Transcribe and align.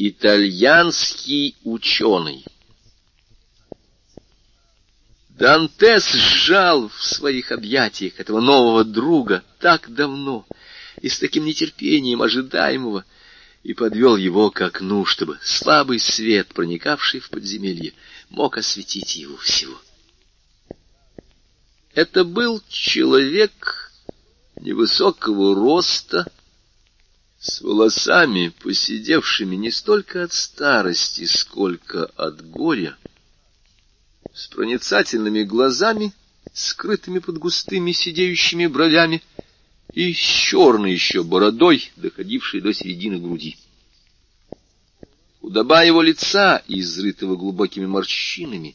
Итальянский 0.00 1.56
ученый. 1.64 2.44
Дантес 5.30 6.12
сжал 6.12 6.88
в 6.88 7.04
своих 7.04 7.50
объятиях 7.50 8.20
этого 8.20 8.40
нового 8.40 8.84
друга 8.84 9.42
так 9.58 9.92
давно 9.92 10.46
и 11.02 11.08
с 11.08 11.18
таким 11.18 11.44
нетерпением 11.44 12.22
ожидаемого, 12.22 13.04
и 13.64 13.74
подвел 13.74 14.16
его 14.16 14.52
к 14.52 14.60
окну, 14.60 15.04
чтобы 15.04 15.36
слабый 15.42 15.98
свет, 15.98 16.46
проникавший 16.54 17.18
в 17.18 17.28
подземелье, 17.28 17.92
мог 18.30 18.56
осветить 18.56 19.16
его 19.16 19.36
всего. 19.38 19.80
Это 21.92 22.22
был 22.22 22.62
человек 22.68 23.92
невысокого 24.60 25.56
роста, 25.56 26.30
с 27.38 27.60
волосами, 27.60 28.52
посидевшими 28.62 29.54
не 29.54 29.70
столько 29.70 30.24
от 30.24 30.32
старости, 30.32 31.24
сколько 31.24 32.06
от 32.16 32.44
горя, 32.50 32.96
с 34.34 34.48
проницательными 34.48 35.44
глазами, 35.44 36.12
скрытыми 36.52 37.20
под 37.20 37.38
густыми 37.38 37.92
сидеющими 37.92 38.66
бровями, 38.66 39.22
и 39.94 40.12
с 40.12 40.18
черной 40.18 40.92
еще 40.92 41.22
бородой, 41.22 41.90
доходившей 41.96 42.60
до 42.60 42.74
середины 42.74 43.18
груди. 43.18 43.56
Худоба 45.40 45.84
его 45.84 46.02
лица, 46.02 46.62
изрытого 46.66 47.36
глубокими 47.36 47.86
морщинами, 47.86 48.74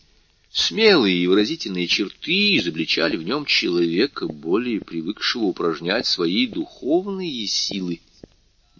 смелые 0.51 1.17
и 1.17 1.27
выразительные 1.27 1.87
черты 1.87 2.57
изобличали 2.57 3.17
в 3.17 3.23
нем 3.23 3.45
человека, 3.45 4.27
более 4.27 4.79
привыкшего 4.79 5.43
упражнять 5.43 6.07
свои 6.07 6.47
духовные 6.47 7.45
силы 7.45 7.99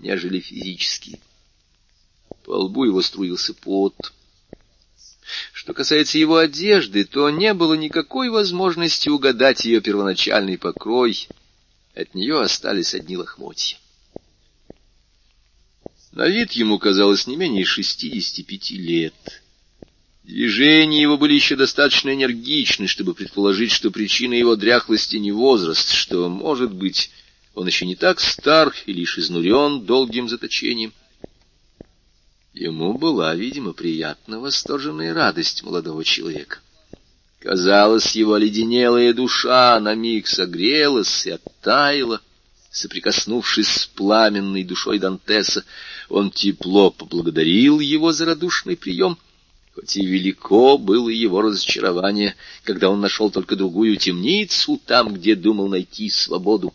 нежели 0.04 0.40
физические. 0.40 1.20
По 2.44 2.52
лбу 2.52 2.84
его 2.84 3.02
струился 3.02 3.54
пот. 3.54 3.96
Что 5.54 5.74
касается 5.74 6.18
его 6.18 6.38
одежды, 6.38 7.06
то 7.06 7.30
не 7.30 7.54
было 7.54 7.74
никакой 7.74 8.30
возможности 8.30 9.08
угадать 9.08 9.64
ее 9.64 9.80
первоначальный 9.82 10.58
покрой. 10.58 11.28
От 11.96 12.14
нее 12.14 12.42
остались 12.42 12.94
одни 12.94 13.16
лохмотья. 13.16 13.78
На 16.12 16.28
вид 16.28 16.52
ему 16.52 16.78
казалось 16.78 17.26
не 17.26 17.38
менее 17.38 17.64
шестидесяти 17.64 18.42
пяти 18.42 18.78
лет. 18.78 19.14
Движения 20.24 21.02
его 21.02 21.18
были 21.18 21.34
еще 21.34 21.56
достаточно 21.56 22.14
энергичны, 22.14 22.88
чтобы 22.88 23.14
предположить, 23.14 23.72
что 23.72 23.90
причина 23.90 24.34
его 24.34 24.56
дряхлости 24.56 25.16
не 25.16 25.32
возраст, 25.32 25.92
что, 25.92 26.30
может 26.30 26.74
быть, 26.74 27.10
он 27.54 27.68
еще 27.68 27.86
не 27.86 27.96
так 27.96 28.20
стар 28.20 28.74
и 28.86 28.94
лишь 28.94 29.18
изнурен 29.18 29.86
долгим 29.86 30.28
заточением. 30.28 30.94
Ему 32.54 32.98
была, 32.98 33.34
видимо, 33.36 33.74
приятна 33.74 34.40
восторженная 34.40 35.14
радость 35.14 35.64
молодого 35.64 36.04
человека. 36.04 36.60
Казалось, 37.40 38.16
его 38.16 38.36
оледенелая 38.36 39.14
душа 39.14 39.80
на 39.80 39.96
миг 39.96 40.28
согрелась 40.28 41.26
и 41.26 41.32
оттаяла, 41.32 42.22
соприкоснувшись 42.72 43.68
с 43.68 43.88
пламенной 43.88 44.64
душой 44.64 44.98
Дантеса. 44.98 45.66
Он 46.10 46.32
тепло 46.32 46.90
поблагодарил 46.90 47.80
его 47.80 48.14
за 48.14 48.26
радушный 48.26 48.78
прием, 48.78 49.18
хоть 49.76 49.98
и 49.98 50.06
велико 50.06 50.78
было 50.78 51.10
его 51.10 51.42
разочарование, 51.42 52.36
когда 52.64 52.90
он 52.90 53.02
нашел 53.02 53.30
только 53.30 53.56
другую 53.56 53.98
темницу 53.98 54.80
там, 54.86 55.14
где 55.14 55.36
думал 55.36 55.68
найти 55.68 56.10
свободу. 56.10 56.74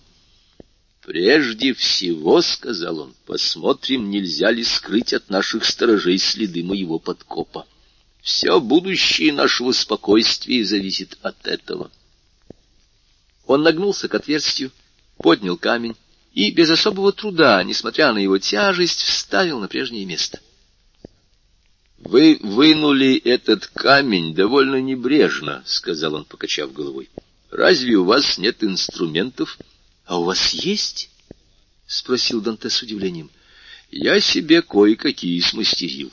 «Прежде 1.08 1.72
всего,— 1.72 2.42
сказал 2.42 2.98
он,— 2.98 3.14
посмотрим, 3.24 4.10
нельзя 4.10 4.50
ли 4.50 4.62
скрыть 4.62 5.14
от 5.14 5.30
наших 5.30 5.64
сторожей 5.64 6.18
следы 6.18 6.62
моего 6.62 6.98
подкопа. 6.98 7.66
Все 8.20 8.60
будущее 8.60 9.32
нашего 9.32 9.72
спокойствия 9.72 10.62
зависит 10.66 11.16
от 11.22 11.46
этого». 11.46 11.90
Он 13.46 13.62
нагнулся 13.62 14.06
к 14.08 14.14
отверстию, 14.16 14.70
поднял 15.16 15.56
камень 15.56 15.96
и 16.34 16.50
без 16.50 16.68
особого 16.68 17.10
труда, 17.12 17.62
несмотря 17.62 18.12
на 18.12 18.18
его 18.18 18.36
тяжесть, 18.36 19.00
вставил 19.00 19.60
на 19.60 19.68
прежнее 19.68 20.04
место. 20.04 20.40
«Вы 21.96 22.38
вынули 22.42 23.16
этот 23.16 23.66
камень 23.68 24.34
довольно 24.34 24.78
небрежно»,— 24.78 25.62
сказал 25.66 26.16
он, 26.16 26.26
покачав 26.26 26.74
головой. 26.74 27.08
«Разве 27.50 27.94
у 27.94 28.04
вас 28.04 28.36
нет 28.36 28.62
инструментов?»— 28.62 29.58
А 30.08 30.18
у 30.18 30.24
вас 30.24 30.54
есть?— 30.54 31.10
спросил 31.86 32.40
Данте 32.40 32.70
с 32.70 32.82
удивлением.— 32.82 33.30
Я 33.90 34.20
себе 34.20 34.62
кое-какие 34.62 35.38
смастерил. 35.40 36.10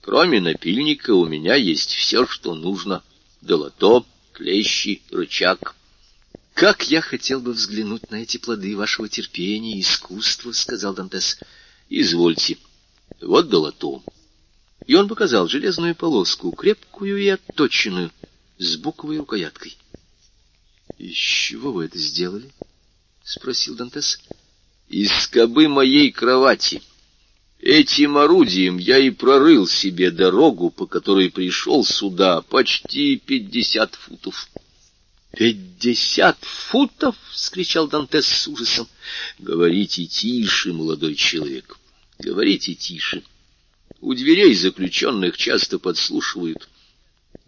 Кроме 0.00 0.40
напильника 0.40 1.10
у 1.10 1.26
меня 1.26 1.54
есть 1.54 1.92
все, 1.92 2.26
что 2.26 2.54
нужно. 2.54 3.04
Долото, 3.42 4.06
клещи, 4.32 5.02
рычаг.— 5.10 5.76
Как 6.54 6.90
я 6.90 7.02
хотел 7.02 7.40
бы 7.40 7.52
взглянуть 7.52 8.10
на 8.10 8.22
эти 8.22 8.38
плоды 8.38 8.74
вашего 8.74 9.06
терпения 9.06 9.76
и 9.76 9.82
искусства,— 9.82 10.52
сказал 10.54 10.94
Дантес.— 10.94 11.38
Извольте. 11.90 12.56
Вот 13.20 13.50
долото. 13.50 14.02
И 14.86 14.94
он 14.94 15.08
показал 15.08 15.46
железную 15.46 15.94
полоску, 15.94 16.52
крепкую 16.52 17.18
и 17.18 17.28
отточенную, 17.28 18.12
с 18.56 18.76
буковой 18.76 19.18
рукояткой.— 19.18 19.76
Из 20.96 21.14
чего 21.14 21.70
вы 21.72 21.84
это 21.84 21.98
сделали?—— 21.98 22.50
спросил 23.30 23.76
Дантес.— 23.76 24.18
Из 24.88 25.12
скобы 25.12 25.68
моей 25.68 26.10
кровати. 26.10 26.82
Этим 27.60 28.16
орудием 28.16 28.78
я 28.78 28.98
и 28.98 29.10
прорыл 29.10 29.68
себе 29.68 30.10
дорогу, 30.10 30.70
по 30.70 30.86
которой 30.86 31.30
пришел 31.30 31.84
сюда, 31.84 32.42
почти 32.42 33.16
пятьдесят 33.16 33.94
футов.— 33.94 34.48
Пятьдесят 35.36 36.38
футов!— 36.40 37.14
скричал 37.32 37.86
Дантес 37.86 38.26
с 38.26 38.48
ужасом.— 38.48 38.88
Говорите 39.38 40.06
тише, 40.06 40.72
молодой 40.72 41.14
человек, 41.14 41.78
говорите 42.18 42.74
тише. 42.74 43.22
У 44.00 44.14
дверей 44.14 44.54
заключенных 44.54 45.36
часто 45.36 45.78
подслушивают. 45.78 46.68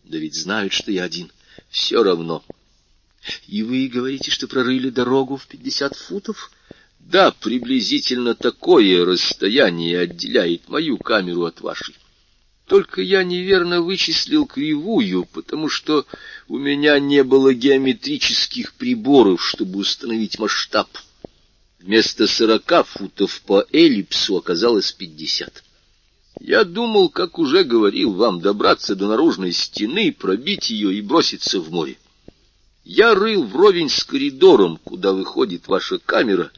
Да 0.05 0.19
ведь 0.19 0.37
знают, 0.37 0.73
что 0.73 0.93
я 0.93 1.03
один. 1.05 1.33
Все 1.71 2.05
равно.— 2.05 2.45
и 3.47 3.63
вы 3.63 3.89
говорите, 3.89 4.31
что 4.31 4.49
прорыли 4.49 4.91
дорогу 4.91 5.37
в 5.37 5.47
пятьдесят 5.47 5.97
футов? 5.97 6.51
Да, 6.99 7.33
приблизительно 7.33 8.35
такое 8.35 9.05
расстояние 9.05 10.01
отделяет 10.01 10.69
мою 10.69 10.99
камеру 10.99 11.45
от 11.45 11.61
вашей. 11.61 11.95
Только 12.67 13.03
я 13.03 13.25
неверно 13.25 13.83
вычислил 13.83 14.47
кривую, 14.47 15.27
потому 15.27 15.69
что 15.69 16.07
у 16.49 16.59
меня 16.59 16.99
не 17.01 17.23
было 17.23 17.53
геометрических 17.53 18.75
приборов, 18.75 19.45
чтобы 19.45 19.81
установить 19.81 20.39
масштаб. 20.39 20.89
Вместо 21.81 22.27
сорока 22.27 22.85
футов 22.85 23.43
по 23.43 23.67
эллипсу 23.73 24.37
оказалось 24.37 24.93
пятьдесят. 24.93 25.65
Я 26.41 26.65
думал, 26.65 27.09
как 27.09 27.39
уже 27.39 27.65
говорил 27.65 28.15
вам, 28.15 28.41
добраться 28.41 28.95
до 28.95 29.09
наружной 29.09 29.53
стены, 29.53 30.13
пробить 30.13 30.71
ее 30.71 30.95
и 30.95 31.01
броситься 31.01 31.61
в 31.61 31.71
море. 31.71 31.99
Я 32.85 33.15
рыл 33.15 33.45
вровень 33.45 33.89
с 33.89 34.03
коридором, 34.03 34.79
куда 34.83 35.13
выходит 35.13 35.69
ваша 35.69 35.99
камера, 35.99 36.51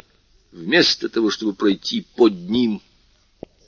вместо 0.53 1.09
того, 1.09 1.31
чтобы 1.31 1.53
пройти 1.53 2.07
под 2.17 2.33
ним. 2.49 2.81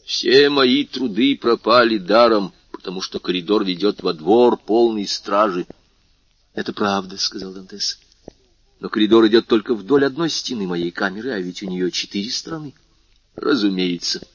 Все 0.04 0.48
мои 0.48 0.84
труды 0.84 1.36
пропали 1.36 1.98
даром, 1.98 2.54
потому 2.70 3.02
что 3.02 3.18
коридор 3.18 3.64
ведет 3.64 4.02
во 4.02 4.14
двор, 4.14 4.56
полный 4.56 5.06
стражи.— 5.06 5.66
Это 6.54 6.72
правда,— 6.72 7.16
сказал 7.18 7.52
Дантес.— 7.52 7.98
Но 8.80 8.88
коридор 8.88 9.26
идет 9.26 9.46
только 9.46 9.74
вдоль 9.74 10.06
одной 10.06 10.30
стены 10.30 10.66
моей 10.66 10.90
камеры, 10.90 11.32
а 11.32 11.38
ведь 11.38 11.62
у 11.62 11.68
нее 11.68 11.90
четыре 11.90 12.30
стороны.— 12.30 12.72
Разумеется. 13.36 14.26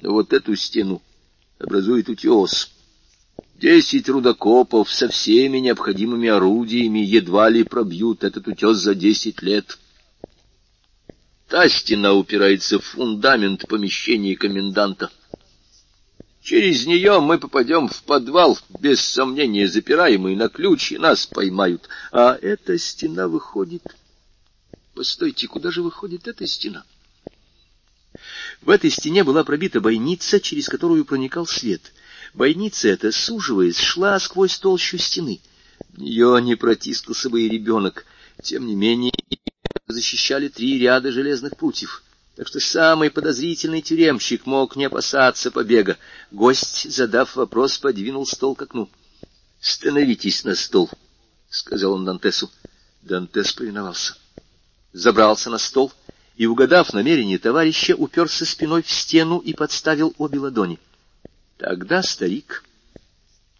Но 0.00 0.12
вот 0.12 0.32
эту 0.32 0.56
стену 0.56 1.02
образует 1.58 2.08
утес— 2.08 2.70
Десять 3.54 4.08
рудокопов 4.08 4.92
со 4.92 5.08
всеми 5.08 5.58
необходимыми 5.58 6.28
орудиями 6.28 6.98
едва 6.98 7.48
ли 7.48 7.62
пробьют 7.62 8.24
этот 8.24 8.48
утес 8.48 8.78
за 8.78 8.96
десять 8.96 9.42
лет. 9.42 9.78
Та 11.48 11.68
стена 11.68 12.14
упирается 12.14 12.80
в 12.80 12.84
фундамент 12.84 13.68
помещения 13.68 14.36
коменданта. 14.36 15.10
Через 16.42 16.84
нее 16.84 17.20
мы 17.20 17.38
попадем 17.38 17.88
в 17.88 18.02
подвал, 18.02 18.58
без 18.80 19.00
сомнения 19.00 19.68
запираемый 19.68 20.34
на 20.34 20.48
ключ, 20.48 20.92
и 20.92 20.98
нас 20.98 21.26
поймают. 21.26 21.88
А 22.10 22.36
эта 22.40 22.76
стена 22.76 23.28
выходит... 23.28 23.82
Постойте, 24.94 25.46
куда 25.46 25.70
же 25.70 25.82
выходит 25.82 26.28
эта 26.28 26.46
стена? 26.46 26.84
В 28.62 28.70
этой 28.70 28.90
стене 28.90 29.24
была 29.24 29.42
пробита 29.42 29.80
бойница, 29.80 30.38
через 30.40 30.68
которую 30.68 31.04
проникал 31.04 31.46
свет— 31.46 31.92
Бойница 32.34 32.88
эта, 32.88 33.12
суживаясь, 33.12 33.78
шла 33.78 34.18
сквозь 34.18 34.58
толщу 34.58 34.98
стены. 34.98 35.40
Ее 35.96 36.40
не 36.42 36.56
протискался 36.56 37.30
бы 37.30 37.42
и 37.42 37.48
ребенок. 37.48 38.04
Тем 38.42 38.66
не 38.66 38.74
менее, 38.74 39.12
защищали 39.86 40.48
три 40.48 40.78
ряда 40.80 41.12
железных 41.12 41.56
прутьев. 41.56 42.02
так 42.34 42.48
что 42.48 42.58
самый 42.58 43.10
подозрительный 43.10 43.80
тюремщик 43.80 44.44
мог 44.46 44.74
не 44.74 44.86
опасаться 44.86 45.52
побега. 45.52 45.96
Гость, 46.32 46.90
задав 46.90 47.36
вопрос, 47.36 47.78
подвинул 47.78 48.26
стол 48.26 48.56
к 48.56 48.62
окну.— 48.62 48.90
Становитесь 49.60 50.42
на 50.42 50.56
стол,— 50.56 50.90
сказал 51.48 51.92
он 51.92 52.04
Дантесу. 52.04 52.50
Дантес 53.02 53.52
повиновался. 53.52 54.16
Забрался 54.92 55.48
на 55.48 55.58
стол 55.58 55.92
и, 56.36 56.46
угадав 56.46 56.92
намерение 56.92 57.38
товарища, 57.38 57.94
уперся 57.94 58.44
спиной 58.44 58.82
в 58.82 58.90
стену 58.90 59.38
и 59.38 59.54
подставил 59.54 60.12
обе 60.18 60.40
ладони. 60.40 60.80
Тогда 61.56 62.02
старик, 62.02 62.64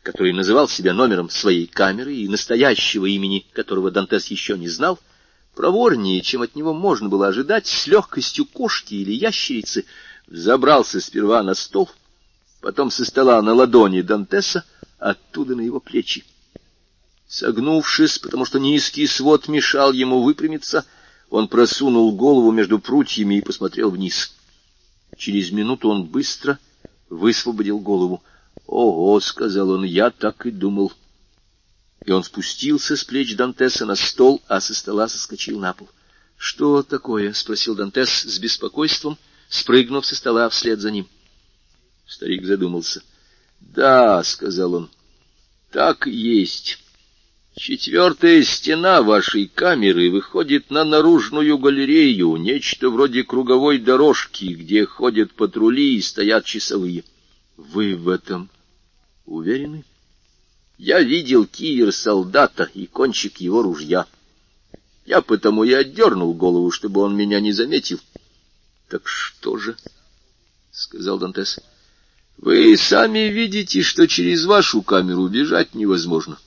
который 0.03 0.33
называл 0.33 0.69
себя 0.69 0.93
номером 0.93 1.31
своей 1.31 1.67
камеры 1.67 2.15
и 2.15 2.29
настоящего 2.29 3.07
имени, 3.07 3.47
которого 3.53 3.91
Дантес 3.91 4.27
еще 4.27 4.59
не 4.59 4.69
знал,— 4.69 4.99
проворнее, 5.55 6.21
чем 6.21 6.43
от 6.43 6.55
него 6.55 6.75
можно 6.75 7.09
было 7.09 7.29
ожидать, 7.29 7.67
с 7.67 7.87
легкостью 7.87 8.45
кошки 8.45 8.95
или 8.95 9.13
ящерицы, 9.13 9.87
забрался 10.27 11.01
сперва 11.01 11.43
на 11.43 11.55
стол, 11.55 11.91
потом 12.61 12.91
со 12.91 13.05
стола 13.05 13.41
на 13.43 13.55
ладони 13.55 14.03
Дантеса, 14.03 14.65
оттуда 14.99 15.55
на 15.55 15.61
его 15.63 15.81
плечи. 15.81 16.25
Согнувшись, 17.27 18.19
потому 18.19 18.45
что 18.45 18.59
низкий 18.59 19.07
свод 19.07 19.49
мешал 19.49 19.93
ему 19.93 20.23
выпрямиться, 20.23 20.85
он 21.31 21.49
просунул 21.49 22.15
голову 22.15 22.53
между 22.53 22.79
прутьями 22.79 23.37
и 23.37 23.43
посмотрел 23.43 23.91
вниз. 23.91 24.35
Через 25.17 25.51
минуту 25.51 25.89
он 25.89 26.05
быстро 26.05 26.59
высвободил 27.15 27.79
голову. 27.79 28.23
«Ого!»— 28.67 29.19
сказал 29.21 29.71
он,— 29.71 29.85
«я 29.85 30.11
так 30.11 30.47
и 30.47 30.51
думал» 30.51 30.93
и 32.05 32.11
он 32.13 32.23
спустился 32.23 32.97
с 32.97 33.05
плеч 33.05 33.35
Дантеса 33.35 33.87
на 33.87 33.97
стол, 33.97 34.43
а 34.47 34.61
со 34.61 34.75
стола 34.75 35.09
соскочил 35.09 35.59
на 35.59 35.73
пол.— 35.73 35.89
Что 36.37 36.83
такое?— 36.83 37.33
спросил 37.35 37.75
Дантес 37.75 38.11
с 38.11 38.39
беспокойством, 38.39 39.19
спрыгнув 39.49 40.05
со 40.05 40.15
стола 40.15 40.49
вслед 40.51 40.81
за 40.81 40.91
ним. 40.91 41.09
Старик 42.07 42.45
задумался.— 42.45 43.03
Да,— 43.61 44.23
сказал 44.25 44.75
он,— 44.75 44.91
так 45.71 46.07
и 46.07 46.11
есть. 46.11 46.84
Четвертая 47.57 48.43
стена 48.43 49.03
вашей 49.03 49.47
камеры 49.47 50.11
выходит 50.11 50.71
на 50.71 50.85
наружную 50.85 51.57
галерею, 51.57 52.37
нечто 52.37 52.91
вроде 52.91 53.23
круговой 53.23 53.79
дорожки, 53.79 54.47
где 54.47 54.85
ходят 54.87 55.33
патрули 55.35 55.97
и 55.97 56.01
стоят 56.03 56.45
часовые. 56.45 57.05
Вы 57.57 57.95
в 57.95 58.09
этом 58.09 58.51
уверены?— 59.25 59.85
я 60.79 61.01
видел 61.01 61.47
кивер 61.47 61.93
солдата 61.93 62.69
и 62.75 62.87
кончик 62.87 63.37
его 63.39 63.63
ружья. 63.63 64.07
Я 65.07 65.21
потому 65.23 65.63
и 65.63 65.73
отдернул 65.73 66.35
голову, 66.35 66.73
чтобы 66.73 67.03
он 67.03 67.17
меня 67.17 67.39
не 67.39 67.53
заметил.— 67.53 68.01
Так 68.89 69.07
что 69.07 69.57
же?— 69.57 69.77
сказал 70.73 71.19
Дантес.— 71.21 71.61
Вы 72.39 72.77
сами 72.77 73.31
видите, 73.31 73.83
что 73.83 74.09
через 74.09 74.45
вашу 74.45 74.83
камеру 74.83 75.29
бежать 75.29 75.75
невозможно.— 75.75 76.39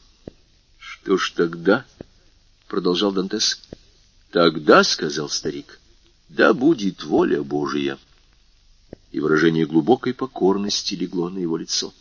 Что 1.07 1.17
ж 1.17 1.31
тогда?— 1.37 1.85
продолжал 2.67 3.13
Дантес.— 3.13 3.61
Тогда,— 4.31 4.83
сказал 4.83 5.29
старик,— 5.29 5.79
да 6.27 6.53
будет 6.53 7.01
воля 7.01 7.41
Божия. 7.43 7.97
И 9.13 9.21
выражение 9.21 9.65
глубокой 9.65 10.13
покорности 10.13 10.95
легло 10.95 11.29
на 11.29 11.39
его 11.39 11.55
лицо. 11.55 11.93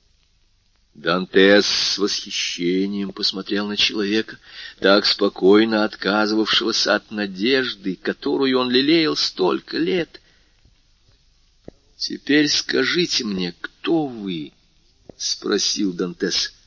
—Дантес 0.94 1.64
с 1.64 1.96
восхищением 1.96 3.14
посмотрел 3.14 3.66
на 3.66 3.78
человека, 3.78 4.38
так 4.78 5.06
спокойно 5.06 5.84
отказывавшегося 5.84 6.96
от 6.96 7.10
надежды, 7.10 7.96
которую 7.96 8.58
он 8.58 8.70
лелеял 8.70 9.16
столько 9.16 9.78
лет.— 9.78 10.20
Теперь 11.96 12.48
скажите 12.48 13.24
мне, 13.24 13.54
кто 13.58 14.04
вы?— 14.04 14.52
спросил 15.16 15.94
Дантес.— 15.94 16.52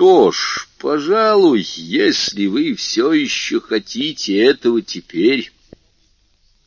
Что 0.00 0.32
ж, 0.32 0.66
пожалуй, 0.78 1.60
если 1.76 2.46
вы 2.46 2.74
все 2.74 3.12
еще 3.12 3.60
хотите 3.60 4.34
этого 4.42 4.80
теперь, 4.80 5.52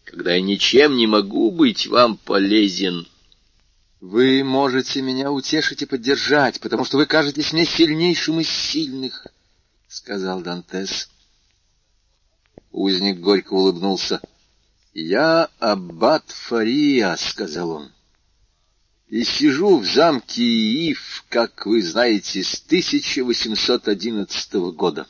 когда 0.03 0.35
я 0.35 0.41
ничем 0.41 0.95
не 0.97 1.07
могу 1.07 1.49
быть 1.49 1.87
вам 1.87 2.17
полезен,— 2.17 3.07
вы 4.01 4.43
можете 4.43 5.01
меня 5.01 5.31
утешить 5.31 5.81
и 5.81 5.87
поддержать, 5.87 6.59
потому 6.59 6.85
что 6.85 6.97
вы 6.97 7.07
кажетесь 7.07 7.53
мне 7.53 7.65
сильнейшим 7.65 8.39
из 8.39 8.49
сильных,— 8.49 9.25
сказал 9.87 10.41
Дантес. 10.41 11.09
Узник 12.71 13.19
горько 13.19 13.53
улыбнулся.— 13.53 14.21
Я 14.93 15.49
аббат 15.57 16.25
Фария,— 16.27 17.15
сказал 17.17 17.71
он,— 17.71 17.91
и 19.13 19.23
сижу 19.25 19.77
в 19.77 19.85
замке 19.85 20.41
Иив, 20.41 21.25
как 21.29 21.67
вы 21.67 21.83
знаете, 21.83 22.43
с 22.43 22.55
1811 22.65 24.53
года. 24.75 25.05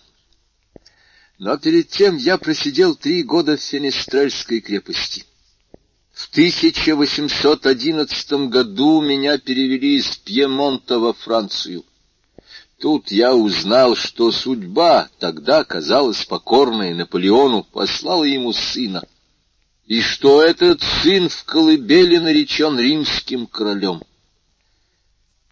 Но 1.39 1.57
перед 1.57 1.87
тем 1.87 2.17
я 2.17 2.37
просидел 2.37 2.97
три 2.97 3.23
года 3.23 3.55
в 3.55 3.61
Фенестрельской 3.61 4.59
крепости.— 4.59 5.23
в 6.11 6.29
1811 6.31 8.49
году 8.49 9.01
меня 9.01 9.37
перевели 9.37 9.99
из 9.99 10.17
Пьемонта 10.17 10.99
во 10.99 11.13
Францию. 11.13 11.85
Тут 12.81 13.09
я 13.09 13.33
узнал, 13.33 13.95
что 13.95 14.33
судьба, 14.33 15.07
тогда 15.17 15.63
казалась 15.63 16.25
покорной 16.25 16.93
Наполеону, 16.93 17.63
послала 17.63 18.25
ему 18.25 18.51
сына, 18.51 19.07
и 19.85 20.01
что 20.01 20.41
этот 20.41 20.81
сын 20.81 21.29
в 21.29 21.43
колыбели 21.43 22.17
наречен 22.17 22.79
римским 22.79 23.47
королем. 23.47 24.01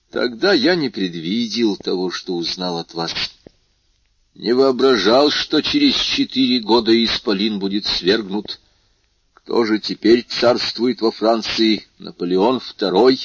Тогда 0.10 0.54
я 0.54 0.76
не 0.76 0.90
предвидел 0.90 1.78
того, 1.78 2.12
что 2.12 2.36
узнал 2.36 2.80
от 2.80 2.94
вас. 2.94 3.14
Не 4.36 4.54
воображал, 4.54 5.30
что 5.30 5.62
через 5.62 5.96
четыре 5.96 6.60
года 6.60 6.92
Исполин 6.92 7.60
будет 7.60 7.86
свергнут,— 7.86 8.60
кто 9.44 9.66
же 9.66 9.80
теперь 9.80 10.24
царствует 10.24 11.02
во 11.02 11.12
Франции? 11.12 11.88
Наполеон 11.98 12.62
II? 12.78 13.20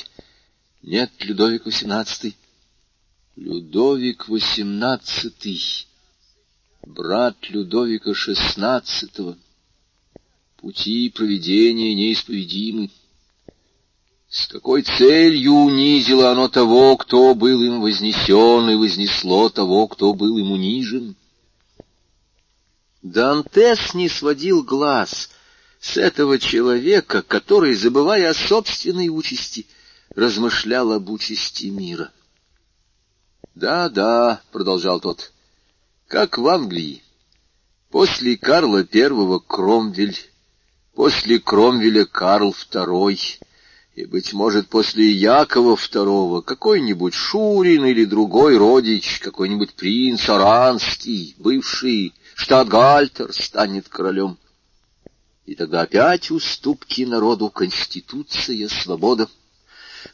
Нет, 0.83 1.13
Людовик 1.21 1.67
XVIII. 1.67 2.35
Людовик 3.37 4.29
XVIII, 4.29 5.87
брат 6.87 7.37
Людовика 7.51 8.13
XVI. 8.13 9.39
Пути 10.57 11.11
проведения 11.11 11.95
неисповедимы. 11.95 12.91
С 14.29 14.49
какой 14.49 14.83
целью 14.83 15.53
унизило 15.53 16.31
оно 16.31 16.49
того, 16.49 16.97
кто 16.97 17.35
был 17.35 17.63
им 17.63 17.81
вознесен, 17.81 18.71
и 18.71 18.75
вознесло 18.75 19.49
того, 19.49 19.87
кто 19.87 20.15
был 20.15 20.37
им 20.39 20.53
унижен? 20.53 21.15
Дантес 23.03 23.95
не 23.95 24.09
сводил 24.09 24.63
глаз 24.63 25.31
с 25.79 25.97
этого 25.97 26.39
человека, 26.39 27.23
который, 27.23 27.75
забывая 27.75 28.31
о 28.31 28.35
собственной 28.35 29.09
участи, 29.09 29.67
размышлял 30.15 30.91
об 30.93 31.09
участи 31.11 31.67
мира. 31.67 32.11
«Да, 33.55 33.89
да»,— 33.89 34.43
продолжал 34.53 35.01
тот,— 35.01 35.33
«как 36.09 36.39
в 36.39 36.49
Англии. 36.49 37.03
После 37.91 38.37
Карла 38.37 38.87
I 38.93 39.41
Кромвель, 39.47 40.17
после 40.97 41.39
Кромвеля 41.39 42.07
Карл 42.07 42.57
II, 42.73 43.19
и, 43.95 44.05
быть 44.07 44.33
может, 44.33 44.69
после 44.69 45.11
Якова 45.11 45.77
II 45.77 46.43
какой-нибудь 46.43 47.13
Шурин 47.15 47.85
или 47.85 48.07
другой 48.07 48.57
родич, 48.57 49.21
какой-нибудь 49.21 49.75
принц 49.75 50.29
Оранский, 50.29 51.35
бывший 51.39 52.15
штатгальтер, 52.35 53.33
станет 53.33 53.89
королем. 53.89 54.39
И 55.45 55.55
тогда 55.55 55.83
опять 55.83 56.31
уступки 56.31 57.03
народу, 57.03 57.51
конституция, 57.51 58.69
свобода. 58.69 59.29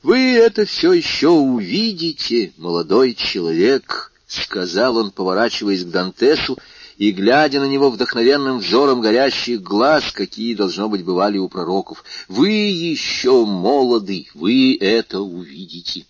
Вы 0.03 0.35
это 0.35 0.65
все 0.65 0.93
еще 0.93 1.29
увидите, 1.29 2.53
молодой 2.57 3.15
человек,— 3.15 4.13
сказал 4.27 4.97
он, 4.97 5.13
поворачиваясь 5.13 5.85
к 5.85 5.91
Дантесу 5.91 6.59
и 7.03 7.11
глядя 7.11 7.59
на 7.59 7.65
него 7.65 7.91
вдохновенным 7.91 8.59
взором 8.59 9.01
горящих 9.01 9.61
глаз, 9.61 10.13
какие, 10.13 10.55
должно 10.55 10.89
быть, 10.89 11.05
бывали 11.05 11.37
у 11.37 11.49
пророков. 11.49 12.05
Вы 12.29 12.51
еще 12.51 13.45
молоды, 13.45 14.29
вы 14.35 14.77
это 14.77 15.21
увидите. 15.21 16.07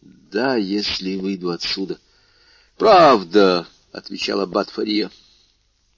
Да, 0.00 0.54
если 0.54 1.16
выйду 1.16 1.50
отсюда. 1.50 1.98
Правда,— 2.76 3.66
отвечала 3.92 4.46
Батфария. 4.46 5.10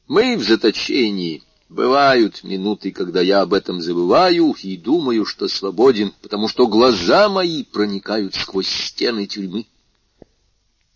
Мы 0.09 0.39
в 0.39 0.45
заточении. 0.45 1.43
Бывают 1.69 2.43
минуты, 2.43 2.93
когда 2.93 3.21
я 3.21 3.43
об 3.43 3.53
этом 3.53 3.83
забываю 3.83 4.55
и 4.63 4.79
думаю, 4.79 5.27
что 5.27 5.47
свободен, 5.47 6.15
потому 6.23 6.49
что 6.49 6.67
глаза 6.69 7.29
мои 7.29 7.65
проникают 7.65 8.35
сквозь 8.35 8.67
стены 8.67 9.27
тюрьмы. 9.27 9.67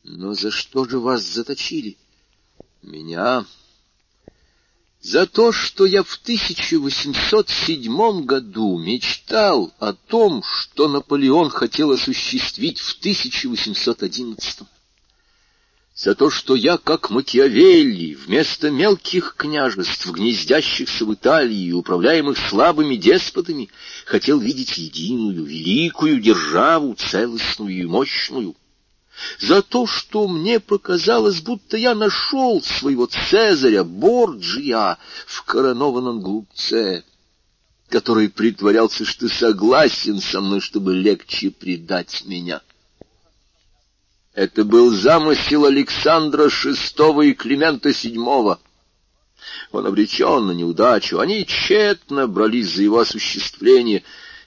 Но 0.05 0.33
за 0.33 0.51
что 0.51 0.87
же 0.87 0.99
вас 0.99 1.23
заточили? 1.23 1.99
Меня? 2.85 3.45
за 5.05 5.27
то, 5.27 5.53
что 5.53 5.85
я 5.85 6.03
в 6.03 6.19
1807 6.23 8.25
году 8.25 8.79
мечтал 8.79 9.71
о 9.79 9.93
том, 9.93 10.43
что 10.43 10.89
Наполеон 10.89 11.51
хотел 11.51 11.91
осуществить 11.91 12.81
в 12.81 12.97
1811 13.01 14.61
за 15.95 16.15
то, 16.15 16.31
что 16.31 16.57
я, 16.57 16.79
как 16.79 17.11
Макиавелли, 17.11 18.15
вместо 18.15 18.71
мелких 18.71 19.37
княжеств, 19.37 20.11
гнездящихся 20.11 21.05
в 21.05 21.15
Италии 21.15 21.67
и 21.67 21.73
управляемых 21.73 22.37
слабыми 22.49 22.97
деспотами, 22.97 23.69
хотел 24.07 24.41
видеть 24.41 24.77
единую, 24.77 25.45
великую 25.45 26.21
державу, 26.21 26.95
целостную 26.95 27.77
и 27.77 27.85
мощную, 27.85 28.57
за 29.41 29.63
то, 29.63 29.87
что 29.87 30.29
мне 30.29 30.61
показалось, 30.61 31.41
будто 31.41 31.77
я 31.77 31.95
нашел 31.95 32.63
своего 32.63 33.07
Цезаря 33.07 33.85
Борджия 33.85 34.99
в 35.27 35.43
коронованном 35.45 36.21
глупце, 36.21 37.05
который 37.89 38.29
притворялся, 38.29 39.05
что 39.05 39.29
согласен 39.29 40.21
со 40.21 40.41
мной, 40.41 40.61
чтобы 40.61 40.95
легче 40.95 41.51
предать 41.51 42.25
меня. 42.27 42.61
Это 44.35 44.65
был 44.65 44.91
замысел 44.91 45.65
Александра 45.65 46.47
VI 46.49 47.27
и 47.27 47.35
Климента 47.35 47.91
VII. 47.91 48.59
Он 49.71 49.87
обречен 49.87 50.47
на 50.47 50.53
неудачу, 50.53 51.21
они 51.21 51.47
тщетно 51.47 52.27
брались 52.27 52.75
за 52.75 52.83
его 52.83 52.99
осуществление, 53.01 54.03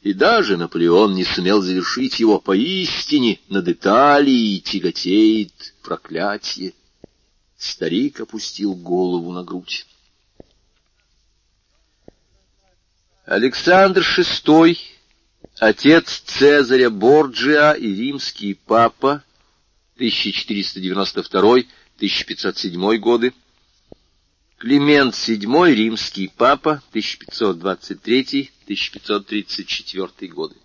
и 0.08 0.14
даже 0.14 0.56
Наполеон 0.56 1.16
не 1.16 1.26
сумел 1.26 1.62
завершить 1.62 2.22
его 2.22 2.40
поистине, 2.40 3.42
над 3.50 3.68
Италией 3.68 4.62
тяготеет 4.62 5.52
проклятие. 5.84 6.74
Старик 7.58 8.22
опустил 8.22 8.74
голову 8.74 9.34
на 9.34 9.44
грудь. 9.44 9.86
Александр 13.26 14.02
VI, 14.02 14.78
отец 15.60 16.24
Цезаря 16.26 16.90
Борджиа 16.90 17.74
и 17.74 17.94
римский 17.94 18.54
папа, 18.54 19.26
1492-1507 20.00 22.98
годы, 23.00 23.34
Климент 24.58 25.16
VII, 25.16 25.74
римский 25.74 26.32
папа, 26.34 26.82
1523-1534 28.67 30.27
годы. 30.27 30.55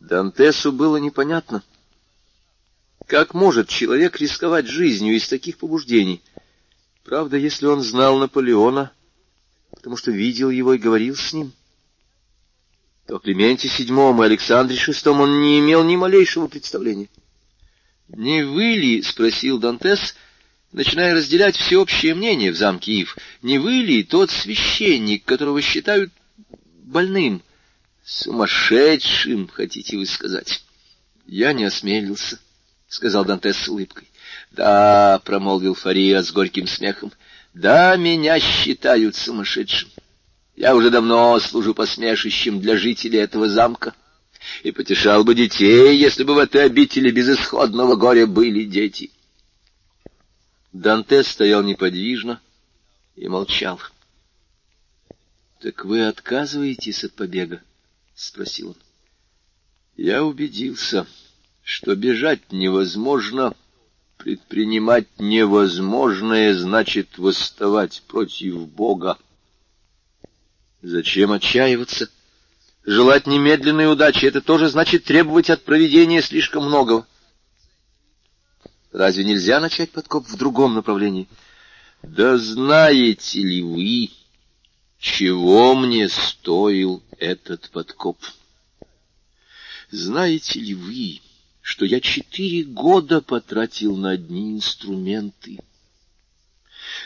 Дантесу 0.00 0.72
было 0.72 0.96
непонятно, 0.96 1.62
как 3.06 3.34
может 3.34 3.68
человек 3.68 4.18
рисковать 4.20 4.66
жизнью 4.66 5.14
из 5.16 5.28
таких 5.28 5.58
побуждений. 5.58 6.22
Правда, 7.04 7.36
если 7.36 7.66
он 7.66 7.82
знал 7.82 8.18
Наполеона, 8.18 8.92
потому 9.70 9.96
что 9.96 10.10
видел 10.10 10.50
его 10.50 10.74
и 10.74 10.78
говорил 10.78 11.16
с 11.16 11.32
ним— 11.32 11.52
то 13.06 13.16
о 13.16 13.18
Клименте 13.18 13.68
VII 13.68 14.20
и 14.20 14.24
Александре 14.24 14.76
VI 14.76 15.10
он 15.10 15.42
не 15.42 15.58
имел 15.58 15.82
ни 15.84 15.96
малейшего 15.96 16.46
представления. 16.46 17.08
«Не 18.08 18.44
вы 18.44 18.62
ли,— 18.62 19.02
спросил 19.02 19.58
Дантес, 19.58 20.14
начиная 20.72 21.14
разделять 21.14 21.56
всеобщее 21.56 22.14
мнение 22.14 22.50
в 22.50 22.56
замке 22.56 22.92
Ив,— 22.92 23.16
не 23.42 23.58
вы 23.58 23.72
ли 23.72 24.02
тот 24.02 24.30
священник, 24.30 25.24
которого 25.24 25.60
считают 25.62 26.12
больным? 26.82 27.42
Сумасшедшим, 28.04 29.48
хотите 29.48 29.96
вы 29.96 30.06
сказать?» 30.06 30.64
«Я 31.26 31.52
не 31.52 31.64
осмелился»,— 31.64 32.40
сказал 32.88 33.24
Дантес 33.24 33.56
с 33.56 33.68
улыбкой. 33.68 34.08
«Да,— 34.50 35.20
промолвил 35.24 35.74
Фария 35.74 36.22
с 36.22 36.32
горьким 36.32 36.66
смехом,— 36.66 37.12
да, 37.54 37.96
меня 37.96 38.40
считают 38.40 39.14
сумасшедшим. 39.14 39.90
Я 40.56 40.74
уже 40.74 40.90
давно 40.90 41.38
служу 41.38 41.74
посмешищем 41.74 42.60
для 42.60 42.76
жителей 42.76 43.18
этого 43.18 43.48
замка 43.48 43.94
и 44.62 44.70
потешал 44.72 45.24
бы 45.24 45.34
детей, 45.34 45.96
если 45.96 46.24
бы 46.24 46.34
в 46.34 46.38
этой 46.38 46.64
обители 46.64 47.10
безысходного 47.10 47.96
горя 47.96 48.26
были 48.26 48.64
дети. 48.64 49.10
Данте 50.72 51.22
стоял 51.22 51.62
неподвижно 51.62 52.40
и 53.14 53.28
молчал.— 53.28 53.78
Так 55.60 55.84
вы 55.84 56.06
отказываетесь 56.06 57.04
от 57.04 57.12
побега?— 57.12 57.62
спросил 58.14 58.70
он.— 58.70 58.76
Я 59.96 60.24
убедился, 60.24 61.06
что 61.62 61.94
бежать 61.94 62.52
невозможно, 62.52 63.54
предпринимать 64.16 65.08
невозможное 65.18 66.54
значит 66.54 67.18
восставать 67.18 68.02
против 68.08 68.66
Бога. 68.68 69.18
Зачем 70.80 71.32
отчаиваться? 71.32 72.08
Желать 72.84 73.26
немедленной 73.26 73.92
удачи— 73.92 74.24
это 74.26 74.40
тоже 74.40 74.68
значит 74.68 75.04
требовать 75.04 75.50
от 75.50 75.64
проведения 75.64 76.22
слишком 76.22 76.64
многого. 76.64 77.06
Разве 78.92 79.24
нельзя 79.24 79.58
начать 79.58 79.90
подкоп 79.90 80.26
в 80.26 80.36
другом 80.36 80.74
направлении? 80.74 81.26
Да 82.02 82.36
знаете 82.36 83.40
ли 83.40 83.62
вы, 83.62 84.10
чего 84.98 85.74
мне 85.74 86.08
стоил 86.08 87.02
этот 87.18 87.70
подкоп? 87.70 88.18
Знаете 89.90 90.60
ли 90.60 90.74
вы, 90.74 91.20
что 91.62 91.86
я 91.86 92.00
четыре 92.00 92.64
года 92.64 93.22
потратил 93.22 93.96
на 93.96 94.10
одни 94.10 94.56
инструменты? 94.56 95.58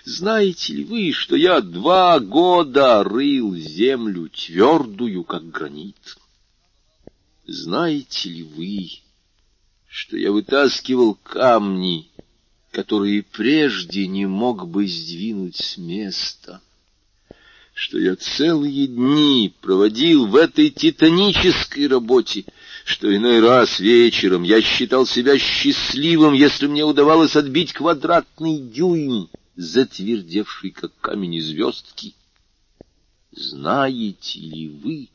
Знаете 0.04 0.72
ли 0.72 0.84
вы, 0.84 1.12
что 1.12 1.36
я 1.36 1.60
два 1.60 2.18
года 2.18 3.04
рыл 3.04 3.54
землю 3.54 4.28
твердую, 4.28 5.22
как 5.22 5.48
гранит? 5.50 6.18
Знаете 7.46 8.28
ли 8.28 8.42
вы, 8.42 9.05
что 9.96 10.18
я 10.18 10.30
вытаскивал 10.30 11.14
камни, 11.14 12.10
которые 12.70 13.22
прежде 13.22 14.06
не 14.06 14.26
мог 14.26 14.68
бы 14.68 14.86
сдвинуть 14.86 15.56
с 15.56 15.78
места? 15.78 16.60
Что 17.72 17.98
я 17.98 18.14
целые 18.14 18.88
дни 18.88 19.54
проводил 19.62 20.26
в 20.26 20.36
этой 20.36 20.68
титанической 20.68 21.86
работе, 21.86 22.44
что 22.84 23.14
иной 23.14 23.40
раз 23.40 23.80
вечером 23.80 24.42
я 24.42 24.60
считал 24.60 25.06
себя 25.06 25.38
счастливым, 25.38 26.34
если 26.34 26.66
мне 26.66 26.84
удавалось 26.84 27.34
отбить 27.34 27.72
квадратный 27.72 28.58
дюйм 28.58 29.30
затвердевший, 29.54 30.72
как 30.72 30.92
камень 31.00 31.40
звездки. 31.40 32.14
Знаете 33.32 34.40
ли 34.40 34.68
вы, 34.68 35.08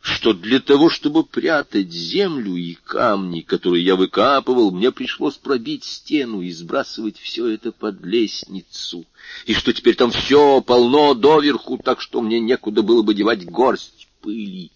что 0.00 0.32
для 0.32 0.60
того, 0.60 0.90
чтобы 0.90 1.24
прятать 1.24 1.90
землю 1.92 2.54
и 2.54 2.74
камни, 2.74 3.40
которые 3.40 3.84
я 3.84 3.96
выкапывал, 3.96 4.70
мне 4.70 4.92
пришлось 4.92 5.36
пробить 5.36 5.84
стену 5.84 6.40
и 6.40 6.50
сбрасывать 6.50 7.18
все 7.18 7.48
это 7.48 7.72
под 7.72 8.04
лестницу, 8.04 9.04
и 9.46 9.54
что 9.54 9.72
теперь 9.72 9.96
там 9.96 10.10
все 10.10 10.60
полно 10.60 11.14
доверху, 11.14 11.78
так 11.78 12.00
что 12.00 12.20
мне 12.20 12.40
некуда 12.40 12.82
было 12.82 13.02
бы 13.02 13.14
девать 13.14 13.44
горсть 13.44 14.08
пыли. 14.20 14.70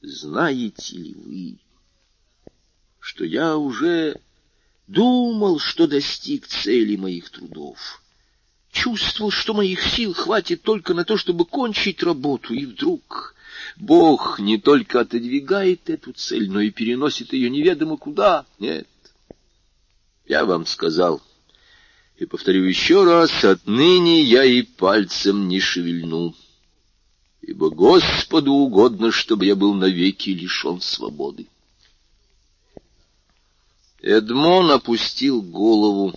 Знаете 0.00 0.96
ли 0.96 1.14
вы, 1.14 1.58
что 3.00 3.24
я 3.24 3.56
уже 3.56 4.20
Думал, 4.92 5.58
что 5.58 5.86
достиг 5.86 6.46
цели 6.46 6.96
моих 6.96 7.30
трудов. 7.30 8.02
Чувствовал, 8.70 9.30
что 9.30 9.54
моих 9.54 9.82
сил 9.82 10.12
хватит 10.12 10.62
только 10.62 10.92
на 10.92 11.06
то, 11.06 11.16
чтобы 11.16 11.46
кончить 11.46 12.02
работу, 12.02 12.52
и 12.52 12.66
вдруг 12.66 13.34
Бог 13.76 14.38
не 14.38 14.58
только 14.58 15.00
отодвигает 15.00 15.88
эту 15.88 16.12
цель, 16.12 16.50
но 16.50 16.60
и 16.60 16.70
переносит 16.70 17.32
ее 17.32 17.50
неведомо 17.50 17.96
куда. 17.96 18.46
Нет, 18.58 18.88
я 20.26 20.44
вам 20.44 20.66
сказал, 20.66 21.22
и 22.16 22.26
повторю 22.26 22.64
еще 22.64 23.04
раз, 23.04 23.44
отныне 23.44 24.22
я 24.22 24.44
и 24.44 24.62
пальцем 24.62 25.48
не 25.48 25.60
шевельну, 25.60 26.34
ибо 27.40 27.70
Господу 27.70 28.52
угодно, 28.52 29.10
чтобы 29.10 29.46
я 29.46 29.56
был 29.56 29.74
навеки 29.74 30.30
лишен 30.30 30.80
свободы. 30.80 31.46
Эдмон 34.00 34.70
опустил 34.70 35.40
голову, 35.40 36.12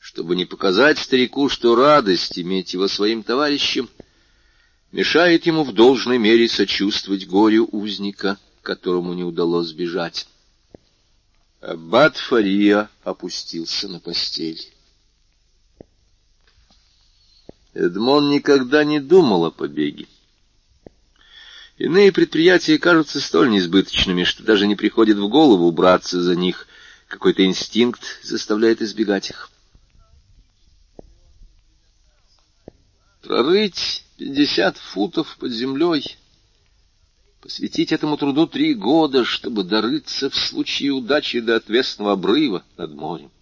чтобы 0.00 0.34
не 0.34 0.44
показать 0.44 0.98
старику, 0.98 1.48
что 1.48 1.76
радость 1.76 2.38
иметь 2.38 2.74
его 2.74 2.88
своим 2.88 3.22
товарищем 3.22 3.88
мешает 4.92 5.46
ему 5.46 5.64
в 5.64 5.72
должной 5.72 6.18
мере 6.18 6.48
сочувствовать 6.48 7.26
горю 7.26 7.68
узника, 7.72 8.38
которому 8.62 9.14
не 9.14 9.24
удалось 9.24 9.68
сбежать. 9.68 10.28
Аббат 11.60 12.16
Фария 12.16 12.90
опустился 13.02 13.88
на 13.88 14.00
постель. 14.00 14.72
Эдмон 17.74 18.28
никогда 18.30 18.84
не 18.84 19.00
думал 19.00 19.46
о 19.46 19.50
побеге. 19.50 20.06
Иные 21.78 22.12
предприятия 22.12 22.78
кажутся 22.78 23.18
столь 23.20 23.50
несбыточными, 23.50 24.24
что 24.24 24.42
даже 24.42 24.66
не 24.66 24.76
приходит 24.76 25.16
в 25.16 25.28
голову 25.28 25.72
браться 25.72 26.20
за 26.22 26.36
них, 26.36 26.68
Какой-то 27.08 27.44
инстинкт 27.44 28.20
заставляет 28.22 28.80
избегать 28.82 29.30
их. 29.30 29.50
Прорыть 33.22 34.04
пятьдесят 34.22 34.76
футов 34.76 35.36
под 35.40 35.50
землей, 35.50 36.16
посвятить 37.40 37.90
этому 37.90 38.16
труду 38.16 38.46
три 38.46 38.72
года, 38.72 39.24
чтобы 39.24 39.64
дорыться 39.64 40.30
в 40.30 40.36
случае 40.36 40.92
удачи 40.92 41.40
до 41.40 41.56
отвесного 41.56 42.12
обрыва 42.12 42.62
над 42.76 42.94
морем 42.94 43.32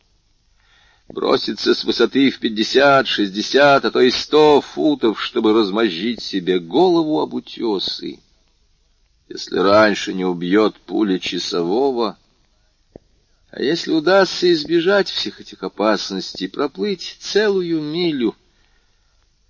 броситься 1.08 1.74
с 1.74 1.84
высоты 1.84 2.30
в 2.30 2.38
пятьдесят, 2.38 3.08
шестьдесят, 3.08 3.84
а 3.84 3.90
то 3.90 4.00
и 4.00 4.10
сто 4.10 4.62
футов, 4.62 5.20
чтобы 5.20 5.52
размозжить 5.52 6.22
себе 6.22 6.60
голову 6.60 7.20
об 7.20 7.34
утесы. 7.34 8.20
Если 9.28 9.58
раньше 9.58 10.14
не 10.14 10.24
убьет 10.24 10.76
пуля 10.86 11.18
часового, 11.18 12.16
а 13.50 13.60
если 13.60 13.90
удастся 13.90 14.50
избежать 14.50 15.10
всех 15.10 15.40
этих 15.40 15.62
опасностей, 15.62 16.48
проплыть 16.48 17.16
целую 17.18 17.82
милю, 17.82 18.34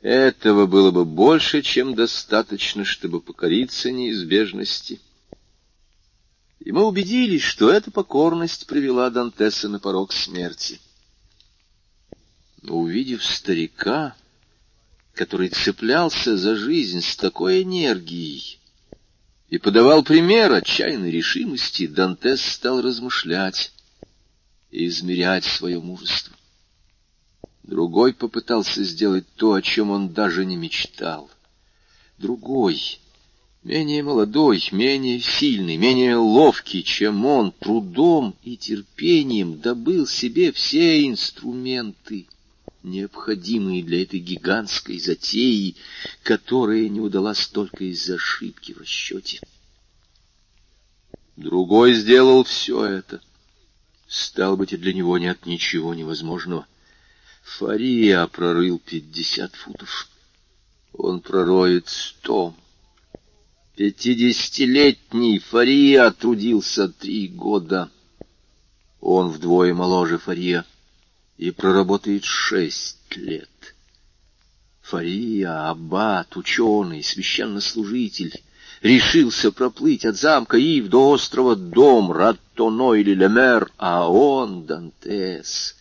этого 0.00 0.66
было 0.66 0.90
бы 0.90 1.04
больше, 1.04 1.62
чем 1.62 1.95
достаточно, 1.95 2.85
чтобы 2.85 3.21
покориться 3.21 3.90
неизбежности. 3.90 5.00
И 6.59 6.73
мы 6.73 6.85
убедились, 6.85 7.42
что 7.42 7.71
эта 7.71 7.90
покорность 7.90 8.66
привела 8.66 9.11
Дантеса 9.11 9.69
на 9.69 9.78
порог 9.78 10.12
смерти 10.12 10.80
но 12.62 12.78
увидев 12.78 13.25
старика, 13.25 14.14
который 15.14 15.49
цеплялся 15.49 16.37
за 16.37 16.57
жизнь 16.57 17.00
с 17.00 17.16
такой 17.16 17.62
энергией 17.62 18.59
и 19.49 19.59
подавал 19.59 20.02
пример 20.02 20.52
отчаянной 20.52 21.11
решимости, 21.11 21.87
Дантес 21.87 22.40
стал 22.42 22.80
размышлять 22.83 23.73
и 24.71 24.87
измерять 24.87 25.45
свое 25.45 25.80
мужество. 25.80 26.37
Другой 27.62 28.14
попытался 28.14 28.83
сделать 28.85 29.26
то, 29.37 29.52
о 29.52 29.62
чем 29.62 29.90
он 29.90 30.12
даже 30.12 30.45
не 30.45 30.57
мечтал. 30.57 31.31
Другой, 32.19 32.99
менее 33.62 34.02
молодой, 34.02 34.62
менее 34.73 35.21
сильный, 35.21 35.76
менее 35.76 36.17
ловкий, 36.17 36.83
чем 36.83 37.25
он, 37.25 37.52
трудом 37.52 38.35
и 38.43 38.57
терпением 38.57 39.61
добыл 39.61 40.07
себе 40.07 40.52
все 40.52 41.07
инструменты— 41.07 42.26
необходимые 42.83 43.83
для 43.83 44.02
этой 44.02 44.21
гигантской 44.21 44.99
затеи, 44.99 45.76
которая 46.23 46.88
не 46.88 47.00
удалась 47.00 47.47
только 47.49 47.85
из-за 47.85 48.14
ошибки 48.14 48.73
в 48.73 48.79
расчете. 48.79 49.40
Другой 51.37 51.95
сделал 51.95 52.45
все 52.45 52.85
это. 52.85 53.21
Стал 54.09 54.57
быть, 54.57 54.73
и 54.73 54.76
для 54.76 54.93
него 54.93 55.19
нет 55.19 55.47
ничего 55.47 55.95
невозможного. 55.95 56.67
Фария 57.42 58.26
прорыл 58.26 58.78
пятьдесят 58.78 59.54
футов. 59.54 60.09
Он 60.92 61.20
пророет 61.20 61.88
сто. 61.88 62.54
Пятидесятилетний 63.76 65.38
Фария 65.38 66.11
трудился 66.11 66.88
три 66.88 67.28
года. 67.28 67.90
Он 69.00 69.28
вдвое 69.30 69.73
моложе 69.75 70.18
Фария 70.18 70.66
и 71.38 71.50
проработает 71.50 72.25
шесть 72.25 73.16
лет. 73.16 73.49
Фария, 74.82 75.70
аббат, 75.70 76.37
ученый, 76.37 77.02
священнослужитель, 77.02 78.42
решился 78.82 79.52
проплыть 79.52 80.04
от 80.04 80.16
замка 80.16 80.59
Ив 80.59 80.88
до 80.88 81.11
острова 81.11 81.56
Дом, 81.56 82.12
Раттоно 82.12 82.94
или 82.94 83.14
Лемер, 83.14 83.70
а 83.78 84.09
он, 84.11 84.66
Дантес, 84.66 85.76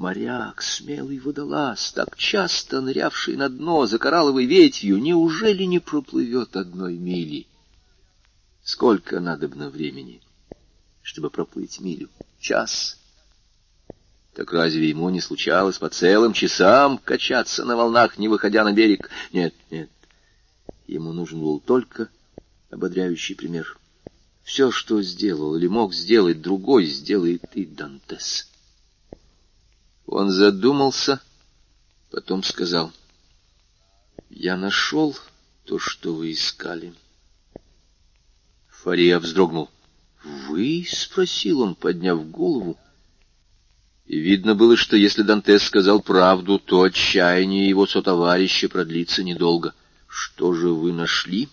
моряк, 0.00 0.62
смелый 0.62 1.18
водолаз, 1.18 1.92
так 1.92 2.16
часто 2.16 2.80
нырявший 2.80 3.36
на 3.36 3.50
дно 3.50 3.86
за 3.86 3.98
коралловой 3.98 4.46
ветвью, 4.46 4.96
неужели 4.96 5.64
не 5.64 5.78
проплывет 5.78 6.56
одной 6.56 6.96
мили? 6.96 7.46
Сколько 8.64 9.20
надобно 9.20 9.68
времени, 9.68 10.22
чтобы 11.02 11.28
проплыть 11.28 11.80
милю? 11.80 12.08
Час? 12.40 12.96
Так 14.32 14.54
разве 14.54 14.88
ему 14.88 15.10
не 15.10 15.20
случалось 15.20 15.76
по 15.76 15.90
целым 15.90 16.32
часам 16.32 16.96
качаться 16.96 17.66
на 17.66 17.76
волнах, 17.76 18.16
не 18.16 18.28
выходя 18.28 18.64
на 18.64 18.72
берег? 18.72 19.10
Нет, 19.34 19.54
нет. 19.70 19.90
Ему 20.86 21.12
нужен 21.12 21.40
был 21.40 21.60
только 21.60 22.08
ободряющий 22.70 23.36
пример. 23.36 23.78
Все, 24.44 24.70
что 24.70 25.02
сделал 25.02 25.56
или 25.56 25.66
мог 25.66 25.92
сделать 25.92 26.40
другой, 26.40 26.86
сделает 26.86 27.44
и 27.54 27.66
Дантес. 27.66 28.49
Он 30.10 30.30
задумался, 30.30 31.20
потом 32.10 32.42
сказал, 32.42 32.92
«Я 34.28 34.56
нашел 34.56 35.16
то, 35.64 35.78
что 35.78 36.12
вы 36.12 36.32
искали». 36.32 36.92
Фария 38.68 39.20
вздрогнул. 39.20 39.70
«Вы?»— 40.24 40.84
спросил 40.90 41.60
он, 41.60 41.76
подняв 41.76 42.28
голову 42.28 42.76
и 44.10 44.18
видно 44.18 44.56
было, 44.56 44.76
что 44.76 44.96
если 44.96 45.22
Дантес 45.22 45.62
сказал 45.62 46.02
правду, 46.02 46.58
то 46.58 46.82
отчаяние 46.82 47.68
его 47.68 47.86
сотоварища 47.86 48.68
продлится 48.68 49.22
недолго. 49.22 49.72
Что 50.08 50.52
же 50.52 50.70
вы 50.70 50.92
нашли? 50.92 51.48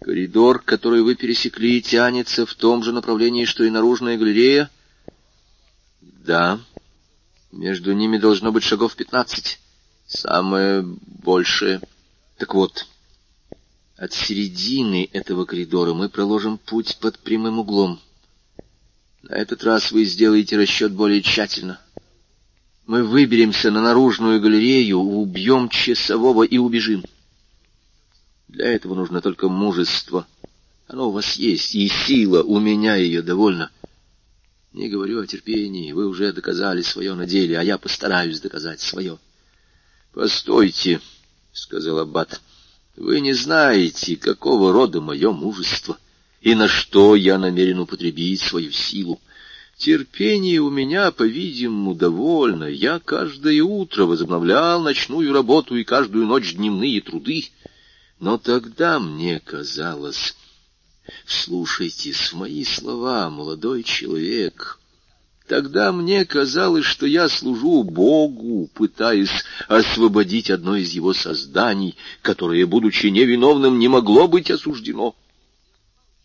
Коридор, 0.00 0.60
который 0.60 1.02
вы 1.02 1.14
пересекли, 1.14 1.80
тянется 1.80 2.44
в 2.44 2.54
том 2.54 2.82
же 2.82 2.90
направлении, 2.90 3.44
что 3.44 3.62
и 3.62 3.70
наружная 3.70 4.18
галерея? 4.18 4.68
Да. 6.00 6.58
Между 7.52 7.92
ними 7.92 8.18
должно 8.18 8.52
быть 8.52 8.64
шагов 8.64 8.94
пятнадцать. 8.94 9.60
Самое 10.06 10.82
большее. 10.82 11.80
Так 12.36 12.54
вот, 12.54 12.86
от 13.96 14.12
середины 14.12 15.08
этого 15.12 15.44
коридора 15.44 15.94
мы 15.94 16.08
проложим 16.08 16.58
путь 16.58 16.98
под 17.00 17.18
прямым 17.18 17.58
углом. 17.58 18.00
На 19.22 19.34
этот 19.34 19.64
раз 19.64 19.92
вы 19.92 20.04
сделаете 20.04 20.56
расчет 20.56 20.92
более 20.92 21.22
тщательно. 21.22 21.80
Мы 22.86 23.04
выберемся 23.04 23.70
на 23.70 23.82
наружную 23.82 24.40
галерею, 24.40 24.98
убьем 24.98 25.68
часового 25.68 26.44
и 26.44 26.58
убежим. 26.58 27.04
Для 28.48 28.66
этого 28.66 28.94
нужно 28.94 29.20
только 29.20 29.48
мужество. 29.48 30.26
Оно 30.86 31.08
у 31.08 31.12
вас 31.12 31.34
есть, 31.36 31.74
и 31.74 31.88
сила, 31.88 32.42
у 32.42 32.60
меня 32.60 32.96
ее 32.96 33.20
довольно. 33.20 33.70
Не 34.78 34.88
говорю 34.88 35.20
о 35.20 35.26
терпении, 35.26 35.90
вы 35.90 36.06
уже 36.06 36.32
доказали 36.32 36.82
свое 36.82 37.14
на 37.14 37.26
деле, 37.26 37.58
а 37.58 37.64
я 37.64 37.78
постараюсь 37.78 38.40
доказать 38.40 38.80
свое.— 38.80 39.18
Постойте,— 40.14 41.00
сказал 41.52 41.98
Аббат,— 41.98 42.40
вы 42.96 43.18
не 43.18 43.32
знаете, 43.32 44.14
какого 44.14 44.72
рода 44.72 45.00
мое 45.00 45.32
мужество.— 45.32 45.98
и 46.42 46.54
на 46.54 46.68
что 46.68 47.16
я 47.16 47.38
намерен 47.38 47.80
употребить 47.80 48.40
свою 48.40 48.70
силу. 48.70 49.20
Терпение 49.76 50.60
у 50.60 50.70
меня, 50.70 51.10
по-видимому, 51.10 51.96
довольно. 51.96 52.66
Я 52.66 53.00
каждое 53.00 53.60
утро 53.64 54.04
возобновлял 54.04 54.80
ночную 54.80 55.32
работу 55.32 55.74
и 55.74 55.82
каждую 55.82 56.26
ночь 56.26 56.54
дневные 56.54 57.00
труды. 57.00 57.48
Но 58.20 58.38
тогда 58.38 59.00
мне 59.00 59.40
казалось... 59.40 60.36
Вслушайтесь 61.24 62.32
в 62.32 62.34
мои 62.34 62.64
слова, 62.64 63.30
молодой 63.30 63.82
человек. 63.82 64.78
Тогда 65.46 65.92
мне 65.92 66.26
казалось, 66.26 66.84
что 66.84 67.06
я 67.06 67.28
служу 67.28 67.82
Богу, 67.82 68.70
пытаясь 68.74 69.44
освободить 69.66 70.50
одно 70.50 70.76
из 70.76 70.90
его 70.92 71.14
созданий, 71.14 71.96
которое, 72.20 72.66
будучи 72.66 73.06
невиновным, 73.06 73.78
не 73.78 73.88
могло 73.88 74.28
быть 74.28 74.50
осуждено. 74.50 75.16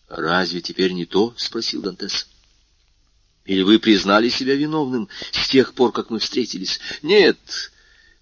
«Разве 0.10 0.62
теперь 0.62 0.92
не 0.92 1.06
то?»— 1.06 1.34
спросил 1.38 1.82
Дантес. 1.82 2.28
«Или 3.46 3.62
вы 3.62 3.80
признали 3.80 4.28
себя 4.28 4.56
виновным 4.56 5.08
с 5.32 5.48
тех 5.48 5.74
пор, 5.74 5.94
как 5.94 6.10
мы 6.10 6.20
встретились?» 6.20 6.80
«Нет, 7.02 7.38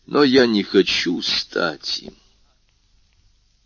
но 0.06 0.24
я 0.24 0.46
не 0.46 0.62
хочу 0.62 1.22
стать 1.24 2.00
им. 2.04 2.14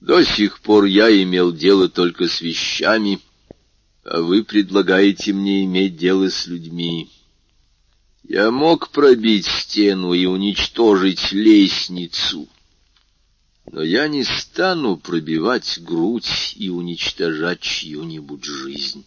До 0.06 0.24
сих 0.24 0.60
пор 0.60 0.86
я 0.86 1.10
имел 1.24 1.52
дело 1.52 1.90
только 1.90 2.28
с 2.28 2.40
вещами, 2.40 3.20
а 4.04 4.22
вы 4.22 4.44
предлагаете 4.44 5.34
мне 5.34 5.66
иметь 5.66 5.98
дело 5.98 6.30
с 6.30 6.46
людьми. 6.46 7.10
Я 8.22 8.52
мог 8.52 8.92
пробить 8.92 9.48
стену 9.48 10.14
и 10.14 10.28
уничтожить 10.28 11.32
лестницу» 11.32 12.48
Но 13.72 13.82
я 13.82 14.08
не 14.08 14.24
стану 14.24 14.96
пробивать 14.96 15.80
грудь 15.82 16.54
и 16.56 16.70
уничтожать 16.70 17.62
чью-нибудь 17.62 18.46
жизнь. 18.46 19.04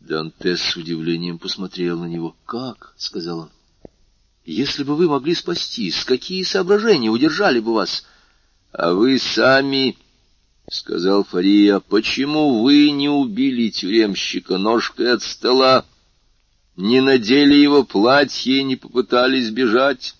Дантес 0.00 0.62
с 0.62 0.76
удивлением 0.76 1.38
посмотрел 1.38 1.98
на 2.00 2.06
него. 2.06 2.34
«Как?»— 2.46 2.94
сказал 2.96 3.40
он. 3.40 3.50
«Если 4.46 4.82
бы 4.82 4.96
вы 4.96 5.10
могли 5.10 5.34
спастись, 5.34 6.04
какие 6.04 6.42
соображения 6.42 7.10
удержали 7.10 7.60
бы 7.60 7.74
вас?» 7.74 8.06
«А 8.72 8.92
вы 8.92 9.18
сами...»— 9.18 9.96
сказал 10.70 11.24
Фария.— 11.24 11.80
Почему 11.88 12.62
вы 12.62 12.90
не 12.90 13.08
убили 13.08 13.70
тюремщика 13.70 14.58
ножкой 14.58 15.12
от 15.12 15.22
стола? 15.22 15.84
не 16.80 17.00
надели 17.00 17.54
его 17.54 17.84
платье 17.84 18.58
и 18.58 18.64
не 18.64 18.76
попытались 18.76 19.50
бежать? 19.50 20.16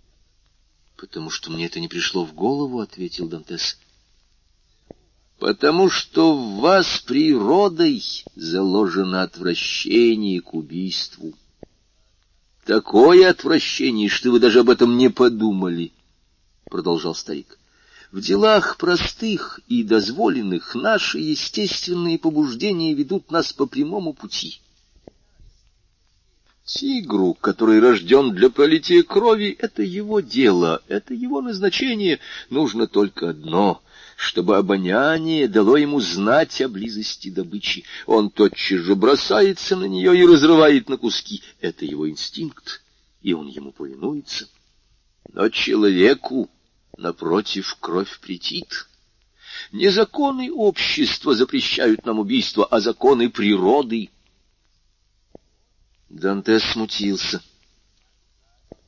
—Потому 0.96 1.30
что 1.30 1.50
мне 1.50 1.66
это 1.66 1.80
не 1.80 1.88
пришло 1.88 2.24
в 2.24 2.34
голову,— 2.34 2.80
ответил 2.80 3.28
Дантес.— 3.28 3.78
Потому 5.38 5.88
что 5.88 6.34
в 6.34 6.60
вас 6.60 7.00
природой 7.00 8.02
заложено 8.34 9.22
отвращение 9.22 10.42
к 10.42 10.52
убийству. 10.52 11.32
Такое 12.66 13.30
отвращение, 13.30 14.08
что 14.08 14.30
вы 14.30 14.40
даже 14.40 14.60
об 14.60 14.68
этом 14.68 14.98
не 14.98 15.08
подумали,— 15.08 15.92
продолжал 16.70 17.14
старик. 17.14 17.58
В 18.10 18.20
делах 18.20 18.76
простых 18.76 19.60
и 19.68 19.84
дозволенных 19.84 20.74
наши 20.74 21.18
естественные 21.18 22.18
побуждения 22.18 22.94
ведут 22.94 23.30
нас 23.30 23.52
по 23.52 23.66
прямому 23.66 24.14
пути. 24.14 24.60
Тигру, 26.64 27.34
который 27.34 27.80
рожден 27.80 28.32
для 28.32 28.48
пролития 28.48 29.02
крови, 29.02 29.56
это 29.58 29.82
его 29.82 30.20
дело, 30.20 30.82
это 30.88 31.14
его 31.14 31.40
назначение. 31.40 32.20
Нужно 32.48 32.86
только 32.86 33.30
одно— 33.30 33.82
чтобы 34.20 34.58
обоняние 34.58 35.48
дало 35.48 35.78
ему 35.78 35.98
знать 35.98 36.60
о 36.60 36.68
близости 36.68 37.30
добычи. 37.30 37.84
Он 38.04 38.28
тотчас 38.28 38.80
же 38.80 38.94
бросается 38.94 39.76
на 39.76 39.86
нее 39.86 40.14
и 40.14 40.26
разрывает 40.26 40.90
на 40.90 40.98
куски. 40.98 41.42
Это 41.62 41.86
его 41.86 42.06
инстинкт, 42.06 42.82
и 43.22 43.32
он 43.32 43.48
ему 43.48 43.72
повинуется. 43.72 44.46
Но 45.32 45.48
человеку 45.48 46.50
Напротив, 47.00 47.78
кровь 47.80 48.20
претит. 48.20 48.86
Не 49.72 49.88
законы 49.88 50.52
общества 50.52 51.34
запрещают 51.34 52.04
нам 52.04 52.18
убийство, 52.18 52.66
а 52.66 52.78
законы 52.80 53.30
природы. 53.30 54.10
Дантес 56.10 56.62
смутился. 56.62 57.42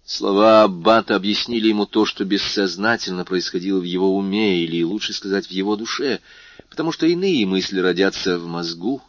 Слова 0.04 0.64
Аббата 0.64 1.16
объяснили 1.16 1.68
ему 1.68 1.86
то, 1.86 2.04
что 2.04 2.26
бессознательно 2.26 3.24
происходило 3.24 3.80
в 3.80 3.84
его 3.84 4.14
уме, 4.14 4.62
или, 4.62 4.82
лучше 4.82 5.14
сказать, 5.14 5.46
в 5.46 5.50
его 5.50 5.76
душе, 5.76 6.20
потому 6.68 6.92
что 6.92 7.06
иные 7.06 7.46
мысли 7.46 7.78
родятся 7.78 8.38
в 8.38 8.46
мозгу, 8.46 9.00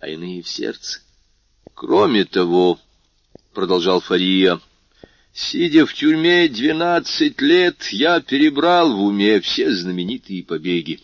а 0.00 0.06
иные 0.06 0.40
в 0.40 0.48
сердце. 0.48 1.00
Кроме 1.74 2.24
того,— 2.24 2.78
продолжал 3.54 4.00
Фария,— 4.00 4.60
Сидя 5.36 5.84
в 5.84 5.92
тюрьме 5.92 6.46
двенадцать 6.46 7.40
лет, 7.40 7.88
я 7.88 8.20
перебрал 8.20 8.94
в 8.94 9.02
уме 9.02 9.40
все 9.40 9.74
знаменитые 9.74 10.44
побеги. 10.44 11.00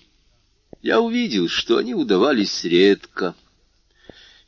Я 0.82 1.00
увидел, 1.00 1.48
что 1.48 1.78
они 1.78 1.94
удавались 1.94 2.62
редко. 2.62 3.34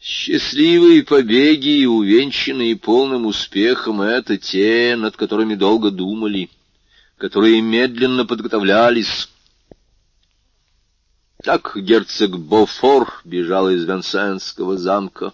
Счастливые 0.01 1.03
побеги, 1.03 1.85
увенчанные 1.85 2.77
полным 2.77 3.27
успехом,— 3.27 4.01
это 4.03 4.39
те, 4.39 4.95
над 4.97 5.17
которыми 5.17 5.57
долго 5.57 5.91
думали, 5.91 6.49
которые 7.17 7.61
медленно 7.61 8.25
подготовлялись. 8.25 9.29
Так 11.43 11.73
герцог 11.75 12.39
Бофор 12.39 13.21
бежал 13.25 13.69
из 13.69 13.85
Венсенского 13.85 14.79
замка. 14.79 15.33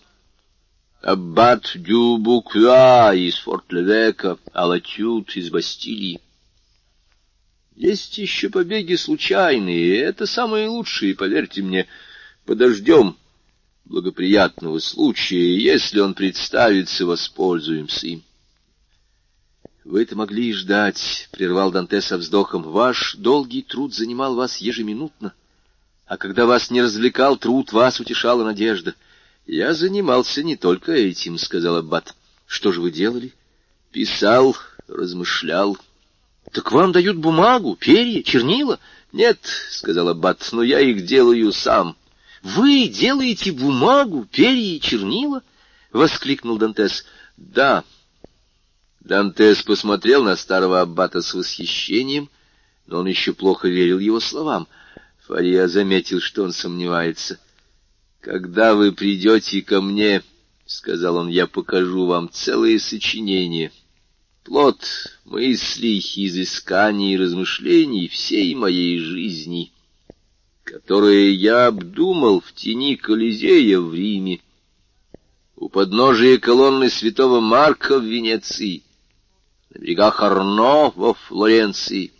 Аббат 1.01 1.77
дю 1.77 2.19
Буква 2.19 3.15
из 3.15 3.37
Форт-Левека, 3.39 4.37
Алатют 4.53 5.37
из 5.37 5.49
Бастилии. 5.49 6.21
Есть 7.77 8.19
еще 8.19 8.51
побеги 8.51 8.97
случайные, 8.97 9.99
это 9.99 10.27
самые 10.27 10.69
лучшие, 10.69 11.15
поверьте 11.15 11.63
мне. 11.63 11.87
Подождем 12.45 13.17
благоприятного 13.85 14.81
случая, 14.81 15.57
если 15.57 16.01
он 16.01 16.15
представится, 16.15 17.07
воспользуемся 17.07 18.09
им. 18.09 18.25
Вы 19.85 20.03
это 20.03 20.17
могли 20.17 20.49
и 20.49 20.53
ждать,— 20.53 21.29
прервал 21.31 21.71
Данте 21.71 22.01
со 22.01 22.19
вздохом. 22.19 22.63
Ваш 22.63 23.15
долгий 23.15 23.63
труд 23.63 23.95
занимал 23.95 24.35
вас 24.35 24.57
ежеминутно, 24.57 25.33
а 26.07 26.17
когда 26.17 26.45
вас 26.45 26.73
не 26.73 26.83
развлекал 26.83 27.37
труд, 27.37 27.73
вас 27.73 28.01
утешала 28.01 28.43
надежда— 28.43 28.97
я 29.49 29.73
занимался 29.73 30.43
не 30.43 30.57
только 30.57 30.93
этим,— 30.93 31.39
сказал 31.39 31.77
Аббат. 31.77 32.15
Что 32.47 32.71
же 32.71 32.83
вы 32.83 32.91
делали? 32.91 33.33
Писал, 33.91 34.55
размышлял. 34.87 35.79
Так 36.53 36.71
вам 36.71 36.93
дают 36.93 37.17
бумагу, 37.17 37.75
перья, 37.75 38.23
чернила? 38.23 38.79
Нет,— 39.11 39.39
сказал 39.71 40.11
Аббат,— 40.11 40.47
но 40.53 40.63
я 40.63 40.81
их 40.81 41.07
делаю 41.07 41.53
сам. 41.53 41.97
Вы 42.43 42.89
делаете 42.89 43.51
бумагу, 43.53 44.27
перья 44.31 44.77
и 44.77 44.81
чернила?— 44.81 45.43
воскликнул 45.93 46.59
Дантес. 46.59 47.07
Да. 47.39 47.85
Дантес 49.01 49.63
посмотрел 49.63 50.23
на 50.25 50.37
старого 50.37 50.83
Аббата 50.83 51.23
с 51.23 51.33
восхищением, 51.33 52.29
но 52.87 52.99
он 52.99 53.07
еще 53.07 53.33
плохо 53.33 53.69
верил 53.69 53.99
его 53.99 54.21
словам. 54.21 54.69
Фария 55.27 55.69
заметил, 55.69 56.21
что 56.21 56.43
он 56.43 56.53
сомневается.— 56.53 57.39
когда 58.29 58.75
вы 58.75 58.93
придете 58.93 59.63
ко 59.63 59.81
мне,— 59.81 60.23
сказал 60.67 61.17
он,— 61.17 61.29
я 61.31 61.47
покажу 61.47 62.05
вам 62.05 62.29
целые 62.31 62.79
сочинения, 62.79 63.73
плод 64.45 64.77
мыслей, 65.25 65.99
изысканий 65.99 67.15
и 67.15 67.17
размышлений 67.17 68.07
всей 68.07 68.55
моей 68.55 68.99
жизни, 68.99 69.73
которые 70.63 71.33
я 71.33 71.69
обдумал 71.69 72.43
в 72.43 72.53
тени 72.53 72.97
Колизея 72.97 73.81
в 73.81 73.95
Риме, 73.95 74.41
у 75.57 75.71
подножия 75.71 76.37
колонны 76.37 76.91
святого 76.91 77.41
Марка 77.41 77.99
в 77.99 78.05
Венеции, 78.05 78.83
на 79.71 79.79
берегах 79.79 80.21
Арно 80.21 80.93
во 80.95 81.15
Флоренции, 81.15 82.13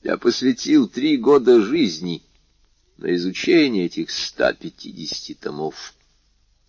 Я 0.04 0.16
посвятил 0.16 0.88
три 0.88 1.18
года 1.18 1.62
жизни 1.62 2.24
на 2.96 3.14
изучение 3.14 3.88
этих 3.88 4.10
ста 4.10 4.54
пятидесяти 4.54 5.34
томов. 5.34 5.96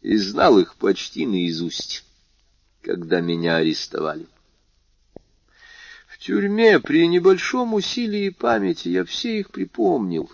и 0.03 0.17
знал 0.17 0.59
их 0.59 0.75
почти 0.75 1.25
наизусть, 1.25 2.05
когда 2.83 3.21
меня 3.21 3.57
арестовали. 3.57 4.27
Тюрьме 6.27 6.81
при 6.81 7.07
небольшом 7.07 7.75
усилии 7.75 8.31
памяти 8.31 8.89
я 8.89 9.05
все 9.05 9.39
их 9.39 9.53
припомнил. 9.53 10.29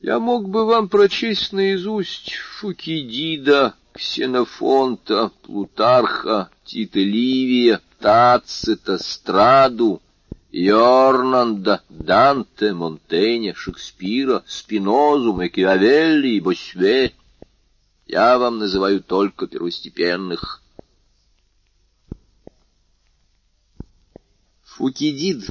Я 0.00 0.18
мог 0.18 0.48
бы 0.48 0.64
вам 0.64 0.88
прочесть 0.88 1.52
наизусть 1.52 2.32
Фукидида, 2.32 3.74
Ксенофонта, 3.92 5.32
Плутарха, 5.42 6.48
Тита 6.64 6.98
Ливия, 6.98 7.82
Тацита, 7.98 8.96
Страду, 8.96 10.00
Йорнанда, 10.50 11.82
Данте, 11.90 12.72
Монтейне, 12.72 13.52
Шекспира, 13.54 14.44
Спинозу, 14.46 15.34
Макиавелли 15.34 16.28
и 16.28 16.40
Босве. 16.40 17.12
Я 18.06 18.38
вам 18.38 18.56
называю 18.56 19.02
только 19.02 19.46
первостепенных. 19.46 20.62
Фукидид 24.76 25.48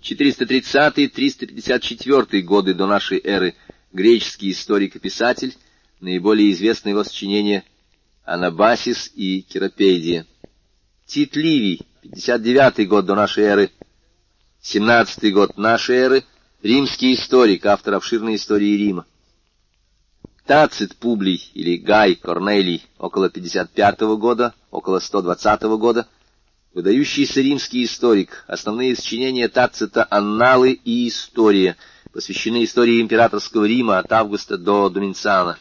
430-354 0.00 2.40
годы 2.40 2.72
до 2.72 2.86
нашей 2.86 3.20
эры, 3.22 3.54
греческий 3.92 4.52
историк 4.52 4.96
и 4.96 4.98
писатель, 4.98 5.54
наиболее 6.00 6.52
известны 6.52 6.88
его 6.90 7.02
сочинения 7.04 7.64
«Анабасис» 8.24 9.10
и 9.14 9.42
«Керапедия». 9.42 10.24
Тит 11.04 11.36
Ливий, 11.36 11.82
59 12.00 12.88
год 12.88 13.04
до 13.04 13.14
нашей 13.14 13.44
эры, 13.44 13.70
17 14.66 15.32
год 15.32 15.56
нашей 15.56 15.96
эры, 15.96 16.24
римский 16.60 17.14
историк, 17.14 17.64
автор 17.66 17.94
обширной 17.94 18.34
истории 18.34 18.76
Рима. 18.76 19.06
Тацит 20.44 20.96
Публий 20.96 21.52
или 21.54 21.76
Гай 21.76 22.16
Корнелий 22.16 22.84
около 22.98 23.30
55 23.30 24.00
года, 24.18 24.54
около 24.72 24.98
120 24.98 25.62
года, 25.78 26.08
выдающийся 26.74 27.42
римский 27.42 27.84
историк, 27.84 28.42
основные 28.48 28.96
сочинения 28.96 29.46
Тацита 29.46 30.04
«Анналы» 30.10 30.72
и 30.72 31.06
«История», 31.06 31.76
посвящены 32.12 32.64
истории 32.64 33.00
императорского 33.00 33.66
Рима 33.66 33.98
от 34.00 34.10
Августа 34.10 34.58
до 34.58 34.88
Доминциана. 34.88 35.60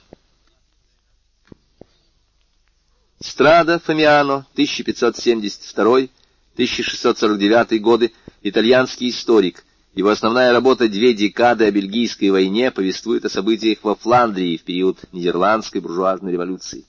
Страда 3.19 3.77
Фомиано, 3.77 4.47
1572 4.53 6.07
1649 6.55 7.81
годы, 7.81 8.13
итальянский 8.41 9.09
историк. 9.09 9.65
Его 9.93 10.09
основная 10.09 10.53
работа 10.53 10.87
«Две 10.87 11.13
декады 11.13 11.65
о 11.65 11.71
Бельгийской 11.71 12.29
войне» 12.29 12.71
повествует 12.71 13.25
о 13.25 13.29
событиях 13.29 13.79
во 13.83 13.95
Фландрии 13.95 14.57
в 14.57 14.63
период 14.63 14.99
Нидерландской 15.11 15.81
буржуазной 15.81 16.31
революции. 16.31 16.85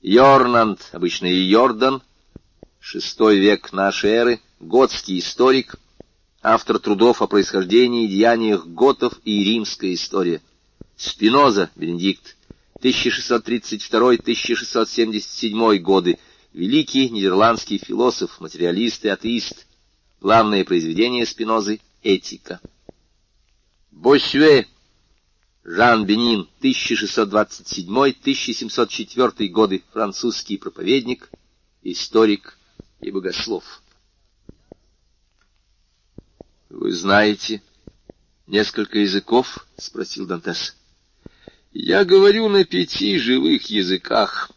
Йорнанд, 0.00 0.88
обычно 0.92 1.26
Йордан, 1.26 2.02
шестой 2.78 3.38
век 3.38 3.72
нашей 3.72 4.12
эры, 4.12 4.40
готский 4.60 5.18
историк, 5.18 5.74
автор 6.42 6.78
трудов 6.78 7.20
о 7.20 7.26
происхождении 7.26 8.06
и 8.06 8.08
деяниях 8.08 8.66
готов 8.66 9.12
и 9.24 9.44
римская 9.44 9.92
история. 9.92 10.40
Спиноза, 10.96 11.68
Бенедикт, 11.76 12.36
1632-1677 12.82 15.78
годы, 15.78 16.18
великий 16.52 17.08
нидерландский 17.08 17.78
философ, 17.78 18.40
материалист 18.40 19.04
и 19.04 19.08
атеист, 19.08 19.66
Главное 20.20 20.64
произведение 20.64 21.24
Спинозы— 21.24 21.80
«Этика». 22.02 22.60
Босюэ, 23.90 24.66
Жан 25.64 26.04
Бенин, 26.04 26.46
1627-1704 26.60 29.48
годы, 29.48 29.82
французский 29.92 30.58
проповедник, 30.58 31.30
историк 31.82 32.58
и 33.00 33.10
богослов.— 33.10 33.64
Вы 36.68 36.92
знаете 36.92 37.62
несколько 38.46 38.98
языков?— 38.98 39.66
спросил 39.78 40.26
Дантес.— 40.26 40.76
Я 41.72 42.04
говорю 42.04 42.50
на 42.50 42.64
пяти 42.64 43.18
живых 43.18 43.70
языках. 43.70 44.50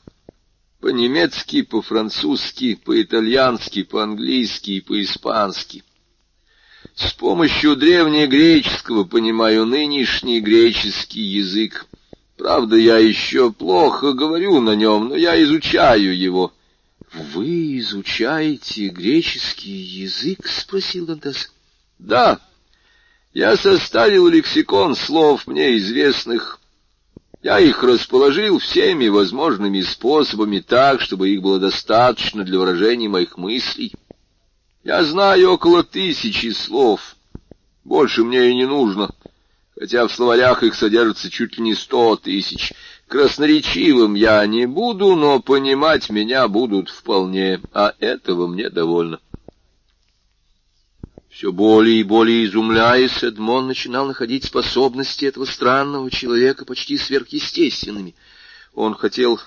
По-немецки, 0.83 1.61
по-французски, 1.61 2.75
по-итальянски, 2.75 3.83
по-английски 3.83 4.71
и 4.71 4.81
по-испански. 4.81 5.81
С 6.93 7.13
помощью 7.13 7.77
древнегреческого 7.77 9.05
понимаю 9.05 9.65
нынешний 9.65 10.41
греческий 10.41 11.21
язык. 11.21 11.85
Правда, 12.37 12.75
я 12.75 12.97
еще 12.97 13.53
плохо 13.53 14.11
говорю 14.11 14.59
на 14.59 14.75
нем, 14.75 15.07
но 15.07 15.15
я 15.15 15.41
изучаю 15.43 16.19
его.— 16.19 16.51
Вы 17.13 17.79
изучаете 17.79 18.89
греческий 18.89 19.71
язык?— 19.71 20.45
спросил 20.49 21.05
Дантес.— 21.05 21.49
Да. 21.97 22.41
Я 23.33 23.55
составил 23.55 24.27
лексикон 24.27 24.97
слов 24.97 25.47
мне 25.47 25.77
известных 25.77 26.59
я 27.43 27.60
их 27.60 27.84
расположил 27.84 28.58
всеми 28.58 29.10
возможными 29.10 29.82
способами 29.82 30.60
так, 30.60 31.01
чтобы 31.01 31.29
их 31.29 31.41
было 31.41 31.60
достаточно 31.60 32.45
для 32.45 32.58
выражения 32.58 33.10
моих 33.10 33.38
мыслей. 33.38 33.93
Я 34.84 35.03
знаю 35.03 35.51
около 35.51 35.84
тысячи 35.84 36.51
слов. 36.51 37.17
Больше 37.84 38.23
мне 38.23 38.49
и 38.49 38.56
не 38.56 38.65
нужно, 38.65 39.10
хотя 39.77 40.08
в 40.08 40.13
словарях 40.13 40.63
их 40.63 40.73
содержится 40.73 41.29
чуть 41.29 41.58
ли 41.58 41.63
не 41.63 41.75
сто 41.75 42.15
тысяч. 42.15 42.73
Красноречивым 43.10 44.13
я 44.13 44.45
не 44.47 44.65
буду, 44.65 45.15
но 45.17 45.41
понимать 45.41 46.10
меня 46.10 46.47
будут 46.47 46.89
вполне, 46.89 47.60
а 47.73 47.93
этого 47.99 48.47
мне 48.47 48.69
довольно. 48.69 49.19
Все 51.43 51.51
более 51.51 51.99
и 51.99 52.03
более 52.03 52.45
изумляясь, 52.45 53.21
Эдмон 53.21 53.67
начинал 53.67 54.08
находить 54.08 54.45
способности 54.45 55.25
этого 55.25 55.43
странного 55.43 56.10
человека 56.10 56.63
почти 56.63 56.97
сверхъестественными. 56.97 58.15
Он 58.73 58.95
хотел 58.95 59.41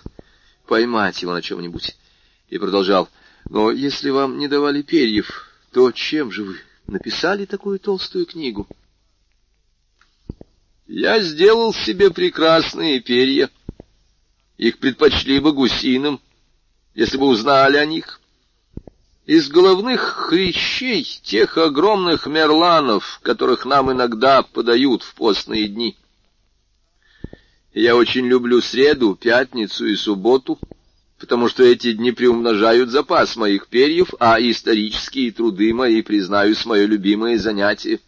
поймать 0.67 1.23
его 1.23 1.33
на 1.33 1.41
чем-нибудь 1.41 1.97
и 2.51 2.59
продолжал. 2.59 3.09
«Но 3.49 3.71
если 3.71 4.11
вам 4.11 4.37
не 4.37 4.47
давали 4.47 4.83
перьев, 4.83 5.51
то 5.73 5.91
чем 5.91 6.31
же 6.31 6.45
вы 6.45 6.59
написали 6.87 7.47
такую 7.47 7.79
толстую 7.79 8.27
книгу?» 8.27 8.69
«Я 10.87 11.19
сделал 11.21 11.73
себе 11.73 12.11
прекрасные 12.11 13.01
перья. 13.01 13.49
Их 14.59 14.77
предпочли 14.81 15.41
бы 15.41 15.55
гусиным, 15.55 16.21
если 16.95 17.17
бы 17.17 17.27
узнали 17.27 17.79
о 17.79 17.87
них» 17.87 18.21
из 19.27 19.49
головных 19.49 20.01
хрящей 20.01 21.03
тех 21.03 21.59
огромных 21.59 22.27
мерланов, 22.27 23.19
которых 23.23 23.67
нам 23.67 23.91
иногда 23.91 24.43
подают 24.43 25.03
в 25.03 25.15
постные 25.15 25.67
дни. 25.67 25.97
Я 27.75 27.97
очень 27.97 28.27
люблю 28.27 28.63
среду, 28.63 29.17
пятницу 29.17 29.85
и 29.85 29.97
субботу, 29.97 30.59
потому 31.19 31.49
что 31.49 31.65
эти 31.65 31.93
дни 31.93 32.13
приумножают 32.13 32.91
запас 32.91 33.37
моих 33.37 33.67
перьев, 33.67 34.15
а 34.21 34.41
исторические 34.41 35.33
труды 35.33 35.75
мои, 35.75 36.03
признаюсь, 36.03 36.65
мое 36.65 36.87
любимое 36.87 37.37
занятие. 37.37 37.99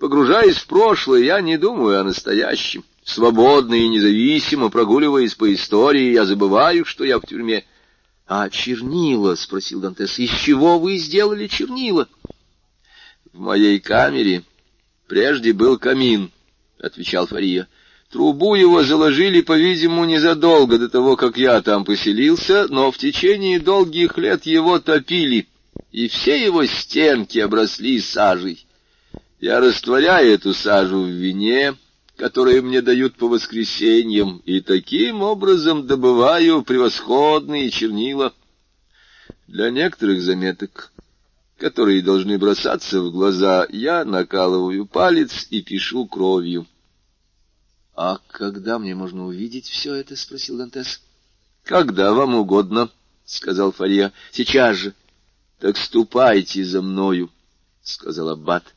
Погружаясь 0.00 0.56
в 0.56 0.66
прошлое, 0.66 1.22
я 1.22 1.40
не 1.40 1.56
думаю 1.56 2.00
о 2.00 2.04
настоящем. 2.04 2.84
Свободно 3.04 3.74
и 3.74 3.88
независимо 3.88 4.70
прогуливаясь 4.70 5.34
по 5.34 5.52
истории, 5.54 6.12
я 6.12 6.26
забываю, 6.26 6.84
что 6.84 7.04
я 7.04 7.18
в 7.18 7.26
тюрьме.— 7.26 7.64
А 8.28 8.50
чернила?— 8.50 9.34
спросил 9.36 9.80
Дантес.— 9.80 10.18
Из 10.20 10.30
чего 10.30 10.78
вы 10.78 10.98
сделали 10.98 11.46
чернила?— 11.46 12.06
В 13.32 13.40
моей 13.40 13.80
камере 13.80 14.44
прежде 15.06 15.54
был 15.54 15.78
камин,— 15.78 16.30
отвечал 16.78 17.26
Фария. 17.26 17.68
Трубу 18.10 18.54
его 18.54 18.82
заложили, 18.82 19.40
по-видимому, 19.40 20.04
незадолго 20.04 20.78
до 20.78 20.90
того, 20.90 21.16
как 21.16 21.38
я 21.38 21.60
там 21.62 21.86
поселился, 21.86 22.66
но 22.68 22.90
в 22.90 22.98
течение 22.98 23.60
долгих 23.60 24.18
лет 24.18 24.44
его 24.44 24.78
топили, 24.78 25.46
и 25.90 26.08
все 26.08 26.42
его 26.42 26.66
стенки 26.66 27.38
обросли 27.38 27.98
сажей. 27.98 28.66
Я 29.40 29.60
растворяю 29.60 30.34
эту 30.34 30.52
сажу 30.52 31.02
в 31.02 31.08
вине, 31.08 31.76
которые 32.18 32.62
мне 32.62 32.82
дают 32.82 33.14
по 33.14 33.28
воскресеньям, 33.28 34.42
и 34.44 34.60
таким 34.60 35.22
образом 35.22 35.86
добываю 35.86 36.64
превосходные 36.64 37.70
чернила. 37.70 38.34
Для 39.46 39.70
некоторых 39.70 40.20
заметок, 40.20 40.92
которые 41.58 42.02
должны 42.02 42.36
бросаться 42.36 43.00
в 43.00 43.12
глаза, 43.12 43.68
я 43.70 44.04
накалываю 44.04 44.84
палец 44.84 45.46
и 45.50 45.62
пишу 45.62 46.06
кровью.— 46.06 46.66
А 47.94 48.18
когда 48.32 48.80
мне 48.80 48.96
можно 48.96 49.24
увидеть 49.24 49.68
все 49.68 49.94
это?— 49.94 50.16
спросил 50.16 50.58
Дантес.— 50.58 51.00
Когда 51.62 52.12
вам 52.12 52.34
угодно,— 52.34 52.90
сказал 53.26 53.70
Фария.— 53.70 54.12
Сейчас 54.32 54.76
же.— 54.76 54.94
Так 55.60 55.76
ступайте 55.76 56.64
за 56.64 56.82
мною,— 56.82 57.30
сказал 57.82 58.30
Аббат. 58.30 58.74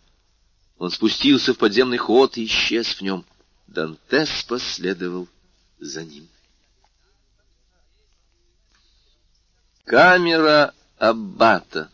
Он 0.78 0.92
спустился 0.92 1.56
в 1.56 1.58
подземный 1.58 1.98
ход 1.98 2.38
и 2.38 2.46
исчез 2.46 2.88
в 2.88 3.02
нем. 3.02 3.26
Дантес 3.72 4.44
последовал 4.50 5.30
за 5.80 6.04
ним. 6.04 6.28
Камера 9.86 10.74
Аббата 10.98 11.90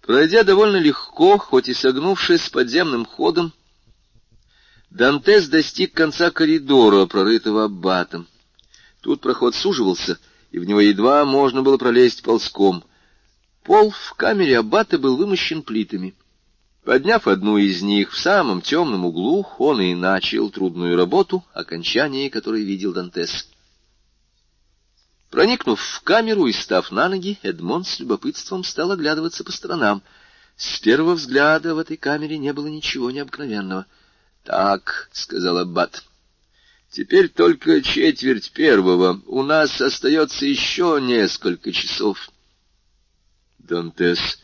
Пройдя 0.00 0.44
довольно 0.44 0.76
легко, 0.76 1.38
хоть 1.38 1.68
и 1.68 1.74
согнувшись 1.74 2.48
подземным 2.50 3.04
ходом, 3.04 3.52
Дантес 4.90 5.48
достиг 5.48 5.92
конца 5.94 6.30
коридора, 6.30 7.06
прорытого 7.06 7.64
аббатом. 7.64 8.28
Тут 9.00 9.22
проход 9.22 9.56
суживался, 9.56 10.20
и 10.52 10.60
в 10.60 10.64
него 10.64 10.80
едва 10.80 11.24
можно 11.24 11.62
было 11.62 11.78
пролезть 11.78 12.22
ползком. 12.22 12.84
Пол 13.64 13.90
в 13.90 14.14
камере 14.14 14.58
аббата 14.58 14.98
был 14.98 15.16
вымощен 15.16 15.62
плитами. 15.62 16.14
Подняв 16.84 17.28
одну 17.28 17.58
из 17.58 17.80
них 17.80 18.12
в 18.12 18.18
самом 18.18 18.60
темном 18.60 19.04
углу, 19.04 19.46
он 19.58 19.80
и 19.80 19.94
начал 19.94 20.50
трудную 20.50 20.96
работу, 20.96 21.44
окончание 21.52 22.28
которой 22.28 22.64
видел 22.64 22.92
Дантес. 22.92 23.48
Проникнув 25.30 25.80
в 25.80 26.02
камеру 26.02 26.46
и 26.46 26.52
став 26.52 26.90
на 26.90 27.08
ноги, 27.08 27.38
Эдмонд 27.42 27.86
с 27.86 28.00
любопытством 28.00 28.64
стал 28.64 28.90
оглядываться 28.90 29.44
по 29.44 29.52
сторонам. 29.52 30.02
С 30.56 30.80
первого 30.80 31.14
взгляда 31.14 31.76
в 31.76 31.78
этой 31.78 31.96
камере 31.96 32.36
не 32.36 32.52
было 32.52 32.66
ничего 32.66 33.12
необыкновенного.— 33.12 33.86
Так,— 34.44 35.08
сказал 35.12 35.58
Аббат,— 35.58 36.02
теперь 36.90 37.28
только 37.28 37.80
четверть 37.80 38.50
первого. 38.50 39.22
У 39.26 39.44
нас 39.44 39.80
остается 39.80 40.46
еще 40.46 40.98
несколько 41.00 41.70
часов. 41.70 42.28
Дантес 43.60 44.40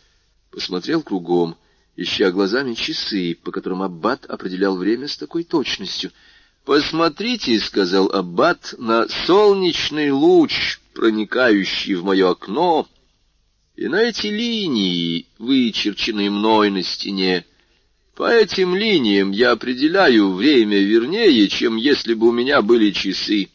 посмотрел 0.52 1.02
кругом, 1.02 1.58
ища 1.98 2.30
глазами 2.30 2.72
часы, 2.72 3.36
по 3.42 3.50
которым 3.50 3.82
Аббат 3.82 4.24
определял 4.24 4.76
время 4.76 5.06
с 5.06 5.18
такой 5.18 5.44
точностью— 5.44 6.10
«Посмотрите»,— 6.68 7.58
сказал 7.60 8.10
Аббат,— 8.12 8.74
«на 8.78 9.08
солнечный 9.08 10.10
луч, 10.10 10.80
проникающий 10.92 11.94
в 11.94 12.04
мое 12.04 12.28
окно, 12.28 12.86
и 13.74 13.88
на 13.88 14.02
эти 14.02 14.26
линии, 14.26 15.24
вычерченные 15.38 16.28
мной 16.28 16.68
на 16.68 16.82
стене. 16.82 17.46
По 18.14 18.30
этим 18.30 18.76
линиям 18.76 19.30
я 19.30 19.52
определяю 19.52 20.32
время 20.34 20.78
вернее, 20.78 21.48
чем 21.48 21.76
если 21.76 22.12
бы 22.12 22.28
у 22.28 22.32
меня 22.32 22.60
были 22.60 22.90
часы, 22.90 23.48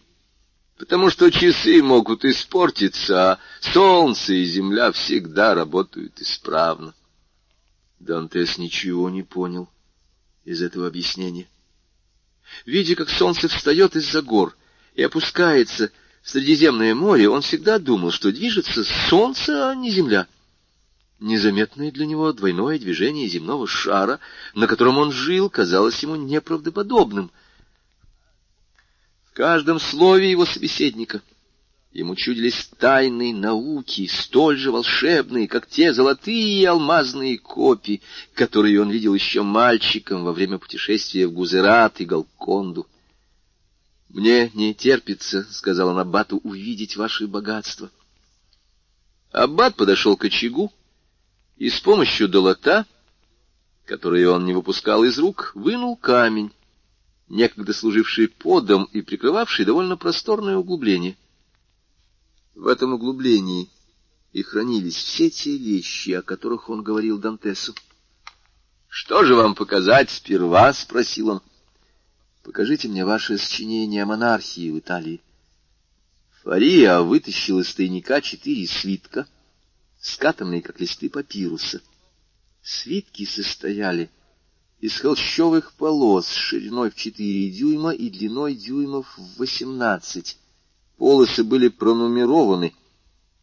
потому 0.79 1.11
что 1.11 1.29
часы 1.29 1.83
могут 1.83 2.25
испортиться, 2.25 3.33
а 3.33 3.39
солнце 3.61 4.33
и 4.33 4.43
земля 4.43 4.91
всегда 4.91 5.53
работают 5.53 6.19
исправно». 6.19 6.95
Дантес 8.03 8.57
ничего 8.57 9.09
не 9.09 9.23
понял 9.23 9.69
из 10.43 10.61
этого 10.61 10.87
объяснения. 10.87 11.47
Видя, 12.65 12.95
как 12.95 13.09
солнце 13.09 13.47
встает 13.47 13.95
из-за 13.95 14.21
гор 14.21 14.55
и 14.93 15.03
опускается 15.03 15.89
в 16.21 16.29
Средиземное 16.29 16.93
море, 16.95 17.29
он 17.29 17.41
всегда 17.41 17.79
думал, 17.79 18.11
что 18.11 18.31
движется 18.31 18.83
солнце, 19.09 19.69
а 19.69 19.75
не 19.75 19.89
земля. 19.89 20.27
Незаметное 21.19 21.91
для 21.91 22.05
него 22.05 22.33
двойное 22.33 22.77
движение 22.77 23.29
земного 23.29 23.67
шара, 23.67 24.19
на 24.53 24.67
котором 24.67 24.97
он 24.97 25.13
жил, 25.13 25.49
казалось 25.49 26.03
ему 26.03 26.15
неправдоподобным. 26.15 27.31
В 29.31 29.33
каждом 29.33 29.79
слове 29.79 30.29
его 30.29 30.45
собеседника— 30.45 31.21
Ему 31.93 32.15
чудились 32.15 32.71
тайны 32.79 33.35
науки, 33.35 34.07
столь 34.07 34.57
же 34.57 34.71
волшебные, 34.71 35.47
как 35.47 35.67
те 35.67 35.93
золотые 35.93 36.61
и 36.61 36.65
алмазные 36.65 37.37
копии, 37.37 38.01
которые 38.33 38.81
он 38.81 38.89
видел 38.89 39.13
еще 39.13 39.43
мальчиком 39.43 40.23
во 40.23 40.33
время 40.33 40.57
путешествия 40.57 41.27
в 41.27 41.33
Гузерат 41.33 42.01
и 42.01 42.05
Галконду. 42.05 42.87
«Мне 44.09 44.49
не 44.55 44.73
терпится,— 44.73 45.45
сказал 45.51 45.89
он 45.89 45.99
Аббату,— 45.99 46.37
увидеть 46.43 46.97
ваши 46.97 47.27
богатства». 47.27 47.91
Аббат 49.31 49.75
подошел 49.75 50.17
к 50.17 50.25
очагу 50.25 50.73
и 51.57 51.69
с 51.69 51.79
помощью 51.79 52.27
долота, 52.27 52.87
который 53.85 54.25
он 54.27 54.45
не 54.45 54.53
выпускал 54.53 55.03
из 55.03 55.19
рук, 55.19 55.51
вынул 55.53 55.95
камень, 55.95 56.51
некогда 57.29 57.71
служивший 57.71 58.29
подом 58.29 58.85
и 58.85 59.01
прикрывавший 59.01 59.65
довольно 59.65 59.95
просторное 59.95 60.57
углубление. 60.57 61.17
В 62.55 62.67
этом 62.67 62.93
углублении 62.93 63.69
и 64.31 64.43
хранились 64.43 64.95
все 64.95 65.29
те 65.29 65.57
вещи, 65.57 66.11
о 66.11 66.21
которых 66.21 66.69
он 66.69 66.83
говорил 66.83 67.17
Дантесу.— 67.17 67.75
Что 68.87 69.23
же 69.23 69.35
вам 69.35 69.55
показать 69.55 70.11
сперва?— 70.11 70.71
спросил 70.73 71.29
он.— 71.29 71.41
Покажите 72.43 72.87
мне 72.87 73.05
ваше 73.05 73.37
сочинение 73.37 74.03
о 74.03 74.07
монархии 74.07 74.69
в 74.69 74.77
Италии. 74.77 75.21
Фария 76.43 76.99
вытащил 76.99 77.59
из 77.59 77.73
тайника 77.73 78.21
четыре 78.21 78.67
свитка, 78.67 79.27
скатанные, 79.99 80.61
как 80.61 80.79
листы 80.79 81.09
папируса. 81.09 81.81
Свитки 82.61 83.25
состояли 83.25 84.11
из 84.79 84.99
холщовых 84.99 85.73
полос 85.73 86.29
шириной 86.29 86.91
в 86.91 86.95
четыре 86.95 87.49
дюйма 87.49 87.91
и 87.91 88.09
длиной 88.09 88.55
дюймов 88.55 89.17
в 89.17 89.39
восемнадцать. 89.39 90.37
Полосы 91.03 91.43
были 91.43 91.67
пронумерованы, 91.67 92.73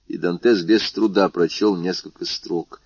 и 0.09 0.17
Дантес 0.17 0.63
без 0.63 0.91
труда 0.93 1.29
прочел 1.29 1.77
несколько 1.77 2.25
строк. 2.25 2.81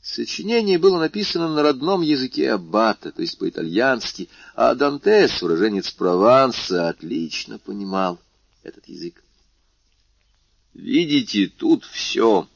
Сочинение 0.00 0.78
было 0.78 1.00
написано 1.00 1.52
на 1.52 1.60
родном 1.60 2.02
языке 2.02 2.52
аббата, 2.52 3.10
то 3.10 3.20
есть 3.20 3.36
по-итальянски, 3.36 4.28
а 4.54 4.76
Дантес, 4.76 5.42
уроженец 5.42 5.90
Прованса, 5.90 6.88
отлично 6.88 7.58
понимал 7.58 8.20
этот 8.62 8.86
язык. 8.86 9.24
«Видите, 10.72 11.48
тут 11.48 11.84
все. 11.84 12.46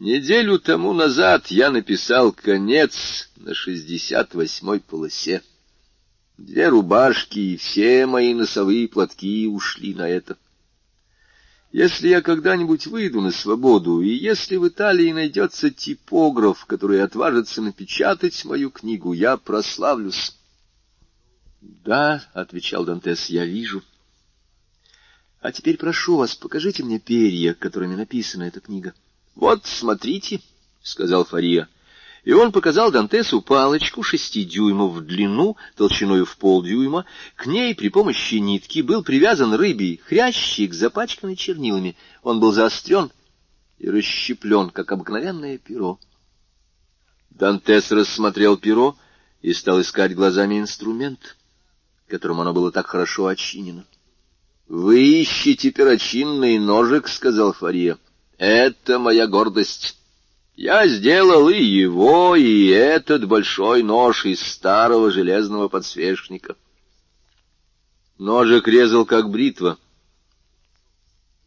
Неделю 0.00 0.58
тому 0.58 0.92
назад 0.92 1.46
я 1.46 1.70
написал 1.70 2.32
конец 2.32 3.30
на 3.36 3.54
шестьдесят 3.54 4.34
восьмой 4.34 4.80
полосе. 4.80 5.44
Две 6.40 6.68
рубашки 6.68 7.38
и 7.38 7.56
все 7.58 8.06
мои 8.06 8.32
носовые 8.32 8.88
платки 8.88 9.46
ушли 9.46 9.94
на 9.94 10.08
это. 10.08 10.38
Если 11.70 12.08
я 12.08 12.22
когда-нибудь 12.22 12.86
выйду 12.86 13.20
на 13.20 13.30
свободу, 13.30 14.00
и 14.00 14.08
если 14.08 14.56
в 14.56 14.66
Италии 14.66 15.12
найдется 15.12 15.70
типограф, 15.70 16.64
который 16.64 17.02
отважится 17.02 17.60
напечатать 17.60 18.42
мою 18.46 18.70
книгу, 18.70 19.12
я 19.12 19.36
прославлюсь.— 19.36 20.34
Да,— 21.60 22.24
отвечал 22.32 22.86
Дантес,— 22.86 23.26
я 23.28 23.44
вижу.— 23.44 23.82
А 25.42 25.52
теперь 25.52 25.76
прошу 25.76 26.16
вас, 26.16 26.34
покажите 26.34 26.82
мне 26.82 26.98
перья, 26.98 27.52
которыми 27.52 27.96
написана 27.96 28.44
эта 28.44 28.60
книга.— 28.60 28.94
Вот, 29.34 29.66
смотрите,— 29.66 30.40
сказал 30.82 31.26
Фария.— 31.26 31.68
и 32.24 32.32
он 32.32 32.52
показал 32.52 32.90
Дантесу 32.90 33.40
палочку 33.40 34.02
шести 34.02 34.44
дюймов 34.44 34.92
в 34.92 35.00
длину, 35.00 35.56
толщиной 35.76 36.24
в 36.24 36.36
полдюйма. 36.36 37.06
К 37.36 37.46
ней 37.46 37.74
при 37.74 37.88
помощи 37.88 38.34
нитки 38.34 38.80
был 38.80 39.02
привязан 39.02 39.54
рыбий 39.54 40.00
хрящик, 40.04 40.74
запачканный 40.74 41.36
чернилами. 41.36 41.96
Он 42.22 42.40
был 42.40 42.52
заострен 42.52 43.10
и 43.78 43.88
расщеплен, 43.88 44.70
как 44.70 44.92
обыкновенное 44.92 45.58
перо. 45.58 45.98
Дантес 47.30 47.90
рассмотрел 47.90 48.58
перо 48.58 48.96
и 49.40 49.54
стал 49.54 49.80
искать 49.80 50.14
глазами 50.14 50.60
инструмент, 50.60 51.38
которым 52.06 52.40
оно 52.40 52.52
было 52.52 52.70
так 52.70 52.86
хорошо 52.86 53.26
очинено.— 53.26 53.86
Вы 54.68 55.22
ищете 55.22 55.70
перочинный 55.70 56.58
ножик,— 56.58 57.08
сказал 57.08 57.52
Фария.— 57.54 57.98
Это 58.38 58.98
моя 58.98 59.26
гордость. 59.26 59.99
Я 60.56 60.86
сделал 60.86 61.48
и 61.48 61.62
его, 61.62 62.36
и 62.36 62.66
этот 62.66 63.26
большой 63.26 63.82
нож 63.82 64.26
из 64.26 64.40
старого 64.40 65.10
железного 65.10 65.68
подсвечника. 65.68 66.56
Ножик 68.18 68.68
резал, 68.68 69.06
как 69.06 69.30
бритва. 69.30 69.78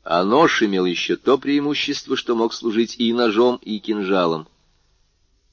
А 0.04 0.24
нож 0.24 0.64
имел 0.64 0.86
еще 0.86 1.16
то 1.16 1.38
преимущество, 1.38 2.18
что 2.18 2.36
мог 2.36 2.54
служить 2.54 2.95
и 2.97 3.14
ножом, 3.14 3.58
и 3.58 3.80
кинжалом. 3.80 4.47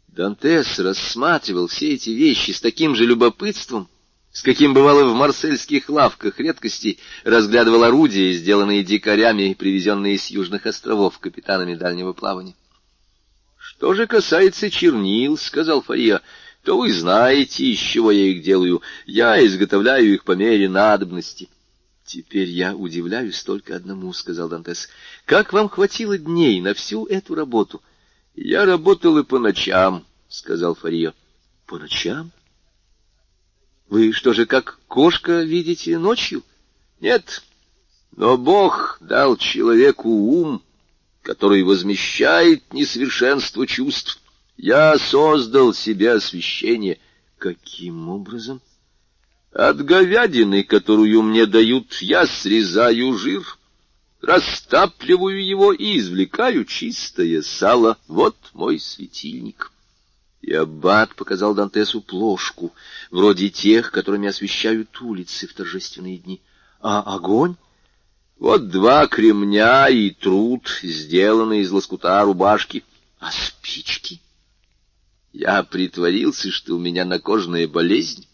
Дантес 0.08 0.78
рассматривал 0.78 1.68
все 1.68 1.94
эти 1.94 2.10
вещи 2.10 2.50
с 2.50 2.60
таким 2.60 2.96
же 2.96 3.06
любопытством, 3.06 3.88
с 4.32 4.42
каким 4.42 4.74
бывало 4.74 5.04
в 5.04 5.14
марсельских 5.14 5.88
лавках 5.88 6.40
редкостей, 6.40 6.98
разглядывал 7.24 7.84
орудия, 7.84 8.32
сделанные 8.32 8.82
дикарями, 8.82 9.54
привезенные 9.54 10.18
с 10.18 10.28
южных 10.28 10.66
островов 10.66 11.18
капитанами 11.18 11.74
дальнего 11.74 12.12
плавания. 12.12 12.54
Что 13.80 13.94
же 13.94 14.06
касается 14.06 14.68
чернил,— 14.70 15.36
сказал 15.38 15.80
Фария,— 15.80 16.20
то 16.64 16.76
вы 16.76 16.92
знаете, 16.92 17.64
из 17.64 17.78
чего 17.78 18.10
я 18.10 18.26
их 18.26 18.42
делаю. 18.42 18.82
Я 19.06 19.42
изготовляю 19.42 20.12
их 20.12 20.24
по 20.24 20.32
мере 20.32 20.68
надобности. 20.68 21.48
Теперь 22.04 22.50
я 22.50 22.76
удивляюсь 22.76 23.42
только 23.42 23.74
одному,— 23.74 24.12
сказал 24.12 24.50
Дантес.— 24.50 24.90
Как 25.24 25.54
вам 25.54 25.70
хватило 25.70 26.18
дней 26.18 26.60
на 26.60 26.74
всю 26.74 27.06
эту 27.06 27.34
работу?— 27.34 27.80
Я 28.34 28.66
работал 28.66 29.16
и 29.16 29.24
по 29.24 29.38
ночам,— 29.38 30.04
сказал 30.28 30.74
Фарио.— 30.74 31.14
По 31.66 31.78
ночам? 31.78 32.32
Вы 33.88 34.12
что 34.12 34.34
же, 34.34 34.44
как 34.44 34.78
кошка 34.88 35.40
видите 35.40 35.96
ночью?— 35.96 36.42
Нет, 37.00 37.42
но 38.14 38.36
Бог 38.36 38.98
дал 39.00 39.38
человеку 39.38 40.10
ум, 40.10 40.62
который 41.22 41.62
возмещает 41.62 42.72
несовершенство 42.72 43.66
чувств. 43.66 44.18
Я 44.56 44.98
создал 44.98 45.74
себе 45.74 46.12
освещение. 46.12 46.98
Каким 47.38 48.08
образом? 48.08 48.60
От 49.52 49.84
говядины, 49.84 50.62
которую 50.62 51.22
мне 51.22 51.46
дают, 51.46 51.94
я 52.02 52.26
срезаю 52.26 53.16
жир, 53.18 53.58
растапливаю 54.20 55.44
его 55.44 55.72
и 55.72 55.98
извлекаю 55.98 56.64
чистое 56.64 57.42
сало. 57.42 57.98
Вот 58.06 58.36
мой 58.52 58.78
светильник. 58.78 59.72
И 60.42 60.52
аббат 60.52 61.14
показал 61.16 61.54
Дантесу 61.54 62.00
плошку, 62.00 62.72
вроде 63.10 63.50
тех, 63.50 63.90
которыми 63.90 64.28
освещают 64.28 65.00
улицы 65.00 65.46
в 65.46 65.52
торжественные 65.52 66.18
дни. 66.18 66.40
А 66.80 67.02
огонь? 67.02 67.56
Вот 68.40 68.70
два 68.70 69.06
кремня 69.06 69.90
и 69.90 70.08
труд, 70.08 70.66
сделанный 70.82 71.60
из 71.60 71.70
лоскута 71.70 72.24
рубашки. 72.24 72.84
А 73.18 73.30
спички? 73.30 74.18
Я 75.34 75.62
притворился, 75.62 76.50
что 76.50 76.74
у 76.74 76.78
меня 76.78 77.04
накожная 77.04 77.68
болезнь, 77.68 78.26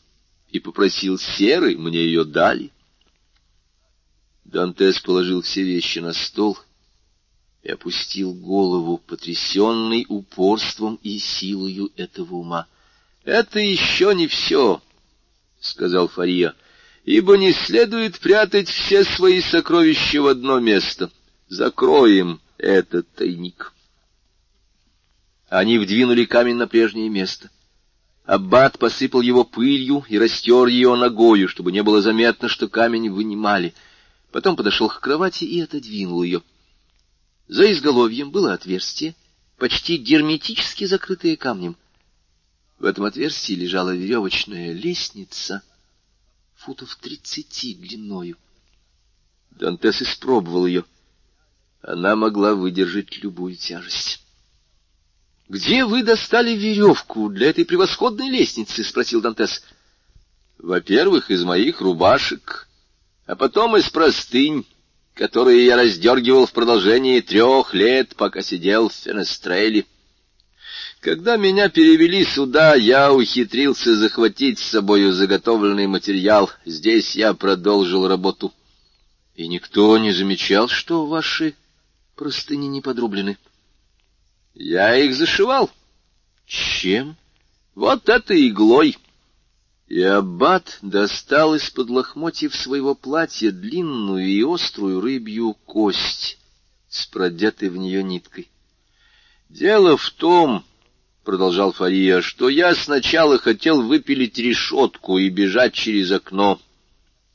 и 0.49 0.61
попросил 0.61 1.19
серы, 1.19 1.77
мне 1.77 1.99
ее 1.99 2.25
дали. 2.25 2.71
Дантес 4.45 5.01
положил 5.01 5.43
все 5.43 5.65
вещи 5.65 5.99
на 5.99 6.13
стол 6.13 6.57
и 7.65 7.71
опустил 7.73 8.33
голову, 8.33 8.99
потрясенный 8.99 10.07
упорством 10.09 11.01
и 11.03 11.19
силою 11.19 11.91
этого 11.97 12.37
ума.— 12.37 12.69
Это 13.25 13.59
еще 13.59 14.15
не 14.15 14.29
все,— 14.29 14.81
сказал 15.61 16.07
Фария,— 16.07 16.55
ибо 17.07 17.37
не 17.37 17.53
следует 17.53 18.19
прятать 18.19 18.69
все 18.69 19.05
свои 19.05 19.41
сокровища 19.41 20.21
в 20.21 20.27
одно 20.27 20.59
место. 20.59 21.09
Закроем 21.49 22.41
этот 22.59 23.09
тайник. 23.15 23.73
Они 25.49 25.79
вдвинули 25.79 26.25
камень 26.25 26.57
на 26.57 26.67
прежнее 26.67 27.09
место. 27.09 27.49
Аббат 28.25 28.81
посыпал 28.81 29.21
его 29.21 29.45
пылью 29.45 30.05
и 30.09 30.19
растер 30.19 30.67
ее 30.67 30.97
ногою, 30.97 31.49
чтобы 31.49 31.71
не 31.71 31.85
было 31.85 32.03
заметно, 32.03 32.49
что 32.49 32.67
камень 32.67 33.09
вынимали. 33.09 33.73
Потом 34.33 34.57
подошел 34.57 34.89
к 34.89 34.99
кровати 34.99 35.45
и 35.45 35.61
отодвинул 35.61 36.25
ее. 36.25 36.43
За 37.47 37.71
изголовьем 37.71 38.33
было 38.33 38.53
отверстие, 38.53 39.15
почти 39.59 39.97
герметически 39.97 40.87
закрытое 40.87 41.37
камнем. 41.37 41.77
В 42.81 42.85
этом 42.85 43.05
отверстии 43.05 43.55
лежала 43.55 43.95
веревочная 43.95 44.73
лестница, 44.73 45.63
футов 46.67 46.97
тридцати 46.97 47.75
длиною. 47.75 48.37
Дантес 49.53 50.03
испробовал 50.03 50.67
ее. 50.67 50.85
Она 51.81 52.17
могла 52.17 52.55
выдержать 52.55 53.23
любую 53.23 53.55
тяжесть.— 53.55 54.25
Где 55.49 55.85
вы 55.85 56.03
достали 56.03 56.57
веревку 56.57 57.29
для 57.29 57.51
этой 57.51 57.65
превосходной 57.65 58.29
лестницы?— 58.29 58.83
спросил 58.85 59.21
Дантес.— 59.21 59.63
Во-первых, 60.59 61.31
из 61.31 61.45
моих 61.45 61.81
рубашек, 61.81 62.69
а 63.27 63.37
потом 63.37 63.77
из 63.77 63.89
простынь, 63.89 64.67
которые 65.15 65.67
я 65.67 65.77
раздергивал 65.77 66.47
в 66.47 66.53
продолжении 66.53 67.21
трех 67.21 67.75
лет, 67.75 68.17
пока 68.17 68.43
сидел 68.43 68.89
в 68.89 68.95
Фенестреле. 68.95 69.87
Когда 71.01 71.37
меня 71.37 71.69
перевели 71.69 72.25
сюда, 72.25 72.75
я 72.75 73.13
ухитрился 73.13 73.97
захватить 73.97 74.59
с 74.59 74.71
собою 74.71 75.13
заготовленный 75.13 75.87
материал. 75.87 76.51
Здесь 76.65 77.15
я 77.15 77.35
продолжил 77.35 78.09
работу. 78.09 78.53
И 79.35 79.47
никто 79.47 79.97
не 79.99 80.13
замечал, 80.13 80.69
что 80.69 81.07
ваши 81.07 81.55
простыни 82.15 82.67
не 82.67 82.81
подрублены.— 82.81 83.39
я 84.59 84.97
их 84.97 85.15
зашивал. 85.15 85.71
Чем? 86.47 87.17
Вот 87.75 88.09
этой 88.09 88.49
иглой. 88.49 88.97
И 89.87 90.01
аббат 90.01 90.79
достал 90.81 91.55
из-под 91.57 91.91
лохмотьев 91.91 92.55
своего 92.55 92.95
платья 92.95 93.51
длинную 93.51 94.27
и 94.27 94.43
острую 94.43 95.03
рыбью 95.03 95.55
кость 95.67 96.39
с 96.89 97.07
продетой 97.07 97.69
в 97.69 97.77
нее 97.77 98.03
ниткой. 98.03 98.49
Дело 99.51 99.99
в 99.99 100.11
том,— 100.11 100.65
продолжал 101.27 101.73
Фария,— 101.73 102.21
что 102.23 102.49
я 102.49 102.75
сначала 102.75 103.39
хотел 103.39 103.83
выпилить 103.83 104.39
решетку 104.39 105.19
и 105.19 105.29
бежать 105.29 105.75
через 105.75 106.11
окно. 106.13 106.59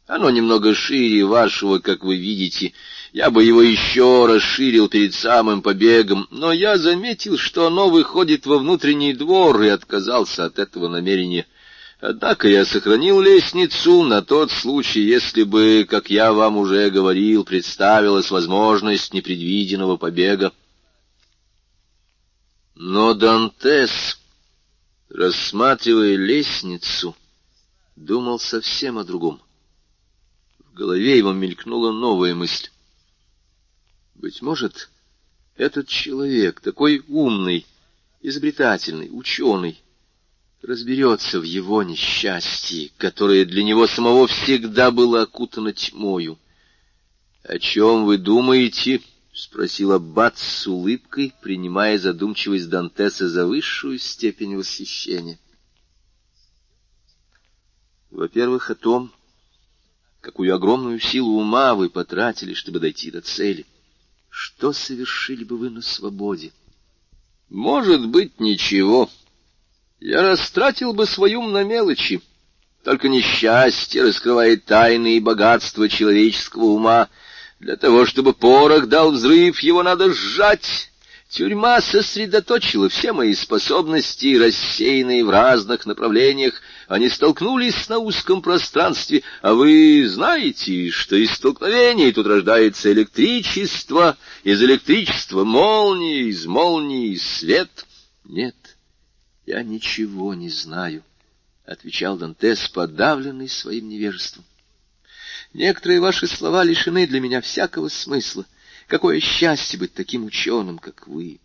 Оно 0.08 0.32
немного 0.32 0.74
шире 0.74 1.26
вашего, 1.26 1.78
как 1.78 2.04
вы 2.04 2.16
видите,— 2.16 2.74
я 3.14 3.30
бы 3.30 3.44
его 3.44 3.62
еще 3.62 4.26
расширил 4.26 4.88
перед 4.88 5.14
самым 5.14 5.62
побегом, 5.62 6.28
но 6.32 6.54
я 6.54 6.78
заметил, 6.78 7.38
что 7.38 7.68
оно 7.68 7.89
выходит 7.89 8.46
во 8.46 8.58
внутренний 8.58 9.14
двор 9.14 9.62
и 9.62 9.68
отказался 9.68 10.46
от 10.46 10.60
этого 10.60 10.88
намерения. 10.88 11.46
Однако 12.00 12.48
я 12.48 12.66
сохранил 12.66 13.20
лестницу 13.20 14.04
на 14.04 14.22
тот 14.22 14.50
случай, 14.50 15.02
если 15.02 15.44
бы, 15.44 15.86
как 15.88 16.10
я 16.10 16.32
вам 16.32 16.56
уже 16.56 16.89
говорил, 16.89 17.44
представилась 17.44 18.32
возможность 18.32 19.14
непредвиденного 19.14 19.98
побега. 19.98 20.54
Но 22.76 23.13
Дантес, 23.13 24.19
рассматривая 25.09 26.15
лестницу, 26.15 27.15
думал 27.95 28.39
совсем 28.39 28.97
о 28.97 29.03
другом. 29.03 29.41
В 30.59 30.74
голове 30.74 31.17
его 31.17 31.34
мелькнула 31.34 31.91
новая 31.91 32.34
мысль. 32.34 32.69
Быть 34.15 34.41
может, 34.41 34.89
этот 35.57 35.88
человек, 35.89 36.61
такой 36.61 37.03
умный, 37.07 37.65
изобретательный, 38.22 39.09
ученый, 39.11 39.82
разберется 40.61 41.39
в 41.39 41.43
его 41.43 41.84
несчастье, 41.84 42.91
которое 42.97 43.45
для 43.45 43.63
него 43.63 43.88
самого 43.88 44.28
всегда 44.28 44.91
было 44.91 45.24
окутано 45.24 45.74
тьмою.— 45.74 46.39
О 47.43 47.57
чем 47.57 48.05
вы 48.05 48.17
думаете?— 48.17 49.01
спросил 49.34 49.94
Аббат 49.94 50.38
с 50.38 50.68
улыбкой, 50.68 51.34
принимая 51.42 51.98
задумчивость 51.98 52.70
Дантеса 52.70 53.30
за 53.30 53.46
высшую 53.46 53.98
степень 54.00 54.58
восхищения.— 54.58 55.40
Во-первых, 58.12 58.70
о 58.70 58.76
том, 58.76 59.12
какую 60.20 60.54
огромную 60.54 61.00
силу 61.00 61.40
ума 61.40 61.76
вы 61.76 61.90
потратили, 61.90 62.54
чтобы 62.54 62.80
дойти 62.80 63.10
до 63.10 63.22
цели. 63.22 63.66
Что 64.30 64.72
совершили 64.72 65.44
бы 65.44 65.58
вы 65.58 65.70
на 65.70 65.82
свободе? 65.82 66.52
Может 67.50 68.08
быть, 68.08 68.40
ничего. 68.40 69.10
Я 70.00 70.22
растратил 70.22 70.94
бы 70.94 71.06
свою 71.06 71.44
на 71.44 71.64
мелочи. 71.64 72.22
Только 72.84 73.10
несчастье 73.10 74.04
раскрывает 74.04 74.66
тайны 74.66 75.18
и 75.18 75.20
богатства 75.20 75.88
человеческого 75.90 76.64
ума. 76.64 77.10
Для 77.62 77.76
того, 77.76 78.07
чтобы 78.07 78.34
порох 78.34 78.88
дал 78.88 79.12
взрыв, 79.12 79.59
его 79.59 79.84
надо 79.84 80.12
сжать. 80.12 80.89
Тюрьма 81.30 81.80
сосредоточила 81.80 82.89
все 82.89 83.14
мои 83.14 83.36
способности, 83.36 84.36
рассеянные 84.36 85.24
в 85.24 85.30
разных 85.30 85.86
направлениях. 85.86 86.59
Они 86.88 87.07
столкнулись 87.07 87.88
на 87.88 87.99
узком 87.99 88.41
пространстве, 88.41 89.22
а 89.43 89.53
вы 89.53 90.09
знаете, 90.09 90.89
что 90.89 91.16
из 91.16 91.34
столкновений 91.34 92.12
тут 92.12 92.26
рождается 92.26 92.91
электричество, 92.91 94.18
из 94.43 94.62
электричества 94.64 95.43
молнии, 95.43 96.30
из 96.30 96.47
молнии 96.47 97.16
свет. 97.16 97.86
Нет, 98.26 98.55
я 99.45 99.62
ничего 99.62 100.34
не 100.34 100.49
знаю,— 100.49 101.03
отвечал 101.66 102.18
Дантес, 102.18 102.68
подавленный 102.70 103.47
своим 103.47 103.88
невежеством. 103.88 104.43
Некоторые 105.54 105.99
ваши 105.99 106.28
слова 106.28 106.64
лишены 106.64 107.08
для 107.08 107.20
меня 107.20 107.41
всякого 107.41 107.89
смысла. 107.89 108.45
Какое 108.88 109.20
счастье 109.20 109.78
быть 109.78 109.93
таким 109.93 110.26
ученым, 110.26 110.80
как 110.80 111.08
вы! 111.08 111.39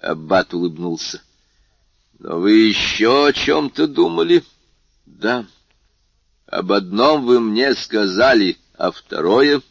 Аббат 0.00 0.54
улыбнулся.— 0.54 1.22
Но 2.18 2.40
вы 2.40 2.52
еще 2.52 3.28
о 3.28 3.32
чем-то 3.32 3.86
думали?— 3.86 4.44
Да.— 5.06 5.46
Об 6.46 6.72
одном 6.72 7.26
вы 7.26 7.38
мне 7.40 7.74
сказали, 7.74 8.56
а 8.74 8.90
второе? 8.90 9.62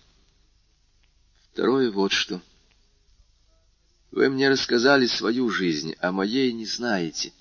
—Второе 1.52 1.92
вот 1.92 2.12
что. 2.12 2.42
Вы 4.12 4.30
мне 4.30 4.50
рассказали 4.50 5.08
свою 5.08 5.50
жизнь, 5.50 5.96
а 6.00 6.12
моей 6.12 6.52
не 6.54 6.66
знаете. 6.66 7.34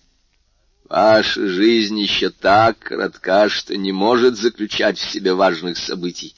Ваша 0.89 1.49
жизнь 1.49 1.99
еще 1.99 2.30
так 2.30 2.78
коротка, 2.78 3.49
что 3.49 3.76
не 3.76 3.91
может 3.91 4.37
заключать 4.37 4.99
в 4.99 5.11
себе 5.11 5.34
важных 5.34 5.78
событий. 5.78 6.37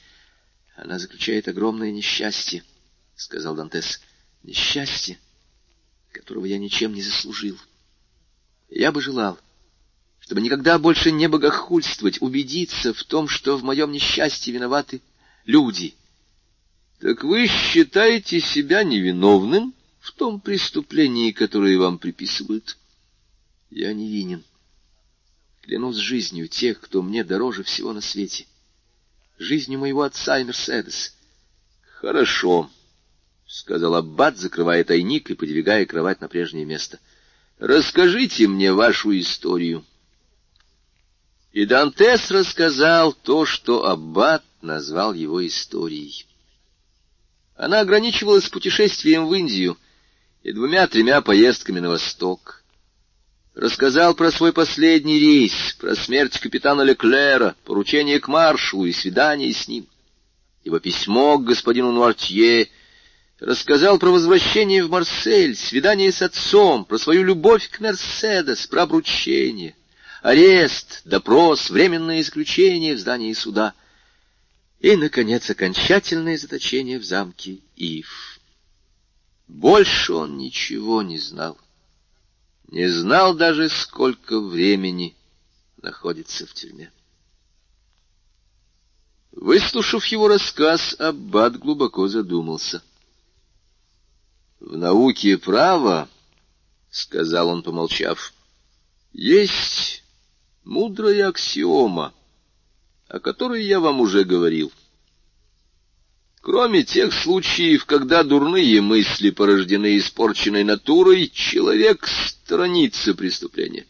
Она 0.75 0.97
заключает 0.97 1.47
огромное 1.47 1.91
несчастье,— 1.91 2.63
сказал 3.15 3.55
Дантес. 3.55 4.01
Несчастье, 4.41 5.19
которого 6.11 6.45
я 6.45 6.57
ничем 6.57 6.95
не 6.95 7.03
заслужил. 7.03 7.59
Я 8.69 8.91
бы 8.91 9.01
желал, 9.01 9.37
чтобы 10.19 10.41
никогда 10.41 10.79
больше 10.79 11.11
не 11.11 11.27
богохульствовать, 11.27 12.19
убедиться 12.19 12.91
в 12.91 13.03
том, 13.03 13.27
что 13.27 13.55
в 13.55 13.63
моем 13.63 13.91
несчастье 13.91 14.51
виноваты 14.51 15.01
люди. 15.45 15.93
Так 16.99 17.23
вы 17.23 17.45
считаете 17.45 18.39
себя 18.39 18.83
невиновным 18.83 19.75
в 19.99 20.11
том 20.11 20.41
преступлении, 20.41 21.33
которое 21.33 21.77
вам 21.77 21.99
приписывают? 21.99 22.78
Я 23.69 23.93
невинен. 23.93 24.43
Клянусь 25.61 25.97
жизнью 25.97 26.47
тех, 26.47 26.79
кто 26.79 27.01
мне 27.01 27.23
дороже 27.23 27.63
всего 27.63 27.93
на 27.93 28.01
свете. 28.01 28.47
Жизнью 29.37 29.79
моего 29.79 30.01
отца 30.01 30.39
и 30.39 30.43
Мерседес.— 30.43 31.15
Хорошо,— 31.99 32.69
сказал 33.47 33.95
Аббат, 33.95 34.37
закрывая 34.37 34.83
тайник 34.83 35.29
и 35.29 35.35
подвигая 35.35 35.85
кровать 35.85 36.21
на 36.21 36.27
прежнее 36.27 36.65
место.— 36.65 36.99
Расскажите 37.59 38.47
мне 38.47 38.73
вашу 38.73 39.17
историю. 39.19 39.85
И 41.51 41.65
Дантес 41.65 42.31
рассказал 42.31 43.13
то, 43.13 43.45
что 43.45 43.85
Аббат 43.85 44.43
назвал 44.61 45.13
его 45.13 45.45
историей. 45.45 46.25
Она 47.55 47.81
ограничивалась 47.81 48.49
путешествием 48.49 49.27
в 49.27 49.33
Индию 49.33 49.77
и 50.41 50.53
двумя-тремя 50.53 51.21
поездками 51.21 51.79
на 51.79 51.89
восток 51.89 52.58
рассказал 53.59 54.15
про 54.15 54.31
свой 54.31 54.53
последний 54.53 55.19
рейс, 55.19 55.75
про 55.77 55.93
смерть 55.93 56.39
капитана 56.39 56.81
Леклера, 56.81 57.57
поручение 57.65 58.21
к 58.21 58.29
маршалу 58.29 58.85
и 58.85 58.93
свидание 58.93 59.51
с 59.51 59.67
ним, 59.67 59.85
его 60.63 60.79
письмо 60.79 61.37
к 61.37 61.43
господину 61.43 61.91
Нуартье, 61.91 62.69
рассказал 63.41 63.99
про 63.99 64.11
возвращение 64.11 64.85
в 64.85 64.89
Марсель, 64.89 65.57
свидание 65.57 66.13
с 66.13 66.21
отцом, 66.21 66.85
про 66.85 66.97
свою 66.97 67.23
любовь 67.23 67.69
к 67.69 67.81
Мерседес, 67.81 68.65
про 68.65 68.83
обручение, 68.83 69.75
арест, 70.21 71.01
допрос, 71.03 71.69
временное 71.69 72.21
исключение 72.21 72.95
в 72.95 72.99
здании 72.99 73.33
суда 73.33 73.73
и, 74.79 74.95
наконец, 74.95 75.49
окончательное 75.49 76.37
заточение 76.37 76.97
в 76.97 77.03
замке 77.03 77.59
Ив. 77.75 78.39
Больше 79.49 80.13
он 80.13 80.37
ничего 80.37 81.01
не 81.01 81.17
знал 81.17 81.57
не 82.71 82.87
знал 82.87 83.33
даже, 83.33 83.67
сколько 83.69 84.39
времени 84.39 85.15
находится 85.81 86.45
в 86.45 86.53
тюрьме. 86.53 86.91
Выслушав 89.31 90.05
его 90.07 90.27
рассказ, 90.27 90.95
Аббат 90.99 91.57
глубоко 91.57 92.07
задумался. 92.07 92.83
«В 94.59 94.77
науке 94.77 95.37
права,— 95.37 96.09
сказал 96.91 97.49
он, 97.49 97.63
помолчав,— 97.63 98.33
есть 99.13 100.03
мудрая 100.63 101.29
аксиома, 101.29 102.13
о 103.07 103.19
которой 103.19 103.65
я 103.65 103.79
вам 103.79 104.01
уже 104.01 104.25
говорил. 104.25 104.71
Кроме 106.41 106.83
тех 106.83 107.13
случаев, 107.13 107.85
когда 107.85 108.23
дурные 108.23 108.81
мысли 108.81 109.29
порождены 109.29 109.97
испорченной 109.97 110.63
натурой, 110.63 111.29
человек 111.33 112.07
сторонится 112.07 113.13
преступления. 113.13 113.85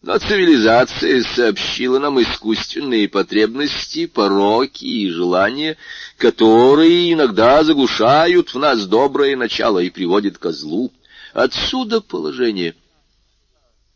Но 0.00 0.18
цивилизация 0.18 1.22
сообщила 1.22 1.98
нам 1.98 2.20
искусственные 2.20 3.08
потребности, 3.08 4.06
пороки 4.06 4.84
и 4.84 5.10
желания, 5.10 5.76
которые 6.16 7.12
иногда 7.12 7.62
заглушают 7.62 8.52
в 8.52 8.58
нас 8.58 8.86
доброе 8.86 9.36
начало 9.36 9.78
и 9.78 9.90
приводят 9.90 10.38
ко 10.38 10.50
злу. 10.52 10.90
Отсюда 11.34 12.00
положение. 12.00 12.74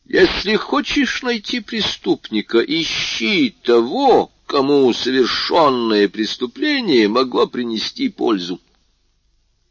Если 0.04 0.54
хочешь 0.54 1.22
найти 1.22 1.58
преступника, 1.60 2.60
ищи 2.60 3.56
того, 3.64 4.30
кому 4.46 4.92
совершенное 4.92 6.08
преступление 6.08 7.08
могло 7.08 7.46
принести 7.46 8.08
пользу. 8.08 8.60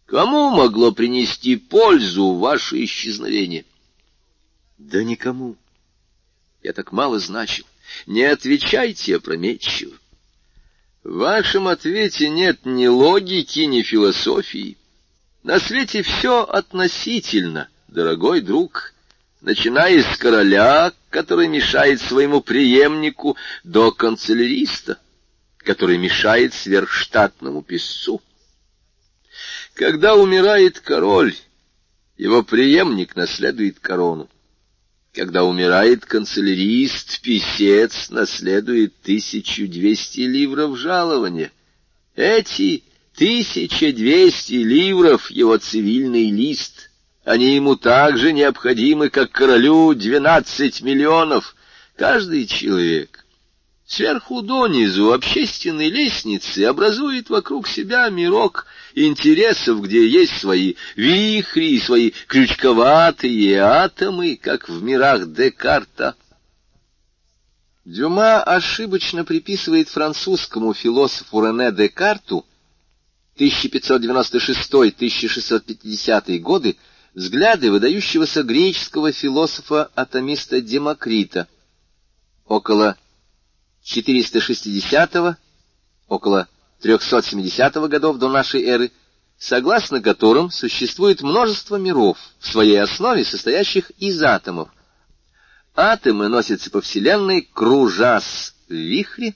Кому 0.06 0.52
могло 0.52 0.92
принести 0.92 1.56
пользу 1.56 2.34
ваше 2.34 2.84
исчезновение? 2.84 3.66
Да 4.78 5.04
никому. 5.04 5.56
Я 6.62 6.74
так 6.74 6.92
мало 6.92 7.20
значил. 7.20 7.66
Не 8.06 8.24
отвечайте 8.24 9.16
опрометчиво. 9.16 9.96
В 11.04 11.18
вашем 11.18 11.68
ответе 11.68 12.30
нет 12.30 12.66
ни 12.66 12.88
логики, 12.88 13.60
ни 13.62 13.82
философии. 13.82 14.78
На 15.44 15.60
свете 15.60 16.02
все 16.02 16.44
относительно, 16.44 17.70
дорогой 17.88 18.42
друг 18.42 18.95
начиная 19.46 20.02
с 20.02 20.18
короля, 20.18 20.92
который 21.12 21.48
мешает 21.48 22.02
своему 22.02 22.42
преемнику, 22.42 23.38
до 23.64 23.92
канцеляриста, 23.92 24.98
который 25.58 26.00
мешает 26.00 26.56
сверхштатному 26.56 27.62
писцу. 27.62 28.22
Когда 29.76 30.16
умирает 30.16 30.80
король, 30.80 31.36
его 32.18 32.42
преемник 32.42 33.16
наследует 33.16 33.80
корону. 33.80 34.30
Когда 35.14 35.44
умирает 35.44 36.06
канцелярист, 36.06 37.22
писец 37.22 38.10
наследует 38.10 38.96
1200 39.04 40.22
ливров 40.22 40.78
жалования. 40.78 41.52
Эти 42.16 42.84
1200 43.16 44.54
ливров— 44.54 45.30
его 45.30 45.56
цивильный 45.58 46.32
лист— 46.32 46.90
они 47.26 47.56
ему 47.56 47.76
так 47.76 48.18
же 48.18 48.32
необходимы, 48.32 49.10
как 49.10 49.32
королю 49.32 49.94
двенадцать 49.96 50.82
миллионов. 50.82 51.56
Каждый 51.98 52.46
человек 52.46 53.26
сверху 53.88 54.44
донизу 54.44 55.12
общественной 55.12 55.90
лестницы 55.90 56.66
образует 56.66 57.30
вокруг 57.30 57.68
себя 57.68 58.08
мирок 58.10 58.68
интересов, 58.94 59.82
где 59.82 60.08
есть 60.08 60.40
свои 60.40 60.76
вихри 60.96 61.72
и 61.72 61.80
свои 61.80 62.12
крючковатые 62.28 63.60
атомы, 63.60 64.40
как 64.42 64.70
в 64.70 64.84
мирах 64.84 65.34
Декарта. 65.34 66.16
Дюма 67.86 68.44
ошибочно 68.44 69.26
приписывает 69.26 69.90
французскому 69.90 70.76
философу 70.76 71.44
Рене 71.44 71.72
Декарту 71.72 72.46
1596-1650 73.38 76.38
годы 76.40 76.78
взгляды 77.16 77.72
выдающегося 77.72 78.44
греческого 78.44 79.12
философа-атомиста 79.12 80.62
Демокрита 80.62 81.48
около 82.46 82.98
460 83.84 85.38
около 86.08 86.48
370 86.82 87.74
годов 87.90 88.18
до 88.18 88.30
нашей 88.30 88.64
эры, 88.66 88.92
согласно 89.40 90.02
которым 90.02 90.52
существует 90.52 91.22
множество 91.22 91.78
миров, 91.78 92.18
в 92.40 92.48
своей 92.48 92.78
основе 92.82 93.24
состоящих 93.24 93.92
из 93.92 94.22
атомов. 94.22 94.70
Атомы 95.74 96.28
носятся 96.28 96.70
по 96.70 96.82
Вселенной, 96.82 97.42
кружась 97.42 98.54
в 98.68 98.74
вихре, 98.74 99.36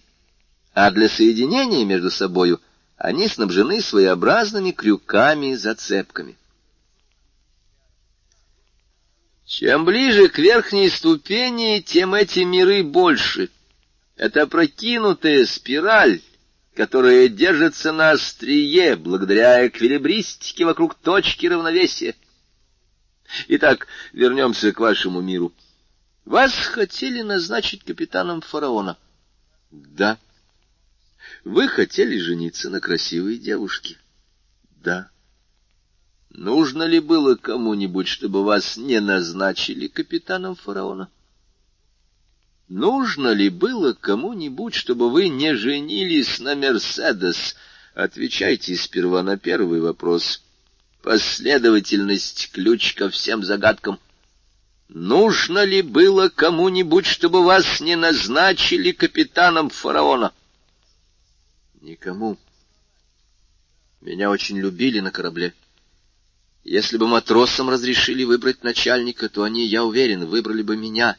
а 0.74 0.92
для 0.92 1.10
соединения 1.10 1.86
между 1.86 2.12
собою 2.12 2.62
они 2.98 3.28
снабжены 3.28 3.82
своеобразными 3.82 4.72
крюками-зацепками. 4.72 6.39
Чем 9.50 9.84
ближе 9.84 10.30
к 10.30 10.38
верхней 10.38 10.92
ступени, 10.92 11.80
тем 11.80 12.14
эти 12.14 12.42
миры 12.42 12.84
больше. 12.84 13.50
Это 14.16 14.46
прокинутая 14.46 15.44
спираль, 15.48 16.22
которая 16.76 17.28
держится 17.30 17.92
на 17.92 18.12
острие, 18.12 18.96
благодаря 18.96 19.66
эквилибристике 19.66 20.66
вокруг 20.66 20.94
точки 20.94 21.48
равновесия. 21.48 22.14
Итак, 23.48 23.88
вернемся 24.14 24.72
к 24.72 24.80
вашему 24.80 25.20
миру. 25.20 25.52
Вас 26.26 26.54
хотели 26.54 27.24
назначить 27.24 27.84
капитаном 27.84 28.42
фараона. 28.42 29.00
Да. 29.72 30.20
Вы 31.44 31.68
хотели 31.70 32.20
жениться 32.20 32.70
на 32.70 32.80
красивой 32.80 33.40
девушке. 33.40 33.98
Да. 34.76 35.10
Нужно 36.30 36.84
ли 36.84 37.00
было 37.00 37.36
кому-нибудь, 37.36 38.08
чтобы 38.08 38.44
вас 38.44 38.78
не 38.78 39.00
назначили 39.00 39.88
капитаном 39.88 40.56
фараона? 40.56 41.10
Нужно 42.68 43.34
ли 43.34 43.50
было 43.50 43.94
кому-нибудь, 43.94 44.76
чтобы 44.76 45.10
вы 45.10 45.30
не 45.30 45.56
женились 45.56 46.40
на 46.40 46.56
Мерседес? 46.56 47.56
Отвечайте 47.96 48.76
сперва 48.76 49.24
на 49.24 49.38
первый 49.38 49.82
вопрос. 49.82 50.44
Последовательность— 51.02 52.52
ключ 52.54 52.94
ко 52.94 53.10
всем 53.10 53.44
загадкам. 53.44 54.00
Нужно 54.88 55.64
ли 55.64 55.82
было 55.82 56.30
кому-нибудь, 56.30 57.08
чтобы 57.08 57.44
вас 57.44 57.82
не 57.82 57.96
назначили 57.96 58.92
капитаном 58.92 59.70
фараона? 59.70 60.32
Никому. 61.82 62.38
Меня 64.02 64.30
очень 64.30 64.60
любили 64.60 65.00
на 65.00 65.12
корабле. 65.12 65.54
Если 66.64 66.98
бы 66.98 67.08
матросам 67.08 67.70
разрешили 67.70 68.24
выбрать 68.24 68.64
начальника, 68.64 69.30
то 69.30 69.44
они, 69.44 69.66
я 69.66 69.84
уверен, 69.84 70.26
выбрали 70.26 70.62
бы 70.62 70.76
меня. 70.76 71.18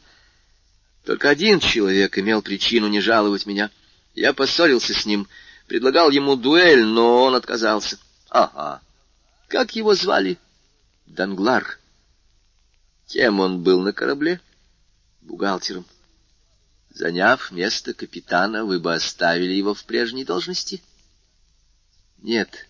Только 1.05 1.29
один 1.29 1.59
человек 1.59 2.17
имел 2.17 2.41
причину 2.41 2.87
не 2.87 3.01
жаловать 3.01 3.45
меня. 3.45 3.71
Я 4.13 4.33
поссорился 4.33 4.93
с 4.93 5.05
ним, 5.05 5.27
предлагал 5.67 6.11
ему 6.11 6.35
дуэль, 6.35 6.85
но 6.85 7.23
он 7.23 7.35
отказался. 7.35 7.97
Ага. 8.29 8.81
Как 9.47 9.75
его 9.75 9.95
звали? 9.95 10.37
Данглар. 11.07 11.79
Кем 13.07 13.39
он 13.39 13.63
был 13.63 13.81
на 13.81 13.93
корабле? 13.93 14.39
Бухгалтером. 15.21 15.85
Заняв 16.91 17.51
место 17.51 17.93
капитана, 17.93 18.63
вы 18.63 18.79
бы 18.79 18.93
оставили 18.93 19.53
его 19.53 19.73
в 19.73 19.83
прежней 19.85 20.23
должности? 20.23 20.81
Нет. 22.21 22.67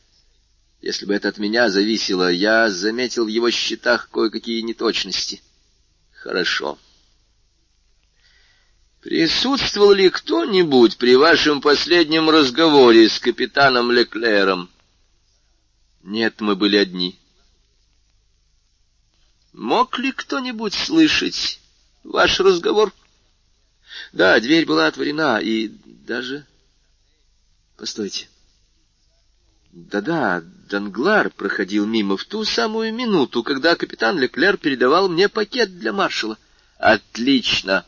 Если 0.81 1.05
бы 1.05 1.13
это 1.13 1.29
от 1.29 1.37
меня 1.37 1.69
зависело, 1.69 2.31
я 2.31 2.69
заметил 2.69 3.25
в 3.25 3.27
его 3.29 3.51
счетах 3.51 4.09
кое-какие 4.09 4.61
неточности. 4.61 5.41
Хорошо. 6.11 6.79
Присутствовал 9.01 9.93
ли 9.93 10.09
кто-нибудь 10.09 10.97
при 10.97 11.15
вашем 11.15 11.61
последнем 11.61 12.29
разговоре 12.29 13.09
с 13.09 13.19
капитаном 13.19 13.91
Леклером? 13.91 14.69
Нет, 16.03 16.41
мы 16.41 16.55
были 16.55 16.77
одни. 16.77 17.19
Мог 19.53 19.99
ли 19.99 20.11
кто-нибудь 20.11 20.73
слышать 20.73 21.59
ваш 22.03 22.39
разговор? 22.39 22.91
Да, 24.13 24.39
дверь 24.39 24.65
была 24.65 24.87
отворена, 24.87 25.39
и 25.39 25.67
даже... 26.07 26.45
Постойте. 27.77 28.27
Да-да, 29.71 30.43
Данглар 30.69 31.29
проходил 31.29 31.85
мимо 31.85 32.17
в 32.17 32.25
ту 32.25 32.43
самую 32.43 32.93
минуту, 32.93 33.41
когда 33.41 33.75
капитан 33.75 34.19
Леклер 34.19 34.57
передавал 34.57 35.07
мне 35.07 35.29
пакет 35.29 35.79
для 35.79 35.93
маршала. 35.93 36.37
Отлично. 36.77 37.85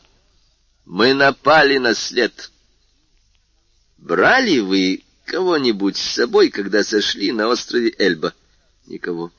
Мы 0.86 1.12
напали 1.12 1.76
на 1.76 1.94
след. 1.94 2.50
Брали 3.98 4.60
вы 4.60 5.04
кого-нибудь 5.26 5.96
с 5.96 6.14
собой, 6.14 6.48
когда 6.48 6.82
сошли 6.82 7.32
на 7.32 7.48
острове 7.48 7.94
Эльба? 7.98 8.32
Никого. 8.86 9.30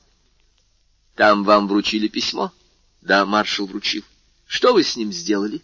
Там 1.16 1.42
вам 1.42 1.66
вручили 1.66 2.06
письмо? 2.06 2.52
Да, 3.00 3.26
маршал 3.26 3.66
вручил. 3.66 4.04
Что 4.46 4.72
вы 4.72 4.84
с 4.84 4.96
ним 4.96 5.12
сделали? 5.12 5.62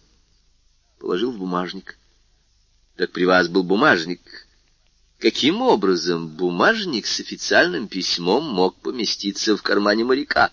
—положил 0.99 1.31
в 1.31 1.37
бумажник. 1.37 1.97
Так 2.97 3.11
при 3.11 3.25
вас 3.25 3.47
был 3.47 3.63
бумажник. 3.63 4.42
Каким 5.23 5.61
образом 5.61 6.27
бумажник 6.27 7.07
с 7.07 7.21
официальным 7.21 7.87
письмом 7.87 8.43
мог 8.43 8.75
поместиться 8.81 9.55
в 9.55 9.61
кармане 9.63 10.03
моряка? 10.03 10.51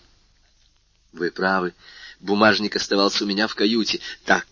Вы 1.11 1.29
правы, 1.29 1.73
бумажник 2.21 2.77
оставался 2.77 3.25
у 3.25 3.27
меня 3.27 3.49
в 3.49 3.55
каюте. 3.55 3.99
Так, 4.23 4.45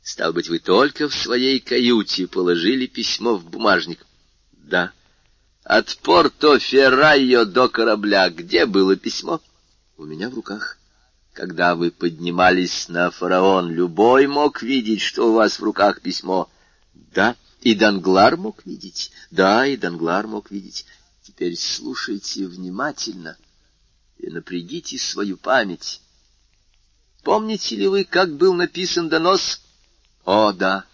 стал 0.00 0.32
быть, 0.32 0.48
вы 0.48 0.60
только 0.60 1.08
в 1.08 1.14
своей 1.16 1.58
каюте 1.58 2.28
положили 2.28 2.86
письмо 2.86 3.34
в 3.34 3.44
бумажник? 3.50 4.06
Да. 4.52 4.92
От 5.64 5.98
Порто-Феррайо 6.04 7.46
до 7.46 7.68
корабля 7.68 8.30
где 8.30 8.64
было 8.64 8.94
письмо? 8.94 9.40
У 9.96 10.04
меня 10.04 10.30
в 10.30 10.34
руках. 10.34 10.78
Когда 11.32 11.74
вы 11.74 11.90
поднимались 11.90 12.88
на 12.88 13.10
фараон, 13.10 13.72
любой 13.72 14.28
мог 14.28 14.62
видеть, 14.62 15.00
что 15.00 15.30
у 15.30 15.34
вас 15.34 15.58
в 15.58 15.64
руках 15.64 16.00
письмо. 16.00 16.48
Да, 16.94 17.34
и 17.60 17.74
Данглар 17.74 18.36
мог 18.36 18.64
видеть. 18.64 19.12
Да, 19.30 19.66
и 19.66 19.76
Данглар 19.76 20.26
мог 20.26 20.50
видеть. 20.50 20.86
Теперь 21.22 21.56
слушайте 21.56 22.46
внимательно 22.46 23.36
и 24.18 24.28
напрягите 24.30 24.98
свою 24.98 25.36
память. 25.36 26.00
Помните 27.22 27.76
ли 27.76 27.86
вы, 27.86 28.04
как 28.04 28.34
был 28.36 28.54
написан 28.54 29.08
донос? 29.08 29.60
О, 30.24 30.52
да. 30.52 30.86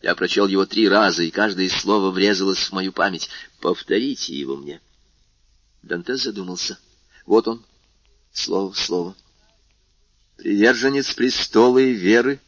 Я 0.00 0.14
прочел 0.14 0.46
его 0.46 0.64
три 0.64 0.88
раза, 0.88 1.22
и 1.22 1.30
каждое 1.30 1.68
слово 1.68 2.10
врезалось 2.10 2.58
в 2.58 2.72
мою 2.72 2.92
память. 2.92 3.28
Повторите 3.60 4.34
его 4.34 4.56
мне. 4.56 4.80
Дантес 5.82 6.22
задумался. 6.22 6.78
Вот 7.26 7.46
он, 7.48 7.64
слово 8.32 8.72
в 8.72 8.78
слово. 8.78 9.14
Приверженец 10.36 11.12
престола 11.14 11.78
и 11.78 11.92
веры 11.92 12.40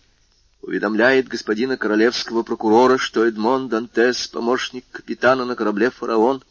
уведомляет 0.63 1.29
господина 1.29 1.77
королевского 1.77 2.43
прокурора, 2.43 2.99
что 2.99 3.25
Эдмон 3.27 3.69
Дантес, 3.69 4.29
помощник 4.29 4.85
капитана 4.91 5.45
на 5.45 5.57
корабле 5.57 5.91
«Фараон», 5.91 6.43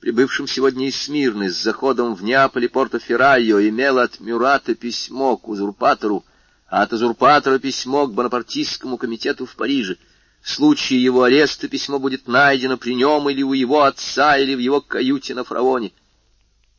прибывшим 0.00 0.46
сегодня 0.46 0.88
из 0.88 1.00
Смирны 1.00 1.50
с 1.50 1.62
заходом 1.62 2.14
в 2.14 2.22
Неаполь 2.22 2.64
и 2.64 2.68
Порто-Феррайо, 2.68 3.66
имел 3.68 3.98
от 3.98 4.20
Мюрата 4.20 4.74
письмо 4.74 5.36
к 5.36 5.48
узурпатору, 5.48 6.24
а 6.68 6.82
от 6.82 6.92
узурпатора 6.92 7.58
письмо 7.58 8.06
к 8.06 8.12
Бонапартийскому 8.12 8.98
комитету 8.98 9.46
в 9.46 9.54
Париже. 9.54 9.98
В 10.42 10.50
случае 10.50 11.02
его 11.02 11.22
ареста 11.22 11.68
письмо 11.68 11.98
будет 11.98 12.26
найдено 12.28 12.76
при 12.76 12.94
нем 12.94 13.30
или 13.30 13.42
у 13.42 13.52
его 13.52 13.82
отца, 13.82 14.36
или 14.36 14.54
в 14.54 14.58
его 14.58 14.80
каюте 14.80 15.34
на 15.34 15.44
фараоне. 15.44 15.92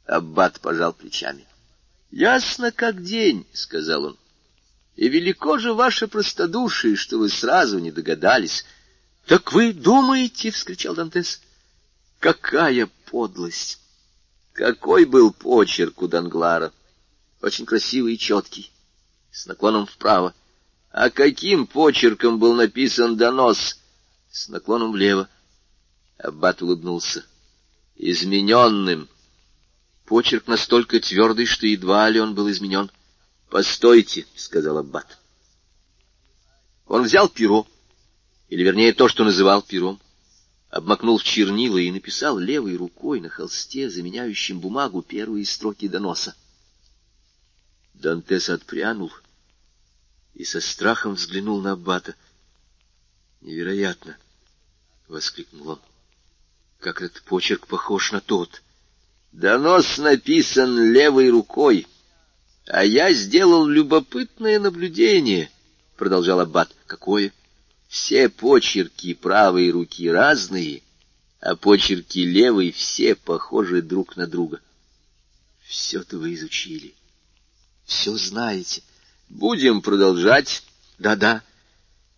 Аббат 0.06 0.60
пожал 0.60 0.94
плечами.— 0.94 1.48
Ясно 2.12 2.72
как 2.72 3.02
день,— 3.02 3.48
сказал 3.54 4.06
он. 4.06 4.18
И 4.96 5.10
велико 5.10 5.58
же 5.58 5.74
ваше 5.74 6.08
простодушие, 6.08 6.96
что 6.96 7.18
вы 7.18 7.30
сразу 7.30 7.80
не 7.80 7.92
догадались.— 7.92 8.66
Так 9.26 9.52
вы 9.54 9.74
думаете,— 9.74 10.52
вскричал 10.52 10.96
Дантес,— 10.96 11.42
какая 12.20 12.90
подлость! 13.06 13.80
Какой 14.54 15.06
был 15.06 15.34
почерк 15.34 16.02
у 16.02 16.08
Данглара! 16.08 16.72
Очень 17.42 17.66
красивый 17.66 18.14
и 18.14 18.18
четкий, 18.18 18.72
с 19.32 19.46
наклоном 19.48 19.86
вправо. 19.86 20.34
А 20.92 21.10
каким 21.10 21.68
почерком 21.68 22.40
был 22.40 22.54
написан 22.54 23.18
донос? 23.18 23.78
С 24.32 24.48
наклоном 24.48 24.94
влево. 24.94 25.28
Аббат 26.18 26.62
улыбнулся. 26.62 27.26
Измененным, 27.98 29.10
Почерк 30.06 30.48
настолько 30.48 31.00
твердый, 31.00 31.48
что 31.48 31.66
едва 31.66 32.08
ли 32.10 32.20
он 32.20 32.36
был 32.36 32.50
изменен.— 32.50 32.92
Постойте,— 33.56 34.28
сказал 34.36 34.80
Аббат. 34.80 35.18
Он 36.88 37.04
взял 37.04 37.30
перо, 37.30 37.66
или, 38.50 38.64
вернее, 38.64 38.92
то, 38.92 39.08
что 39.08 39.24
называл 39.24 39.62
пером, 39.62 40.02
обмакнул 40.70 41.18
в 41.18 41.24
чернила 41.24 41.78
и 41.78 41.90
написал 41.90 42.38
левой 42.38 42.76
рукой 42.76 43.22
на 43.22 43.30
холсте, 43.30 43.90
заменяющем 43.90 44.60
бумагу, 44.60 45.02
первые 45.02 45.46
строки 45.46 45.88
доноса. 45.88 46.36
Дантес 47.94 48.50
отпрянул 48.50 49.14
и 50.34 50.44
со 50.44 50.60
страхом 50.60 51.14
взглянул 51.14 51.62
на 51.62 51.72
Аббата. 51.72 52.14
«Невероятно!»— 53.40 54.18
воскликнул 55.08 55.70
он. 55.70 55.82
«Как 56.82 57.02
этот 57.02 57.24
почерк 57.24 57.68
похож 57.68 58.12
на 58.12 58.20
тот!» 58.20 58.62
Донос 59.32 59.98
написан 59.98 60.92
левой 60.92 61.30
рукой, 61.30 61.88
а 62.68 62.84
я 62.84 63.14
сделал 63.14 63.68
любопытное 63.68 64.60
наблюдение,— 64.60 65.52
продолжал 65.98 66.40
Аббат.— 66.40 66.76
Какое? 66.88 67.32
Все 67.88 68.28
почерки 68.28 69.14
правой 69.14 69.70
руки 69.70 70.10
разные, 70.10 70.82
а 71.40 71.56
почерки 71.56 72.20
левой 72.20 72.72
все 72.72 73.16
похожи 73.16 73.82
друг 73.82 74.18
на 74.18 74.26
друга. 74.28 74.62
Все-то 75.64 76.18
вы 76.18 76.34
изучили, 76.34 76.96
все 77.86 78.16
знаете. 78.18 78.82
Будем 79.30 79.82
продолжать. 79.82 80.64
Да-да. 81.00 81.44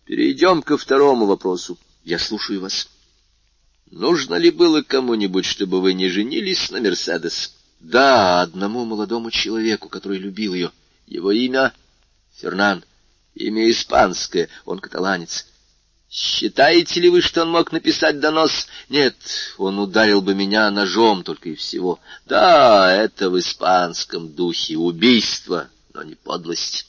Перейдем 0.04 0.62
ко 0.62 0.76
второму 0.76 1.26
вопросу. 1.26 1.78
Я 2.04 2.18
слушаю 2.18 2.60
вас.— 2.60 2.88
Нужно 3.90 4.34
ли 4.34 4.50
было 4.50 4.82
кому-нибудь, 4.82 5.46
чтобы 5.46 5.80
вы 5.80 5.94
не 5.94 6.08
женились 6.08 6.70
на 6.70 6.80
Мерседес? 6.80 7.54
Да, 7.80 8.42
одному 8.42 8.84
молодому 8.84 9.30
человеку, 9.30 9.88
который 9.88 10.18
любил 10.18 10.54
ее. 10.54 10.72
Его 11.06 11.30
имя 11.30 11.72
Фернан. 12.34 12.84
Имя 13.34 13.70
испанское, 13.70 14.48
он 14.64 14.80
каталанец. 14.80 15.46
Считаете 16.10 17.00
ли 17.00 17.08
вы, 17.08 17.20
что 17.20 17.42
он 17.42 17.50
мог 17.50 17.70
написать 17.70 18.18
донос? 18.18 18.66
Нет, 18.88 19.14
он 19.58 19.78
ударил 19.78 20.22
бы 20.22 20.34
меня 20.34 20.70
ножом 20.70 21.22
только 21.22 21.50
и 21.50 21.54
всего. 21.54 22.00
Да, 22.24 22.92
это 22.92 23.30
в 23.30 23.38
испанском 23.38 24.32
духе 24.32 24.76
убийство, 24.76 25.68
но 25.92 26.02
не 26.02 26.14
подлость. 26.14 26.86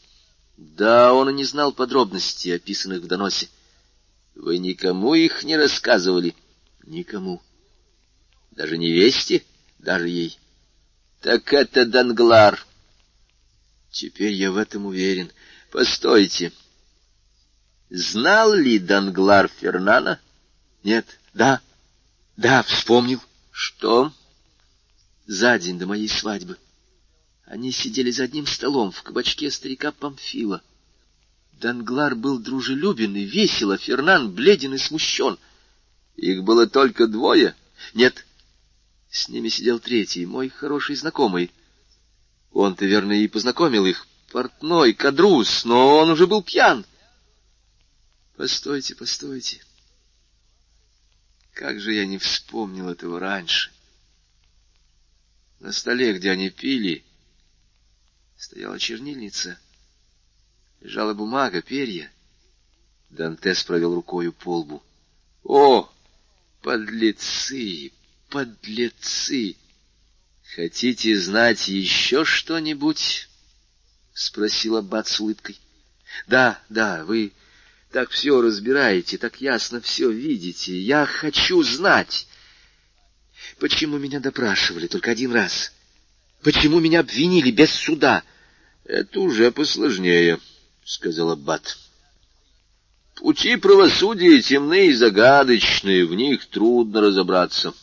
Да, 0.58 1.14
он 1.14 1.30
и 1.30 1.34
не 1.34 1.44
знал 1.44 1.72
подробностей, 1.72 2.56
описанных 2.56 3.02
в 3.02 3.08
доносе. 3.08 3.50
Вы 4.36 4.58
никому 4.58 5.14
их 5.14 5.44
не 5.44 5.58
рассказывали.— 5.58 6.34
Никому. 6.86 7.42
Даже 8.52 8.78
невесте, 8.78 9.44
даже 9.78 10.08
ей. 10.08 10.40
Так 11.22 11.52
это 11.54 11.86
Данглар. 11.86 12.66
Теперь 13.92 14.34
я 14.34 14.52
в 14.52 14.58
этом 14.58 14.86
уверен. 14.86 15.32
Постойте. 15.72 16.54
Знал 17.90 18.54
ли 18.54 18.80
Данглар 18.80 19.50
Фернана? 19.50 20.20
Нет, 20.84 21.20
да, 21.34 21.62
да, 22.38 22.64
вспомнил. 22.64 23.22
Что? 23.52 24.14
За 25.26 25.60
день 25.60 25.78
до 25.78 25.88
моей 25.88 26.08
свадьбы. 26.08 26.58
Они 27.46 27.72
сидели 27.72 28.12
за 28.12 28.24
одним 28.24 28.46
столом 28.46 28.92
в 28.92 29.04
кабачке 29.04 29.52
старика 29.52 29.92
Памфила. 29.92 30.62
Данглар 31.54 32.16
был 32.16 32.40
дружелюбен 32.40 33.16
и 33.16 33.26
весел, 33.26 33.72
а 33.72 33.78
Фернан 33.78 34.32
бледен 34.34 34.76
и 34.76 34.78
смущен. 34.78 35.38
Их 36.16 36.44
было 36.44 36.68
только 36.68 37.08
двое? 37.08 37.56
Нет, 37.94 38.26
с 39.10 39.28
ними 39.28 39.50
сидел 39.50 39.80
третий, 39.80 40.26
мой 40.26 40.50
хороший 40.50 40.96
знакомый. 40.96 41.52
Он-то, 42.52 42.86
верно, 42.86 43.14
и 43.14 43.28
познакомил 43.28 43.86
их. 43.86 44.08
Портной, 44.32 44.94
кадрус, 44.94 45.66
но 45.66 45.98
он 45.98 46.12
уже 46.12 46.28
был 46.28 46.44
пьян. 46.44 46.86
Постойте, 48.38 48.96
постойте. 48.96 49.64
Как 51.54 51.80
же 51.80 51.94
я 51.94 52.06
не 52.06 52.20
вспомнил 52.20 52.90
этого 52.90 53.20
раньше. 53.20 53.72
На 55.60 55.72
столе, 55.72 56.14
где 56.14 56.32
они 56.32 56.50
пили, 56.52 57.04
стояла 58.38 58.80
чернильница. 58.80 59.60
Лежала 60.80 61.14
бумага, 61.14 61.62
перья. 61.62 62.12
Дантес 63.10 63.64
провел 63.64 63.96
рукою 63.96 64.32
по 64.32 64.60
лбу. 64.60 64.84
О, 65.44 65.92
подлецы, 66.62 67.92
подлецы! 68.30 69.56
Хотите 70.56 71.18
знать 71.20 71.68
еще 71.68 72.26
что-нибудь?— 72.26 73.28
спросил 74.14 74.78
Аббат 74.78 75.08
с 75.08 75.20
улыбкой.— 75.20 75.60
Да, 76.28 76.60
да, 76.70 77.06
вы 77.06 77.32
так 77.92 78.10
все 78.10 78.42
разбираете, 78.42 79.18
так 79.18 79.42
ясно 79.42 79.80
все 79.82 80.10
видите. 80.10 80.78
Я 80.78 81.06
хочу 81.06 81.64
знать, 81.64 82.28
почему 83.60 83.98
меня 83.98 84.20
допрашивали 84.20 84.88
только 84.88 85.12
один 85.12 85.32
раз. 85.32 85.72
Почему 86.42 86.80
меня 86.80 87.02
обвинили 87.02 87.52
без 87.52 87.72
суда?— 87.72 88.24
Это 88.86 89.20
уже 89.20 89.52
посложнее,— 89.52 90.40
сказал 90.84 91.32
Аббат.— 91.32 91.78
Пути 93.16 93.56
правосудия 93.56 94.42
темны 94.42 94.88
и 94.88 94.94
загадочные, 94.94 96.06
в 96.06 96.16
них 96.16 96.48
трудно 96.48 97.02
разобраться. 97.02 97.74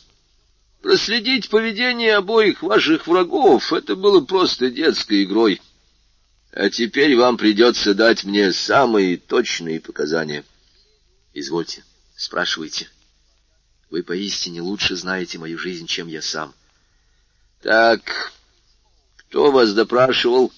Проследить 0.81 1.49
поведение 1.49 2.15
обоих 2.15 2.61
ваших 2.61 3.07
врагов— 3.07 3.73
это 3.73 3.95
было 3.95 4.21
просто 4.21 4.69
детской 4.69 5.23
игрой.— 5.23 5.61
а 6.59 6.71
теперь 6.71 7.15
вам 7.15 7.37
придется 7.37 7.93
дать 7.93 8.23
мне 8.23 8.51
самые 8.51 9.17
точные 9.17 9.79
показания. 9.79 10.43
Извольте, 11.31 11.83
спрашивайте. 12.15 12.89
Вы 13.91 14.01
поистине 14.01 14.61
лучше 14.61 14.95
знаете 14.95 15.37
мою 15.37 15.59
жизнь, 15.59 15.85
чем 15.85 16.07
я 16.07 16.19
сам. 16.19 16.55
Так, 17.61 18.33
кто 19.17 19.51
вас 19.51 19.71
допрашивал? 19.73 20.51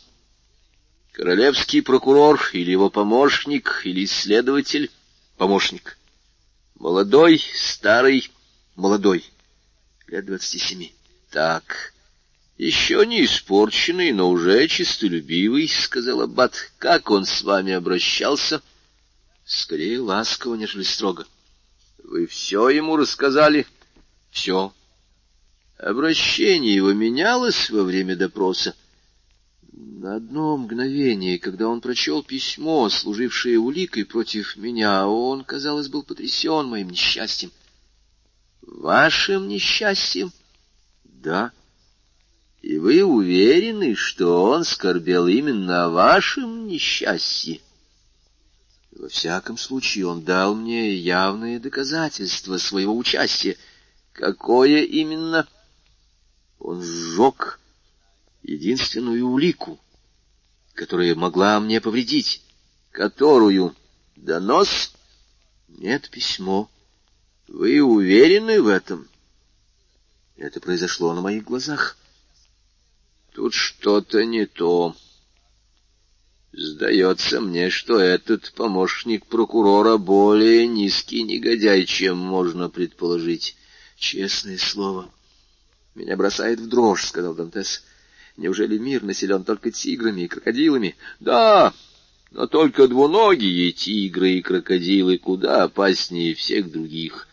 Королевский 1.11 1.81
прокурор 1.81 2.39
или 2.53 2.71
его 2.71 2.89
помощник, 2.89 3.81
или 3.83 4.05
исследователь? 4.05 4.89
Помощник. 5.35 5.97
Молодой, 6.75 7.43
старый? 7.55 8.31
Молодой. 8.77 9.25
Лет 10.09 10.25
двадцати 10.25 10.57
семи. 10.57 10.91
Так, 11.29 11.93
еще 12.57 13.05
не 13.05 13.25
испорченный, 13.25 14.11
но 14.11 14.31
уже 14.31 14.67
чистолюбивый,— 14.67 15.67
сказал 15.69 16.21
Аббат.— 16.21 16.71
Как 16.79 17.11
он 17.11 17.25
с 17.25 17.43
вами 17.43 17.73
обращался?— 17.73 18.63
Скорее 19.45 19.99
ласково, 19.99 20.55
нежели 20.55 20.81
строго.— 20.81 21.27
Вы 22.03 22.25
все 22.25 22.69
ему 22.69 22.97
рассказали?— 22.97 23.67
Все. 24.31 24.73
Обращение 25.77 26.73
его 26.73 26.91
менялось 26.91 27.69
во 27.69 27.83
время 27.83 28.15
допроса. 28.15 28.75
На 29.71 30.15
одно 30.15 30.57
мгновение, 30.57 31.37
когда 31.37 31.67
он 31.67 31.81
прочел 31.81 32.23
письмо, 32.23 32.89
служившее 32.89 33.59
уликой 33.59 34.05
против 34.05 34.57
меня, 34.57 35.07
он, 35.07 35.43
казалось, 35.43 35.87
был 35.87 36.01
потрясен 36.01 36.65
моим 36.65 36.89
несчастьем.— 36.89 37.51
Вашим 38.77 39.47
несчастьем?— 39.47 40.31
Да.— 41.03 41.51
и 42.61 42.77
вы 42.77 43.03
уверены, 43.03 43.95
что 43.95 44.43
он 44.43 44.65
скорбел 44.65 45.27
именно 45.27 45.85
о 45.85 45.89
вашем 45.89 46.67
несчастье? 46.67 47.61
Во 48.91 49.07
всяком 49.07 49.57
случае, 49.57 50.07
он 50.07 50.23
дал 50.23 50.55
мне 50.55 50.93
явные 50.93 51.59
доказательства 51.59 52.57
своего 52.57 52.97
участия. 52.97 53.57
Какое 54.11 54.83
именно? 54.83 55.47
Он 56.59 56.81
сжег 56.83 57.59
единственную 58.43 59.25
улику, 59.25 59.79
которая 60.73 61.15
могла 61.15 61.61
мне 61.61 61.79
повредить. 61.79 62.43
Которую? 62.91 63.73
Донос? 64.17 64.91
Нет, 65.69 66.09
письмо. 66.09 66.69
Вы 67.51 67.81
уверены 67.81 68.61
в 68.61 68.67
этом? 68.67 69.07
Это 70.37 70.59
произошло 70.59 71.13
на 71.15 71.21
моих 71.21 71.45
глазах. 71.45 71.97
Тут 73.33 73.55
что-то 73.55 74.23
не 74.23 74.45
то. 74.45 74.95
Сдается 76.53 77.41
мне, 77.41 77.71
что 77.71 77.99
этот 77.99 78.53
помощник 78.53 79.25
прокурора 79.25 79.97
более 79.97 80.67
низкий 80.67 81.23
негодяй, 81.23 81.85
чем 81.85 82.17
можно 82.17 82.69
предположить. 82.69 83.55
Честное 83.97 84.59
слово. 84.59 85.11
Меня 85.95 86.15
бросает 86.15 86.59
в 86.59 86.69
дрожь,— 86.69 87.05
сказал 87.07 87.33
Дантес. 87.33 87.83
Неужели 88.37 88.77
мир 88.77 89.03
населен 89.03 89.43
только 89.43 89.71
тиграми 89.71 90.21
и 90.21 90.27
крокодилами? 90.27 90.95
Да, 91.19 91.73
но 92.29 92.45
только 92.45 92.87
двуногие 92.87 93.71
тигры 93.71 94.33
и 94.33 94.41
крокодилы 94.41 95.17
куда 95.17 95.63
опаснее 95.63 96.35
всех 96.35 96.71
других. 96.71 97.25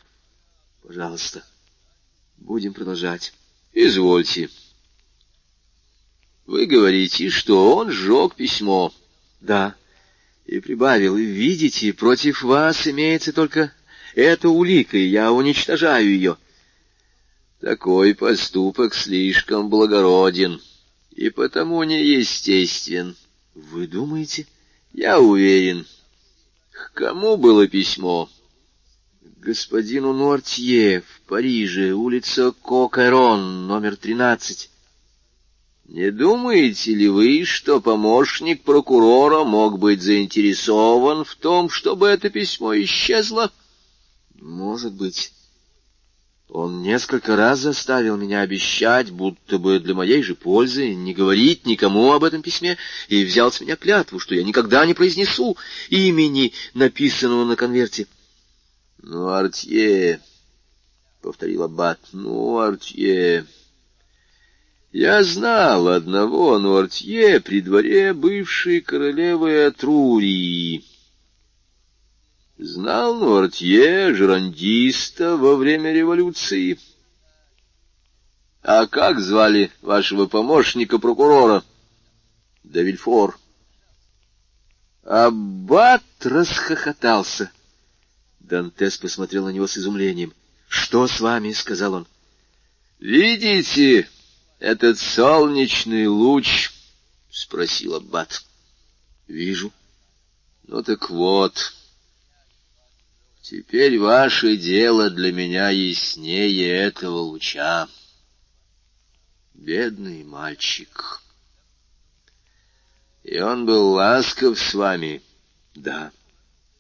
Пожалуйста, 0.86 1.44
будем 2.38 2.72
продолжать. 2.72 3.34
Извольте.— 3.72 4.48
вы 6.46 6.66
говорите, 6.66 7.28
что 7.28 7.74
он 7.74 7.90
сжег 7.90 8.36
письмо. 8.36 8.94
Да. 9.40 9.74
И 10.46 10.60
прибавил, 10.60 11.16
видите, 11.16 11.92
против 11.92 12.42
вас 12.42 12.86
имеется 12.86 13.32
только 13.32 13.72
эта 14.14 14.48
улика, 14.48 14.96
и 14.96 15.08
я 15.08 15.32
уничтожаю 15.32 16.06
ее. 16.06 16.36
Такой 17.60 18.14
поступок 18.14 18.94
слишком 18.94 19.68
благороден 19.68 20.60
и 21.10 21.30
потому 21.30 21.82
неестествен. 21.82 23.16
Вы 23.54 23.88
думаете? 23.88 24.46
Я 24.92 25.18
уверен. 25.18 25.84
К 26.70 26.92
кому 26.92 27.36
было 27.36 27.66
письмо? 27.66 28.30
Господину 29.46 30.12
Нуартье 30.12 31.02
в 31.02 31.20
Париже, 31.28 31.92
улица 31.92 32.50
Кокерон, 32.50 33.68
номер 33.68 33.94
тринадцать. 33.94 34.70
Не 35.84 36.10
думаете 36.10 36.92
ли 36.92 37.06
вы, 37.06 37.44
что 37.44 37.80
помощник 37.80 38.64
прокурора 38.64 39.44
мог 39.44 39.78
быть 39.78 40.02
заинтересован 40.02 41.22
в 41.22 41.36
том, 41.36 41.70
чтобы 41.70 42.08
это 42.08 42.28
письмо 42.28 42.74
исчезло? 42.74 43.52
Может 44.34 44.94
быть. 44.94 45.32
Он 46.48 46.82
несколько 46.82 47.36
раз 47.36 47.60
заставил 47.60 48.16
меня 48.16 48.40
обещать, 48.40 49.12
будто 49.12 49.60
бы 49.60 49.78
для 49.78 49.94
моей 49.94 50.24
же 50.24 50.34
пользы, 50.34 50.92
не 50.92 51.14
говорить 51.14 51.66
никому 51.66 52.10
об 52.10 52.24
этом 52.24 52.42
письме, 52.42 52.78
и 53.08 53.24
взял 53.24 53.52
с 53.52 53.60
меня 53.60 53.76
клятву, 53.76 54.18
что 54.18 54.34
я 54.34 54.42
никогда 54.42 54.84
не 54.86 54.94
произнесу 54.94 55.56
имени, 55.88 56.52
написанного 56.74 57.44
на 57.44 57.54
конверте.— 57.54 58.08
Ну, 58.98 59.28
Артье,— 59.28 60.20
повторил 61.22 61.64
Аббат,— 61.64 62.00
ну, 62.12 62.58
Артье... 62.58 63.46
Я 64.98 65.22
знал 65.24 65.88
одного 65.88 66.58
Нуартье 66.58 67.38
при 67.40 67.60
дворе 67.60 68.14
бывшей 68.14 68.80
королевы 68.80 69.66
Атрурии. 69.66 70.86
Знал 72.56 73.16
Нуартье, 73.16 74.14
жерандиста, 74.14 75.36
во 75.36 75.56
время 75.56 75.92
революции. 75.92 76.78
А 78.62 78.86
как 78.86 79.20
звали 79.20 79.70
вашего 79.82 80.24
помощника-прокурора? 80.24 81.62
Давильфор. 82.64 83.38
Аббат 85.04 86.02
расхохотался. 86.22 87.50
Дантес 88.46 88.96
посмотрел 88.96 89.44
на 89.46 89.50
него 89.50 89.66
с 89.66 89.76
изумлением.— 89.76 90.32
Что 90.68 91.08
с 91.08 91.20
вами?— 91.20 91.52
сказал 91.52 91.94
он.— 91.94 92.06
Видите, 93.00 94.08
этот 94.60 94.98
солнечный 94.98 96.06
луч?— 96.06 96.70
спросил 97.30 97.96
Аббат.— 97.96 98.44
Вижу.— 99.28 99.72
Ну 100.68 100.82
так 100.82 101.10
вот. 101.10 101.74
Теперь 103.42 103.98
ваше 103.98 104.56
дело 104.56 105.10
для 105.10 105.32
меня 105.32 105.70
яснее 105.70 106.68
этого 106.68 107.18
луча. 107.18 107.88
Бедный 109.54 110.22
мальчик. 110.24 111.20
И 113.24 113.40
он 113.40 113.66
был 113.66 113.92
ласков 113.92 114.58
с 114.58 114.74
вами. 114.74 115.22
Да. 115.74 116.12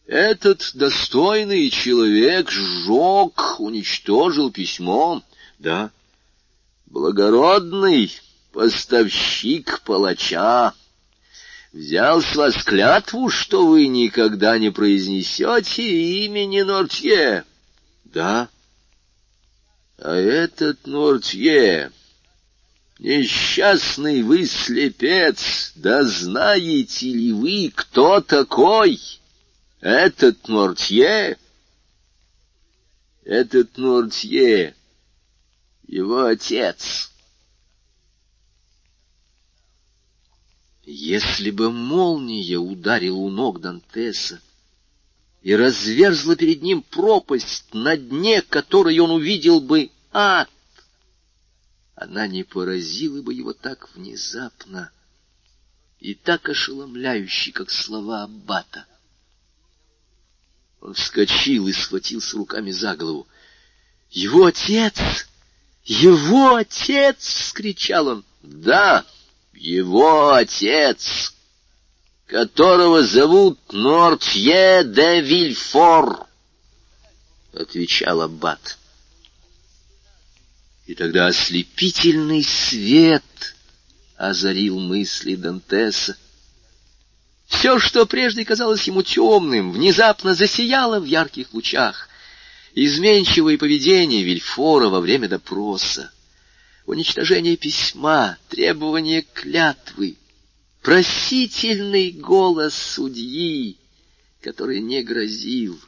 Этот 0.06 0.70
достойный 0.74 1.68
человек 1.68 2.50
сжег, 2.50 3.58
уничтожил 3.58 4.52
письмо. 4.52 5.22
Да. 5.58 5.90
Благородный 6.86 8.12
поставщик 8.52 9.80
палача 9.80 10.72
взял 11.72 12.22
с 12.22 12.36
вас 12.36 12.62
клятву, 12.62 13.28
что 13.28 13.66
вы 13.66 13.88
никогда 13.88 14.58
не 14.58 14.70
произнесете 14.70 15.82
имени 16.24 16.62
Нортье. 16.62 17.44
Да. 18.04 18.48
А 19.98 20.14
этот 20.14 20.86
Нортье, 20.86 21.90
несчастный 23.00 24.22
вы 24.22 24.46
слепец, 24.46 25.72
да 25.74 26.04
знаете 26.04 27.08
ли 27.08 27.32
вы, 27.32 27.72
кто 27.74 28.20
такой 28.20 29.00
этот 29.86 30.48
Нортье? 30.48 31.38
Этот 33.24 33.76
Нортье, 33.76 34.74
его 35.86 36.24
отец— 36.24 37.12
Если 40.88 41.50
бы 41.50 41.72
молния 41.72 42.58
ударила 42.58 43.16
у 43.16 43.28
ног 43.28 43.60
Дантеса 43.60 44.40
и 45.42 45.52
разверзла 45.56 46.36
перед 46.36 46.62
ним 46.62 46.80
пропасть, 46.82 47.74
на 47.74 47.96
дне 47.96 48.40
которой 48.40 48.96
он 49.00 49.10
увидел 49.10 49.60
бы 49.60 49.90
ад, 50.12 50.48
она 51.96 52.28
не 52.28 52.44
поразила 52.44 53.20
бы 53.20 53.34
его 53.34 53.52
так 53.52 53.92
внезапно 53.96 54.92
и 55.98 56.14
так 56.14 56.48
ошеломляюще, 56.48 57.50
как 57.50 57.72
слова 57.72 58.22
Аббата. 58.22 58.86
Он 60.86 60.94
вскочил 60.94 61.68
и 61.68 61.72
схватился 61.72 62.38
руками 62.38 62.70
за 62.70 62.96
голову. 62.96 63.26
«Его 64.10 64.46
отец! 64.46 64.94
Его 65.84 66.54
отец!»— 66.54 67.16
вскричал 67.40 68.08
он. 68.08 68.24
«Да!» 68.42 69.04
его 69.56 70.32
отец, 70.32 71.34
которого 72.26 73.02
зовут 73.02 73.58
Нортье 73.72 74.84
де 74.84 75.20
Вильфор,— 75.20 76.26
отвечал 77.52 78.22
Аббат. 78.22 78.78
И 80.86 80.94
тогда 80.94 81.26
ослепительный 81.26 82.44
свет 82.44 83.24
озарил 84.16 84.78
мысли 84.78 85.34
Дантеса. 85.34 86.16
Все, 87.58 87.78
что 87.78 88.04
прежде 88.04 88.44
казалось 88.44 88.86
ему 88.86 89.02
темным, 89.02 89.72
внезапно 89.72 90.34
засияло 90.34 91.00
в 91.00 91.06
ярких 91.06 91.54
лучах. 91.54 92.10
Изменчивое 92.74 93.56
поведение 93.56 94.22
Вильфора 94.22 94.90
во 94.90 95.00
время 95.00 95.26
допроса, 95.26 96.12
уничтожение 96.84 97.56
письма, 97.56 98.36
требование 98.50 99.22
клятвы, 99.22 100.18
просительный 100.82 102.10
голос 102.10 102.74
судьи, 102.74 103.78
который 104.42 104.80
не 104.80 105.02
грозил, 105.02 105.80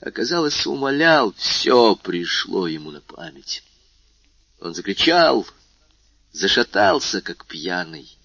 оказалось, 0.00 0.66
умолял, 0.66 1.34
все 1.36 1.94
пришло 1.96 2.66
ему 2.66 2.90
на 2.90 3.02
память. 3.02 3.62
Он 4.60 4.74
закричал, 4.74 5.46
зашатался, 6.32 7.20
как 7.20 7.44
пьяный, 7.44 8.15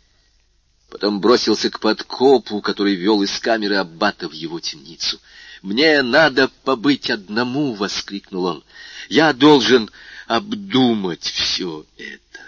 потом 0.92 1.22
бросился 1.22 1.70
к 1.72 1.80
подкопу, 1.80 2.62
который 2.62 2.96
вел 2.96 3.24
из 3.24 3.40
камеры 3.40 3.78
аббата 3.78 4.28
в 4.28 4.34
его 4.34 4.60
темницу. 4.60 5.20
«Мне 5.62 6.02
надо 6.02 6.50
побыть 6.64 7.10
одному!»— 7.10 7.74
воскликнул 7.76 8.46
он. 8.46 8.64
«Я 9.08 9.32
должен 9.32 9.90
обдумать 10.28 11.24
все 11.24 11.86
это. 11.98 12.40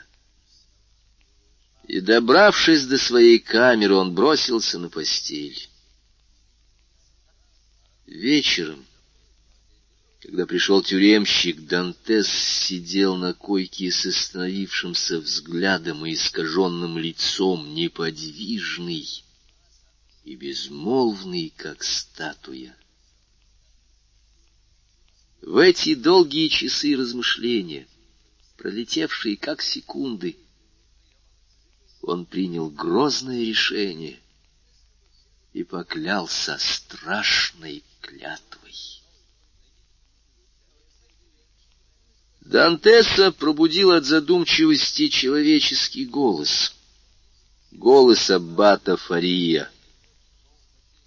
И, 1.88 2.02
добравшись 2.02 2.86
до 2.86 2.98
своей 2.98 3.40
камеры, 3.40 3.96
он 3.96 4.14
бросился 4.14 4.78
на 4.78 4.90
постель. 4.90 5.70
Вечером, 8.06 8.86
когда 10.24 10.46
пришел 10.46 10.82
тюремщик, 10.82 11.66
Дантес 11.66 12.30
сидел 12.30 13.18
на 13.18 13.34
койке 13.34 13.92
с 13.92 14.06
остановившимся 14.06 15.20
взглядом 15.20 16.06
и 16.06 16.14
искаженным 16.14 16.98
лицом, 16.98 17.74
неподвижный 17.74 19.06
и 20.24 20.36
безмолвный, 20.38 21.52
как 21.58 21.84
статуя. 21.84 22.74
В 25.42 25.58
эти 25.58 25.94
долгие 25.94 26.48
часы 26.48 26.96
размышления, 26.96 27.86
пролетевшие 28.56 29.36
как 29.36 29.62
секунды, 29.62 30.38
он 32.02 32.26
принял 32.26 32.70
грозное 32.70 33.42
решение 33.42 34.22
и 35.52 35.66
поклялся 35.66 36.58
страшной 36.60 37.84
клятвой. 38.00 39.03
Дантеса 42.46 43.32
пробудил 43.32 43.92
от 43.92 44.06
задумчивости 44.06 45.08
человеческий 45.08 46.06
голос. 46.06 46.74
Голос 47.72 48.30
аббата 48.30 48.98
Фария— 48.98 49.70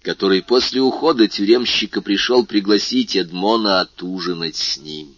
который 0.07 0.41
после 0.41 0.79
ухода 0.79 1.27
тюремщика 1.27 2.01
пришел 2.01 2.45
пригласить 2.45 3.17
Эдмона 3.17 3.81
отужинать 3.81 4.55
с 4.55 4.77
ним. 4.77 5.13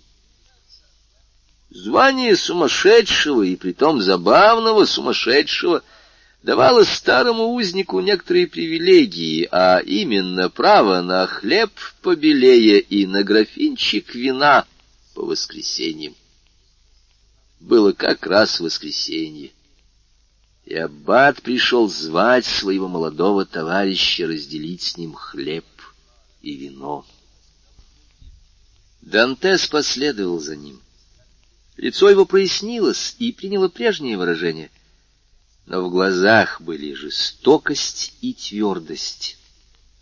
Звание 1.70 2.36
сумасшедшего, 2.36 3.44
и 3.44 3.56
притом 3.56 4.02
забавного 4.02 4.86
сумасшедшего, 4.86 5.84
давало 6.42 6.86
старому 6.86 7.54
узнику 7.54 8.00
некоторые 8.00 8.48
привилегии, 8.48 9.48
а 9.52 9.78
именно 9.78 10.50
право 10.50 11.02
на 11.02 11.28
хлеб 11.28 11.70
побелее 12.02 12.80
и 12.80 13.06
на 13.06 13.24
графинчик 13.24 14.16
вина 14.16 14.66
по 15.20 15.26
воскресеньям. 15.26 16.16
Было 17.60 17.92
как 17.92 18.26
раз 18.26 18.62
воскресенье 18.62 19.52
и 20.64 20.76
аббат 20.76 21.42
пришел 21.42 21.90
звать 21.90 22.46
своего 22.46 22.88
молодого 22.88 23.46
товарища 23.46 24.28
разделить 24.28 24.82
с 24.82 24.96
ним 24.96 25.14
хлеб 25.14 25.66
и 26.42 26.56
вино. 26.56 27.06
Дантес 29.02 29.68
последовал 29.68 30.40
за 30.40 30.56
ним. 30.56 30.80
Лицо 31.76 32.10
его 32.10 32.24
прояснилось 32.24 33.18
и 33.20 33.34
приняло 33.34 33.68
прежнее 33.68 34.18
выражение, 34.18 34.72
но 35.66 35.86
в 35.86 35.92
глазах 35.92 36.62
были 36.62 36.94
жестокость 36.94 38.14
и 38.22 38.34
твердость, 38.34 39.38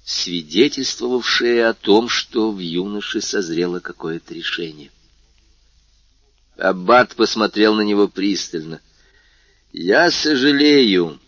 свидетельствовавшие 0.06 1.66
о 1.66 1.74
том, 1.74 2.08
что 2.08 2.52
в 2.52 2.60
юноше 2.60 3.20
созрело 3.20 3.80
какое-то 3.80 4.36
решение. 4.36 4.92
Аббат 6.58 7.16
посмотрел 7.16 7.76
на 7.76 7.82
него 7.82 8.08
пристально. 8.08 8.82
Я 9.72 10.10
сожалею 10.10 11.20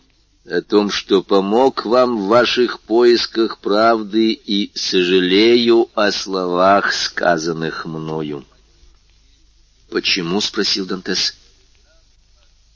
о 0.44 0.60
том, 0.60 0.90
что 0.90 1.22
помог 1.22 1.84
вам 1.84 2.18
в 2.18 2.26
ваших 2.26 2.80
поисках 2.80 3.58
правды 3.58 4.32
и 4.32 4.72
сожалею 4.74 5.88
о 5.94 6.10
словах, 6.10 6.92
сказанных 6.92 7.84
мною. 7.86 8.44
«Почему?»— 9.88 10.40
спросил 10.40 10.86
Дантес. 10.86 11.36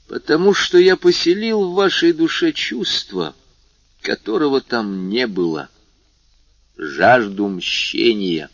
«Потому 0.07 0.53
что 0.53 0.77
я 0.77 0.95
поселил 0.95 1.71
в 1.71 1.73
вашей 1.73 2.13
душе 2.13 2.53
чувство, 2.53 3.35
которого 4.01 4.61
там 4.61 5.09
не 5.09 5.27
было, 5.27 5.69
жажду 6.77 7.47
мщения». 7.47 8.49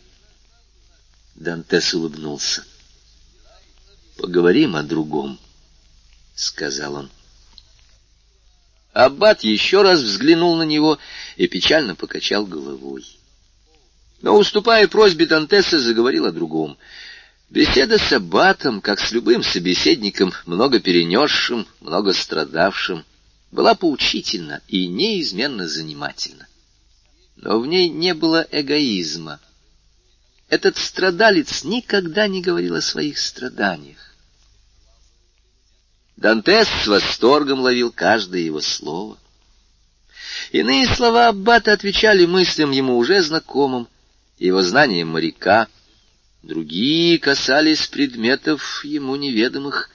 Дантес 1.34 1.94
улыбнулся. 1.94 2.64
«Поговорим 4.16 4.76
о 4.76 4.82
другом».— 4.82 5.38
сказал 6.34 6.94
он. 6.94 7.10
Аббат 8.92 9.44
еще 9.44 9.82
раз 9.82 10.00
взглянул 10.00 10.56
на 10.56 10.62
него 10.62 10.98
и 11.36 11.46
печально 11.46 11.94
покачал 11.94 12.46
головой. 12.46 13.04
Но, 14.22 14.36
уступая 14.38 14.88
просьбе 14.88 15.26
Дантеса, 15.26 15.78
заговорил 15.78 16.26
о 16.26 16.32
другом. 16.32 16.78
Беседа 17.50 17.98
с 17.98 18.12
Аббатом, 18.12 18.80
как 18.80 19.00
с 19.00 19.12
любым 19.12 19.42
собеседником, 19.42 20.32
много 20.46 20.80
перенесшим, 20.80 21.66
много 21.80 22.14
страдавшим, 22.14 23.04
была 23.50 23.74
поучительна 23.74 24.62
и 24.68 24.86
неизменно 24.86 25.68
занимательна. 25.68 26.46
Но 27.36 27.60
в 27.60 27.66
ней 27.66 27.90
не 27.90 28.14
было 28.14 28.46
эгоизма. 28.50 29.38
Этот 30.52 30.76
страдалец 30.76 31.64
никогда 31.64 32.28
не 32.28 32.42
говорил 32.42 32.74
о 32.74 32.82
своих 32.82 33.18
страданиях. 33.18 34.14
Дантес 36.18 36.68
с 36.68 36.86
восторгом 36.86 37.60
ловил 37.60 37.90
каждое 37.90 38.42
его 38.42 38.60
слово. 38.60 39.16
Иные 40.50 40.86
слова 40.94 41.28
Аббата 41.28 41.72
отвечали 41.72 42.26
мыслям 42.26 42.70
ему 42.70 42.98
уже 42.98 43.22
знакомым, 43.22 43.88
его 44.36 44.60
знанием 44.60 45.08
моряка, 45.08 45.68
другие 46.42 47.18
касались 47.18 47.86
предметов 47.86 48.84
ему 48.84 49.16
неведомых, 49.16 49.88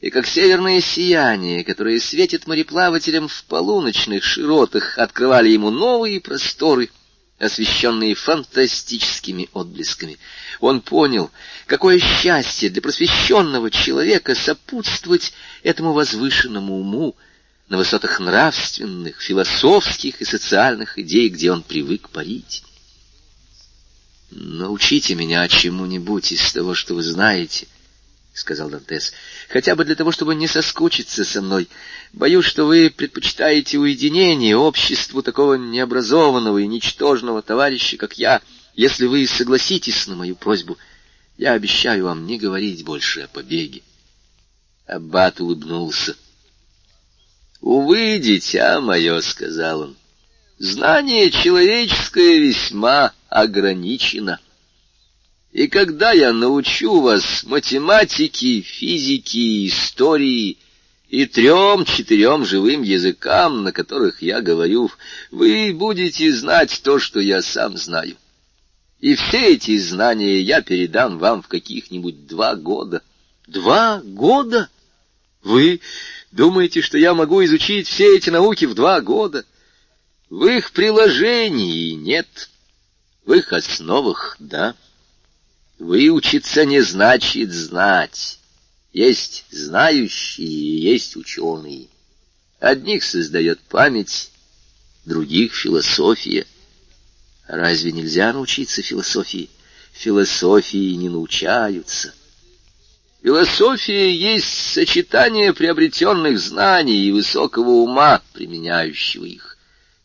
и 0.00 0.08
как 0.10 0.28
северное 0.28 0.80
сияние, 0.80 1.64
которое 1.64 1.98
светит 1.98 2.46
мореплавателям 2.46 3.26
в 3.26 3.44
полуночных 3.46 4.22
широтах, 4.22 4.98
открывали 4.98 5.48
ему 5.48 5.70
новые 5.72 6.20
просторы— 6.20 6.90
освещенные 7.46 8.14
фантастическими 8.14 9.48
отблесками. 9.52 10.18
Он 10.60 10.80
понял, 10.80 11.30
какое 11.66 11.98
счастье 11.98 12.70
для 12.70 12.82
просвещенного 12.82 13.70
человека 13.70 14.34
сопутствовать 14.34 15.32
этому 15.62 15.92
возвышенному 15.92 16.78
уму 16.78 17.16
на 17.68 17.78
высотах 17.78 18.20
нравственных, 18.20 19.20
философских 19.20 20.20
и 20.20 20.24
социальных 20.24 20.98
идей, 20.98 21.28
где 21.28 21.50
он 21.50 21.62
привык 21.62 22.10
парить. 22.10 22.62
«Научите 24.30 25.14
меня 25.14 25.46
чему-нибудь 25.48 26.32
из 26.32 26.52
того, 26.52 26.74
что 26.74 26.94
вы 26.94 27.02
знаете»,— 27.02 27.68
сказал 28.34 28.68
Дантес,— 28.68 29.12
«хотя 29.48 29.76
бы 29.76 29.84
для 29.84 29.94
того, 29.94 30.10
чтобы 30.10 30.34
не 30.34 30.48
соскучиться 30.48 31.24
со 31.24 31.40
мной. 31.40 31.68
Боюсь, 32.12 32.44
что 32.44 32.66
вы 32.66 32.90
предпочитаете 32.90 33.78
уединение 33.78 34.56
обществу 34.56 35.22
такого 35.22 35.54
необразованного 35.54 36.58
и 36.58 36.66
ничтожного 36.66 37.42
товарища, 37.42 37.96
как 37.96 38.18
я. 38.18 38.42
Если 38.74 39.06
вы 39.06 39.26
согласитесь 39.28 40.08
на 40.08 40.16
мою 40.16 40.34
просьбу, 40.34 40.76
я 41.38 41.52
обещаю 41.52 42.04
вам 42.04 42.26
не 42.26 42.36
говорить 42.36 42.84
больше 42.84 43.20
о 43.22 43.28
побеге». 43.28 43.82
Аббат 44.86 45.40
улыбнулся. 45.40 46.16
«Увы, 47.60 48.18
дитя 48.18 48.80
мое»,— 48.80 49.20
сказал 49.22 49.80
он,— 49.80 49.96
«знание 50.58 51.30
человеческое 51.30 52.40
весьма 52.40 53.12
ограничено». 53.28 54.40
И 55.54 55.68
когда 55.68 56.10
я 56.10 56.32
научу 56.32 57.00
вас 57.00 57.44
математике, 57.44 58.60
физике, 58.60 59.68
истории 59.68 60.58
и 61.08 61.26
трем-четырем 61.26 62.44
живым 62.44 62.82
языкам, 62.82 63.62
на 63.62 63.70
которых 63.70 64.20
я 64.20 64.40
говорю, 64.40 64.90
вы 65.30 65.72
будете 65.72 66.32
знать 66.32 66.80
то, 66.82 66.98
что 66.98 67.20
я 67.20 67.40
сам 67.40 67.76
знаю. 67.76 68.16
И 68.98 69.14
все 69.14 69.54
эти 69.54 69.78
знания 69.78 70.40
я 70.40 70.60
передам 70.60 71.18
вам 71.18 71.40
в 71.40 71.46
каких-нибудь 71.46 72.26
два 72.26 72.56
года. 72.56 73.00
Два 73.46 74.02
года? 74.04 74.68
Вы 75.44 75.80
думаете, 76.32 76.82
что 76.82 76.98
я 76.98 77.14
могу 77.14 77.44
изучить 77.44 77.86
все 77.86 78.16
эти 78.16 78.28
науки 78.28 78.64
в 78.64 78.74
два 78.74 79.00
года? 79.00 79.44
В 80.30 80.46
их 80.46 80.72
приложении 80.72 81.92
нет, 81.92 82.50
в 83.24 83.34
их 83.34 83.52
основах— 83.52 84.34
да. 84.40 84.74
Выучиться 85.78 86.64
не 86.64 86.80
значит 86.80 87.52
знать. 87.52 88.38
Есть 88.92 89.44
знающие 89.50 90.46
и 90.46 90.80
есть 90.80 91.16
ученые. 91.16 91.88
Одних 92.60 93.02
создает 93.02 93.60
память, 93.60 94.30
других— 95.04 95.54
философия. 95.54 96.46
Разве 97.48 97.92
нельзя 97.92 98.32
научиться 98.32 98.82
философии? 98.82 99.50
Философии 99.92 100.94
не 100.94 101.08
научаются. 101.08 102.14
Философия 103.22 104.14
есть 104.14 104.72
сочетание 104.72 105.52
приобретенных 105.52 106.38
знаний 106.38 107.06
и 107.06 107.12
высокого 107.12 107.70
ума, 107.70 108.22
применяющего 108.32 109.24
их. 109.24 109.58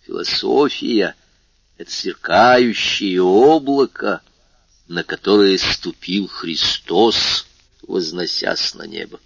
Философия— 0.07 1.15
это 1.77 1.91
сверкающее 1.91 3.21
облако, 3.21 4.21
на 4.89 5.03
которое 5.03 5.55
ступил 5.59 6.27
Христос, 6.27 7.45
возносясь 7.83 8.73
на 8.73 8.87
небо. 8.87 9.19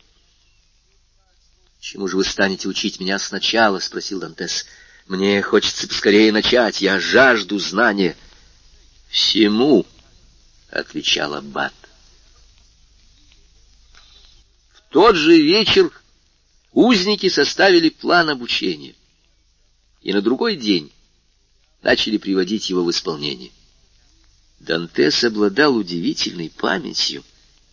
«Чему 1.80 2.10
же 2.10 2.18
вы 2.18 2.26
станете 2.26 2.68
учить 2.68 3.00
меня 3.00 3.18
сначала?»— 3.18 3.80
спросил 3.80 4.20
Дантес. 4.20 4.66
«Мне 5.08 5.42
хочется 5.42 5.88
поскорее 5.88 6.34
начать, 6.34 6.82
я 6.82 7.00
жажду 7.00 7.58
знания». 7.60 8.18
«Всему»,— 9.10 9.86
отвечал 10.70 11.34
Аббат. 11.34 11.74
В 14.74 14.92
тот 14.92 15.16
же 15.16 15.42
вечер 15.42 15.92
узники 16.74 17.30
составили 17.30 17.88
план 17.88 18.30
обучения, 18.30 18.96
и 20.02 20.12
на 20.12 20.22
другой 20.22 20.58
день 20.58 20.92
начали 21.84 22.18
приводить 22.18 22.70
его 22.70 22.84
в 22.84 22.92
исполнение. 22.92 23.52
Дантес 24.64 25.26
обладал 25.26 25.76
удивительной 25.76 26.50
памятью 26.50 27.24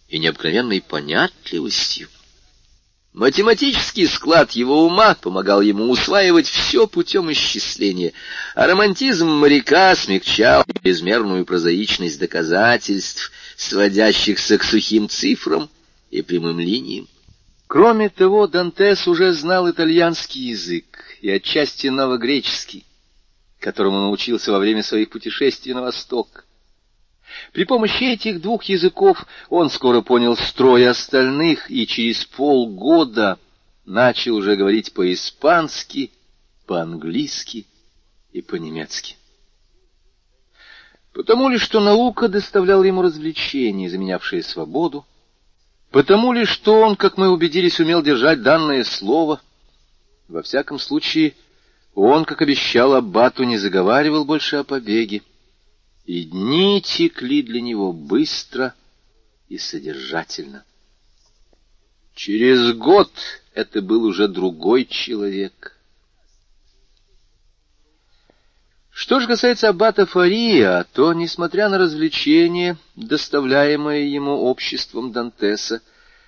и 0.09 0.19
необыкновенной 0.19 0.81
понятливостью. 0.81 2.09
Математический 3.13 4.09
склад 4.09 4.53
его 4.53 4.85
ума 4.85 5.15
помогал 5.15 5.61
ему 5.61 5.89
усваивать 5.89 6.49
все 6.49 6.89
путем 6.89 7.31
исчисления, 7.31 8.13
а 8.57 8.67
романтизм 8.67 9.29
моряка 9.29 9.95
смягчал 9.95 10.65
безмерную 10.83 11.45
прозаичность 11.45 12.19
доказательств, 12.19 13.31
сводящихся 13.57 14.59
к 14.59 14.65
сухим 14.65 15.09
цифрам 15.09 15.71
и 16.11 16.23
прямым 16.23 16.59
линиям. 16.59 17.09
Кроме 17.69 18.09
того, 18.09 18.49
Дантес 18.49 19.07
уже 19.07 19.33
знал 19.33 19.71
итальянский 19.71 20.49
язык 20.49 21.17
и 21.21 21.31
отчасти 21.31 21.87
новогреческий, 21.87 22.85
которому 23.61 24.01
научился 24.01 24.51
во 24.51 24.59
время 24.59 24.83
своих 24.83 25.11
путешествий 25.11 25.73
на 25.73 25.83
восток. 25.83 26.47
При 27.53 27.65
помощи 27.65 28.05
этих 28.05 28.41
двух 28.41 28.65
языков 28.65 29.27
он 29.49 29.71
скоро 29.71 30.01
понял 30.01 30.37
строй 30.37 30.89
остальных 30.89 31.71
и 31.71 31.87
через 31.87 32.25
полгода 32.25 33.39
начал 33.85 34.37
уже 34.37 34.57
говорить 34.57 34.93
по-испански, 34.93 36.13
по-английски 36.67 37.67
и 38.33 38.43
по-немецки. 38.43 39.17
Потому 41.13 41.49
ли, 41.49 41.59
что 41.59 41.81
наука 41.81 42.29
доставляла 42.29 42.85
ему 42.85 43.03
развлечения, 43.03 43.91
заменявшие 43.91 44.43
свободу, 44.43 45.05
потому 45.91 46.33
ли, 46.33 46.45
что 46.45 46.81
он, 46.81 46.95
как 46.95 47.17
мы 47.17 47.31
убедились, 47.31 47.81
умел 47.81 48.01
держать 48.01 48.43
данное 48.43 48.85
слово, 48.85 49.41
во 50.29 50.43
всяком 50.43 50.79
случае, 50.79 51.35
он, 51.95 52.25
как 52.25 52.43
обещал 52.43 52.95
Аббату, 52.95 53.43
не 53.43 53.59
заговаривал 53.59 54.25
больше 54.25 54.57
о 54.57 54.65
побеге, 54.65 55.23
и 56.05 56.25
дни 56.25 56.83
текли 56.83 57.43
для 57.43 57.61
него 57.61 57.93
быстро 57.93 58.75
и 59.49 59.59
содержательно. 59.59 60.65
Через 62.15 62.75
год 62.75 63.11
это 63.55 63.83
был 63.83 64.05
уже 64.05 64.29
другой 64.29 64.85
человек. 64.85 65.77
Что 68.91 69.21
же 69.21 69.27
касается 69.27 69.69
аббата 69.69 70.05
Фария, 70.05 70.85
то, 70.93 71.13
несмотря 71.15 71.69
на 71.69 71.79
развлечения, 71.79 72.77
доставляемое 72.97 74.01
ему 74.01 74.33
обществом 74.33 75.13
Дантеса, 75.13 75.81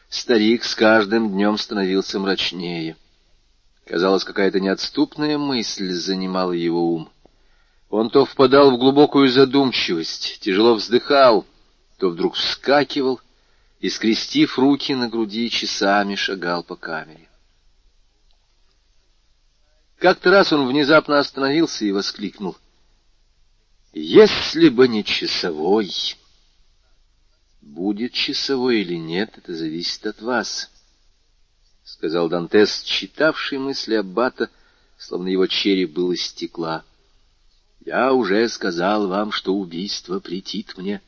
старик 0.08 0.64
с 0.64 0.74
каждым 0.74 1.30
днем 1.32 1.58
становился 1.58 2.18
мрачнее. 2.18 2.96
Казалось, 3.84 4.24
какая-то 4.24 4.60
неотступная 4.60 5.36
мысль 5.38 5.90
занимала 5.90 6.52
его 6.52 6.94
ум. 6.94 7.10
Он 7.92 8.08
то 8.08 8.24
впадал 8.24 8.70
в 8.70 8.78
глубокую 8.78 9.28
задумчивость, 9.28 10.38
тяжело 10.40 10.76
вздыхал, 10.76 11.46
то 11.98 12.08
вдруг 12.08 12.36
вскакивал 12.36 13.20
и, 13.80 13.90
скрестив 13.90 14.58
руки 14.58 14.94
на 14.94 15.10
груди, 15.10 15.50
часами 15.50 16.14
шагал 16.14 16.62
по 16.62 16.74
камере. 16.74 17.28
Как-то 19.98 20.30
раз 20.30 20.54
он 20.54 20.66
внезапно 20.66 21.18
остановился 21.18 21.84
и 21.84 21.92
воскликнул. 21.92 22.56
«Если 23.92 24.70
бы 24.70 24.88
не 24.88 25.04
часовой...» 25.04 26.16
«Будет 27.60 28.14
часовой 28.14 28.80
или 28.80 28.94
нет, 28.94 29.36
это 29.36 29.54
зависит 29.54 30.06
от 30.06 30.22
вас»,— 30.22 30.70
сказал 31.84 32.30
Дантес, 32.30 32.84
читавший 32.84 33.58
мысли 33.58 33.96
Аббата, 33.96 34.48
словно 34.96 35.28
его 35.28 35.46
череп 35.46 35.92
был 35.92 36.12
из 36.12 36.22
стекла. 36.22 36.84
Я 37.84 38.12
уже 38.12 38.48
сказал 38.48 39.08
вам, 39.08 39.32
что 39.32 39.54
убийство 39.54 40.20
претит 40.20 40.76
мне. 40.76 41.02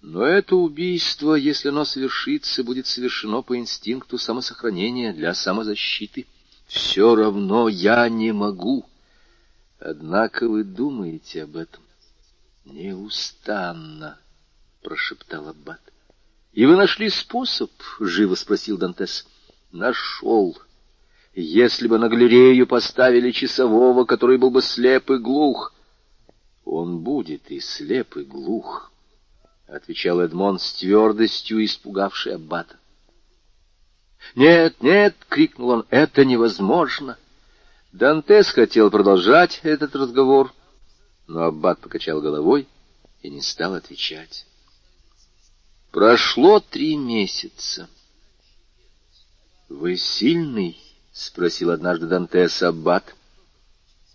Но 0.00 0.24
это 0.24 0.56
убийство, 0.56 1.34
если 1.34 1.68
оно 1.68 1.84
совершится, 1.84 2.64
будет 2.64 2.86
совершено 2.86 3.42
по 3.42 3.56
инстинкту 3.56 4.18
самосохранения 4.18 5.12
для 5.12 5.34
самозащиты. 5.34 6.26
Все 6.66 7.14
равно 7.14 7.68
я 7.68 8.08
не 8.08 8.32
могу. 8.32 8.84
Однако 9.80 10.48
вы 10.48 10.64
думаете 10.64 11.44
об 11.44 11.56
этом 11.56 11.82
неустанно.— 12.64 14.18
прошептал 14.82 15.48
Аббат.— 15.48 15.80
И 16.52 16.64
вы 16.66 16.76
нашли 16.76 17.10
способ?— 17.10 17.70
живо 18.00 18.34
спросил 18.34 18.78
Дантес.— 18.78 19.26
Нашел. 19.72 20.56
Если 21.40 21.86
бы 21.86 21.98
на 21.98 22.08
галерею 22.08 22.66
поставили 22.66 23.30
часового, 23.30 24.04
который 24.04 24.38
был 24.38 24.50
бы 24.50 24.60
слеп 24.60 25.08
и 25.12 25.18
глух...— 25.18 25.72
Он 26.64 26.98
будет 26.98 27.52
и 27.52 27.60
слеп, 27.60 28.16
и 28.16 28.24
глух,— 28.24 28.90
отвечал 29.68 30.20
Эдмон 30.20 30.58
с 30.58 30.72
твердостью, 30.72 31.64
испугавший 31.64 32.34
Аббата. 32.34 32.76
«Нет, 34.34 34.82
нет!»— 34.82 35.14
крикнул 35.28 35.70
он. 35.70 35.86
«Это 35.90 36.24
невозможно!» 36.24 37.16
Дантес 37.92 38.50
хотел 38.50 38.90
продолжать 38.90 39.60
этот 39.62 39.94
разговор, 39.94 40.52
но 41.28 41.44
Аббат 41.44 41.78
покачал 41.78 42.20
головой 42.20 42.66
и 43.22 43.30
не 43.30 43.42
стал 43.42 43.74
отвечать. 43.74 44.44
Прошло 45.92 46.58
три 46.58 46.96
месяца. 46.96 47.88
«Вы 49.68 49.96
сильный?»— 49.96 50.76
спросил 51.18 51.70
однажды 51.70 52.06
Дантес 52.06 52.62
Аббат. 52.62 53.14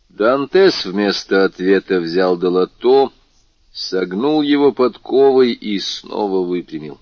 Дантес 0.10 0.86
вместо 0.86 1.44
ответа 1.44 2.00
взял 2.00 2.38
долото, 2.38 3.12
согнул 3.74 4.42
его 4.42 4.72
подковой 4.72 5.52
и 5.52 5.80
снова 5.80 6.46
выпрямил. 6.48 7.00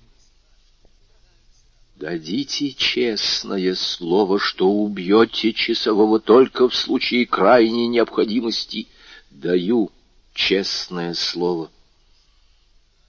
Дадите 1.96 2.72
честное 2.74 3.76
слово, 3.76 4.40
что 4.40 4.68
убьете 4.68 5.54
часового 5.54 6.20
только 6.20 6.68
в 6.68 6.76
случае 6.76 7.28
крайней 7.28 7.88
необходимости. 7.88 8.88
Даю 9.30 9.92
честное 10.34 11.14
слово. 11.14 11.70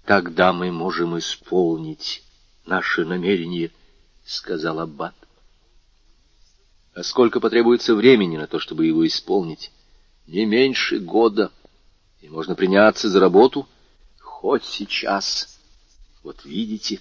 Тогда 0.05 0.53
мы 0.53 0.71
можем 0.71 1.19
исполнить 1.19 2.23
наше 2.67 3.07
намерение,— 3.07 3.71
сказал 4.27 4.81
Аббат. 4.81 5.15
А 6.95 7.03
сколько 7.03 7.41
потребуется 7.41 7.95
времени 7.95 8.37
на 8.37 8.47
то, 8.47 8.59
чтобы 8.59 8.87
его 8.87 9.07
исполнить? 9.07 9.71
Не 10.27 10.45
меньше 10.45 10.99
года. 10.99 11.51
И 12.21 12.29
можно 12.29 12.55
приняться 12.55 13.09
за 13.09 13.21
работу 13.21 13.69
хоть 14.19 14.65
сейчас. 14.65 15.59
Вот 16.23 16.45
видите... 16.45 17.01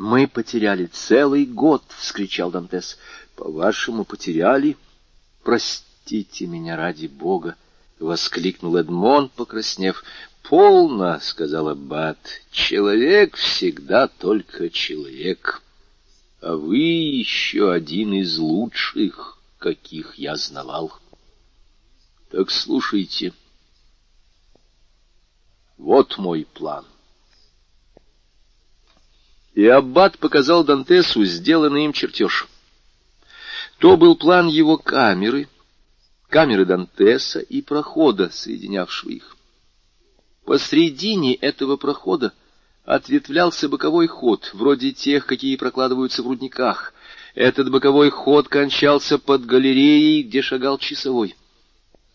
«Мы 0.00 0.26
потеряли 0.26 0.86
целый 0.86 1.44
год!»— 1.44 1.82
вскричал 1.98 2.50
Дантес. 2.50 2.96
«По-вашему, 3.36 4.06
потеряли?» 4.06 4.78
«Простите 5.44 6.46
меня 6.46 6.78
ради 6.78 7.06
Бога!»— 7.06 7.54
воскликнул 8.00 8.78
Эдмон, 8.78 9.28
покраснев. 9.28 10.02
«Полно!»— 10.42 11.18
сказал 11.20 11.68
Аббат. 11.68 12.16
«Человек 12.50 13.36
всегда 13.36 14.08
только 14.08 14.70
человек, 14.70 15.62
а 16.40 16.56
вы 16.56 16.78
еще 16.78 17.72
один 17.72 18.14
из 18.14 18.38
лучших, 18.38 19.38
каких 19.58 20.14
я 20.16 20.36
знавал. 20.36 20.92
Так 22.30 22.50
слушайте. 22.50 23.32
Вот 25.76 26.18
мой 26.18 26.46
план». 26.52 26.86
И 29.54 29.66
Аббат 29.66 30.18
показал 30.18 30.64
Дантесу 30.64 31.24
сделанный 31.24 31.84
им 31.84 31.92
чертеж. 31.92 32.48
То 33.78 33.96
был 33.96 34.16
план 34.16 34.46
его 34.46 34.78
камеры, 34.78 35.48
камеры 36.28 36.64
Дантеса 36.64 37.40
и 37.40 37.60
прохода, 37.60 38.30
соединявшего 38.30 39.10
их. 39.10 39.36
Посредине 40.44 41.34
этого 41.34 41.76
прохода 41.76 42.32
ответвлялся 42.90 43.68
боковой 43.68 44.08
ход, 44.08 44.50
вроде 44.52 44.90
тех, 44.90 45.24
какие 45.24 45.54
прокладываются 45.54 46.24
в 46.24 46.26
рудниках. 46.26 46.92
Этот 47.36 47.70
боковой 47.70 48.10
ход 48.10 48.48
кончался 48.48 49.16
под 49.18 49.46
галереей, 49.46 50.24
где 50.24 50.42
шагал 50.42 50.76
часовой. 50.76 51.36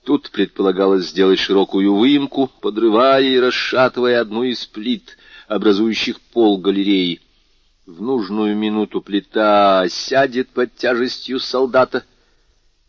Тут 0.03 0.29
предполагалось 0.31 1.07
сделать 1.07 1.39
широкую 1.39 1.95
выемку, 1.95 2.51
подрывая 2.59 3.23
и 3.23 3.39
расшатывая 3.39 4.19
одну 4.19 4.43
из 4.43 4.65
плит, 4.65 5.17
образующих 5.47 6.19
пол 6.19 6.57
галереи. 6.57 7.21
В 7.85 8.01
нужную 8.01 8.53
минуту 8.57 8.99
плита 8.99 9.85
сядет 9.87 10.49
под 10.49 10.75
тяжестью 10.75 11.39
солдата, 11.39 12.03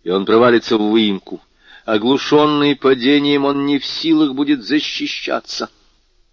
и 0.03 0.11
он 0.11 0.27
провалится 0.27 0.77
в 0.77 0.91
выемку. 0.91 1.41
Оглушенный 1.85 2.75
падением, 2.75 3.45
он 3.45 3.65
не 3.65 3.79
в 3.79 3.87
силах 3.87 4.35
будет 4.35 4.65
защищаться. 4.65 5.71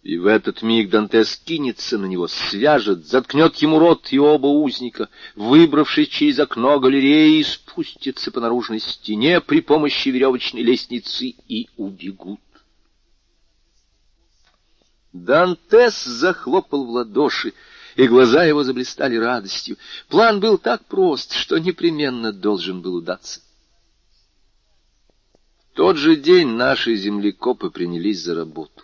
И 0.03 0.17
в 0.17 0.27
этот 0.27 0.61
миг 0.61 0.89
Дантес 0.89 1.37
кинется 1.37 1.97
на 1.97 2.05
него, 2.05 2.27
свяжет, 2.27 3.05
заткнет 3.07 3.55
ему 3.57 3.79
рот 3.79 4.11
и 4.11 4.19
оба 4.19 4.47
узника, 4.47 5.07
выбравшись 5.35 6.09
через 6.09 6.39
окно 6.39 6.77
галереи, 6.81 7.41
спустится 7.41 8.29
по 8.29 8.41
наружной 8.41 8.81
стене 8.81 9.39
при 9.39 9.61
помощи 9.61 10.09
веревочной 10.09 10.61
лестницы 10.61 11.27
и 11.47 11.69
убегут. 11.77 12.41
Дантес 15.13 16.03
захлопал 16.03 16.83
в 16.83 16.89
ладоши, 16.89 17.53
и 17.95 18.05
глаза 18.05 18.43
его 18.43 18.65
заблистали 18.65 19.15
радостью. 19.15 19.77
План 20.09 20.41
был 20.41 20.57
так 20.57 20.83
прост, 20.85 21.31
что 21.33 21.59
непременно 21.59 22.33
должен 22.33 22.81
был 22.81 22.95
удаться. 22.95 23.39
В 25.71 25.75
тот 25.75 25.95
же 25.95 26.17
день 26.17 26.49
наши 26.49 26.97
землекопы 26.97 27.69
принялись 27.69 28.21
за 28.21 28.35
работу. 28.35 28.83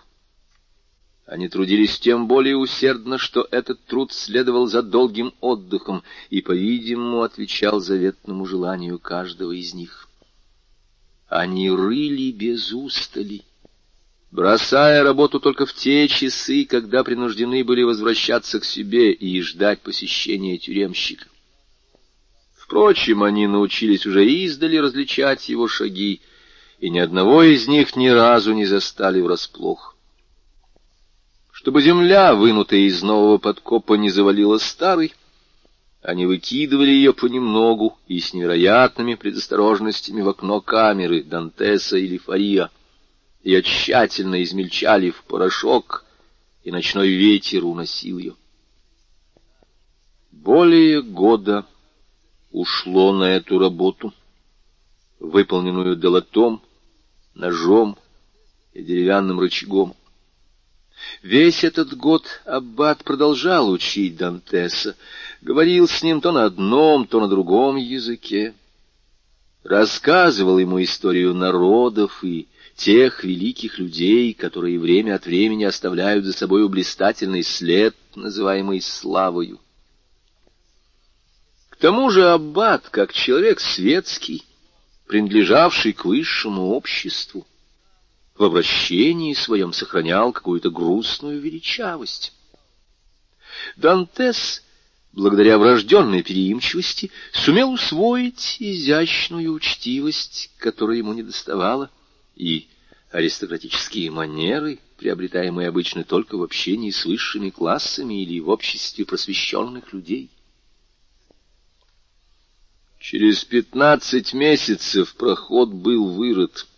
Они 1.29 1.47
трудились 1.47 1.99
тем 1.99 2.27
более 2.27 2.57
усердно, 2.57 3.19
что 3.19 3.47
этот 3.51 3.85
труд 3.85 4.11
следовал 4.11 4.65
за 4.65 4.81
долгим 4.81 5.35
отдыхом 5.41 6.01
и, 6.31 6.41
по-видимому, 6.41 7.21
отвечал 7.21 7.79
заветному 7.79 8.47
желанию 8.47 8.97
каждого 8.97 9.51
из 9.51 9.75
них. 9.75 10.09
Они 11.27 11.69
рыли 11.69 12.31
без 12.31 12.73
устали, 12.73 13.43
бросая 14.31 15.03
работу 15.03 15.39
только 15.39 15.67
в 15.67 15.73
те 15.75 16.07
часы, 16.07 16.65
когда 16.65 17.03
принуждены 17.03 17.63
были 17.63 17.83
возвращаться 17.83 18.59
к 18.59 18.65
себе 18.65 19.11
и 19.11 19.39
ждать 19.41 19.81
посещения 19.81 20.57
тюремщика. 20.57 21.27
Впрочем, 22.57 23.21
они 23.21 23.45
научились 23.45 24.07
уже 24.07 24.27
издали 24.27 24.77
различать 24.77 25.47
его 25.47 25.67
шаги, 25.67 26.21
и 26.79 26.89
ни 26.89 26.97
одного 26.97 27.43
из 27.43 27.67
них 27.67 27.95
ни 27.95 28.07
разу 28.07 28.53
не 28.53 28.65
застали 28.65 29.21
врасплох. 29.21 29.95
Чтобы 31.59 31.81
земля, 31.81 32.35
вынутая 32.35 32.79
из 32.87 33.03
нового 33.03 33.37
подкопа, 33.37 33.95
не 33.95 34.09
завалила 34.09 34.59
старой, 34.59 35.13
они 36.01 36.25
выкидывали 36.25 36.89
ее 36.89 37.13
понемногу 37.13 37.99
и 38.07 38.21
с 38.21 38.33
невероятными 38.33 39.15
предосторожностями 39.15 40.21
в 40.21 40.29
окно 40.29 40.61
камеры 40.61 41.21
Дантеса 41.21 41.97
или 41.97 42.17
Фария— 42.17 42.71
ее 43.43 43.61
тщательно 43.61 44.41
измельчали 44.41 45.09
в 45.09 45.21
порошок, 45.25 46.05
и 46.63 46.71
ночной 46.71 47.09
ветер 47.09 47.65
уносил 47.65 48.19
ее. 48.19 48.35
Более 50.31 51.01
года 51.01 51.65
ушло 52.51 53.11
на 53.11 53.25
эту 53.25 53.59
работу, 53.59 54.13
выполненную 55.19 55.97
долотом, 55.97 56.61
ножом 57.33 57.97
и 58.71 58.81
деревянным 58.81 59.41
рычагом. 59.41 59.93
Весь 61.21 61.63
этот 61.63 61.95
год 61.95 62.25
Аббат 62.45 63.03
продолжал 63.03 63.69
учить 63.69 64.17
Дантеса, 64.17 64.95
говорил 65.41 65.87
с 65.87 66.01
ним 66.01 66.21
то 66.21 66.31
на 66.31 66.45
одном, 66.45 67.07
то 67.07 67.19
на 67.19 67.27
другом 67.27 67.75
языке, 67.75 68.53
рассказывал 69.63 70.59
ему 70.59 70.81
историю 70.81 71.33
народов 71.33 72.23
и 72.23 72.47
тех 72.75 73.23
великих 73.23 73.77
людей, 73.77 74.33
которые 74.33 74.79
время 74.79 75.15
от 75.15 75.25
времени 75.25 75.65
оставляют 75.65 76.23
за 76.23 76.31
собой 76.31 76.67
блистательный 76.69 77.43
след, 77.43 77.95
называемый 78.15 78.81
славою. 78.81 79.59
К 81.69 81.75
тому 81.75 82.09
же 82.09 82.29
Аббат, 82.29 82.89
как 82.89 83.13
человек 83.13 83.59
светский, 83.59 84.43
принадлежавший 85.07 85.91
к 85.91 86.05
высшему 86.05 86.69
обществу, 86.69 87.45
в 88.39 88.43
обращении 88.45 89.33
своем 89.33 89.73
сохранял 89.73 90.31
какую-то 90.31 90.71
грустную 90.71 91.41
величавость. 91.41 92.33
Дантес, 93.75 94.63
благодаря 95.11 95.57
врожденной 95.57 96.23
переимчивости, 96.23 97.11
сумел 97.33 97.73
усвоить 97.73 98.55
изящную 98.59 99.51
учтивость, 99.51 100.51
которой 100.57 100.99
ему 100.99 101.13
недоставало 101.13 101.91
и 102.37 102.69
аристократические 103.11 104.09
манеры, 104.09 104.79
приобретаемые 104.95 105.67
обычно 105.67 106.05
только 106.05 106.37
в 106.37 106.43
общении 106.43 106.91
с 106.91 107.03
высшими 107.03 107.49
классами 107.49 108.23
или 108.23 108.39
в 108.39 108.47
обществе 108.47 109.03
просвещенных 109.03 109.91
людей. 109.91 110.29
Через 113.01 113.43
пятнадцать 113.43 114.33
месяцев 114.33 115.13
проход 115.15 115.73
был 115.73 116.11
вырыт. 116.11 116.68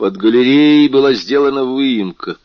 Под 0.00 0.16
галереей 0.16 0.88
была 0.88 1.12
сделана 1.12 1.62
выемка, 1.62 2.38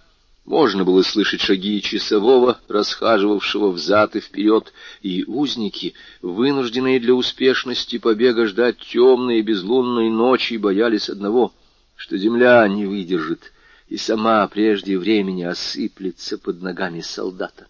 Можно 0.43 0.83
было 0.83 1.03
слышать 1.03 1.39
шаги 1.39 1.81
часового, 1.81 2.59
расхаживавшего 2.67 3.71
взад 3.71 4.17
и 4.17 4.19
вперед, 4.19 4.73
и 5.01 5.23
узники, 5.23 5.93
вынужденные 6.21 6.99
для 6.99 7.13
успешности 7.13 7.97
побега 7.97 8.45
ждать 8.47 8.79
темной 8.79 9.39
и 9.39 9.41
безлунной 9.41 10.09
ночи, 10.09 10.55
боялись 10.55 11.07
одного, 11.07 11.53
что 11.95 12.17
земля 12.17 12.67
не 12.67 12.85
выдержит 12.85 13.53
и 13.87 13.95
сама 13.95 14.45
прежде 14.49 14.97
времени 14.97 15.43
осыплется 15.43 16.37
под 16.37 16.61
ногами 16.61 16.99
солдата. 16.99 17.67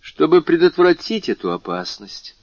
Чтобы 0.00 0.42
предотвратить 0.42 1.28
эту 1.28 1.52
опасность, 1.52 2.34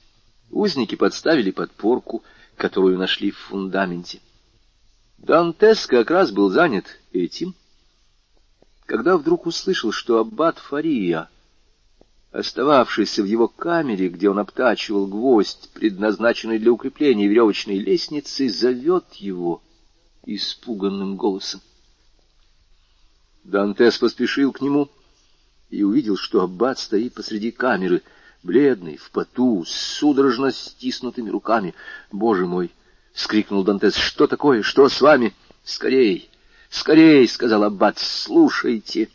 узники 0.50 0.94
подставили 0.94 1.50
подпорку, 1.50 2.24
которую 2.56 2.96
нашли 2.96 3.30
в 3.30 3.36
фундаменте. 3.36 4.20
Дантес 5.18 5.86
как 5.86 6.10
раз 6.10 6.30
был 6.30 6.48
занят 6.48 6.86
этим, 7.12 7.54
когда 8.86 9.16
вдруг 9.18 9.46
услышал, 9.46 9.92
что 9.92 10.18
аббат 10.18 10.58
Фария, 10.58 11.28
остававшийся 12.30 13.22
в 13.22 13.26
его 13.26 13.48
камере, 13.48 14.08
где 14.08 14.30
он 14.30 14.38
обтачивал 14.38 15.06
гвоздь, 15.06 15.70
предназначенный 15.74 16.58
для 16.58 16.72
укрепления 16.72 17.26
веревочной 17.26 17.78
лестницы, 17.78 18.48
зовет 18.48 19.14
его 19.14 19.60
испуганным 20.24 21.16
голосом. 21.16 21.60
Дантес 23.44 23.98
поспешил 23.98 24.52
к 24.52 24.60
нему 24.60 24.88
и 25.68 25.82
увидел, 25.82 26.16
что 26.16 26.42
аббат 26.42 26.78
стоит 26.78 27.14
посреди 27.14 27.50
камеры, 27.50 28.02
бледный, 28.42 28.96
в 28.96 29.10
поту, 29.10 29.64
с 29.64 29.70
судорожно 29.70 30.52
стиснутыми 30.52 31.28
руками. 31.28 31.74
«Боже 32.12 32.46
мой!»— 32.46 32.70
скрикнул 33.18 33.64
Дантес. 33.64 33.96
«Что 33.96 34.28
такое? 34.28 34.62
Что 34.62 34.88
с 34.88 35.00
вами? 35.00 35.34
Скорей! 35.64 36.30
«Скорей!»— 36.70 37.26
сказал 37.28 37.64
Аббат. 37.64 37.98
«Слушайте!» 37.98 39.08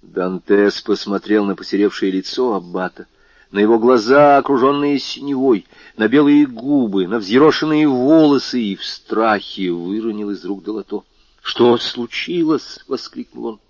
Дантес 0.00 0.82
посмотрел 0.82 1.44
на 1.44 1.54
посеревшее 1.54 2.10
лицо 2.10 2.54
Аббата, 2.54 3.06
на 3.52 3.60
его 3.60 3.78
глаза, 3.78 4.38
окруженные 4.38 4.98
синевой, 4.98 5.66
на 5.96 6.08
белые 6.08 6.46
губы, 6.46 7.06
на 7.06 7.18
взъерошенные 7.18 7.86
волосы, 7.86 8.60
и 8.60 8.76
в 8.76 8.84
страхе 8.84 9.70
выронил 9.70 10.30
из 10.30 10.44
рук 10.44 10.64
долото. 10.64 11.04
«Что 11.42 11.76
случилось?»— 11.78 12.80
воскликнул 12.88 13.46
он. 13.46 13.60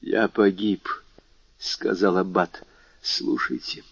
«Я 0.00 0.28
погиб»,— 0.28 0.88
сказал 1.58 2.18
Аббат. 2.18 2.64
«Слушайте, 3.00 3.84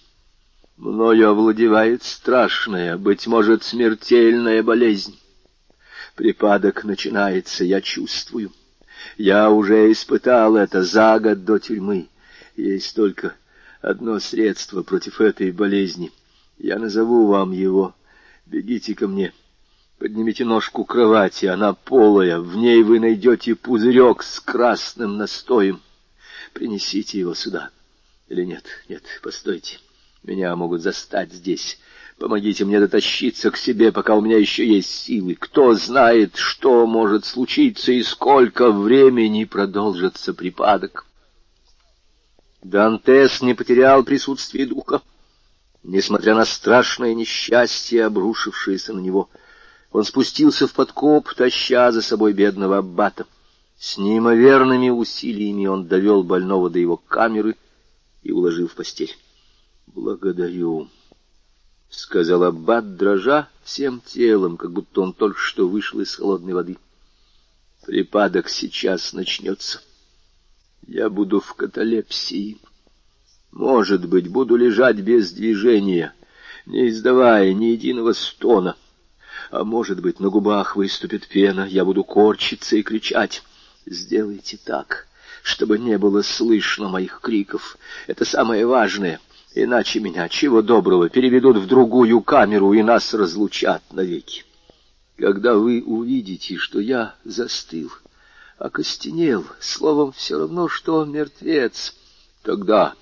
мною 0.81 1.31
овладевает 1.31 2.03
страшная, 2.03 2.97
быть 2.97 3.27
может, 3.27 3.63
смертельная 3.63 4.63
болезнь. 4.63 5.19
Припадок 6.17 6.85
начинается, 6.85 7.65
я 7.65 7.81
чувствую. 7.81 8.53
Я 9.17 9.51
уже 9.51 9.93
испытал 9.93 10.57
это 10.57 10.83
за 10.83 11.19
год 11.21 11.45
до 11.45 11.59
тюрьмы. 11.59 12.09
Есть 12.57 12.97
только 12.97 13.35
одно 13.81 14.19
средство 14.19 14.83
против 14.83 15.21
этой 15.21 15.53
болезни. 15.53 16.13
Я 16.59 16.79
назову 16.79 17.27
вам 17.27 17.53
его. 17.53 17.95
Бегите 18.47 18.95
ко 18.95 19.07
мне. 19.07 19.33
Поднимите 19.99 20.45
ножку 20.45 20.85
кровати, 20.85 21.47
она 21.47 21.75
полая. 21.75 22.41
В 22.41 22.57
ней 22.57 22.83
вы 22.83 23.01
найдете 23.01 23.55
пузырек 23.55 24.23
с 24.23 24.41
красным 24.41 25.19
настоем. 25.19 25.81
Принесите 26.55 27.19
его 27.19 27.35
сюда. 27.35 27.71
Или 28.29 28.45
нет, 28.45 28.65
нет, 28.89 29.03
постойте. 29.23 29.79
Меня 30.23 30.55
могут 30.55 30.83
застать 30.83 31.33
здесь. 31.33 31.79
Помогите 32.19 32.67
мне 32.67 32.79
дотащиться 32.79 33.51
к 33.51 33.57
себе, 33.57 33.93
пока 33.93 34.15
у 34.15 34.21
меня 34.21 34.37
еще 34.37 34.67
есть 34.67 34.91
силы. 34.91 35.35
Кто 35.35 35.75
знает, 35.75 36.37
что 36.37 36.87
может 36.87 37.25
случиться 37.25 37.93
и 37.93 38.03
сколько 38.03 38.71
времени 38.71 39.45
продолжится 39.45 40.35
припадок. 40.35 41.07
Дантес 42.63 43.41
не 43.41 43.55
потерял 43.55 44.05
присутствие 44.05 44.67
духа, 44.67 45.01
несмотря 45.83 46.35
на 46.35 46.45
страшное 46.45 47.15
несчастье, 47.15 48.05
обрушившееся 48.05 48.93
на 48.93 49.01
него. 49.01 49.31
Он 49.91 50.05
спустился 50.05 50.67
в 50.67 50.75
подкоп, 50.75 51.33
таща 51.33 51.91
за 51.91 52.03
собой 52.03 52.35
бедного 52.35 52.79
аббата. 52.79 53.25
С 53.79 53.97
неимоверными 53.97 54.91
усилиями 54.91 55.65
он 55.65 55.87
довел 55.87 56.23
больного 56.23 56.69
до 56.69 56.79
его 56.79 56.99
камеры 56.99 57.57
и 58.23 58.31
уложил 58.31 58.69
в 58.69 58.75
постель. 58.75 59.17
«Благодарю»,— 59.95 60.89
сказал 61.91 62.45
Аббат, 62.45 62.97
дрожа 62.97 63.49
всем 63.65 64.01
телом, 64.01 64.57
как 64.57 64.71
будто 64.71 65.01
он 65.01 65.13
только 65.13 65.39
что 65.39 65.69
вышел 65.69 66.01
из 66.01 66.15
холодной 66.15 66.55
воды.— 66.55 66.79
Припадок 67.87 68.49
сейчас 68.49 69.13
начнется. 69.13 69.81
Я 70.87 71.11
буду 71.11 71.41
в 71.41 71.55
каталепсии. 71.55 72.59
Может 73.51 74.09
быть, 74.09 74.29
буду 74.29 74.55
лежать 74.55 75.01
без 75.01 75.33
движения, 75.33 76.15
не 76.67 76.89
издавая 76.91 77.53
ни 77.53 77.67
единого 77.67 78.13
стона. 78.13 78.77
А 79.51 79.65
может 79.65 80.01
быть, 80.01 80.21
на 80.21 80.29
губах 80.29 80.77
выступит 80.77 81.27
пена, 81.27 81.67
я 81.69 81.85
буду 81.85 82.05
корчиться 82.05 82.77
и 82.77 82.83
кричать. 82.83 83.43
Сделайте 83.87 84.57
так, 84.57 85.09
чтобы 85.43 85.81
не 85.81 85.99
было 85.99 86.23
слышно 86.23 86.89
моих 86.89 87.21
криков. 87.21 87.77
Это 88.07 88.25
самое 88.25 88.67
важное— 88.67 89.19
Иначе 89.55 89.99
меня, 89.99 90.29
чего 90.29 90.63
доброго, 90.63 91.09
переведут 91.09 91.57
в 91.57 91.67
другую 91.67 92.21
камеру 92.23 92.73
и 92.73 92.83
нас 92.83 93.13
разлучат 93.15 93.83
навеки. 93.93 94.45
Когда 95.17 95.55
вы 95.55 95.83
увидите, 95.83 96.57
что 96.57 96.79
я 96.79 97.17
застыл, 97.25 97.91
окостенел, 98.59 99.45
словом, 99.59 100.13
все 100.13 100.39
равно, 100.39 100.69
что 100.69 101.05
мертвец, 101.05 101.97
тогда, 102.43 102.95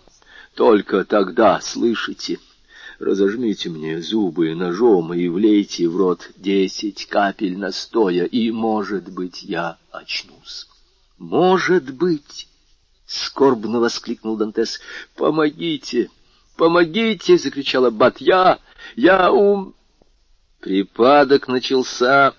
только 0.54 1.04
тогда, 1.04 1.60
слышите, 1.60 2.40
разожмите 2.98 3.68
мне 3.68 4.00
зубы 4.00 4.54
ножом 4.54 5.12
и 5.12 5.28
влейте 5.28 5.86
в 5.86 5.96
рот 5.98 6.30
десять 6.36 7.06
капель 7.06 7.58
настоя, 7.58 8.24
и, 8.24 8.50
может 8.50 9.10
быть, 9.10 9.42
я 9.42 9.76
очнусь. 9.90 10.66
Может 11.18 11.94
быть,— 11.94 12.48
скорбно 13.06 13.80
воскликнул 13.80 14.36
Дантес,— 14.36 14.80
помогите!— 15.14 16.10
«Помогите!»— 16.58 17.38
закричал 17.38 17.84
Аббат. 17.86 18.20
«Я! 18.20 18.58
Я 18.96 19.30
ум...» 19.30 19.76
Припадок 20.58 21.46
начался 21.46 22.34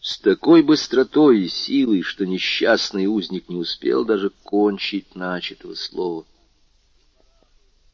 с 0.00 0.20
такой 0.20 0.62
быстротой 0.62 1.40
и 1.40 1.48
силой, 1.48 2.02
что 2.02 2.24
несчастный 2.24 3.06
узник 3.06 3.48
не 3.48 3.56
успел 3.56 4.04
даже 4.04 4.30
кончить 4.44 5.16
начатого 5.16 5.74
слова. 5.74 6.24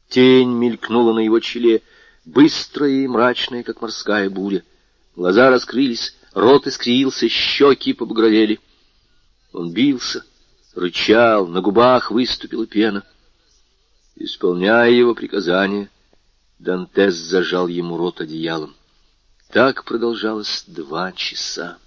Тень 0.09 0.51
мелькнула 0.51 1.13
на 1.13 1.21
его 1.21 1.39
челе, 1.39 1.81
быстрая 2.23 2.91
и 2.91 3.07
мрачная, 3.07 3.63
как 3.63 3.81
морская 3.81 4.29
буря. 4.29 4.63
Глаза 5.15 5.49
раскрылись, 5.49 6.15
рот 6.35 6.67
искривился, 6.67 7.27
щеки 7.27 7.93
побагровели. 7.93 8.59
Он 9.51 9.73
бился, 9.73 10.23
рычал, 10.75 11.47
на 11.47 11.61
губах 11.61 12.11
выступила 12.11 12.67
пена. 12.67 13.03
Исполняя 14.15 14.91
его 14.91 15.15
приказание, 15.15 15.89
Дантес 16.59 17.15
зажал 17.15 17.67
ему 17.67 17.97
рот 17.97 18.21
одеялом. 18.21 18.75
Так 19.49 19.85
продолжалось 19.85 20.63
два 20.67 21.11
часа. 21.11 21.77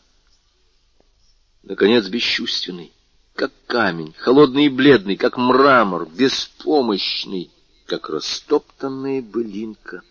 Наконец, 1.63 2.07
бесчувственный, 2.09 2.93
как 3.35 3.53
камень, 3.67 4.13
холодный 4.19 4.67
и 4.67 4.69
бледный, 4.69 5.17
как 5.17 5.37
мрамор, 5.37 6.09
беспомощный, 6.09 7.51
как 7.87 8.09
растоптанная 8.09 9.23
былинка. 9.23 10.03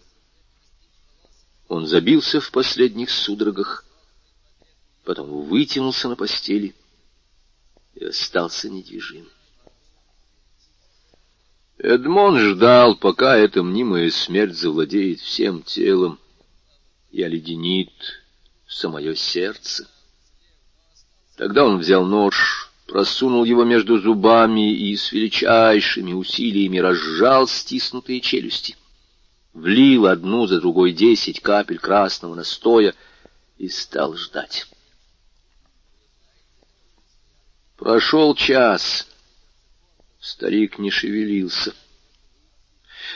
Он 1.67 1.87
забился 1.87 2.39
в 2.39 2.51
последних 2.51 3.09
судорогах, 3.09 3.85
потом 5.03 5.45
вытянулся 5.45 6.07
на 6.09 6.15
постели 6.15 6.75
и 7.95 8.05
остался 8.05 8.69
недвижим. 8.69 9.27
Эдмон 11.77 12.39
ждал, 12.39 12.95
пока 12.95 13.35
эта 13.35 13.61
мнимая 13.61 14.10
смерть 14.10 14.56
завладеет 14.56 15.19
всем 15.19 15.61
телом 15.61 16.19
и 17.11 17.22
оледенит 17.22 17.91
самое 18.65 19.15
сердце. 19.15 19.88
Тогда 21.35 21.65
он 21.65 21.80
взял 21.80 22.06
нож, 22.06 22.72
просунул 22.88 23.43
его 23.43 23.65
между 23.65 23.99
зубами 23.99 24.73
и 24.73 24.95
с 24.95 25.11
величайшими 25.11 26.14
усилиями 26.14 26.77
разжал 26.77 27.45
стиснутые 27.45 28.22
челюсти, 28.22 28.77
влил 29.53 30.07
одну 30.07 30.47
за 30.47 30.61
другой 30.61 30.93
десять 30.93 31.41
капель 31.41 31.80
красного 31.80 32.35
настоя 32.35 32.93
и 33.57 33.68
стал 33.68 34.15
ждать. 34.15 34.65
Прошел 37.76 38.34
час. 38.34 39.07
Старик 40.26 40.80
не 40.80 40.89
шевелился. 40.89 41.76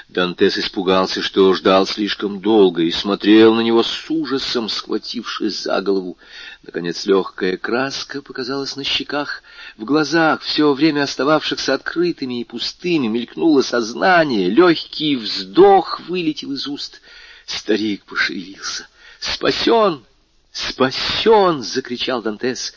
Дантес 0.10 0.60
испугался, 0.60 1.24
что 1.24 1.52
ждал 1.56 1.88
слишком 1.88 2.40
долго, 2.40 2.84
и 2.84 2.92
смотрел 2.92 3.56
на 3.56 3.62
него 3.62 3.82
с 3.82 4.10
ужасом, 4.12 4.70
схватившись 4.70 5.64
за 5.64 5.82
голову. 5.82 6.20
Наконец 6.62 7.08
легкая 7.08 7.58
краска 7.58 8.22
показалась 8.22 8.76
на 8.76 8.84
щеках, 8.84 9.42
в 9.76 9.86
глазах, 9.86 10.44
все 10.44 10.72
время 10.72 11.02
остававшихся 11.02 11.74
открытыми 11.74 12.42
и 12.42 12.44
пустыми, 12.44 13.08
мелькнуло 13.08 13.64
сознание, 13.64 14.48
легкий 14.48 15.16
вздох 15.16 16.02
вылетел 16.02 16.52
из 16.52 16.68
уст. 16.68 17.02
Старик 17.48 18.06
пошевелился. 18.06 18.88
«Спасен! 19.20 20.06
Спасен!»— 20.52 21.64
закричал 21.64 22.22
Дантес. 22.22 22.76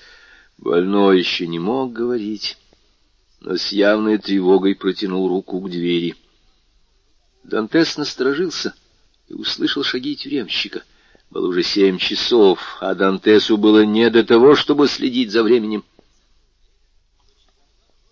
Больной 0.56 1.18
еще 1.18 1.46
не 1.46 1.58
мог 1.58 1.92
говорить, 1.92 2.56
но 3.44 3.56
с 3.56 3.72
явной 3.72 4.18
тревогой 4.18 4.76
протянул 4.76 5.28
руку 5.28 5.60
к 5.60 5.68
двери. 5.68 6.14
Дантес 7.42 7.96
насторожился 7.96 8.72
и 9.28 9.34
услышал 9.34 9.82
шаги 9.82 10.14
тюремщика. 10.14 10.84
Было 11.28 11.48
уже 11.48 11.64
семь 11.64 11.98
часов, 11.98 12.76
а 12.80 12.94
Дантесу 12.94 13.56
было 13.56 13.84
не 13.84 14.08
до 14.10 14.22
того, 14.22 14.54
чтобы 14.54 14.86
следить 14.86 15.32
за 15.32 15.42
временем. 15.42 15.84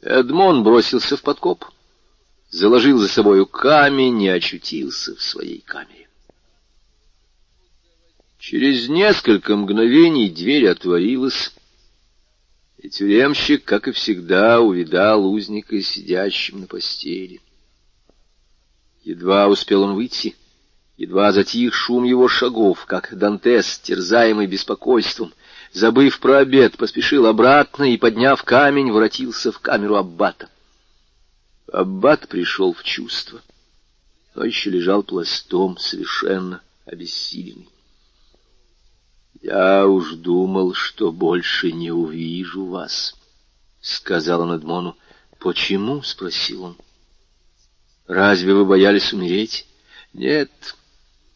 Эдмон 0.01 0.65
бросился 0.65 1.17
в 1.17 1.23
подкоп, 1.23 1.65
заложил 2.49 2.99
за 2.99 3.07
собою 3.07 3.47
камень 3.47 4.23
и 4.23 4.29
очутился 4.29 5.15
в 5.15 5.23
своей 5.23 5.61
камере. 5.61 6.09
Через 8.39 8.89
несколько 8.89 9.55
мгновений 9.55 10.29
дверь 10.29 10.69
отворилась, 10.69 11.53
и 12.83 12.89
тюремщик, 12.89 13.65
как 13.65 13.89
и 13.89 13.93
всегда, 13.93 14.61
увидал 14.61 15.27
узника, 15.27 15.81
сидящим 15.83 16.61
на 16.61 16.67
постели. 16.67 17.41
Едва 19.03 19.49
успел 19.49 19.83
он 19.83 19.95
выйти, 19.95 20.35
едва 20.97 21.33
затих 21.33 21.75
шум 21.75 22.05
его 22.05 22.27
шагов, 22.29 22.87
как 22.87 23.17
Дантес, 23.17 23.79
терзаемый 23.81 24.47
беспокойством, 24.47 25.35
забыв 25.73 26.21
про 26.21 26.39
обед, 26.39 26.79
поспешил 26.79 27.27
обратно 27.27 27.85
и, 27.85 27.99
подняв 27.99 28.43
камень, 28.45 28.93
воротился 28.93 29.53
в 29.53 29.59
камеру 29.59 29.97
Аббата. 29.97 30.49
Аббат 31.71 32.29
пришел 32.29 32.73
в 32.73 32.83
чувство, 32.83 33.43
но 34.35 34.45
еще 34.45 34.71
лежал 34.71 35.03
пластом, 35.03 35.77
совершенно 35.77 36.63
обессиленный. 36.87 37.69
«Я 39.41 39.87
уж 39.87 40.15
думал, 40.17 40.75
что 40.75 41.13
больше 41.13 41.73
не 41.73 41.91
увижу 41.91 42.67
вас»,— 42.67 43.17
сказал 43.81 44.43
он 44.43 44.53
Эдмону. 44.53 44.97
«Почему?»— 45.39 46.03
спросил 46.05 46.65
он. 46.65 46.77
«Разве 48.07 48.53
вы 48.53 48.67
боялись 48.67 49.13
умереть?» 49.13 49.67
«Нет, 50.13 50.51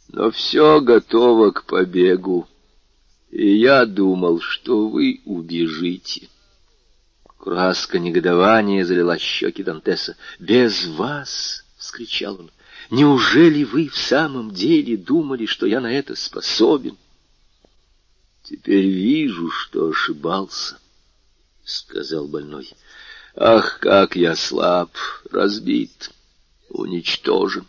но 0.09 0.31
все 0.32 0.81
готово 0.81 1.52
к 1.52 1.64
побегу, 1.64 2.48
и 3.31 3.56
я 3.56 3.86
думал, 3.86 4.40
что 4.40 4.89
вы 4.89 5.22
убежите». 5.24 6.28
Краска 7.39 7.98
негодования 7.98 8.85
залила 8.85 9.16
щеки 9.16 9.62
Дантеса. 9.62 10.16
«Без 10.39 10.86
вас!»— 10.89 11.64
вскричал 11.78 12.40
он. 12.40 12.51
«Неужели 12.90 13.64
вы 13.64 13.89
в 13.89 13.97
самом 13.97 14.51
деле 14.51 14.97
думали, 14.97 15.47
что 15.47 15.66
я 15.66 15.81
на 15.81 15.93
это 15.93 16.16
способен?» 16.16 16.98
Теперь 18.44 18.84
вижу, 18.84 19.50
что 19.50 19.88
ошибался,— 19.88 20.78
сказал 21.64 22.28
больной. 22.28 22.70
Ах, 23.34 23.78
как 23.80 24.16
я 24.16 24.36
слаб, 24.36 24.90
разбит, 25.30 26.10
уничтожен. 26.68 27.66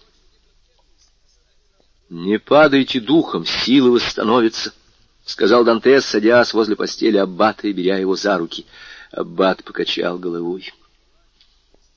Не 2.10 2.40
падайте 2.40 3.00
духом, 3.00 3.46
силы 3.46 3.92
восстановятся,— 3.92 4.74
сказал 5.26 5.64
Дантес, 5.64 6.06
садясь 6.06 6.54
возле 6.54 6.76
постели 6.76 7.16
Аббата 7.16 7.70
и 7.70 7.74
беря 7.74 7.98
его 7.98 8.18
за 8.18 8.38
руки. 8.38 8.66
Аббат 9.12 9.64
покачал 9.64 10.20
головой. 10.20 10.74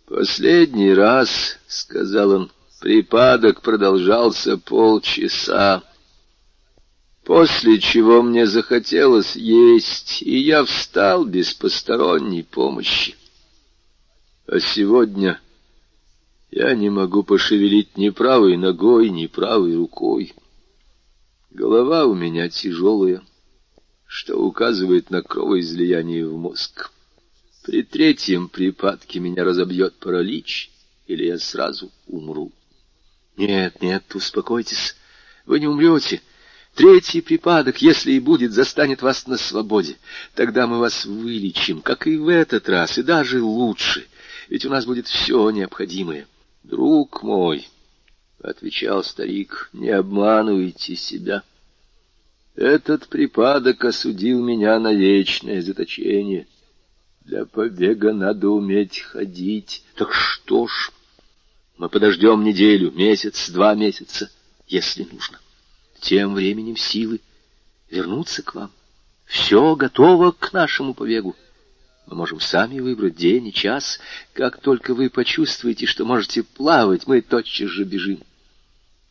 «Последний 0.06 0.94
раз,— 0.94 1.58
сказал 1.66 2.30
он,— 2.30 2.52
припадок 2.80 3.60
продолжался 3.60 4.56
полчаса 4.56 5.82
после 7.28 7.78
чего 7.78 8.22
мне 8.22 8.46
захотелось 8.46 9.36
есть, 9.36 10.22
и 10.22 10.38
я 10.38 10.64
встал 10.64 11.26
без 11.26 11.52
посторонней 11.52 12.42
помощи. 12.42 13.16
А 14.46 14.58
сегодня 14.60 15.38
я 16.50 16.74
не 16.74 16.88
могу 16.88 17.22
пошевелить 17.22 17.98
ни 17.98 18.08
правой 18.08 18.56
ногой, 18.56 19.10
ни 19.10 19.26
правой 19.26 19.76
рукой. 19.76 20.32
Голова 21.50 22.06
у 22.06 22.14
меня 22.14 22.48
тяжелая, 22.48 23.20
что 24.06 24.38
указывает 24.38 25.10
на 25.10 25.20
кровоизлияние 25.20 26.26
в 26.26 26.34
мозг. 26.34 26.90
При 27.62 27.82
третьем 27.82 28.48
припадке 28.48 29.20
меня 29.20 29.44
разобьет 29.44 29.96
паралич, 29.96 30.70
или 31.06 31.26
я 31.26 31.38
сразу 31.38 31.92
умру. 32.06 32.52
Нет, 33.36 33.82
нет, 33.82 34.14
успокойтесь, 34.14 34.96
вы 35.44 35.60
не 35.60 35.66
умрете. 35.66 36.22
Третий 36.78 37.22
припадок, 37.22 37.82
если 37.82 38.12
и 38.12 38.20
будет, 38.20 38.52
застанет 38.52 39.02
вас 39.02 39.26
на 39.26 39.36
свободе. 39.36 39.96
Тогда 40.36 40.68
мы 40.68 40.78
вас 40.78 41.06
вылечим, 41.06 41.82
как 41.82 42.06
и 42.06 42.16
в 42.16 42.28
этот 42.28 42.68
раз, 42.68 42.98
и 42.98 43.02
даже 43.02 43.42
лучше, 43.42 44.06
ведь 44.48 44.64
у 44.64 44.70
нас 44.70 44.86
будет 44.86 45.08
все 45.08 45.50
необходимое. 45.50 46.28
Друг 46.62 47.24
мой,— 47.24 47.66
отвечал 48.44 49.02
старик,— 49.02 49.70
не 49.72 49.90
обманывайте 49.90 50.94
себя. 50.94 51.42
Этот 52.54 53.08
припадок 53.08 53.84
осудил 53.84 54.40
меня 54.40 54.78
на 54.78 54.94
вечное 54.94 55.60
заточение. 55.62 56.46
Для 57.24 57.44
побега 57.44 58.12
надо 58.12 58.50
уметь 58.50 59.00
ходить. 59.00 59.82
Так 59.96 60.14
что 60.14 60.68
ж, 60.68 60.92
мы 61.76 61.88
подождем 61.88 62.44
неделю, 62.44 62.92
месяц, 62.92 63.50
два 63.50 63.74
месяца, 63.74 64.30
если 64.68 65.02
нужно. 65.02 65.40
Тем 66.00 66.34
временем 66.34 66.76
силы 66.76 67.20
вернутся 67.90 68.42
к 68.42 68.54
вам. 68.54 68.70
Все 69.24 69.74
готово 69.76 70.32
к 70.32 70.52
нашему 70.52 70.94
побегу. 70.94 71.36
Мы 72.06 72.16
можем 72.16 72.40
сами 72.40 72.80
выбрать 72.80 73.16
день 73.16 73.48
и 73.48 73.52
час. 73.52 74.00
Как 74.32 74.60
только 74.60 74.94
вы 74.94 75.10
почувствуете, 75.10 75.86
что 75.86 76.04
можете 76.04 76.42
плавать, 76.42 77.06
мы 77.06 77.20
тотчас 77.20 77.68
же 77.68 77.84
бежим. 77.84 78.22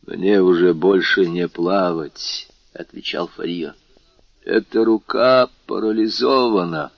Мне 0.05 0.41
уже 0.41 0.73
больше 0.73 1.27
не 1.27 1.47
плавать,— 1.47 2.47
отвечал 2.73 3.27
Фария. 3.27 3.75
Эта 4.43 4.85
рука 4.85 5.49
парализована, 5.65 6.91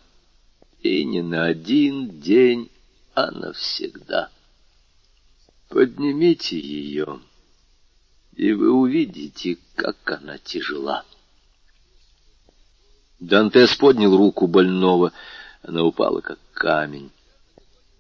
и 0.82 1.04
не 1.04 1.22
на 1.22 1.46
один 1.46 2.22
день, 2.22 2.70
а 3.16 3.32
навсегда. 3.32 4.30
Поднимите 5.68 6.58
ее 6.58 7.20
и 8.40 8.54
вы 8.54 8.72
увидите, 8.72 9.58
как 9.76 9.98
она 10.10 10.38
тяжела. 10.38 11.04
Дантес 13.20 13.76
поднял 13.76 14.16
руку 14.16 14.48
больного, 14.48 15.12
она 15.62 15.84
упала, 15.84 16.22
как 16.22 16.40
камень. 16.54 17.12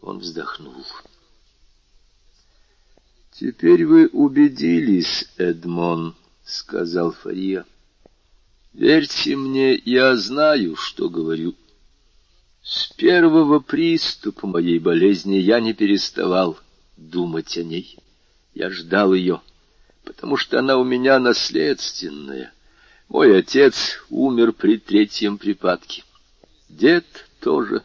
Он 0.01 0.19
вздохнул. 0.19 0.85
«Теперь 3.33 3.85
вы 3.85 4.07
убедились, 4.07 5.29
Эдмон»,— 5.35 6.15
сказал 6.45 7.11
Фария. 7.11 7.65
«Верьте 8.71 9.35
мне, 9.35 9.75
я 9.75 10.15
знаю, 10.15 10.77
что 10.77 11.09
говорю. 11.09 11.53
С 12.63 12.87
первого 12.93 13.59
приступа 13.59 14.47
моей 14.47 14.79
болезни 14.79 15.35
я 15.35 15.59
не 15.59 15.73
переставал 15.73 16.57
думать 16.95 17.57
о 17.57 17.63
ней. 17.63 17.97
Я 18.53 18.69
ждал 18.69 19.13
ее» 19.13 19.41
потому 20.09 20.37
что 20.37 20.57
она 20.57 20.75
у 20.77 20.83
меня 20.83 21.19
наследственная. 21.19 22.51
Мой 23.09 23.37
отец 23.37 24.03
умер 24.09 24.53
при 24.53 24.79
третьем 24.79 25.37
припадке. 25.37 26.03
Дед 26.67 27.05
тоже. 27.39 27.83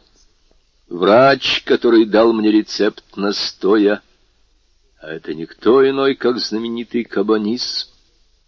Врач, 0.87 1.61
который 1.65 2.03
дал 2.05 2.33
мне 2.33 2.51
рецепт 2.51 3.03
настоя, 3.15 4.01
а 4.99 5.11
это 5.11 5.35
никто 5.35 5.87
иной, 5.87 6.15
как 6.15 6.39
знаменитый 6.39 7.03
Кабанис, 7.03 7.93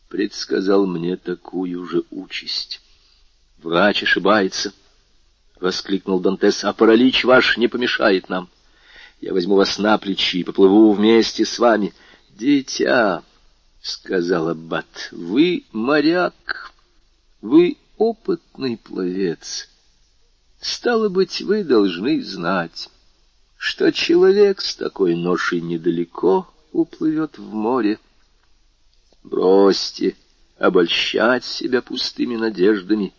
предсказал 0.10 0.88
мне 0.88 1.16
такую 1.16 1.86
же 1.86 2.04
участь. 2.10 2.82
Врач 3.60 4.02
ошибается,— 4.02 4.74
воскликнул 5.60 6.20
Дантес,— 6.20 6.64
а 6.64 6.74
паралич 6.74 7.26
ваш 7.26 7.58
не 7.58 7.68
помешает 7.68 8.28
нам. 8.28 8.50
Я 9.22 9.34
возьму 9.34 9.54
вас 9.54 9.78
на 9.78 10.00
плечи 10.00 10.38
и 10.38 10.44
поплыву 10.44 10.94
вместе 10.94 11.46
с 11.46 11.60
вами. 11.60 11.94
Дитя,— 12.32 13.24
сказал 13.82 14.50
Аббат,— 14.50 15.10
вы 15.12 15.66
моряк, 15.72 16.74
вы 17.42 17.78
опытный 17.98 18.78
пловец. 18.78 19.70
Стало 20.60 21.10
быть, 21.10 21.42
вы 21.42 21.64
должны 21.64 22.22
знать, 22.24 22.90
что 23.58 23.92
человек 23.92 24.62
с 24.62 24.76
такой 24.76 25.16
ношей 25.16 25.62
недалеко 25.62 26.48
уплывет 26.72 27.38
в 27.38 27.54
море. 27.54 28.00
Бросьте 29.24 30.16
обольщать 30.58 31.44
себя 31.44 31.82
пустыми 31.82 32.36
надеждами, 32.36 33.14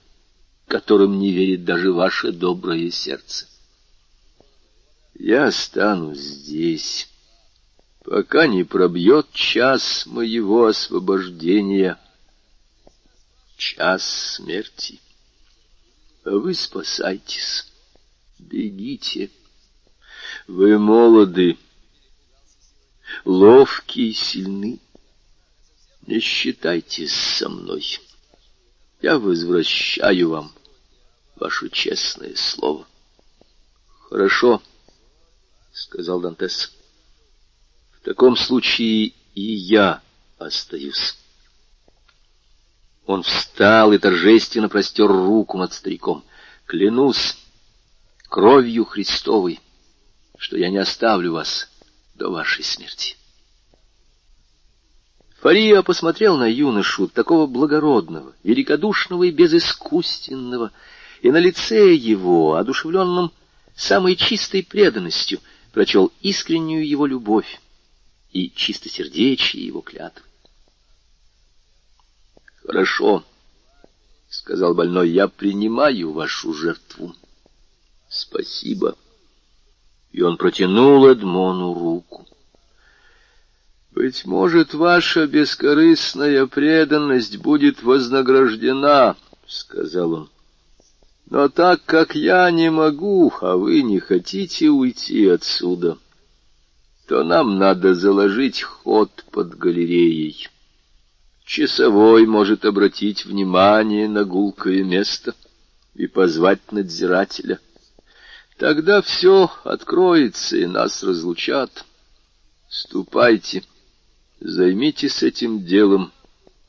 которым 0.66 1.18
не 1.18 1.32
верит 1.32 1.64
даже 1.64 1.92
ваше 1.92 2.32
доброе 2.32 2.90
сердце. 2.90 3.46
Я 5.14 5.46
останусь 5.46 6.18
здесь, 6.18 7.08
пока 8.08 8.46
не 8.46 8.64
пробьет 8.64 9.30
час 9.32 10.06
моего 10.06 10.66
освобождения, 10.66 12.00
час 13.58 14.36
смерти. 14.36 14.98
Вы 16.24 16.54
спасайтесь, 16.54 17.70
бегите. 18.38 19.30
Вы 20.46 20.78
молоды, 20.78 21.58
ловкие, 23.26 24.14
сильны. 24.14 24.80
Не 26.06 26.20
считайтесь 26.20 27.12
со 27.12 27.50
мной. 27.50 27.84
Я 29.02 29.18
возвращаю 29.18 30.30
вам 30.30 30.52
ваше 31.36 31.68
честное 31.68 32.34
слово. 32.36 32.86
Хорошо, 34.08 34.62
сказал 35.72 36.22
Дантес. 36.22 36.77
Таком 38.08 38.36
случае 38.36 39.12
и 39.34 39.42
я 39.42 40.00
остаюсь. 40.38 41.18
Он 43.04 43.22
встал 43.22 43.92
и 43.92 43.98
торжественно 43.98 44.70
простер 44.70 45.08
руку 45.08 45.58
над 45.58 45.74
стариком. 45.74 46.24
Клянусь 46.64 47.36
кровью 48.30 48.86
Христовой, 48.86 49.60
что 50.38 50.56
я 50.56 50.70
не 50.70 50.78
оставлю 50.78 51.34
вас 51.34 51.68
до 52.14 52.30
вашей 52.30 52.64
смерти. 52.64 53.16
Фария 55.42 55.82
посмотрел 55.82 56.38
на 56.38 56.50
юношу, 56.50 57.08
такого 57.08 57.46
благородного, 57.46 58.34
великодушного 58.42 59.24
и 59.24 59.30
безыскусственного, 59.30 60.72
и 61.20 61.30
на 61.30 61.36
лице 61.36 61.92
его, 61.94 62.54
одушевленном 62.54 63.32
самой 63.76 64.16
чистой 64.16 64.62
преданностью, 64.62 65.40
прочел 65.72 66.10
искреннюю 66.22 66.88
его 66.88 67.04
любовь 67.04 67.60
и 68.30 68.50
чистосердечие 68.50 69.66
его 69.66 69.80
клятвы. 69.80 70.24
«Хорошо»,— 72.64 73.24
сказал 74.28 74.74
больной,— 74.74 75.08
«я 75.10 75.28
принимаю 75.28 76.12
вашу 76.12 76.52
жертву. 76.52 77.14
Спасибо». 78.08 78.96
И 80.12 80.22
он 80.22 80.36
протянул 80.36 81.06
Эдмону 81.06 81.74
руку. 81.74 82.26
Быть 83.98 84.26
может, 84.26 84.74
ваша 84.74 85.26
бескорыстная 85.26 86.46
преданность 86.46 87.38
будет 87.38 87.82
вознаграждена, 87.82 89.16
сказал 89.44 90.12
он. 90.12 90.30
Но 91.28 91.48
так 91.48 91.84
как 91.84 92.14
я 92.14 92.48
не 92.52 92.70
могу, 92.70 93.32
а 93.40 93.56
вы 93.56 93.82
не 93.82 93.98
хотите 93.98 94.68
уйти 94.68 95.26
отсюда, 95.26 95.98
то 97.08 97.24
нам 97.24 97.58
надо 97.58 97.94
заложить 97.94 98.60
ход 98.60 99.24
под 99.30 99.56
галереей. 99.56 100.46
Часовой 101.42 102.26
может 102.26 102.66
обратить 102.66 103.24
внимание 103.24 104.06
на 104.08 104.24
гулкое 104.24 104.84
место 104.84 105.34
и 105.94 106.06
позвать 106.06 106.70
надзирателя. 106.70 107.60
Тогда 108.58 109.00
все 109.00 109.50
откроется, 109.64 110.58
и 110.58 110.66
нас 110.66 111.02
разлучат. 111.02 111.86
Ступайте.— 112.68 113.64
Займитесь 114.40 115.22
этим 115.22 115.64
делом, 115.64 116.12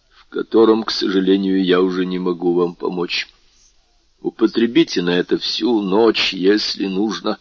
в 0.10 0.30
котором, 0.30 0.84
к 0.84 0.92
сожалению, 0.92 1.64
я 1.64 1.82
уже 1.82 2.06
не 2.06 2.18
могу 2.18 2.54
вам 2.54 2.76
помочь. 2.76 3.28
Употребите 4.22 5.02
на 5.02 5.12
это 5.12 5.38
всю 5.38 5.82
ночь, 5.82 6.34
если 6.34 6.88
нужно, 6.88 7.38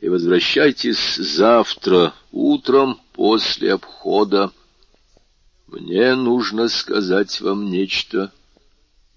и 0.00 0.08
возвращайтесь 0.08 1.16
завтра 1.16 2.14
утром 2.32 3.00
после 3.12 3.74
обхода. 3.74 4.50
Мне 5.66 6.14
нужно 6.14 6.68
сказать 6.68 7.40
вам 7.40 7.70
нечто 7.70 8.32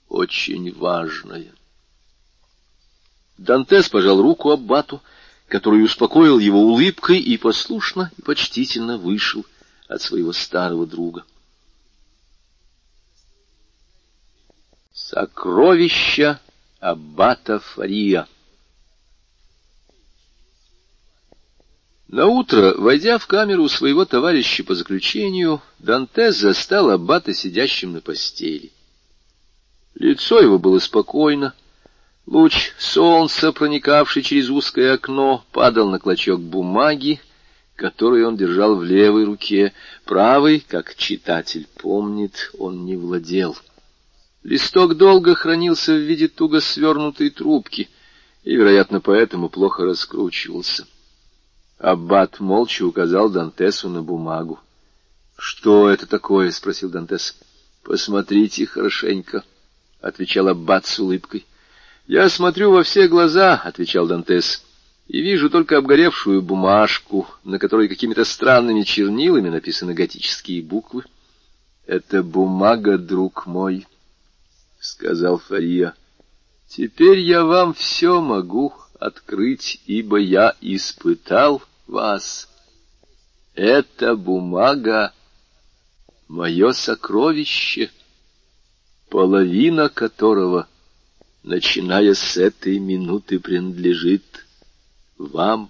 очень 0.10 0.74
важное. 0.74 1.54
Дантес 3.38 3.90
пожал 3.90 4.22
руку 4.22 4.52
Аббату, 4.52 5.02
который 5.48 5.84
успокоил 5.84 6.38
его 6.38 6.62
улыбкой 6.62 7.20
и 7.20 7.38
послушно 7.38 8.12
и 8.18 8.22
почтительно 8.22 8.98
вышел 8.98 9.46
от 9.88 10.02
своего 10.02 10.34
старого 10.34 10.86
друга. 10.86 11.24
Сокровища 14.94 16.40
Аббата 16.80 17.60
Фария 17.60 18.28
утро, 22.22 22.76
войдя 22.77 23.18
в 23.18 23.26
камеру 23.26 23.68
своего 23.68 24.06
товарища 24.06 24.64
по 24.64 24.76
заключению, 24.76 25.61
Дантес 25.80 26.38
застал 26.38 26.91
Аббата 26.91 27.34
сидящим 27.34 27.94
на 27.94 28.02
постели. 28.02 28.72
Лицо 29.95 30.40
его 30.40 30.60
было 30.60 30.77
спокойно, 30.77 31.56
луч 32.27 32.72
солнца, 32.77 33.52
проникавший 33.52 34.22
через 34.22 34.49
узкое 34.49 34.94
окно, 34.94 35.44
падал 35.52 35.90
на 35.90 35.98
клочок 35.98 36.40
бумаги, 36.40 37.19
который 37.76 38.23
он 38.26 38.38
держал 38.38 38.76
в 38.76 38.84
левой 38.84 39.23
руке, 39.23 39.73
правой, 40.06 40.64
как 40.68 40.95
читатель 40.95 41.68
помнит, 41.81 42.52
он 42.57 42.85
не 42.85 42.95
владел. 42.95 43.57
Листок 44.44 44.98
долго 44.98 45.35
хранился 45.35 45.94
в 45.94 45.99
виде 45.99 46.27
туго 46.27 46.60
свернутой 46.60 47.30
трубки 47.30 47.90
и, 48.44 48.56
вероятно, 48.56 48.99
поэтому 48.99 49.49
плохо 49.49 49.84
раскручивался. 49.84 50.85
Аббат 51.84 52.40
молча 52.40 52.84
указал 52.86 53.30
Дантесу 53.30 53.90
на 53.90 54.02
бумагу.— 54.02 54.58
Что 55.38 55.90
это 55.90 56.08
такое?— 56.08 56.50
спросил 56.52 56.90
Дантес.— 56.90 57.38
Посмотрите 57.84 58.66
хорошенько,— 58.66 59.44
отвечал 60.02 60.48
Аббат 60.48 60.86
с 60.86 60.98
улыбкой.— 61.00 61.46
Я 62.08 62.30
смотрю 62.30 62.72
во 62.72 62.84
все 62.84 63.10
глаза,— 63.10 63.56
отвечал 63.66 64.08
Дантес 64.08 64.64
и 65.10 65.20
вижу 65.22 65.50
только 65.50 65.78
обгоревшую 65.78 66.42
бумажку, 66.42 67.28
на 67.44 67.60
которой 67.60 67.90
какими-то 67.90 68.24
странными 68.24 68.84
чернилами 68.84 69.50
написаны 69.50 69.94
готические 69.94 70.64
буквы.— 70.64 71.04
Это 71.86 72.24
бумага, 72.24 72.98
друг 72.98 73.46
мой,— 73.46 73.86
сказал 74.80 75.38
Фария.— 75.38 75.96
Теперь 76.70 77.20
я 77.20 77.44
вам 77.44 77.74
все 77.74 78.22
могу 78.22 78.74
открыть, 79.02 79.82
ибо 79.86 80.16
я 80.16 80.56
испытал 80.62 81.62
вас. 81.88 82.50
Эта 83.56 84.16
бумага— 84.16 85.14
мое 86.28 86.74
сокровище, 86.74 87.92
половина 89.10 89.90
которого, 89.90 90.68
начиная 91.44 92.14
с 92.16 92.38
этой 92.38 92.80
минуты, 92.80 93.40
принадлежит 93.40 94.46
вам. 95.18 95.70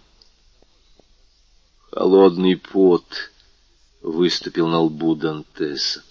Холодный 1.91 2.55
пот 2.55 3.31
выступил 4.01 4.67
на 4.67 4.79
лбу 4.79 5.15
Дантеса. 5.15 6.03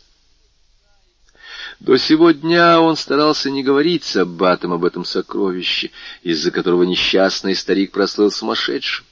До 1.81 1.97
сего 1.97 2.31
дня 2.31 2.81
он 2.81 2.97
старался 2.97 3.51
не 3.51 3.63
говорить 3.63 4.05
с 4.05 4.17
аббатом 4.17 4.73
об 4.73 4.85
этом 4.85 5.05
сокровище, 5.05 5.91
из-за 6.23 6.51
которого 6.51 6.85
несчастный 6.85 7.57
старик 7.57 7.91
прослыл 7.93 8.31
сумасшедшим. 8.31 9.05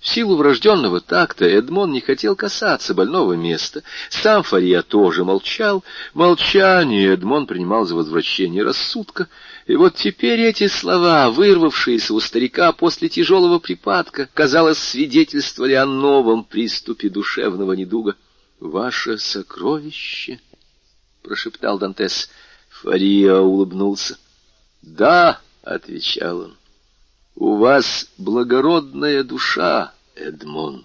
В 0.00 0.06
силу 0.06 0.36
врожденного 0.36 1.00
такта 1.00 1.44
Эдмон 1.44 1.90
не 1.90 2.00
хотел 2.00 2.36
касаться 2.36 2.94
больного 2.94 3.32
места. 3.32 3.82
Сам 4.10 4.44
Фария 4.44 4.82
тоже 4.82 5.24
молчал. 5.24 5.82
Молчание 6.14 7.14
Эдмон 7.14 7.46
принимал 7.46 7.84
за 7.84 7.96
возвращение 7.96 8.62
рассудка. 8.62 9.28
И 9.66 9.74
вот 9.74 9.96
теперь 9.96 10.40
эти 10.42 10.68
слова, 10.68 11.30
вырвавшиеся 11.30 12.14
у 12.14 12.20
старика 12.20 12.70
после 12.72 13.08
тяжелого 13.08 13.58
припадка, 13.58 14.28
казалось, 14.34 14.78
свидетельствовали 14.78 15.74
о 15.74 15.84
новом 15.84 16.44
приступе 16.44 17.08
душевного 17.08 17.72
недуга.— 17.72 18.14
Ваше 18.60 19.18
сокровище!— 19.18 20.40
прошептал 21.22 21.78
Дантес. 21.78 22.30
Фария 22.68 23.36
улыбнулся.— 23.36 24.16
Да,— 24.82 25.40
отвечал 25.62 26.40
он. 26.40 26.57
У 27.40 27.54
вас 27.54 28.10
благородная 28.18 29.22
душа, 29.22 29.94
Эдмон. 30.16 30.84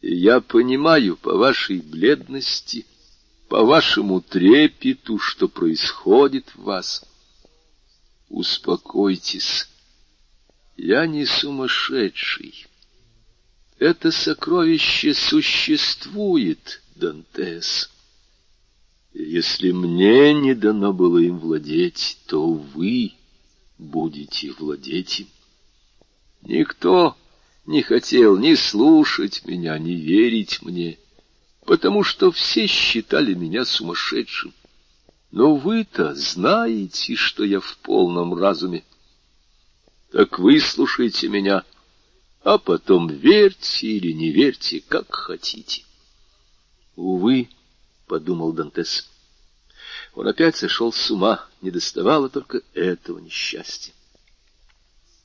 И 0.00 0.14
я 0.14 0.40
понимаю 0.40 1.18
по 1.18 1.36
вашей 1.36 1.82
бледности, 1.82 2.86
по 3.50 3.62
вашему 3.62 4.22
трепету, 4.22 5.18
что 5.18 5.48
происходит 5.48 6.48
в 6.54 6.62
вас. 6.62 7.04
Успокойтесь, 8.30 9.68
я 10.78 11.06
не 11.06 11.26
сумасшедший. 11.26 12.66
Это 13.78 14.12
сокровище 14.12 15.12
существует, 15.12 16.80
Дантес. 16.94 17.90
Если 19.12 19.72
мне 19.72 20.32
не 20.32 20.54
дано 20.54 20.94
было 20.94 21.18
им 21.18 21.38
владеть, 21.38 22.16
то 22.28 22.50
вы 22.50 23.12
будете 23.78 24.52
владеть 24.52 25.20
им. 25.20 25.28
Никто 26.42 27.16
не 27.66 27.82
хотел 27.82 28.36
ни 28.36 28.54
слушать 28.54 29.44
меня, 29.46 29.78
ни 29.78 29.92
верить 29.92 30.62
мне, 30.62 30.98
потому 31.64 32.02
что 32.02 32.30
все 32.30 32.66
считали 32.66 33.34
меня 33.34 33.64
сумасшедшим. 33.64 34.52
Но 35.30 35.56
вы-то 35.56 36.14
знаете, 36.14 37.16
что 37.16 37.44
я 37.44 37.60
в 37.60 37.78
полном 37.78 38.34
разуме. 38.34 38.84
Так 40.12 40.38
выслушайте 40.38 41.28
меня, 41.28 41.64
а 42.42 42.58
потом 42.58 43.08
верьте 43.08 43.88
или 43.88 44.12
не 44.12 44.30
верьте, 44.30 44.80
как 44.86 45.12
хотите. 45.12 45.82
Увы,— 46.94 47.48
подумал 48.06 48.52
Дантес. 48.52 49.10
Он 50.14 50.28
опять 50.28 50.56
сошел 50.56 50.92
с 50.92 51.10
ума, 51.10 51.44
не 51.60 51.70
доставало 51.70 52.28
только 52.28 52.60
этого 52.74 53.18
несчастья. 53.18 53.92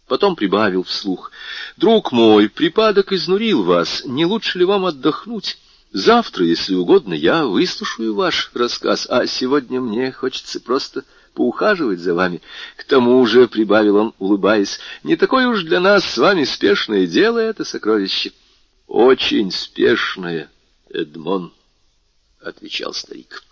Потом 0.08 0.36
прибавил 0.36 0.84
вслух. 0.84 1.32
«Друг 1.78 2.12
мой, 2.12 2.50
припадок 2.50 3.14
изнурил 3.14 3.64
вас. 3.64 4.04
Не 4.06 4.26
лучше 4.26 4.58
ли 4.58 4.66
вам 4.66 4.86
отдохнуть? 4.86 5.58
Завтра, 5.92 6.46
если 6.46 6.76
угодно, 6.76 7.14
я 7.14 7.46
выслушаю 7.46 8.14
ваш 8.14 8.52
рассказ, 8.54 9.08
а 9.10 9.26
сегодня 9.28 9.82
мне 9.82 10.12
хочется 10.12 10.60
просто 10.60 11.04
поухаживать 11.34 12.00
за 12.00 12.14
вами. 12.14 12.42
К 12.76 12.84
тому 12.84 13.26
же,— 13.26 13.48
прибавил 13.50 13.96
он, 13.96 14.14
улыбаясь,— 14.20 14.80
не 15.04 15.16
такое 15.16 15.48
уж 15.48 15.64
для 15.64 15.80
нас 15.80 16.06
с 16.06 16.18
вами 16.18 16.44
спешное 16.44 17.08
дело 17.08 17.40
это 17.40 17.64
сокровище.— 17.64 18.34
Очень 18.88 19.52
спешное, 19.52 20.52
Эдмон.— 20.90 21.54
отвечал 22.42 22.94
старик.— 22.94 23.44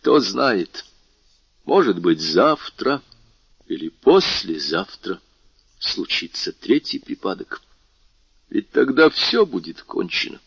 Кто 0.00 0.18
знает, 0.18 0.86
может 1.66 1.98
быть, 1.98 2.22
завтра 2.22 3.02
или 3.66 3.90
послезавтра 3.90 5.20
случится 5.78 6.52
третий 6.52 6.98
припадок. 6.98 7.60
Ведь 8.48 8.70
тогда 8.70 9.10
все 9.10 9.44
будет 9.44 9.82
кончено. 9.82 10.40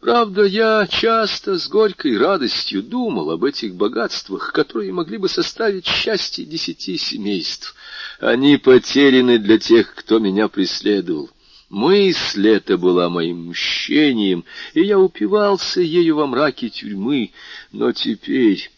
Правда, 0.00 0.44
я 0.44 0.86
часто 0.86 1.58
с 1.58 1.68
горькой 1.68 2.16
радостью 2.16 2.84
думал 2.84 3.32
об 3.32 3.44
этих 3.44 3.74
богатствах, 3.74 4.52
которые 4.52 4.92
могли 4.92 5.18
бы 5.18 5.28
составить 5.28 5.86
счастье 5.86 6.44
десяти 6.44 6.96
семейств. 6.98 7.74
Они 8.20 8.56
потеряны 8.56 9.40
для 9.40 9.58
тех, 9.58 9.96
кто 9.96 10.20
меня 10.20 10.46
преследовал. 10.46 11.28
Мысль 11.72 12.48
эта 12.48 12.76
была 12.76 13.08
моим 13.08 13.48
мщением, 13.48 14.44
и 14.74 14.82
я 14.82 14.98
упивался 14.98 15.80
ею 15.80 16.16
во 16.16 16.26
мраке 16.26 16.68
тюрьмы. 16.68 17.32
Но 17.70 17.92
теперь, 17.92 18.70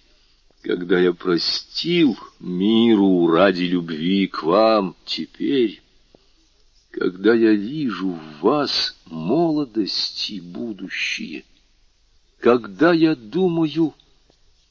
когда 0.63 1.01
я 1.01 1.13
простил 1.13 2.17
миру 2.39 3.27
ради 3.27 3.65
любви 3.65 4.29
к 4.29 4.45
вам, 4.45 4.95
теперь, 5.05 5.83
когда 6.93 7.35
я 7.35 7.51
вижу 7.51 8.11
в 8.11 8.41
вас 8.43 8.97
молодость 9.07 10.31
и 10.31 10.41
будущее, 10.41 11.43
когда 12.39 12.93
я 12.93 13.17
думаю, 13.17 13.93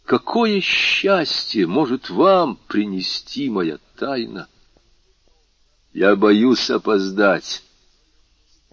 какое 0.06 0.62
счастье 0.62 1.68
может 1.68 2.10
вам 2.10 2.58
принести 2.70 3.50
моя 3.50 3.80
тайна, 3.98 4.48
я 5.92 6.16
боюсь 6.16 6.70
опоздать 6.70 7.62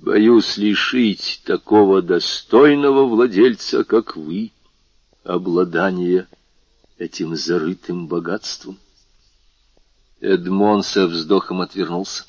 Боюсь 0.01 0.56
лишить 0.56 1.43
такого 1.44 2.01
достойного 2.01 3.05
владельца, 3.05 3.85
как 3.85 4.16
вы, 4.16 4.51
обладания 5.24 6.27
этим 6.97 7.36
зарытым 7.36 8.09
богатством. 8.09 8.78
Эдмон 10.20 10.82
со 10.85 11.06
вздохом 11.06 11.60
отвернулся. 11.60 12.24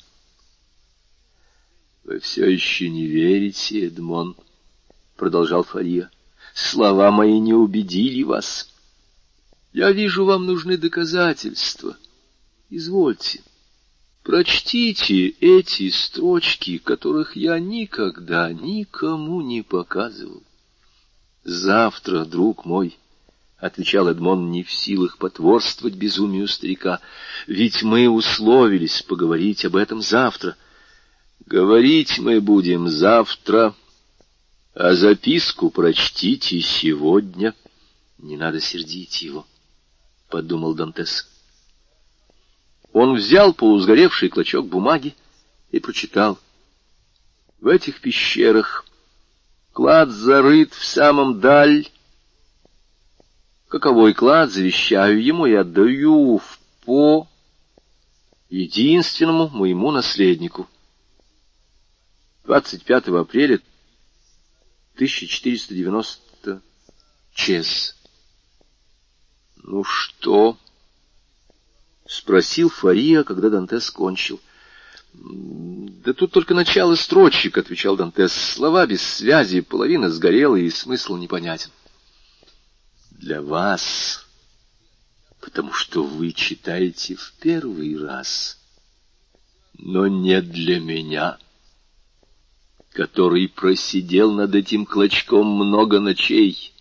—Вы 2.04 2.18
все 2.18 2.44
еще 2.44 2.90
не 2.90 3.06
верите, 3.06 3.86
Эдмон,— 3.86 4.36
продолжал 5.16 5.64
Фария.— 5.64 6.10
Слова 6.54 7.10
мои 7.10 7.40
не 7.40 7.54
убедили 7.54 8.22
вас. 8.22 8.70
Я 9.72 9.92
вижу, 9.92 10.26
вам 10.26 10.44
нужны 10.44 10.76
доказательства. 10.76 11.96
Извольте.— 12.68 13.40
Прочтите 14.22 15.28
эти 15.40 15.90
строчки, 15.90 16.78
которых 16.78 17.34
я 17.34 17.58
никогда 17.58 18.52
никому 18.52 19.40
не 19.40 19.62
показывал. 19.62 20.44
Завтра, 21.42 22.24
друг 22.24 22.64
мой,— 22.64 22.96
отвечал 23.58 24.08
Эдмон, 24.08 24.52
не 24.52 24.62
в 24.62 24.70
силах 24.70 25.18
потворствовать 25.18 25.94
безумию 25.94 26.46
старика,— 26.46 27.00
ведь 27.48 27.82
мы 27.82 28.08
условились 28.08 29.02
поговорить 29.02 29.64
об 29.64 29.74
этом 29.74 30.00
завтра. 30.00 30.56
Говорить 31.44 32.20
мы 32.20 32.40
будем 32.40 32.88
завтра, 32.88 33.74
а 34.72 34.94
записку 34.94 35.68
прочтите 35.68 36.60
сегодня. 36.60 37.54
Не 38.18 38.36
надо 38.36 38.60
сердить 38.60 39.20
его,— 39.22 39.48
подумал 40.28 40.74
Дантес. 40.74 41.31
Он 42.92 43.14
взял 43.14 43.54
полусгоревший 43.54 44.28
клочок 44.28 44.66
бумаги 44.66 45.14
и 45.70 45.80
прочитал. 45.80 46.38
В 47.60 47.68
этих 47.68 48.00
пещерах 48.00 48.84
клад 49.72 50.10
зарыт 50.10 50.74
в 50.74 50.84
самом 50.84 51.40
даль. 51.40 51.88
Каковой 53.68 54.12
клад 54.12 54.50
завещаю 54.50 55.22
ему 55.22 55.46
и 55.46 55.54
отдаю 55.54 56.38
в 56.38 56.58
по 56.84 57.28
единственному 58.50 59.48
моему 59.48 59.92
наследнику. 59.92 60.68
25 62.44 63.08
апреля 63.08 63.60
1490 64.96 66.60
чес. 67.32 67.96
Ну 69.56 69.84
что?— 69.84 70.58
спросил 72.06 72.68
Фария, 72.68 73.22
когда 73.24 73.50
Дантес 73.50 73.90
кончил.— 73.90 74.40
Да 75.14 76.14
тут 76.14 76.32
только 76.32 76.54
начало 76.54 76.94
строчек,— 76.94 77.56
отвечал 77.58 77.96
Дантес.— 77.96 78.32
Слова 78.54 78.86
без 78.86 79.02
связи, 79.02 79.60
половина 79.60 80.08
сгорела, 80.08 80.56
и 80.56 80.70
смысл 80.70 81.16
непонятен.— 81.16 81.70
Для 83.10 83.42
вас, 83.42 84.26
потому 85.40 85.72
что 85.72 86.02
вы 86.02 86.32
читаете 86.32 87.14
в 87.14 87.34
первый 87.40 87.98
раз, 88.02 88.58
но 89.74 90.06
не 90.06 90.40
для 90.40 90.80
меня, 90.80 91.38
который 92.92 93.48
просидел 93.48 94.32
над 94.32 94.54
этим 94.54 94.86
клочком 94.86 95.46
много 95.46 96.00
ночей, 96.00 96.72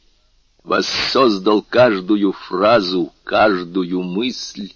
воссоздал 0.63 1.61
каждую 1.61 2.31
фразу, 2.31 3.11
каждую 3.23 4.03
мысль, 4.03 4.71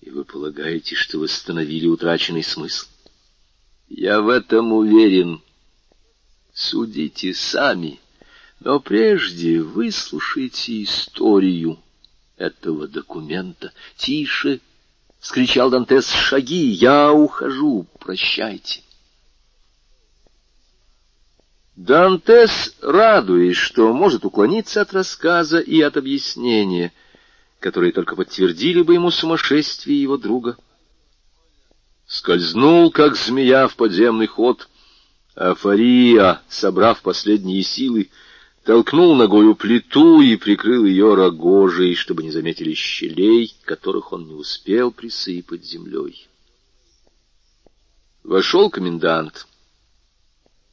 и 0.00 0.10
вы 0.10 0.24
полагаете, 0.24 0.94
что 0.94 1.18
восстановили 1.18 1.86
утраченный 1.86 2.42
смысл? 2.42 2.86
Я 3.88 4.20
в 4.20 4.28
этом 4.28 4.72
уверен. 4.72 5.42
Судите 6.54 7.34
сами. 7.34 8.00
Но 8.60 8.80
прежде 8.80 9.60
выслушайте 9.60 10.82
историю 10.82 11.78
этого 12.36 12.88
документа. 12.88 13.72
Тише!— 13.96 14.60
скричал 15.20 15.70
Дантес.— 15.70 16.10
Шаги! 16.12 16.68
Я 16.68 17.12
ухожу! 17.12 17.86
Прощайте! 17.98 18.82
Дантес, 21.76 22.76
радуясь, 22.80 23.56
что 23.56 23.92
может 23.92 24.24
уклониться 24.24 24.82
от 24.82 24.92
рассказа 24.92 25.58
и 25.58 25.80
от 25.80 25.96
объяснения,— 25.96 26.92
которые 27.60 27.92
только 27.92 28.16
подтвердили 28.16 28.80
бы 28.80 28.94
ему 28.94 29.10
сумасшествие 29.10 30.02
его 30.02 30.16
друга. 30.16 30.56
Скользнул, 32.06 32.90
как 32.90 33.14
змея, 33.16 33.68
в 33.68 33.76
подземный 33.76 34.26
ход, 34.26 34.68
а 35.36 35.54
Фария, 35.54 36.42
собрав 36.48 37.02
последние 37.02 37.62
силы, 37.62 38.10
толкнул 38.64 39.14
ногою 39.14 39.54
плиту 39.54 40.20
и 40.20 40.36
прикрыл 40.36 40.84
ее 40.86 41.14
рогожей, 41.14 41.94
чтобы 41.94 42.22
не 42.22 42.30
заметили 42.30 42.74
щелей, 42.74 43.54
которых 43.64 44.12
он 44.12 44.26
не 44.26 44.34
успел 44.34 44.90
присыпать 44.90 45.64
землей. 45.64 46.26
Вошел 48.24 48.70
комендант. 48.70 49.46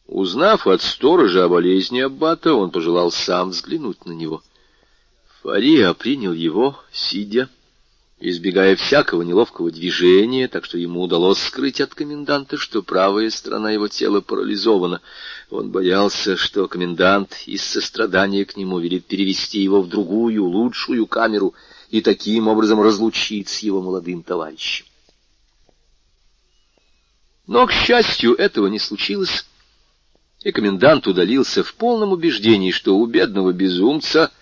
Узнав 0.08 0.68
от 0.68 0.82
сторожа 0.82 1.46
о 1.46 1.50
болезни 1.50 2.00
аббата, 2.00 2.54
он 2.54 2.72
пожелал 2.72 3.12
сам 3.12 3.50
взглянуть 3.50 4.06
на 4.06 4.14
него. 4.14 4.42
Фария 5.48 5.94
принял 5.94 6.34
его, 6.34 6.78
сидя, 6.92 7.48
избегая 8.20 8.76
всякого 8.76 9.22
неловкого 9.22 9.72
движения, 9.72 10.50
так 10.50 10.66
что 10.66 10.78
ему 10.78 11.04
удалось 11.04 11.40
скрыть 11.40 11.80
от 11.80 11.96
коменданта, 11.96 12.58
что 12.58 12.84
правая 12.84 13.30
сторона 13.30 13.72
его 13.72 13.88
тела 13.88 14.20
парализована. 14.20 15.00
Он 15.50 15.72
боялся, 15.72 16.36
что 16.36 16.68
комендант 16.68 17.44
из 17.46 17.64
сострадания 17.64 18.44
к 18.44 18.58
нему 18.58 18.80
велит 18.80 19.06
перевести 19.06 19.62
его 19.62 19.82
в 19.82 19.88
другую, 19.88 20.44
лучшую 20.44 21.08
камеру 21.08 21.54
и 21.92 22.02
таким 22.02 22.50
образом 22.50 22.82
разлучить 22.82 23.48
с 23.48 23.60
его 23.60 23.82
молодым 23.82 24.24
товарищем. 24.24 24.86
Но, 27.48 27.66
к 27.68 27.72
счастью, 27.72 28.36
этого 28.36 28.68
не 28.68 28.80
случилось, 28.80 29.46
и 30.44 30.52
комендант 30.52 31.08
удалился 31.08 31.64
в 31.64 31.74
полном 31.76 32.12
убеждении, 32.12 32.72
что 32.72 32.98
у 32.98 33.06
бедного 33.06 33.54
безумца— 33.54 34.30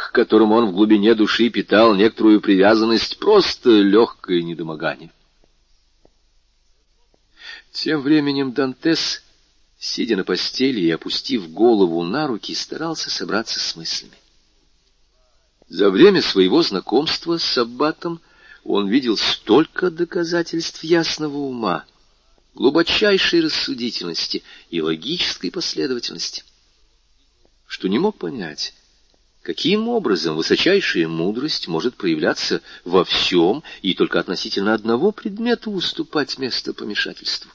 к 0.00 0.12
которому 0.12 0.54
он 0.54 0.66
в 0.66 0.72
глубине 0.72 1.14
души 1.14 1.50
питал 1.50 1.94
некоторую 1.94 2.40
привязанность, 2.40 3.18
просто 3.18 3.70
легкое 3.70 4.42
недомогание. 4.42 5.12
Тем 7.70 8.00
временем 8.00 8.52
Дантес, 8.52 9.22
сидя 9.78 10.16
на 10.16 10.24
постели 10.24 10.80
и 10.80 10.90
опустив 10.90 11.52
голову 11.52 12.02
на 12.02 12.26
руки, 12.26 12.54
старался 12.54 13.10
собраться 13.10 13.60
с 13.60 13.76
мыслями. 13.76 14.14
За 15.68 15.90
время 15.90 16.22
своего 16.22 16.62
знакомства 16.62 17.36
с 17.36 17.58
Аббатом 17.58 18.20
он 18.64 18.88
видел 18.88 19.16
столько 19.18 19.90
доказательств 19.90 20.82
ясного 20.82 21.36
ума, 21.36 21.84
глубочайшей 22.54 23.42
рассудительности 23.42 24.42
и 24.70 24.80
логической 24.80 25.50
последовательности, 25.50 26.42
что 27.66 27.86
не 27.88 27.98
мог 27.98 28.18
понять, 28.18 28.74
Каким 29.42 29.88
образом 29.88 30.36
высочайшая 30.36 31.08
мудрость 31.08 31.66
может 31.66 31.96
проявляться 31.96 32.60
во 32.84 33.04
всем 33.04 33.62
и 33.80 33.94
только 33.94 34.20
относительно 34.20 34.74
одного 34.74 35.12
предмета 35.12 35.70
уступать 35.70 36.38
место 36.38 36.74
помешательству? 36.74 37.50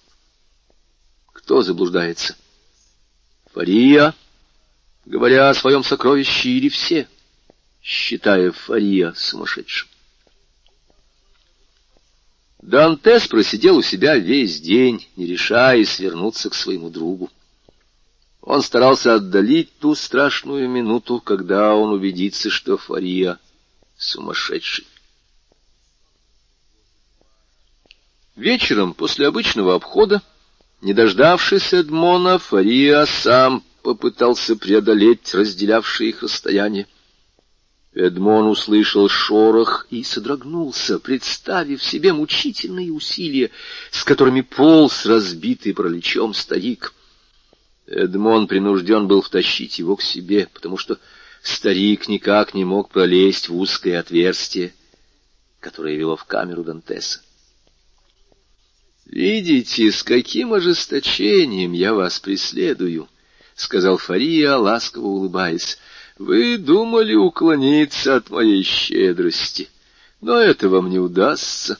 Кто 1.31 1.61
заблуждается? 1.61 2.35
Фария, 3.53 4.15
говоря 5.05 5.49
о 5.49 5.53
своем 5.53 5.83
сокровище, 5.83 6.49
или 6.49 6.69
все, 6.69 7.07
считая 7.83 8.51
Фария 8.51 9.13
сумасшедшим? 9.13 9.87
Дантес 12.63 13.27
просидел 13.27 13.77
у 13.77 13.83
себя 13.83 14.15
весь 14.15 14.59
день, 14.59 15.07
не 15.15 15.27
решаясь 15.27 15.99
вернуться 15.99 16.49
к 16.49 16.55
своему 16.55 16.89
другу. 16.89 17.29
Он 18.45 18.61
старался 18.61 19.15
отдалить 19.15 19.75
ту 19.79 19.95
страшную 19.95 20.69
минуту, 20.69 21.19
когда 21.19 21.73
он 21.73 21.93
убедится, 21.93 22.51
что 22.51 22.77
Фария 22.77 23.39
сумасшедший. 23.97 24.85
Вечером, 28.35 28.93
после 28.93 29.27
обычного 29.27 29.73
обхода, 29.73 30.21
не 30.81 30.93
дождавшись 30.93 31.73
Эдмона, 31.73 32.37
Фария 32.37 33.05
сам 33.05 33.63
попытался 33.81 34.55
преодолеть 34.55 35.33
разделявшие 35.33 36.09
их 36.09 36.21
расстояние. 36.21 36.87
Эдмон 37.93 38.45
услышал 38.45 39.09
шорох 39.09 39.87
и 39.89 40.03
содрогнулся, 40.03 40.99
представив 40.99 41.81
себе 41.81 42.13
мучительные 42.13 42.91
усилия, 42.91 43.49
с 43.89 44.03
которыми 44.03 44.41
полз 44.41 45.07
разбитый 45.07 45.73
пролечом 45.73 46.35
старик— 46.35 46.93
Эдмон 47.87 48.47
принужден 48.47 49.07
был 49.07 49.21
втащить 49.21 49.77
его 49.79 49.95
к 49.95 50.01
себе, 50.01 50.49
потому 50.53 50.77
что 50.77 50.99
старик 51.43 52.07
никак 52.07 52.53
не 52.53 52.65
мог 52.65 52.89
пролезть 52.89 53.49
в 53.49 53.55
узкое 53.57 53.99
отверстие, 53.99 54.73
которое 55.59 55.95
вело 55.95 56.15
в 56.15 56.25
камеру 56.25 56.63
Дантеса. 56.63 57.21
«Видите, 59.05 59.91
с 59.91 60.01
каким 60.01 60.53
ожесточением 60.53 61.73
я 61.73 61.93
вас 61.93 62.19
преследую»,— 62.19 63.07
сказал 63.55 63.97
Фария, 63.97 64.55
ласково 64.55 65.05
улыбаясь. 65.05 65.77
«Вы 66.17 66.57
думали 66.57 67.13
уклониться 67.13 68.15
от 68.15 68.31
моей 68.31 68.63
щедрости, 68.63 69.69
но 70.21 70.39
это 70.39 70.69
вам 70.69 70.89
не 70.89 70.97
удастся. 70.97 71.77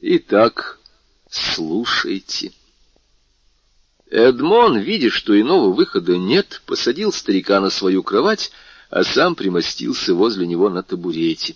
Итак, 0.00 0.78
слушайте». 1.28 2.52
Эдмон, 4.10 4.78
видя, 4.78 5.08
что 5.08 5.40
иного 5.40 5.72
выхода 5.72 6.16
нет, 6.16 6.62
посадил 6.66 7.12
старика 7.12 7.60
на 7.60 7.70
свою 7.70 8.02
кровать, 8.02 8.50
а 8.90 9.04
сам 9.04 9.36
примостился 9.36 10.14
возле 10.14 10.48
него 10.48 10.68
на 10.68 10.82
табурете. 10.82 11.54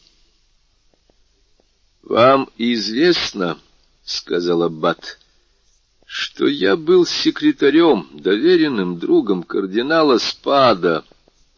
—Вам 2.05 2.49
известно,— 2.57 3.59
сказал 4.05 4.63
Аббат,— 4.63 5.19
что 6.07 6.47
я 6.47 6.77
был 6.77 7.07
секретарем, 7.07 8.09
доверенным 8.13 9.01
другом 9.01 9.43
кардинала 9.43 10.19
Спада, 10.19 11.05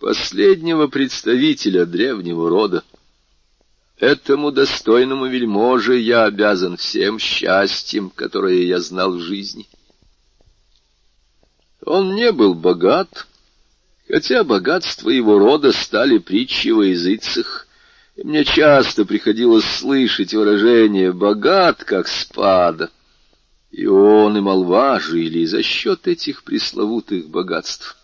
последнего 0.01 0.87
представителя 0.87 1.85
древнего 1.85 2.49
рода. 2.49 2.85
Этому 3.99 4.51
достойному 4.51 5.27
вельможе 5.27 5.99
я 5.99 6.25
обязан 6.25 6.79
всем 6.79 7.19
счастьем, 7.19 8.09
которое 8.09 8.63
я 8.63 8.81
знал 8.81 9.13
в 9.13 9.21
жизни.— 9.21 9.69
он 11.87 12.15
не 12.15 12.33
был 12.33 12.55
богат, 12.55 13.27
хотя 14.09 14.45
богатство 14.45 15.09
его 15.09 15.39
рода 15.39 15.73
стали 15.73 16.19
притчи 16.19 16.69
во 16.69 16.85
языцах, 16.85 17.67
и 18.17 18.25
мне 18.25 18.45
часто 18.45 19.05
приходилось 19.05 19.65
слышать 19.65 20.35
выражение 20.35 21.13
«богат, 21.13 21.85
как 21.85 22.09
спада». 22.09 22.91
И 23.71 23.87
он, 23.87 24.37
и 24.37 24.41
молва 24.41 24.99
жили 25.01 25.45
за 25.45 25.63
счет 25.63 26.09
этих 26.09 26.45
пресловутых 26.45 27.29
богатств. 27.29 27.97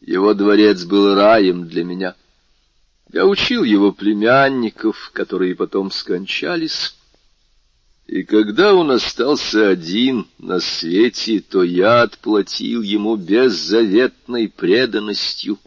Его 0.00 0.34
дворец 0.34 0.84
был 0.84 1.14
раем 1.14 1.66
для 1.66 1.84
меня. 1.84 2.14
Я 3.12 3.26
учил 3.26 3.64
его 3.64 3.92
племянников, 3.92 5.10
которые 5.14 5.56
потом 5.56 5.90
скончались, 5.90 6.96
и 8.10 8.24
когда 8.24 8.74
он 8.74 8.90
остался 8.90 9.68
один 9.68 10.26
на 10.38 10.58
свете, 10.58 11.38
то 11.38 11.62
я 11.62 12.02
отплатил 12.02 12.82
ему 12.82 13.14
беззаветной 13.14 14.48
преданностью 14.48 15.60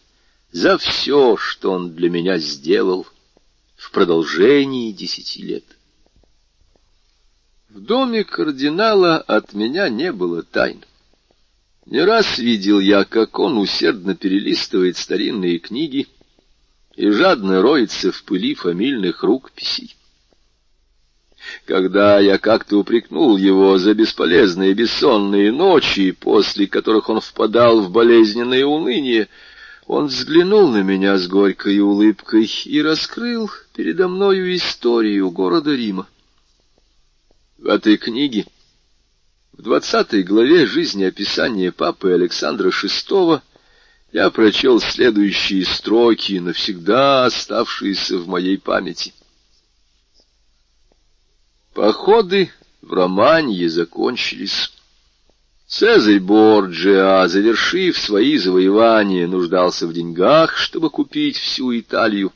за 0.51 0.77
все, 0.77 1.37
что 1.37 1.71
он 1.71 1.95
для 1.95 2.09
меня 2.09 2.37
сделал 2.39 3.07
в 3.77 3.91
продолжении 3.91 4.91
десяти 4.91 5.41
лет. 5.41 5.63
В 7.69 7.79
доме 7.79 8.25
кардинала 8.25 9.19
от 9.19 9.53
меня 9.53 9.87
не 9.87 10.11
было 10.11 10.43
тайн. 10.43 10.83
Не 11.85 12.03
раз 12.03 12.39
видел 12.39 12.81
я, 12.81 13.05
как 13.05 13.39
он 13.39 13.57
усердно 13.57 14.15
перелистывает 14.15 14.97
старинные 14.97 15.59
книги 15.59 16.09
и 16.97 17.09
жадно 17.09 17.61
роется 17.61 18.11
в 18.11 18.21
пыли 18.25 18.53
фамильных 18.53 19.23
рукописей. 19.23 19.95
Когда 21.65 22.19
я 22.19 22.37
как-то 22.37 22.77
упрекнул 22.77 23.37
его 23.37 23.77
за 23.77 23.93
бесполезные 23.93 24.73
бессонные 24.73 25.51
ночи, 25.51 26.11
после 26.11 26.67
которых 26.67 27.09
он 27.09 27.21
впадал 27.21 27.81
в 27.81 27.91
болезненное 27.91 28.65
уныние, 28.65 29.29
он 29.85 30.07
взглянул 30.07 30.69
на 30.69 30.81
меня 30.81 31.17
с 31.17 31.27
горькой 31.27 31.79
улыбкой 31.79 32.49
и 32.65 32.81
раскрыл 32.81 33.49
передо 33.75 34.07
мною 34.07 34.55
историю 34.55 35.29
города 35.31 35.73
Рима. 35.73 36.07
В 37.57 37.67
этой 37.67 37.97
книге, 37.97 38.45
в 39.53 39.61
двадцатой 39.61 40.23
главе 40.23 40.65
жизнеописания 40.65 41.71
папы 41.71 42.11
Александра 42.11 42.69
VI, 42.69 43.41
я 44.11 44.29
прочел 44.29 44.79
следующие 44.79 45.65
строки, 45.65 46.39
навсегда 46.39 47.25
оставшиеся 47.25 48.17
в 48.17 48.27
моей 48.27 48.57
памяти— 48.57 49.13
Походы 51.73 52.51
в 52.83 52.93
Романье 52.93 53.67
закончились. 53.67 54.71
Цезарь 55.67 56.19
Борджиа, 56.19 57.27
завершив 57.27 57.97
свои 57.97 58.37
завоевания, 58.37 59.27
нуждался 59.27 59.87
в 59.87 59.93
деньгах, 59.93 60.55
чтобы 60.55 60.91
купить 60.91 61.35
всю 61.37 61.75
Италию. 61.79 62.31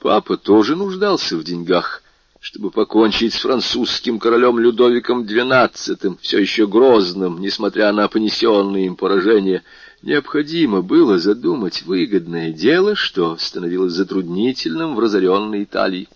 Папа 0.00 0.36
тоже 0.36 0.74
нуждался 0.74 1.36
в 1.36 1.44
деньгах, 1.44 2.02
чтобы 2.40 2.72
покончить 2.72 3.34
с 3.34 3.42
французским 3.42 4.18
королем 4.18 4.58
Людовиком 4.58 5.22
XII, 5.22 6.18
все 6.20 6.38
еще 6.40 6.66
грозным, 6.66 7.40
несмотря 7.40 7.92
на 7.92 8.08
понесенные 8.08 8.86
им 8.86 8.96
поражения. 8.96 9.62
Необходимо 10.02 10.82
было 10.82 11.20
задумать 11.20 11.82
выгодное 11.82 12.50
дело, 12.50 12.96
что 12.96 13.36
становилось 13.36 13.92
затруднительным 13.92 14.96
в 14.96 14.98
разоренной 14.98 15.62
Италии. 15.62 16.08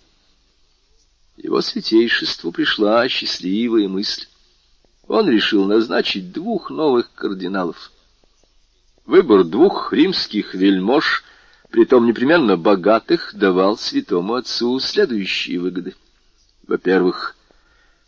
Его 1.37 1.61
святейшеству 1.63 2.53
пришла 2.53 3.09
счастливая 3.09 3.89
мысль. 3.89 4.27
Он 5.09 5.29
решил 5.29 5.65
назначить 5.67 6.33
двух 6.33 6.71
новых 6.71 7.13
кардиналов. 7.15 7.91
Выбор 9.07 9.45
двух 9.45 9.93
римских 9.93 10.55
вельмож, 10.55 11.25
притом 11.71 12.07
непременно 12.07 12.57
богатых, 12.57 13.35
давал 13.35 13.77
святому 13.77 14.35
отцу 14.35 14.79
следующие 14.79 15.59
выгоды. 15.59 15.95
Во-первых, 16.67 17.37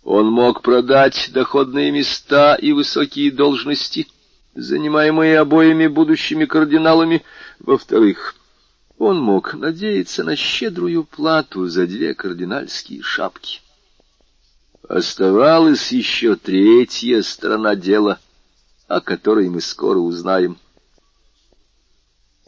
он 0.05 0.31
мог 0.31 0.63
продать 0.63 1.31
доходные 1.33 1.91
места 1.91 2.55
и 2.55 2.73
высокие 2.73 3.33
должности, 3.33 4.07
занимаемые 4.55 5.39
обоими 5.41 5.87
будущими 5.87 6.45
кардиналами. 6.45 7.25
Во-вторых, 7.59 8.35
он 8.99 9.21
мог 9.21 9.55
надеяться 9.55 10.25
на 10.25 10.37
щедрую 10.37 11.05
плату 11.05 11.67
за 11.67 11.87
две 11.87 12.15
кардинальские 12.15 13.03
шапки. 13.03 13.61
Оставалась 14.89 15.91
еще 15.93 16.37
третья 16.37 17.23
сторона 17.23 17.75
дела, 17.75 18.21
о 18.87 19.01
которой 19.01 19.49
мы 19.49 19.61
скоро 19.61 19.99
узнаем. 19.99 20.59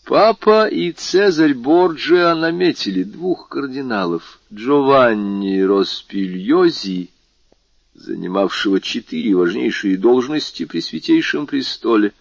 Папа 0.05 0.69
и 0.69 0.93
Цезарь 0.93 1.55
Борджиа 1.55 2.35
наметили 2.37 3.03
двух 3.03 3.49
кардиналов— 3.49 4.39
Джованни 4.55 5.63
Роспильози, 5.63 7.11
занимавшего 7.95 8.81
четыре 8.81 9.35
важнейшие 9.35 9.97
должности 9.97 10.65
при 10.65 10.81
Святейшем 10.81 11.49
престоле, 11.49 12.13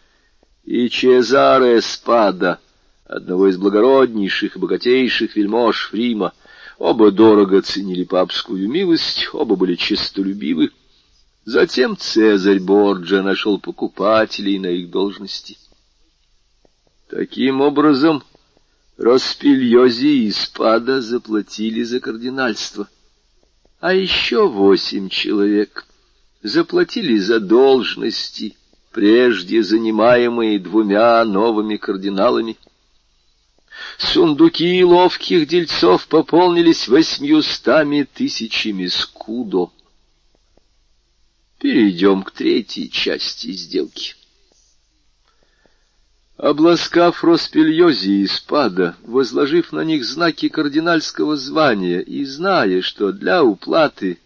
и 0.63 0.89
Чезаре 0.89 1.79
Спада, 1.81 2.59
одного 3.05 3.47
из 3.47 3.57
благороднейших 3.57 4.55
и 4.55 4.59
богатейших 4.59 5.35
вельмож 5.35 5.91
Рима. 5.93 6.33
Оба 6.77 7.11
дорого 7.11 7.61
ценили 7.61 8.03
папскую 8.03 8.69
милость, 8.69 9.29
оба 9.33 9.55
были 9.55 9.75
честолюбивы. 9.75 10.71
Затем 11.45 11.95
Цезарь 11.95 12.59
Борджа 12.59 13.21
нашел 13.21 13.59
покупателей 13.59 14.59
на 14.59 14.67
их 14.67 14.89
должности. 14.89 15.57
Таким 17.07 17.61
образом, 17.61 18.23
Роспильози 18.97 20.25
и 20.25 20.31
Спада 20.31 21.01
заплатили 21.01 21.83
за 21.83 21.99
кардинальство. 21.99 22.89
А 23.79 23.93
еще 23.93 24.47
восемь 24.49 25.09
человек 25.09 25.85
заплатили 26.41 27.17
за 27.17 27.39
должности, 27.39 28.57
прежде 28.91 29.61
занимаемые 29.61 30.59
двумя 30.59 31.23
новыми 31.25 31.77
кардиналами. 31.77 32.57
Сундуки 33.97 34.83
ловких 34.83 35.47
дельцов 35.47 36.07
пополнились 36.07 36.87
восьмьюстами 36.87 38.03
тысячами 38.03 38.87
скудо. 38.87 39.71
Перейдем 41.59 42.23
к 42.23 42.31
третьей 42.31 42.89
части 42.91 43.51
сделки. 43.51 44.15
Обласкав 46.37 47.23
Роспельози 47.23 48.23
и 48.23 48.27
Спада, 48.27 48.97
возложив 49.03 49.71
на 49.71 49.85
них 49.85 50.03
знаки 50.03 50.49
кардинальского 50.49 51.37
звания 51.37 52.01
и 52.01 52.25
зная, 52.25 52.81
что 52.81 53.13
для 53.13 53.43
уплаты 53.43 54.19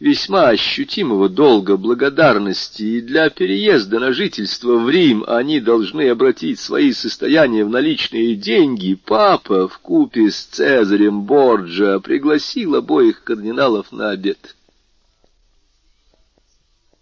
весьма 0.00 0.48
ощутимого 0.48 1.28
долга 1.28 1.76
благодарности 1.76 2.82
и 2.82 3.00
для 3.02 3.28
переезда 3.28 4.00
на 4.00 4.12
жительство 4.12 4.78
в 4.78 4.88
Рим 4.88 5.24
они 5.28 5.60
должны 5.60 6.08
обратить 6.08 6.58
свои 6.58 6.92
состояния 6.92 7.64
в 7.64 7.68
наличные 7.68 8.34
деньги, 8.34 8.94
папа 8.94 9.68
в 9.68 9.78
купе 9.78 10.30
с 10.30 10.44
Цезарем 10.46 11.22
Борджа 11.22 12.00
пригласил 12.00 12.76
обоих 12.76 13.22
кардиналов 13.22 13.92
на 13.92 14.10
обед. 14.10 14.56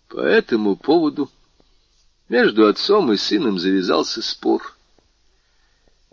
По 0.08 0.18
этому 0.20 0.74
поводу 0.74 1.30
между 2.28 2.66
отцом 2.66 3.12
и 3.12 3.16
сыном 3.16 3.60
завязался 3.60 4.22
спор. 4.22 4.76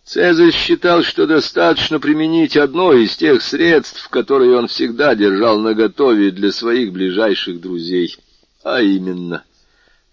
Цезарь 0.06 0.52
считал, 0.52 1.02
что 1.02 1.26
достаточно 1.26 2.00
применить 2.00 2.56
одно 2.56 2.94
из 2.94 3.18
тех 3.18 3.42
средств, 3.42 4.08
которые 4.10 4.56
он 4.56 4.68
всегда 4.68 5.16
держал 5.16 5.60
наготове 5.60 6.30
для 6.30 6.52
своих 6.52 6.94
ближайших 6.94 7.60
друзей, 7.60 8.16
а 8.64 8.84
именно 8.84 9.44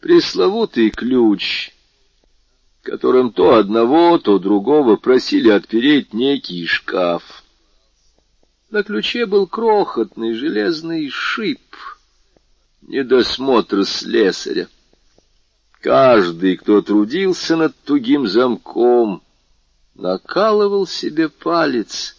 пресловутый 0.01 0.89
ключ, 0.89 1.73
которым 2.83 3.33
то 3.33 3.57
одного, 3.57 4.17
то 4.17 4.39
другого 4.39 4.97
просили 4.97 5.51
отпереть 5.51 6.15
некий 6.15 6.65
шкаф. 6.67 7.45
На 8.71 8.83
ключе 8.83 9.27
был 9.27 9.47
крохотный 9.47 10.33
железный 10.33 11.11
шип, 11.11 11.61
недосмотр 12.81 13.85
слесаря. 13.85 14.69
Каждый, 15.83 16.57
кто 16.57 16.81
трудился 16.81 17.57
над 17.57 17.77
тугим 17.85 18.27
замком, 18.27 19.23
накалывал 19.95 20.87
себе 20.87 21.29
палец 21.29 22.17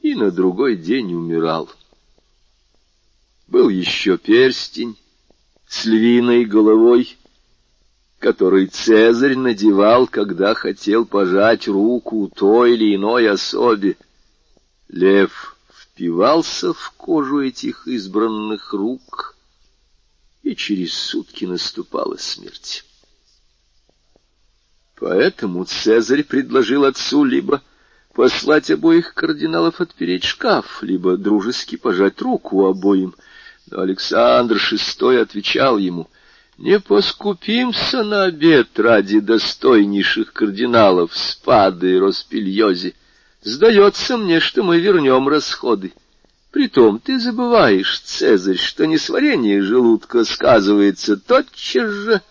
и 0.00 0.14
на 0.14 0.30
другой 0.30 0.76
день 0.76 1.14
умирал. 1.14 1.70
Был 3.46 3.68
еще 3.68 4.18
перстень 4.18 4.96
с 5.66 5.84
львиной 5.84 6.44
головой, 6.44 7.16
который 8.18 8.66
Цезарь 8.66 9.36
надевал, 9.36 10.06
когда 10.06 10.54
хотел 10.54 11.06
пожать 11.06 11.68
руку 11.68 12.30
той 12.34 12.74
или 12.74 12.94
иной 12.94 13.28
особе. 13.28 13.96
Лев 14.88 15.56
впивался 15.70 16.72
в 16.72 16.92
кожу 16.96 17.40
этих 17.40 17.86
избранных 17.86 18.72
рук 18.72 19.36
и 20.42 20.54
через 20.54 20.94
сутки 20.94 21.44
наступала 21.44 22.16
смерть. 22.16 22.84
Поэтому 25.00 25.64
Цезарь 25.64 26.24
предложил 26.24 26.84
отцу 26.84 27.24
либо 27.24 27.62
послать 28.14 28.70
обоих 28.70 29.14
кардиналов 29.14 29.80
отпереть 29.80 30.24
шкаф, 30.24 30.82
либо 30.82 31.16
дружески 31.16 31.76
пожать 31.76 32.20
руку 32.20 32.66
обоим. 32.66 33.14
Но 33.70 33.80
Александр 33.80 34.56
VI 34.56 35.20
отвечал 35.20 35.78
ему, 35.78 36.08
«Не 36.56 36.80
поскупимся 36.80 38.02
на 38.02 38.24
обед 38.24 38.80
ради 38.80 39.20
достойнейших 39.20 40.32
кардиналов 40.32 41.16
Спады 41.16 41.92
и 41.92 41.98
Роспильози. 41.98 42.96
Сдается 43.42 44.16
мне, 44.16 44.40
что 44.40 44.64
мы 44.64 44.80
вернем 44.80 45.28
расходы». 45.28 45.92
Притом 46.50 46.98
ты 46.98 47.20
забываешь, 47.20 48.00
Цезарь, 48.00 48.56
что 48.56 48.84
несварение 48.86 49.62
желудка 49.62 50.24
сказывается 50.24 51.16
тотчас 51.16 51.90
же, 51.90 52.22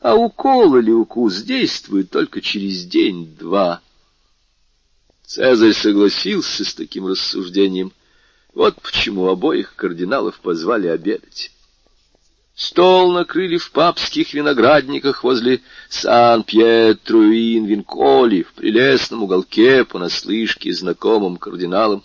а 0.00 0.14
укол 0.14 0.76
или 0.76 0.90
укус 0.90 1.42
действует 1.42 2.10
только 2.10 2.40
через 2.40 2.84
день-два. 2.84 3.82
Цезарь 5.24 5.72
согласился 5.72 6.64
с 6.64 6.74
таким 6.74 7.06
рассуждением. 7.06 7.92
Вот 8.54 8.80
почему 8.80 9.28
обоих 9.28 9.74
кардиналов 9.74 10.38
позвали 10.40 10.86
обедать. 10.86 11.50
Стол 12.54 13.12
накрыли 13.12 13.58
в 13.58 13.70
папских 13.70 14.32
виноградниках 14.32 15.24
возле 15.24 15.60
Сан-Пьетро-Ин-Винколи, 15.90 18.44
в 18.44 18.54
прелестном 18.54 19.24
уголке, 19.24 19.84
понаслышке 19.84 20.72
знакомым 20.72 21.36
кардиналам. 21.36 22.02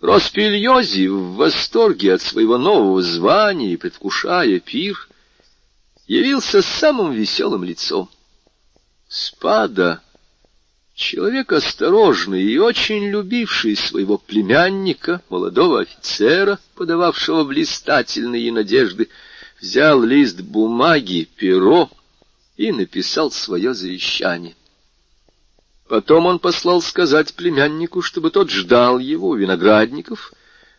Роспильози 0.00 1.06
в 1.06 1.34
восторге 1.34 2.14
от 2.14 2.22
своего 2.22 2.58
нового 2.58 3.00
звания 3.02 3.72
и 3.72 3.76
предвкушая 3.76 4.58
пир, 4.58 5.08
явился 6.08 6.62
самым 6.62 7.12
веселым 7.12 7.62
лицом. 7.62 8.10
Спада, 9.08 10.02
человек 10.94 11.52
осторожный 11.52 12.42
и 12.42 12.58
очень 12.58 13.08
любивший 13.10 13.76
своего 13.76 14.18
племянника, 14.18 15.22
молодого 15.28 15.80
офицера, 15.80 16.58
подававшего 16.74 17.44
блистательные 17.44 18.50
надежды, 18.50 19.08
взял 19.60 20.02
лист 20.02 20.40
бумаги, 20.40 21.28
перо 21.36 21.90
и 22.56 22.72
написал 22.72 23.30
свое 23.30 23.74
завещание. 23.74 24.56
Потом 25.88 26.26
он 26.26 26.38
послал 26.38 26.82
сказать 26.82 27.34
племяннику, 27.34 28.02
чтобы 28.02 28.30
тот 28.30 28.50
ждал 28.50 28.98
его 28.98 29.28
у 29.28 29.34
виноградников, 29.34 30.32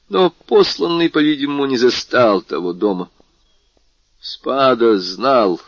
но 0.08 0.32
посланный, 0.48 1.10
по-видимому, 1.10 1.66
не 1.66 1.78
застал 1.78 2.42
того 2.42 2.74
дома. 2.74 3.10
Спада 4.22 5.00
знал, 5.00 5.62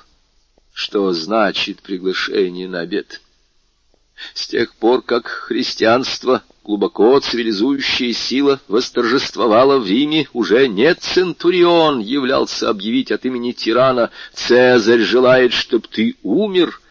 что 0.74 1.14
значит 1.14 1.82
приглашение 1.82 2.68
на 2.68 2.82
обед. 2.82 3.22
С 4.34 4.46
тех 4.48 4.76
пор, 4.76 5.04
как 5.04 5.28
христианство, 5.28 6.44
глубоко 6.66 7.18
цивилизующая 7.22 8.12
сила, 8.12 8.60
восторжествовала 8.68 9.80
в 9.80 9.88
Риме, 9.88 10.28
уже 10.34 10.68
не 10.68 10.94
Центурион 10.94 12.02
являлся 12.02 12.70
объявить 12.70 13.14
от 13.14 13.26
имени 13.26 13.54
тирана 13.54 14.12
«Цезарь 14.34 15.00
желает, 15.00 15.54
чтоб 15.54 15.88
ты 15.88 16.18
умер», 16.22 16.82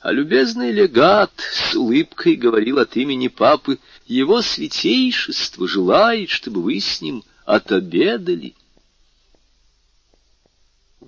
а 0.00 0.12
любезный 0.12 0.70
легат 0.70 1.32
с 1.38 1.74
улыбкой 1.74 2.36
говорил 2.36 2.78
от 2.78 2.94
имени 2.94 3.28
папы, 3.28 3.78
«Его 4.06 4.42
святейшество 4.42 5.66
желает, 5.66 6.28
чтобы 6.28 6.62
вы 6.62 6.78
с 6.78 7.00
ним 7.00 7.24
отобедали». 7.46 8.54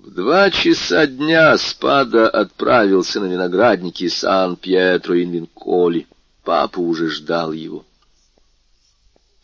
В 0.01 0.11
два 0.11 0.49
часа 0.49 1.07
дня 1.07 1.57
Спада 1.57 2.29
отправился 2.29 3.19
на 3.19 3.25
виноградники 3.25 4.07
Сан-Пьетро-Инвинколи. 4.07 6.07
Папа 6.45 6.79
уже 6.79 7.09
ждал 7.09 7.51
его. 7.51 7.85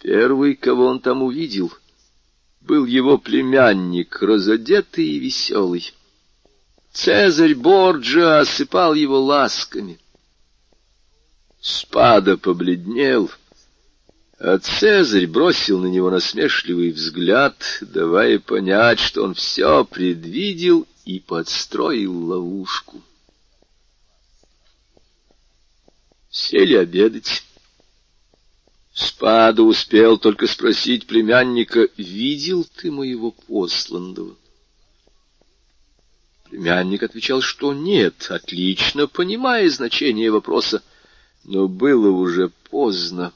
Первый, 0.02 0.56
кого 0.56 0.86
он 0.86 1.02
там 1.02 1.24
увидел, 1.24 1.74
был 2.62 2.86
его 2.86 3.18
племянник, 3.18 4.22
разодетый 4.22 5.06
и 5.06 5.20
веселый. 5.20 5.92
Цезарь 6.94 7.54
Борджа 7.54 8.40
осыпал 8.40 8.94
его 8.94 9.20
ласками. 9.20 10.00
Спада 11.60 12.38
побледнел, 12.38 13.30
а 14.48 14.60
Цезарь 14.60 15.26
бросил 15.26 15.80
на 15.80 15.88
него 15.88 16.12
насмешливый 16.12 16.92
взгляд, 16.92 17.80
давая 17.82 18.38
понять, 18.38 19.00
что 19.00 19.24
он 19.24 19.34
все 19.34 19.84
предвидел 19.86 20.86
и 21.04 21.20
подстроил 21.20 22.16
ловушку. 22.28 23.02
Сели 26.30 26.76
обедать. 26.76 27.44
Спада 28.94 29.64
успел 29.64 30.20
только 30.20 30.46
спросить 30.46 31.08
племянника, 31.08 31.90
видел 31.98 32.68
ты 32.76 32.92
моего 32.92 33.32
посланного? 33.32 34.36
Племянник 36.52 37.02
отвечал, 37.02 37.42
что 37.42 37.74
нет, 37.74 38.28
отлично 38.30 39.08
понимая 39.08 39.68
значение 39.72 40.30
вопроса, 40.30 40.84
но 41.46 41.68
было 41.68 42.12
уже 42.12 42.50
поздно. 42.70 43.34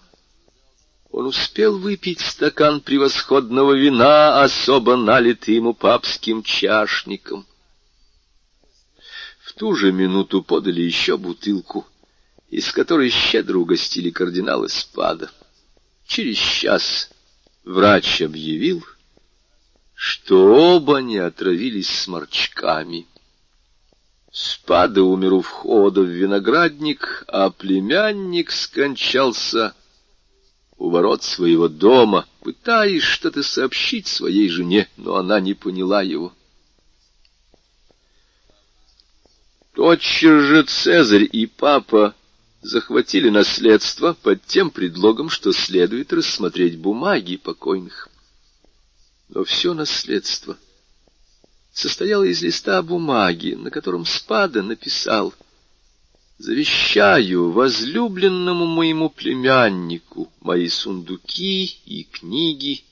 Он 1.11 1.26
успел 1.26 1.77
выпить 1.80 2.19
стакан 2.19 2.81
превосходного 2.81 3.73
вина, 3.73 4.44
особо 4.44 4.95
налитый 4.95 5.56
ему 5.56 5.73
папским 5.73 6.44
чашником. 6.44 7.48
В 9.40 9.53
ту 9.53 9.76
же 9.76 9.91
минуту 9.91 10.44
подали 10.44 10.81
еще 10.81 11.18
бутылку, 11.18 11.88
из 12.49 12.72
которой 12.72 13.10
щедро 13.10 13.57
угостили 13.57 14.11
кардинала 14.11 14.68
Спада. 14.68 15.31
Через 16.06 16.38
час 16.38 17.10
врач 17.64 18.22
объявил, 18.22 18.86
что 19.95 20.76
оба 20.76 20.99
не 20.99 21.18
отравились 21.18 21.90
сморчками. 21.90 23.07
Спада 24.31 25.02
умер 25.02 25.34
у 25.34 25.41
входа 25.41 26.02
в 26.02 26.07
виноградник, 26.07 27.23
а 27.27 27.49
племянник 27.49 28.52
скончался 28.52 29.73
у 30.80 30.90
ворот 30.90 31.24
своего 31.24 31.68
дома, 31.68 32.26
пытаясь 32.40 33.04
что-то 33.04 33.44
сообщить 33.44 34.08
своей 34.08 34.48
жене, 34.50 34.90
но 34.96 35.18
она 35.18 35.42
не 35.42 35.54
поняла 35.54 36.02
его. 36.02 36.34
Тотчас 39.76 40.44
же 40.44 40.64
Цезарь 40.64 41.28
и 41.32 41.46
папа 41.46 42.16
захватили 42.62 43.30
наследство 43.30 44.14
под 44.14 44.44
тем 44.46 44.72
предлогом, 44.72 45.30
что 45.30 45.52
следует 45.52 46.12
рассмотреть 46.14 46.80
бумаги 46.80 47.36
покойных. 47.36 48.10
Но 49.28 49.44
все 49.44 49.74
наследство 49.74 50.58
состояло 51.74 52.24
из 52.24 52.42
листа 52.42 52.82
бумаги, 52.82 53.54
на 53.54 53.70
котором 53.70 54.06
Спада 54.06 54.64
написал 54.64 55.34
«Завещаю 56.40 57.52
возлюбленному 57.52 58.66
моему 58.66 59.10
племяннику 59.10 60.32
мои 60.40 60.70
сундуки 60.70 61.66
и 61.86 62.06
книги, 62.06 62.86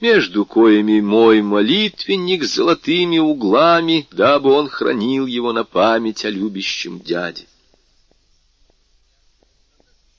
между 0.00 0.44
коими 0.44 1.00
мой 1.00 1.40
молитвенник 1.40 2.42
с 2.42 2.56
золотыми 2.56 3.18
углами, 3.18 4.08
дабы 4.10 4.50
он 4.50 4.68
хранил 4.68 5.26
его 5.26 5.52
на 5.52 5.62
память 5.62 6.24
о 6.24 6.30
любящем 6.30 6.98
дяде». 6.98 7.46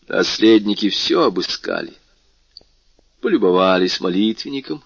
Наследники 0.08 0.88
все 0.88 1.24
обыскали, 1.24 1.94
полюбовались 3.20 4.00
молитвенником, 4.00 4.82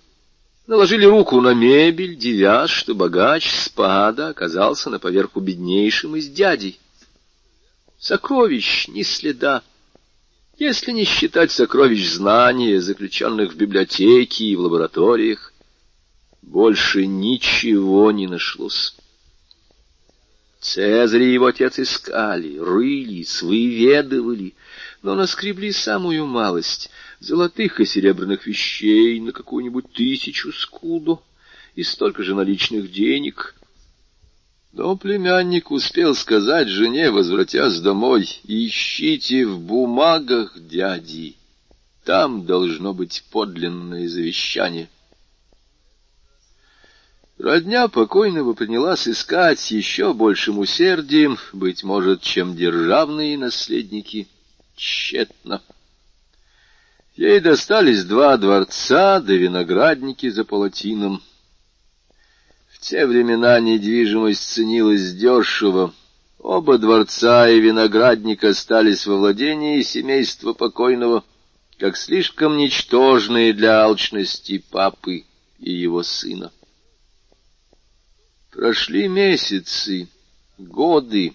наложили 0.65 1.05
руку 1.05 1.39
на 1.39 1.53
мебель, 1.53 2.15
девяз, 2.15 2.71
что 2.71 2.95
богач 2.95 3.47
спада 3.47 4.29
оказался 4.29 4.89
на 4.89 4.97
поверху 4.97 5.39
беднейшим 5.39 6.15
из 6.15 6.29
дядей. 6.29 6.79
Сокровищ 7.99 8.88
ни 8.88 9.03
следа, 9.03 9.61
если 10.57 10.91
не 10.91 11.03
считать 11.03 11.51
сокровищ 11.51 12.07
знания, 12.07 12.80
заключенных 12.80 13.53
в 13.53 13.57
библиотеке 13.57 14.45
и 14.45 14.55
в 14.55 14.61
лабораториях, 14.61 15.53
больше 16.41 17.05
ничего 17.05 18.11
не 18.11 18.27
нашлось. 18.27 18.95
Цезарь 20.61 21.23
и 21.23 21.34
его 21.34 21.47
отец 21.47 21.77
искали, 21.77 22.57
рылись, 22.57 23.41
выведывали, 23.41 24.55
но 25.01 25.15
наскребли 25.15 25.71
самую 25.71 26.26
малость— 26.26 26.89
золотых 27.19 27.81
и 27.81 27.85
серебряных 27.85 28.47
вещей 28.47 29.19
на 29.19 29.34
какую-нибудь 29.34 29.91
тысячу 29.91 30.53
скуду 30.53 31.21
и 31.76 31.84
столько 31.84 32.23
же 32.23 32.34
наличных 32.34 32.91
денег. 32.91 33.55
Но 34.71 34.95
племянник 34.95 35.71
успел 35.71 36.13
сказать 36.13 36.67
жене, 36.67 37.09
возвратясь 37.11 37.79
домой, 37.79 38.29
«Ищите 38.43 39.45
в 39.45 39.59
бумагах 39.59 40.59
дяди, 40.59 41.35
там 42.05 42.45
должно 42.45 42.93
быть 42.93 43.23
подлинное 43.31 44.07
завещание». 44.07 44.89
Родня 47.39 47.87
покойного 47.87 48.53
принялась 48.53 49.07
искать 49.07 49.71
еще 49.71 50.13
большим 50.13 50.59
усердием, 50.59 51.37
быть 51.53 51.83
может, 51.83 52.21
чем 52.21 52.55
державные 52.55 53.37
наследники— 53.37 54.27
тщетно. 54.79 55.61
Ей 57.15 57.39
достались 57.39 58.05
два 58.05 58.37
дворца 58.37 59.19
да 59.19 59.33
виноградники 59.33 60.29
за 60.29 60.45
палатином. 60.45 61.21
Те 62.80 63.06
времена 63.06 63.60
недвижимость 63.60 64.53
ценилась 64.53 65.14
дешево. 65.14 65.93
Оба 66.39 66.77
дворца 66.77 67.49
и 67.49 67.60
виноградник 67.60 68.45
остались 68.45 69.06
во 69.06 69.18
владении 69.18 69.81
семейства 69.81 70.53
покойного, 70.53 71.26
как 71.77 71.97
слишком 71.97 72.57
ничтожные 72.57 73.51
для 73.51 73.84
алчности 73.84 74.64
папы 74.72 75.26
и 75.60 75.72
его 75.72 76.03
сына. 76.03 76.53
Прошли 78.51 79.10
месяцы, 79.10 80.07
годы, 80.57 81.34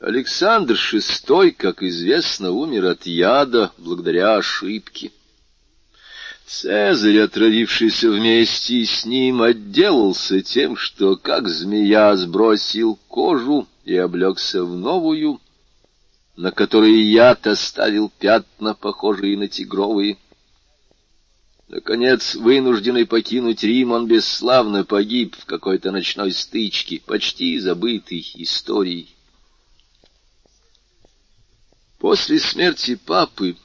Александр 0.00 0.74
VI, 0.74 1.52
как 1.52 1.84
известно, 1.84 2.50
умер 2.50 2.86
от 2.86 3.06
яда 3.06 3.72
благодаря 3.78 4.36
ошибке. 4.36 5.12
Цезарь, 6.46 7.20
отравившийся 7.20 8.10
вместе 8.10 8.84
с 8.84 9.06
ним, 9.06 9.40
отделался 9.40 10.42
тем, 10.42 10.76
что, 10.76 11.16
как 11.16 11.48
змея, 11.48 12.14
сбросил 12.16 12.98
кожу 13.08 13.66
и 13.84 13.96
облегся 13.96 14.62
в 14.62 14.76
новую, 14.76 15.40
на 16.36 16.50
которой 16.50 17.00
яд 17.02 17.46
оставил 17.46 18.12
пятна, 18.18 18.74
похожие 18.74 19.38
на 19.38 19.48
тигровые. 19.48 20.18
Наконец, 21.68 22.34
вынужденный 22.34 23.06
покинуть 23.06 23.62
Рим, 23.62 23.92
он 23.92 24.06
бесславно 24.06 24.84
погиб 24.84 25.34
в 25.36 25.46
какой-то 25.46 25.92
ночной 25.92 26.32
стычке, 26.32 27.00
почти 27.06 27.58
забытой 27.58 28.24
историей. 28.34 29.08
После 31.98 32.38
смерти 32.38 32.96
папы, 32.96 33.56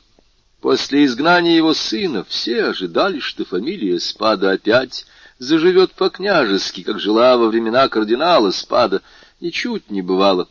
после 0.61 1.05
изгнания 1.05 1.55
его 1.55 1.73
сына, 1.73 2.23
все 2.23 2.65
ожидали, 2.65 3.19
что 3.19 3.45
фамилия 3.45 3.99
Спада 3.99 4.51
опять 4.51 5.05
заживет 5.37 5.93
по-княжески, 5.93 6.83
как 6.83 6.99
жила 6.99 7.37
во 7.37 7.47
времена 7.47 7.87
кардинала 7.87 8.51
Спада. 8.51 9.01
Ничуть 9.39 9.89
не 9.89 10.01
бывало. 10.01 10.47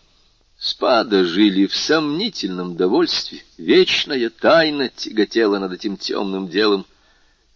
Спада 0.58 1.24
жили 1.24 1.66
в 1.66 1.76
сомнительном 1.76 2.74
довольстве, 2.76 3.44
вечная 3.58 4.28
тайна 4.28 4.88
тяготела 4.88 5.58
над 5.58 5.72
этим 5.72 5.96
темным 5.96 6.48
делом. 6.48 6.84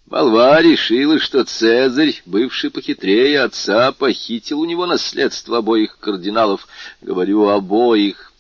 Молва 0.07 0.61
решила, 0.61 1.19
что 1.19 1.43
Цезарь, 1.45 2.23
бывший 2.27 2.71
похитрее 2.71 3.41
отца, 3.41 3.93
похитил 3.93 4.61
у 4.61 4.67
него 4.67 4.87
наследство 4.87 5.59
обоих 5.59 5.99
кардиналов. 5.99 6.69
Говорю, 7.01 7.49
обоих, 7.49 8.32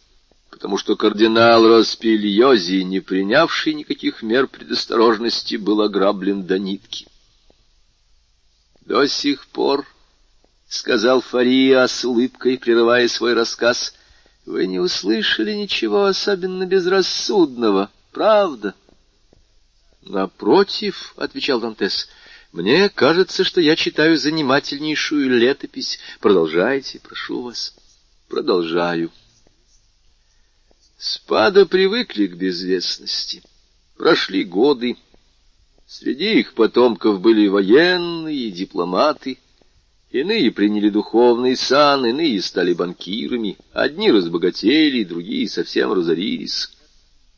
потому 0.63 0.79
что 0.79 0.95
кардинал 0.95 1.67
Роспильози, 1.67 2.85
не 2.85 3.01
принявший 3.01 3.75
никаких 3.75 4.23
мер 4.23 4.47
предосторожности, 4.47 5.57
был 5.57 5.83
ограблен 5.83 6.45
до 6.47 6.57
нитки. 6.57 7.09
До 8.83 9.09
сих 9.09 9.49
пор,— 9.49 9.85
сказал 10.69 11.21
Фария 11.21 11.85
с 11.85 12.05
улыбкой, 12.05 12.59
прерывая 12.59 13.09
свой 13.09 13.35
рассказ,— 13.35 13.93
вы 14.47 14.69
не 14.69 14.79
услышали 14.79 15.53
ничего 15.53 16.05
особенно 16.05 16.65
безрассудного, 16.65 17.91
правда?— 18.13 18.77
Напротив,— 20.03 21.13
отвечал 21.17 21.59
Дантес,— 21.59 22.09
мне 22.53 22.89
кажется, 22.89 23.43
что 23.43 23.61
я 23.61 23.75
читаю 23.75 24.17
занимательнейшую 24.17 25.29
летопись. 25.29 25.99
Продолжайте, 26.21 27.01
прошу 27.01 27.43
вас. 27.43 27.75
Продолжаю.— 28.29 29.11
Спада 31.05 31.67
привыкли 31.67 32.29
к 32.29 32.37
безвестности. 32.37 33.43
Прошли 33.97 34.45
годы. 34.45 34.97
Среди 35.85 36.39
их 36.39 36.55
потомков 36.55 37.21
были 37.21 37.49
военные, 37.49 38.53
дипломаты, 38.53 39.39
иные 40.13 40.53
приняли 40.53 40.91
духовный 40.91 41.57
сан, 41.57 42.07
иные 42.07 42.41
стали 42.41 42.73
банкирами, 42.73 43.59
одни 43.73 44.13
разбогатели, 44.13 45.03
другие 45.03 45.49
совсем 45.49 45.93
разорились. 45.93 46.71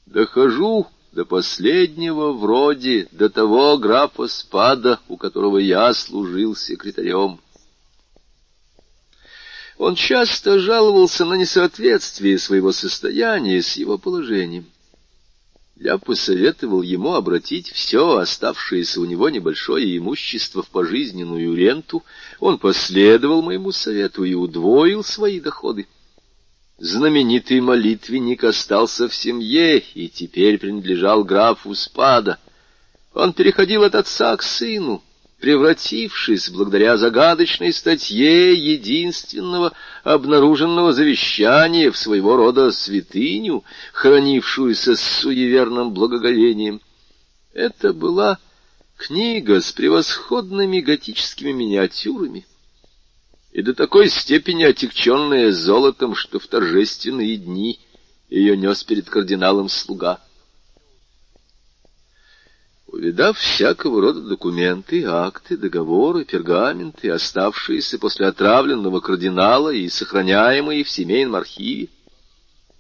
Дохожу 0.05 0.86
до 1.12 1.24
последнего 1.24 2.32
вроде, 2.32 3.09
до 3.12 3.31
того 3.31 3.78
графа 3.78 4.28
Спада, 4.28 5.01
у 5.09 5.16
которого 5.16 5.57
я 5.57 5.95
служил 5.95 6.55
секретарем. 6.55 7.41
Он 9.79 9.97
часто 9.97 10.59
жаловался 10.61 11.25
на 11.25 11.35
несоответствие 11.35 12.39
своего 12.39 12.73
состояния 12.73 13.61
с 13.61 13.77
его 13.77 13.99
положением. 13.99 14.67
Я 15.77 15.99
посоветовал 15.99 16.83
ему 16.83 17.15
обратить 17.15 17.71
все 17.73 18.19
оставшееся 18.19 19.01
у 19.01 19.05
него 19.05 19.29
небольшое 19.29 19.99
имущество 19.99 20.63
в 20.63 20.69
пожизненную 20.69 21.55
ренту. 21.57 22.05
Он 22.39 22.59
последовал 22.59 23.43
моему 23.43 23.73
совету 23.73 24.23
и 24.23 24.35
удвоил 24.35 25.03
свои 25.03 25.41
доходы. 25.41 25.89
Знаменитый 26.79 27.61
молитвенник 27.61 28.45
остался 28.45 29.09
в 29.09 29.15
семье 29.15 29.79
и 29.79 30.09
теперь 30.09 30.59
принадлежал 30.59 31.25
графу 31.25 31.75
Спада. 31.75 32.39
Он 33.13 33.33
переходил 33.33 33.83
от 33.83 33.97
отца 33.97 34.37
к 34.37 34.43
сыну, 34.43 35.03
превратившись, 35.45 36.49
благодаря 36.49 36.97
загадочной 36.97 37.71
статье 37.75 38.55
единственного 38.55 39.75
обнаруженного 40.03 40.95
завещания 40.95 41.91
в 41.91 41.99
своего 41.99 42.37
рода 42.37 42.73
святыню, 42.73 43.62
хранившуюся 43.93 44.97
с 44.97 45.03
суеверным 45.03 45.93
благоговением. 45.93 46.81
Это 47.53 47.93
была 47.93 48.39
книга 48.97 49.61
с 49.61 49.71
превосходными 49.73 50.81
готическими 50.81 51.53
миниатюрами 51.53 52.47
и 53.53 53.61
до 53.61 53.75
такой 53.75 54.09
степени 54.09 54.62
отягченная 54.62 55.53
золотом, 55.53 56.15
что 56.15 56.39
в 56.39 56.47
торжественные 56.47 57.37
дни 57.37 57.81
ее 58.31 58.57
нес 58.57 58.83
перед 58.83 59.11
кардиналом 59.11 59.69
слуга. 59.69 60.21
Увидав 62.95 63.37
всякого 63.37 64.01
рода 64.01 64.21
документы, 64.21 65.03
акты, 65.05 65.57
договоры, 65.57 66.25
пергаменты, 66.25 67.11
оставшиеся 67.11 67.99
после 67.99 68.29
отравленного 68.29 69.01
кардинала 69.01 69.71
и 69.71 69.89
сохраняемые 69.89 70.85
в 70.85 70.89
семейном 70.89 71.35
архиве, 71.35 71.89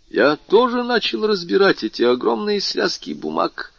я 0.08 0.36
тоже 0.36 0.84
начал 0.84 1.26
разбирать 1.26 1.82
эти 1.82 2.02
огромные 2.04 2.60
связки 2.60 3.10
бумаг, 3.10 3.72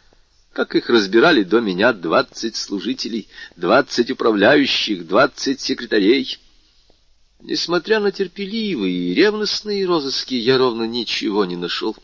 как 0.52 0.74
их 0.74 0.90
разбирали 0.90 1.42
до 1.42 1.60
меня 1.60 1.94
двадцать 1.94 2.56
служителей, 2.56 3.28
двадцать 3.56 4.10
управляющих, 4.10 5.06
двадцать 5.06 5.62
секретарей. 5.62 6.38
Несмотря 7.40 7.98
на 7.98 8.12
терпеливые 8.12 8.92
и 8.92 9.14
ревностные 9.14 9.86
розыски, 9.86 10.34
я 10.34 10.58
ровно 10.58 10.82
ничего 10.82 11.46
не 11.46 11.56
нашел. 11.56 11.96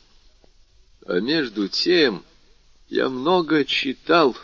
А 1.04 1.20
между 1.20 1.68
тем... 1.68 2.24
Я 2.94 3.08
много 3.08 3.64
читал. 3.64 4.36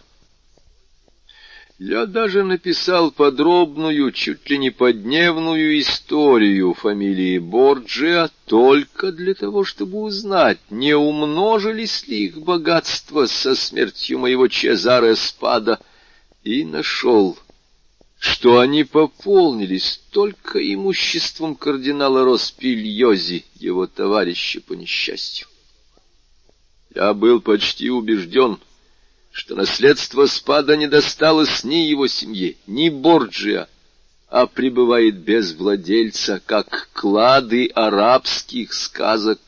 Я 1.78 2.06
даже 2.06 2.44
написал 2.44 3.10
подробную, 3.10 4.10
чуть 4.10 4.48
ли 4.48 4.56
не 4.56 4.70
подневную 4.70 5.78
историю 5.78 6.72
фамилии 6.72 7.36
Борджиа 7.36 8.30
только 8.46 9.12
для 9.12 9.34
того, 9.34 9.64
чтобы 9.64 9.98
узнать, 9.98 10.60
не 10.70 10.94
умножились 10.94 12.08
ли 12.08 12.24
их 12.24 12.38
богатства 12.38 13.26
со 13.26 13.54
смертью 13.54 14.20
моего 14.20 14.48
Чезаре 14.48 15.14
Спада, 15.14 15.78
и 16.42 16.64
нашел, 16.64 17.38
что 18.18 18.60
они 18.60 18.84
пополнились 18.84 20.00
только 20.10 20.58
имуществом 20.72 21.54
кардинала 21.54 22.24
Роспильози, 22.24 23.44
его 23.56 23.86
товарища 23.86 24.62
по 24.62 24.72
несчастью. 24.72 25.48
Я 26.94 27.12
был 27.15 27.40
почти 27.40 27.90
убежден, 27.90 28.59
что 29.31 29.55
наследство 29.55 30.27
спада 30.27 30.77
не 30.77 30.89
досталось 30.89 31.65
ни 31.65 31.86
его 31.86 32.06
семье, 32.06 32.56
ни 32.66 32.89
Борджиа, 32.89 33.69
а 34.28 34.47
пребывает 34.47 35.16
без 35.16 35.55
владельца, 35.55 36.40
как 36.44 36.89
клады 36.93 37.69
арабских 37.69 38.73
сказок, 38.73 39.39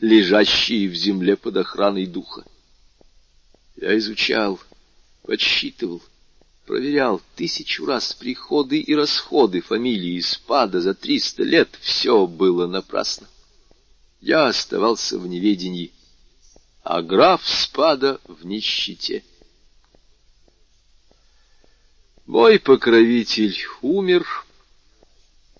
лежащие 0.00 0.88
в 0.88 0.94
земле 0.94 1.36
под 1.36 1.56
охраной 1.56 2.06
духа. 2.06 2.44
Я 3.76 3.96
изучал, 3.98 4.60
подсчитывал, 5.22 6.02
проверял 6.66 7.20
тысячу 7.36 7.86
раз 7.86 8.12
приходы 8.12 8.78
и 8.78 8.94
расходы 8.94 9.60
фамилии 9.60 10.20
Спада 10.20 10.80
за 10.80 10.94
триста 10.94 11.42
лет. 11.42 11.68
Все 11.80 12.26
было 12.26 12.66
напрасно. 12.66 13.26
Я 14.20 14.46
оставался 14.46 15.18
в 15.18 15.26
неведении 15.26 15.90
а 16.82 17.00
граф 17.02 17.46
Спада 17.46 18.20
в 18.26 18.44
нищете. 18.44 19.22
Мой 22.26 22.58
покровитель 22.58 23.56
умер, 23.82 24.26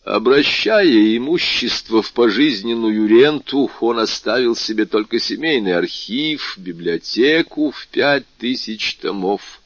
обращая 0.04 1.16
имущество 1.16 2.02
в 2.02 2.12
пожизненную 2.12 3.06
ренту, 3.06 3.70
он 3.80 3.98
оставил 3.98 4.56
себе 4.56 4.84
только 4.86 5.18
семейный 5.18 5.74
архив, 5.76 6.56
библиотеку 6.58 7.70
в 7.70 7.86
пять 7.88 8.26
тысяч 8.38 8.96
томов 8.96 9.60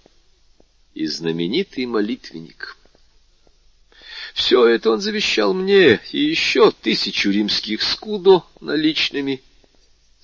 и 0.95 1.07
знаменитый 1.07 1.87
молитвенник. 1.87 2.77
Все 4.35 4.67
это 4.67 4.91
он 4.91 5.01
завещал 5.01 5.55
мне 5.55 6.01
и 6.13 6.19
еще 6.19 6.71
тысячу 6.71 7.31
римских 7.31 7.83
скудо 7.83 8.43
наличными 8.61 9.43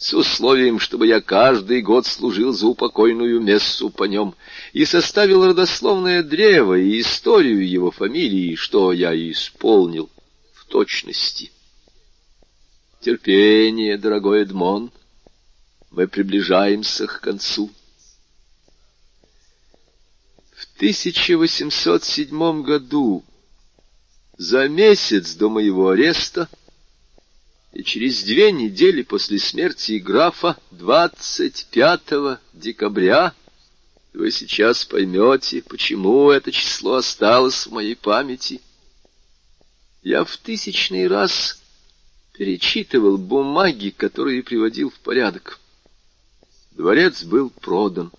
с 0.02 0.12
условием, 0.14 0.80
чтобы 0.80 1.06
я 1.06 1.20
каждый 1.20 1.80
год 1.80 2.06
служил 2.06 2.52
за 2.52 2.66
упокойную 2.66 3.40
мессу 3.40 3.88
по 3.88 4.04
нем 4.04 4.34
и 4.72 4.84
составил 4.84 5.46
родословное 5.46 6.24
древо 6.24 6.76
и 6.76 7.00
историю 7.00 7.68
его 7.68 7.92
фамилии, 7.92 8.56
что 8.56 8.92
я 8.92 9.14
и 9.14 9.30
исполнил 9.30 10.10
в 10.54 10.64
точности. 10.64 11.52
Терпение, 13.00 13.96
дорогой 13.96 14.42
Эдмон, 14.42 14.90
мы 15.90 16.08
приближаемся 16.08 17.06
к 17.06 17.20
концу. 17.20 17.70
В 20.52 20.66
1807 20.76 22.62
году, 22.62 23.24
за 24.36 24.68
месяц 24.68 25.34
до 25.34 25.48
моего 25.48 25.90
ареста, 25.90 26.48
и 27.73 27.82
через 27.82 28.23
две 28.23 28.53
недели 28.53 29.03
после 29.03 29.39
смерти 29.39 29.93
графа, 29.93 30.57
25 30.73 32.39
декабря, 32.53 33.35
вы 34.12 34.31
сейчас 34.31 34.85
поймете, 34.85 35.62
почему 35.62 36.31
это 36.31 36.53
число 36.53 36.97
осталось 36.97 37.66
в 37.66 37.73
моей 37.73 37.97
памяти. 37.97 38.61
Я 40.03 40.24
в 40.24 40.36
тысячный 40.36 41.09
раз 41.09 41.62
перечитывал 42.35 43.16
бумаги, 43.16 43.89
которые 43.89 44.43
приводил 44.43 44.90
в 44.90 44.99
порядок. 45.01 45.59
Дворец 46.73 47.23
был 47.23 47.49
продан 47.49 48.12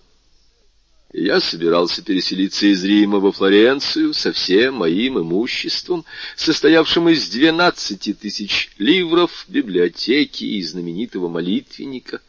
я 1.16 1.40
собирался 1.40 2.02
переселиться 2.02 2.66
из 2.66 2.82
Рима 2.82 3.20
во 3.20 3.30
Флоренцию 3.30 4.12
со 4.12 4.32
всем 4.32 4.74
моим 4.74 5.20
имуществом, 5.20 6.04
состоявшим 6.34 7.08
из 7.08 7.28
двенадцати 7.28 8.12
тысяч 8.12 8.72
ливров, 8.78 9.44
библиотеки 9.46 10.42
и 10.42 10.60
знаменитого 10.60 11.28
молитвенника. 11.28 12.20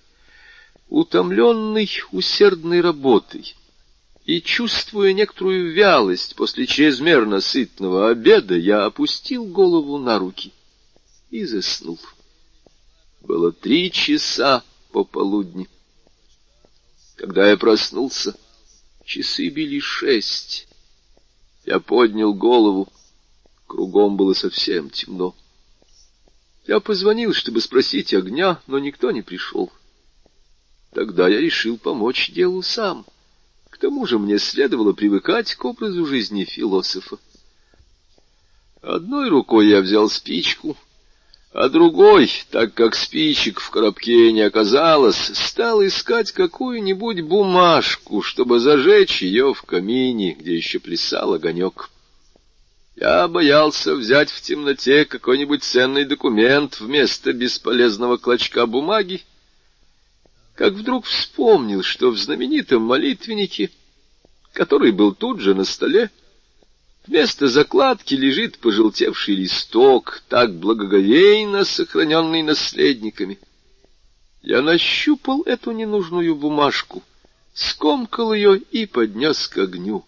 Утомленный 0.87 1.89
усердной 2.11 2.81
работой 2.81 3.55
и 4.23 4.39
чувствуя 4.39 5.13
некоторую 5.13 5.73
вялость 5.73 6.35
после 6.35 6.67
чрезмерно 6.67 7.41
сытного 7.41 8.09
обеда, 8.11 8.55
я 8.55 8.85
опустил 8.85 9.45
голову 9.45 9.97
на 9.97 10.19
руки 10.19 10.53
и 11.31 11.43
заснул. 11.45 11.99
Было 13.21 13.51
три 13.51 13.91
часа 13.91 14.63
пополудни. 14.91 15.67
Когда 17.15 17.49
я 17.49 17.57
проснулся, 17.57 18.35
Часы 19.05 19.49
били 19.49 19.79
шесть. 19.79 20.67
Я 21.63 21.79
поднял 21.79 22.33
голову. 22.33 22.91
Кругом 23.67 24.17
было 24.17 24.33
совсем 24.33 24.89
темно. 24.89 25.35
Я 26.67 26.79
позвонил, 26.79 27.31
чтобы 27.33 27.61
спросить 27.61 28.13
огня, 28.15 28.61
но 28.65 28.79
никто 28.79 29.11
не 29.11 29.21
пришел. 29.21 29.71
Тогда 30.91 31.27
я 31.27 31.39
решил 31.39 31.77
помочь 31.77 32.31
делу 32.31 32.63
сам. 32.63 33.05
К 33.69 33.77
тому 33.77 34.07
же 34.07 34.17
мне 34.17 34.39
следовало 34.39 34.93
привыкать 34.93 35.53
к 35.53 35.63
образу 35.65 36.05
жизни 36.07 36.43
философа. 36.43 37.19
Одной 38.81 39.29
рукой 39.29 39.67
я 39.67 39.81
взял 39.81 40.09
спичку, 40.09 40.75
А 41.57 41.69
другой, 41.69 42.29
так 42.51 42.73
как 42.73 42.95
спичек 42.95 43.61
в 43.61 43.69
коробке 43.69 44.33
не 44.33 44.41
оказалось, 44.41 45.15
стал 45.15 45.85
искать 45.85 46.33
какую-нибудь 46.33 47.21
бумажку, 47.21 48.21
чтобы 48.21 48.59
зажечь 48.59 49.21
ее 49.21 49.53
в 49.53 49.61
камине, 49.61 50.33
где 50.33 50.57
еще 50.57 50.79
плясал 50.79 51.33
огонек. 51.33 51.91
Я 52.97 53.29
боялся 53.29 53.95
взять 53.95 54.31
в 54.31 54.41
темноте 54.41 55.05
какой-нибудь 55.05 55.63
ценный 55.63 56.03
документ 56.03 56.81
вместо 56.81 57.31
бесполезного 57.31 58.17
клочка 58.17 58.65
бумаги, 58.65 59.23
как 60.55 60.73
вдруг 60.73 61.05
вспомнил, 61.05 61.83
что 61.83 62.09
в 62.09 62.17
знаменитом 62.17 62.81
молитвеннике, 62.81 63.71
который 64.51 64.91
был 64.91 65.15
тут 65.15 65.39
же 65.39 65.55
на 65.55 65.63
столе, 65.63 66.11
Вместо 67.07 67.47
закладки 67.47 68.15
лежит 68.15 68.57
пожелтевший 68.57 69.35
листок, 69.35 70.23
так 70.27 70.55
благоговейно 70.55 71.63
сохраненный 71.63 72.41
наследниками. 72.41 73.39
Я 74.41 74.61
нащупал 74.63 75.43
эту 75.43 75.71
ненужную 75.71 76.35
бумажку, 76.35 77.03
скомкал 77.53 78.33
ее 78.33 78.57
и 78.57 78.87
поднес 78.87 79.47
к 79.47 79.57
огню. 79.59 80.03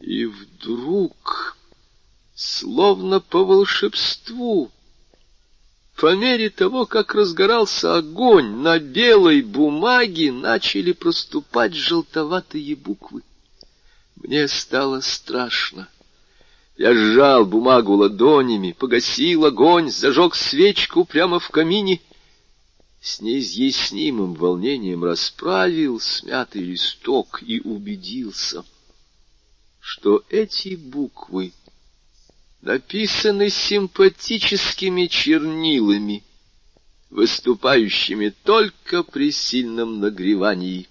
И 0.00 0.24
вдруг, 0.26 1.56
словно 2.34 3.20
по 3.20 3.44
волшебству, 3.44 4.72
по 5.94 6.14
мере 6.16 6.50
того, 6.50 6.86
как 6.86 7.14
разгорался 7.14 7.96
огонь, 7.96 8.62
на 8.62 8.80
белой 8.80 9.42
бумаге 9.42 10.32
начали 10.32 10.90
проступать 10.90 11.74
желтоватые 11.74 12.74
буквы. 12.74 13.22
Мне 14.22 14.48
стало 14.48 15.00
страшно. 15.00 15.88
Я 16.76 16.92
сжал 16.92 17.44
бумагу 17.44 17.94
ладонями, 17.94 18.72
погасил 18.72 19.44
огонь, 19.44 19.90
зажег 19.90 20.34
свечку 20.34 21.04
прямо 21.04 21.38
в 21.38 21.48
камине. 21.50 22.00
С 23.00 23.20
неизъяснимым 23.20 24.34
волнением 24.34 25.04
расправил 25.04 26.00
смятый 26.00 26.62
листок 26.62 27.42
и 27.42 27.60
убедился, 27.60 28.64
что 29.78 30.24
эти 30.30 30.74
буквы 30.74 31.52
написаны 32.60 33.50
симпатическими 33.50 35.06
чернилами, 35.06 36.24
выступающими 37.10 38.30
только 38.42 39.04
при 39.04 39.30
сильном 39.30 40.00
нагревании. 40.00 40.88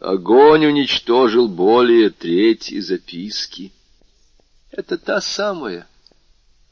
Огонь 0.00 0.64
уничтожил 0.64 1.46
более 1.46 2.08
трети 2.08 2.80
записки. 2.80 3.70
Это 4.70 4.96
та 4.96 5.20
самая, 5.20 5.86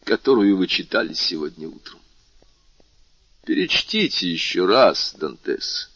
которую 0.04 0.56
вы 0.56 0.66
читали 0.66 1.12
сегодня 1.12 1.68
утром. 1.68 2.00
Перечтите 3.44 4.30
еще 4.30 4.64
раз, 4.64 5.14
Дантес, 5.18 5.90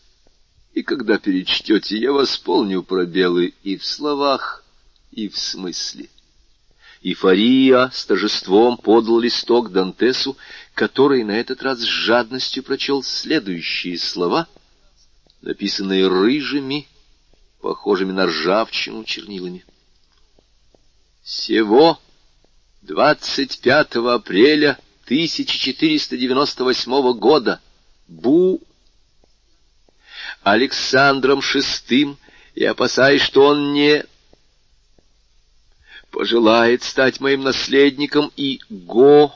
и 0.74 0.82
когда 0.82 1.18
перечтете, 1.18 1.96
я 1.96 2.12
восполню 2.12 2.82
пробелы 2.82 3.54
и 3.62 3.78
в 3.78 3.84
словах, 3.86 4.62
и 5.10 5.30
в 5.30 5.38
смысле. 5.38 6.10
И 7.00 7.14
Фария 7.14 7.88
с 7.94 8.04
торжеством 8.04 8.76
подал 8.76 9.18
листок 9.18 9.72
Дантесу, 9.72 10.36
который 10.74 11.24
на 11.24 11.32
этот 11.32 11.62
раз 11.62 11.78
с 11.78 11.84
жадностью 11.84 12.62
прочел 12.62 13.02
следующие 13.02 13.96
слова, 13.96 14.48
написанные 15.40 16.08
рыжими, 16.08 16.88
похожими 17.62 18.12
на 18.12 18.26
ржавчину 18.26 19.04
чернилами. 19.04 19.64
Всего 21.22 21.98
25 22.82 23.96
апреля 23.96 24.78
1498 25.04 27.18
года 27.18 27.62
Бу 28.08 28.60
Александром 30.42 31.38
VI, 31.38 32.16
и 32.56 32.64
опасаясь, 32.64 33.22
что 33.22 33.46
он 33.46 33.72
не 33.72 34.04
пожелает 36.10 36.82
стать 36.82 37.20
моим 37.20 37.44
наследником, 37.44 38.32
и 38.36 38.58
Го, 38.68 39.32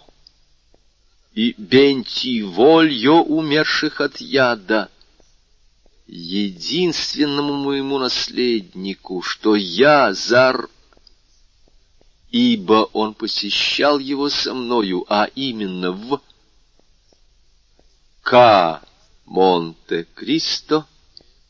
и 1.33 1.55
Бентивольо, 1.57 3.23
умерших 3.23 4.01
от 4.01 4.21
яда, 4.21 4.91
единственному 6.07 7.55
моему 7.55 7.99
наследнику, 7.99 9.23
что 9.23 9.57
я 9.57 10.13
зар, 10.15 10.69
ибо 12.31 12.89
он 12.93 13.15
посещал 13.15 13.99
его 13.99 14.29
со 14.29 14.55
мною, 14.55 15.05
а 15.09 15.25
именно 15.35 15.93
в 15.93 16.21
К. 18.23 18.83
Монте-Кристо, 19.27 20.87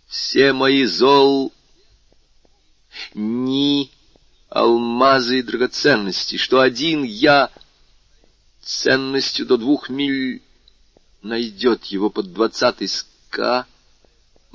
все 0.06 0.54
мои 0.54 0.84
зол, 0.86 1.52
ни 3.12 3.90
алмазы 4.48 5.40
и 5.40 5.42
драгоценности, 5.42 6.36
что 6.36 6.60
один 6.60 7.02
я 7.02 7.50
ценностью 8.62 9.44
до 9.44 9.58
двух 9.58 9.90
миль 9.90 10.42
найдет 11.20 11.84
его 11.84 12.08
под 12.08 12.32
двадцатый 12.32 12.88
ска, 12.88 13.66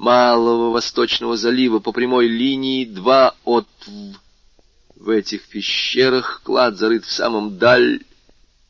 Малого 0.01 0.71
Восточного 0.71 1.37
залива 1.37 1.77
по 1.77 1.91
прямой 1.91 2.27
линии 2.27 2.85
два 2.85 3.35
от 3.43 3.67
В. 4.95 5.09
Этих 5.11 5.47
пещерах 5.47 6.41
клад 6.43 6.75
зарыт 6.75 7.05
в 7.05 7.11
самом 7.11 7.59
даль. 7.59 8.03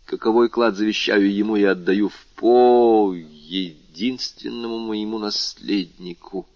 Каковой 0.04 0.50
клад 0.50 0.76
завещаю 0.76 1.34
ему 1.34 1.56
и 1.56 1.64
отдаю 1.64 2.10
в 2.10 2.26
по 2.36 3.14
единственному 3.16 4.80
моему 4.80 5.20
наследнику. 5.20 6.50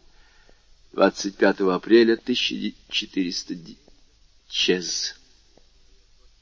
25 0.91 1.61
апреля 1.61 2.15
1400 2.15 3.55
Чез. 4.49 5.15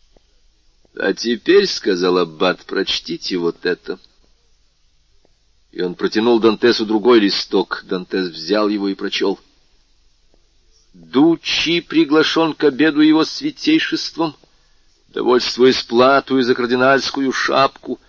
—А 0.96 1.14
теперь,— 1.14 1.68
сказал 1.68 2.18
Аббат,— 2.18 2.66
прочтите 2.66 3.38
вот 3.38 3.64
это.— 3.68 4.00
и 5.74 5.82
он 5.82 5.96
протянул 5.96 6.40
Дантесу 6.40 6.86
другой 6.86 7.20
листок. 7.20 7.84
Дантес 7.88 8.30
взял 8.30 8.70
его 8.70 8.90
и 8.90 8.94
прочел. 8.94 9.40
«Дучи 10.94 11.82
приглашен 11.82 12.54
к 12.54 12.64
обеду 12.64 13.02
его 13.02 13.26
святейшеством, 13.26 14.36
довольствуясь 15.08 15.82
плату 15.82 16.40
за 16.44 16.54
кардинальскую 16.54 17.32
шапку, 17.32 18.00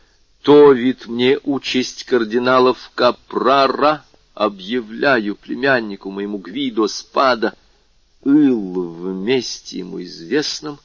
то 0.43 0.73
вид 0.73 1.07
мне 1.07 1.39
участь 1.43 2.05
кардиналов 2.05 2.91
Капрара, 2.95 4.05
объявляю 4.35 5.35
племяннику 5.35 6.11
моему 6.11 6.37
Гвидо 6.37 6.87
Спада, 6.87 7.55
ил 8.27 8.93
в 8.93 9.15
месте 9.15 9.79
ему 9.79 10.03
известном, 10.03 10.79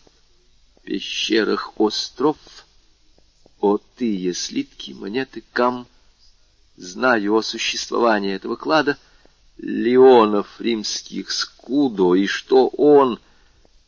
пещерах 0.84 1.78
остров, 1.78 2.38
о 3.60 3.80
тые 3.98 4.34
слитки, 4.34 4.92
монеты, 4.94 5.44
кам, 5.52 5.86
знаю 6.80 7.36
о 7.36 7.42
существовании 7.42 8.34
этого 8.34 8.56
клада, 8.56 8.98
леонов 9.58 10.60
римских 10.60 11.32
скудо, 11.32 12.16
и 12.16 12.26
что 12.26 12.68
он, 12.70 13.20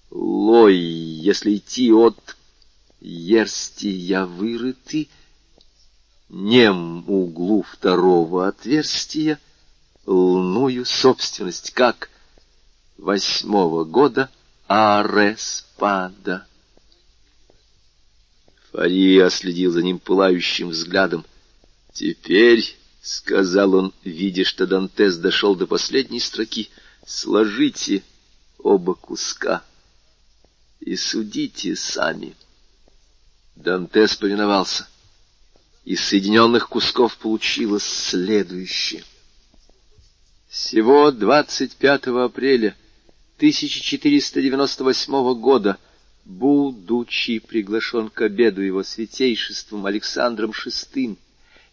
лой, 0.09 0.75
если 0.75 1.55
идти 1.55 1.91
от 1.93 2.35
ерстия 2.99 4.25
вырыты, 4.25 5.07
нем 6.29 7.09
углу 7.09 7.63
второго 7.63 8.47
отверстия, 8.47 9.39
лную 10.05 10.85
собственность, 10.85 11.71
как 11.71 12.09
восьмого 12.97 13.85
года 13.85 14.29
Ареспада. 14.67 16.45
Фария 18.71 19.29
следил 19.29 19.71
за 19.71 19.81
ним 19.81 19.99
пылающим 19.99 20.69
взглядом. 20.69 21.25
Теперь— 21.93 22.77
сказал 23.01 23.73
он, 23.75 23.93
видя, 24.03 24.45
что 24.45 24.67
Дантес 24.67 25.17
дошел 25.17 25.55
до 25.55 25.67
последней 25.67 26.19
строки,— 26.19 26.69
сложите 27.05 28.03
оба 28.57 28.93
куска 28.93 29.63
и 30.79 30.95
судите 30.95 31.75
сами. 31.75 32.35
Дантес 33.55 34.15
повиновался. 34.15 34.87
Из 35.83 35.99
соединенных 36.01 36.69
кусков 36.69 37.17
получилось 37.17 37.83
следующее. 37.83 39.03
Всего 40.47 41.11
25 41.11 42.07
апреля 42.07 42.75
1498 43.37 45.33
года, 45.39 45.77
будучи 46.25 47.39
приглашен 47.39 48.09
к 48.09 48.21
обеду 48.21 48.61
его 48.61 48.83
святейшеством 48.83 49.87
Александром 49.87 50.51
VI, 50.51 51.17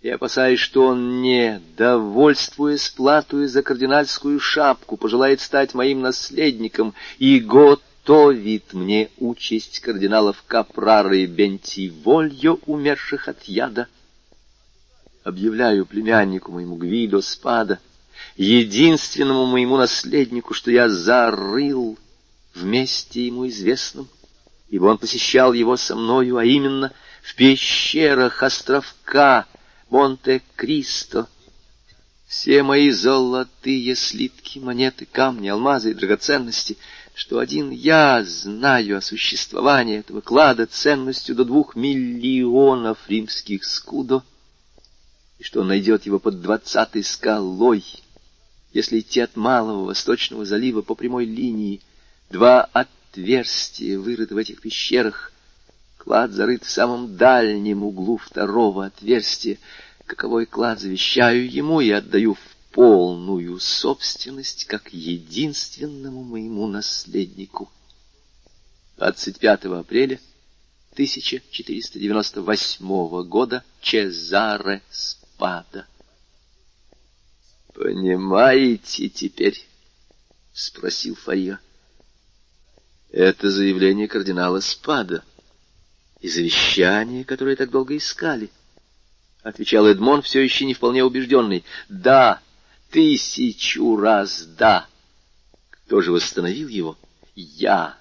и, 0.01 0.09
опасаясь, 0.11 0.61
что 0.61 0.85
он 0.87 1.23
не, 1.23 1.61
довольствуясь 1.77 2.89
платую 2.91 3.49
за 3.49 3.63
кардинальскую 3.63 4.39
шапку, 4.39 4.97
пожелает 4.97 5.41
стать 5.41 5.75
моим 5.75 6.03
наследником, 6.03 6.95
и 7.19 7.41
готовит 7.41 8.75
мне 8.75 9.11
участь 9.19 9.81
кардиналов 9.81 10.45
Капрара 10.47 11.17
и 11.17 11.27
Бентивольо, 11.27 12.59
умерших 12.67 13.29
от 13.29 13.43
яда. 13.45 13.89
Объявляю 15.25 15.85
племяннику 15.85 16.53
моему 16.53 16.77
Гвидо 16.77 17.21
Спада, 17.21 17.81
единственному 18.37 19.47
моему 19.47 19.77
наследнику, 19.77 20.55
что 20.55 20.71
я 20.71 20.89
зарыл 20.89 21.99
вместе 22.55 23.27
ему 23.27 23.49
известным, 23.49 24.09
ибо 24.69 24.87
он 24.87 24.99
посещал 24.99 25.53
его 25.53 25.77
со 25.77 25.97
мною, 25.97 26.37
а 26.37 26.45
именно 26.45 26.93
в 27.23 27.35
пещерах 27.35 28.45
островка 28.45 29.47
Монте-Кристо, 29.91 31.29
все 32.27 32.63
мои 32.63 32.91
золотые 32.91 33.95
слитки, 33.97 34.59
монеты, 34.59 35.07
камни, 35.07 35.49
алмазы 35.49 35.93
и 35.93 35.95
драгоценности, 35.95 36.77
что 37.15 37.39
один 37.39 37.71
я 37.71 38.23
знаю 38.25 38.99
о 38.99 39.01
существовании 39.01 39.99
этого 39.99 40.21
клада 40.21 40.67
ценностью 40.67 41.35
до 41.35 41.45
двух 41.45 41.75
миллионов 41.75 42.99
римских 43.09 43.65
скудо, 43.65 44.23
и 45.39 45.43
что 45.43 45.63
он 45.63 45.69
найдет 45.69 46.05
его 46.05 46.19
под 46.19 46.43
двадцатой 46.43 47.03
скалой, 47.03 47.83
если 48.73 49.01
идти 49.01 49.21
от 49.21 49.37
Малого 49.37 49.87
Восточного 49.87 50.45
залива 50.45 50.83
по 50.83 50.95
прямой 50.95 51.25
линии, 51.25 51.81
два 52.29 52.65
отверстия 52.65 53.99
вырыты 53.99 54.35
в 54.35 54.39
этих 54.39 54.61
пещерах, 54.61 55.33
клад 55.99 56.33
зарыт 56.33 56.65
в 56.65 56.71
самом 56.71 57.17
дальнем 57.17 57.83
углу 57.83 58.17
второго 58.17 58.87
отверстия, 58.87 59.59
каковой 60.07 60.47
клад 60.47 60.81
завещаю 60.81 61.53
ему 61.53 61.83
и 61.83 61.91
отдаю 61.91 62.33
в 62.35 62.41
полную 62.73 63.59
собственность 63.59 64.65
как 64.65 64.95
единственному 64.95 66.25
моему 66.25 66.67
наследнику. 66.67 67.71
25 68.97 69.67
апреля 69.67 70.19
1498 70.93 73.25
года 73.25 73.63
Чезаре 73.81 74.83
Спада. 74.91 75.87
«Понимаете 77.75 79.09
теперь?»— 79.09 79.67
спросил 80.53 81.15
Фария. 81.15 81.61
«Это 83.11 83.51
заявление 83.51 84.07
кардинала 84.09 84.61
Спада 84.61 85.25
и 86.21 86.29
завещание, 86.29 87.25
которое 87.25 87.57
так 87.57 87.71
долго 87.71 87.97
искали.— 87.97 88.51
отвечал 89.43 89.87
Эдмон, 89.87 90.23
все 90.23 90.41
еще 90.41 90.65
не 90.65 90.75
вполне 90.75 91.05
убежденный.— 91.05 91.65
Да, 91.89 92.41
тысячу 92.91 93.97
раз 93.97 94.43
да. 94.59 94.87
Кто 95.71 96.01
же 96.01 96.11
восстановил 96.11 96.69
его? 96.69 96.99
Я. 97.35 97.97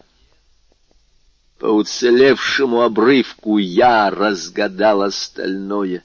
По 1.59 1.67
уцелевшему 1.67 2.81
обрывку 2.81 3.59
я 3.59 4.09
разгадал 4.09 5.03
остальное, 5.03 6.03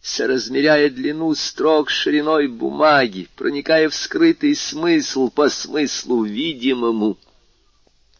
соразмеряя 0.00 0.88
длину 0.88 1.34
строк 1.34 1.90
шириной 1.90 2.48
бумаги, 2.48 3.28
проникая 3.36 3.90
в 3.90 3.94
скрытый 3.94 4.54
смысл 4.54 5.30
по 5.30 5.50
смыслу 5.50 6.24
видимому, 6.24 7.18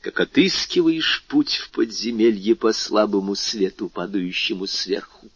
как 0.00 0.20
отыскиваешь 0.20 1.24
путь 1.28 1.56
в 1.56 1.70
подземелье 1.70 2.54
по 2.54 2.72
слабому 2.72 3.34
свету, 3.34 3.88
падающему 3.88 4.66
сверху. 4.66 5.30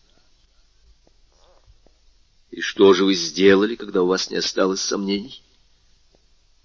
И 2.50 2.60
что 2.60 2.94
же 2.94 3.04
вы 3.04 3.14
сделали, 3.14 3.74
когда 3.74 4.02
у 4.02 4.06
вас 4.06 4.30
не 4.30 4.36
осталось 4.36 4.80
сомнений? 4.80 5.42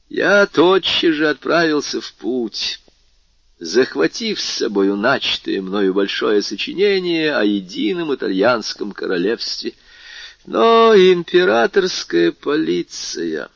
Я 0.07 0.45
тотчас 0.45 1.13
же 1.13 1.27
отправился 1.27 1.99
в 1.99 2.13
путь, 2.13 2.79
захватив 3.59 4.39
с 4.39 4.45
собою 4.45 4.95
начатое 4.95 5.61
мною 5.61 5.93
большое 5.93 6.41
сочинение 6.41 7.35
о 7.35 7.43
едином 7.43 8.13
итальянском 8.13 8.91
королевстве. 8.91 9.73
Но 10.45 10.95
императорская 10.95 12.31
полиция 12.31 13.49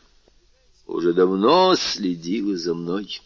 уже 0.86 1.14
давно 1.14 1.76
следила 1.76 2.58
за 2.58 2.74
мной. 2.74 3.22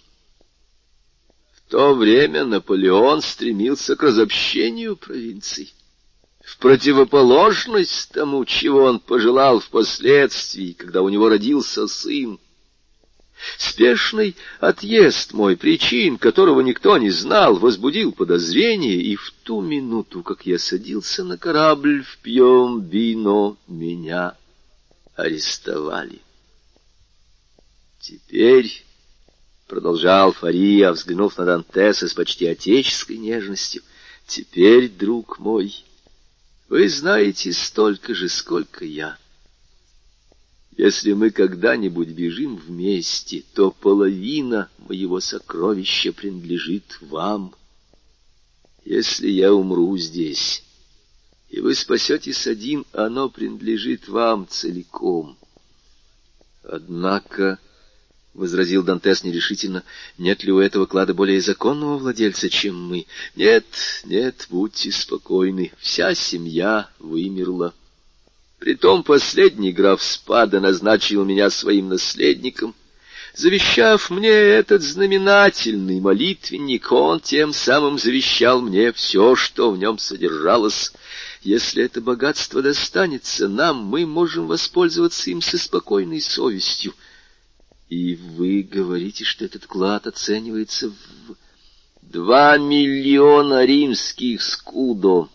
То 1.69 1.93
время 1.93 2.45
Наполеон 2.45 3.21
стремился 3.21 3.95
к 3.95 4.03
разобщению 4.03 4.95
провинций 4.95 5.73
в 6.47 6.59
противоположность 6.59 8.11
тому, 8.13 8.45
чего 8.45 8.83
он 8.83 8.99
пожелал 8.99 9.59
впоследствии, 9.59 10.71
когда 10.71 11.01
у 11.01 11.09
него 11.09 11.27
родился 11.27 11.87
сын. 11.87 12.39
Спешный 13.57 14.35
отъезд 14.61 15.33
мой, 15.33 15.57
причин 15.57 16.17
которого 16.17 16.61
никто 16.61 16.97
не 16.97 17.09
знал, 17.09 17.57
возбудил 17.57 18.13
подозрение, 18.13 18.95
и 18.95 19.17
в 19.17 19.33
ту 19.43 19.59
минуту, 19.59 20.23
как 20.23 20.45
я 20.45 20.57
садился 20.57 21.25
на 21.25 21.37
корабль 21.37 22.03
в 22.03 22.17
Пьем-Бино, 22.19 23.57
меня 23.67 24.37
арестовали. 25.15 26.21
Теперь,— 27.99 28.85
продолжал 29.67 30.31
Фария, 30.31 30.91
взглянув 30.91 31.37
на 31.37 31.45
Дантеса 31.45 32.07
с 32.07 32.13
почти 32.13 32.47
отеческой 32.47 33.17
нежностью,— 33.17 33.83
теперь, 34.27 34.89
друг 34.89 35.39
мой,— 35.39 35.83
вы 36.69 36.89
знаете 36.89 37.53
столько 37.53 38.13
же, 38.13 38.29
сколько 38.29 38.85
я. 38.85 39.17
Если 40.75 41.13
мы 41.13 41.31
когда-нибудь 41.31 42.09
бежим 42.09 42.55
вместе, 42.55 43.43
то 43.53 43.71
половина 43.71 44.69
моего 44.77 45.19
сокровища 45.19 46.13
принадлежит 46.13 46.99
вам. 47.01 47.55
Если 48.85 49.29
я 49.29 49.53
умру 49.53 49.97
здесь, 49.97 50.63
и 51.49 51.59
вы 51.61 51.73
спасетесь 51.73 52.47
один, 52.47 52.85
оно 52.93 53.29
принадлежит 53.29 54.07
вам 54.07 54.47
целиком. 54.47 55.37
Однако— 56.63 57.59
возразил 58.37 58.83
Дантес 58.83 59.23
нерешительно,— 59.23 59.83
нет 60.17 60.43
ли 60.43 60.51
у 60.53 60.59
этого 60.59 60.85
клада 60.85 61.13
более 61.13 61.41
законного 61.41 61.97
владельца, 61.97 62.49
чем 62.49 62.81
мы? 62.81 63.07
Нет, 63.35 63.65
нет, 64.05 64.45
будьте 64.49 64.91
спокойны, 64.91 65.73
вся 65.79 66.13
семья 66.13 66.87
вымерла. 66.99 67.73
Притом 68.59 69.03
последний 69.03 69.71
граф 69.71 70.01
Спада 70.01 70.59
назначил 70.59 71.25
меня 71.25 71.49
своим 71.49 71.89
наследником. 71.89 72.75
Завещав 73.33 74.09
мне 74.09 74.29
этот 74.29 74.81
знаменательный 74.81 75.99
молитвенник, 75.99 76.91
он 76.91 77.19
тем 77.19 77.53
самым 77.53 77.99
завещал 77.99 78.61
мне 78.61 78.91
все, 78.93 79.35
что 79.35 79.71
в 79.71 79.77
нем 79.77 79.99
содержалось. 79.99 80.91
Если 81.41 81.83
это 81.83 82.01
богатство 82.01 82.61
достанется 82.63 83.47
нам, 83.47 83.77
мы 83.77 84.05
можем 84.07 84.47
воспользоваться 84.47 85.29
им 85.29 85.41
со 85.41 85.57
спокойной 85.57 86.21
совестью. 86.21 86.93
И 87.89 88.15
вы 88.15 88.63
говорите, 88.63 89.23
что 89.23 89.45
этот 89.45 89.65
клад 89.65 90.07
оценивается 90.07 90.89
в 90.89 91.35
два 92.01 92.57
миллиона 92.57 93.63
римских 93.65 94.41
скудо, 94.41 95.29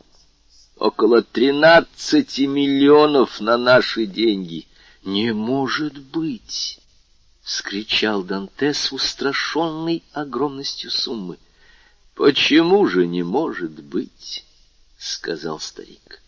около 0.77 1.23
тринадцати 1.23 2.43
миллионов 2.43 3.41
на 3.41 3.57
наши 3.57 4.05
деньги. 4.05 4.67
Не 5.03 5.33
может 5.33 5.99
быть!— 5.99 6.79
вскричал 7.43 8.23
Дантес, 8.23 8.93
устрашенный 8.93 10.03
огромностью 10.13 10.91
суммы.— 10.91 11.39
Почему 12.15 12.87
же 12.87 13.07
не 13.07 13.23
может 13.23 13.83
быть?— 13.83 14.45
сказал 14.99 15.59
старик. 15.59 16.23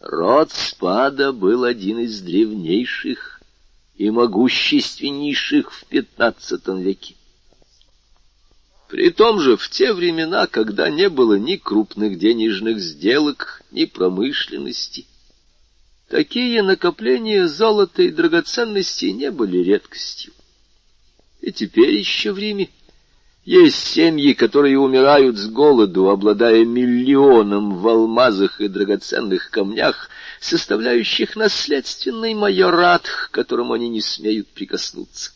Род 0.00 0.52
Спада 0.52 1.32
был 1.32 1.64
один 1.64 1.98
из 1.98 2.20
древнейших 2.20 3.37
и 3.98 4.10
могущественнейших 4.10 5.72
в 5.72 5.84
пятнадцатом 5.86 6.80
веке. 6.80 7.16
При 8.88 9.10
том 9.10 9.40
же 9.40 9.56
в 9.56 9.68
те 9.68 9.92
времена, 9.92 10.46
когда 10.46 10.88
не 10.88 11.10
было 11.10 11.34
ни 11.34 11.56
крупных 11.56 12.16
денежных 12.16 12.78
сделок, 12.80 13.62
ни 13.72 13.84
промышленности, 13.84 15.04
такие 16.08 16.62
накопления 16.62 17.48
золота 17.48 18.02
и 18.02 18.10
драгоценностей 18.10 19.12
не 19.12 19.30
были 19.32 19.58
редкостью. 19.58 20.32
И 21.40 21.52
теперь 21.52 21.98
еще 21.98 22.32
в 22.32 22.38
Риме 22.38 22.70
есть 23.48 23.78
семьи, 23.78 24.34
которые 24.34 24.78
умирают 24.78 25.38
с 25.38 25.48
голоду, 25.48 26.10
обладая 26.10 26.66
миллионом 26.66 27.78
в 27.78 27.88
алмазах 27.88 28.60
и 28.60 28.68
драгоценных 28.68 29.48
камнях, 29.48 30.10
составляющих 30.38 31.34
наследственный 31.34 32.34
майорат, 32.34 33.04
к 33.06 33.30
которому 33.30 33.72
они 33.72 33.88
не 33.88 34.02
смеют 34.02 34.48
прикоснуться. 34.48 35.32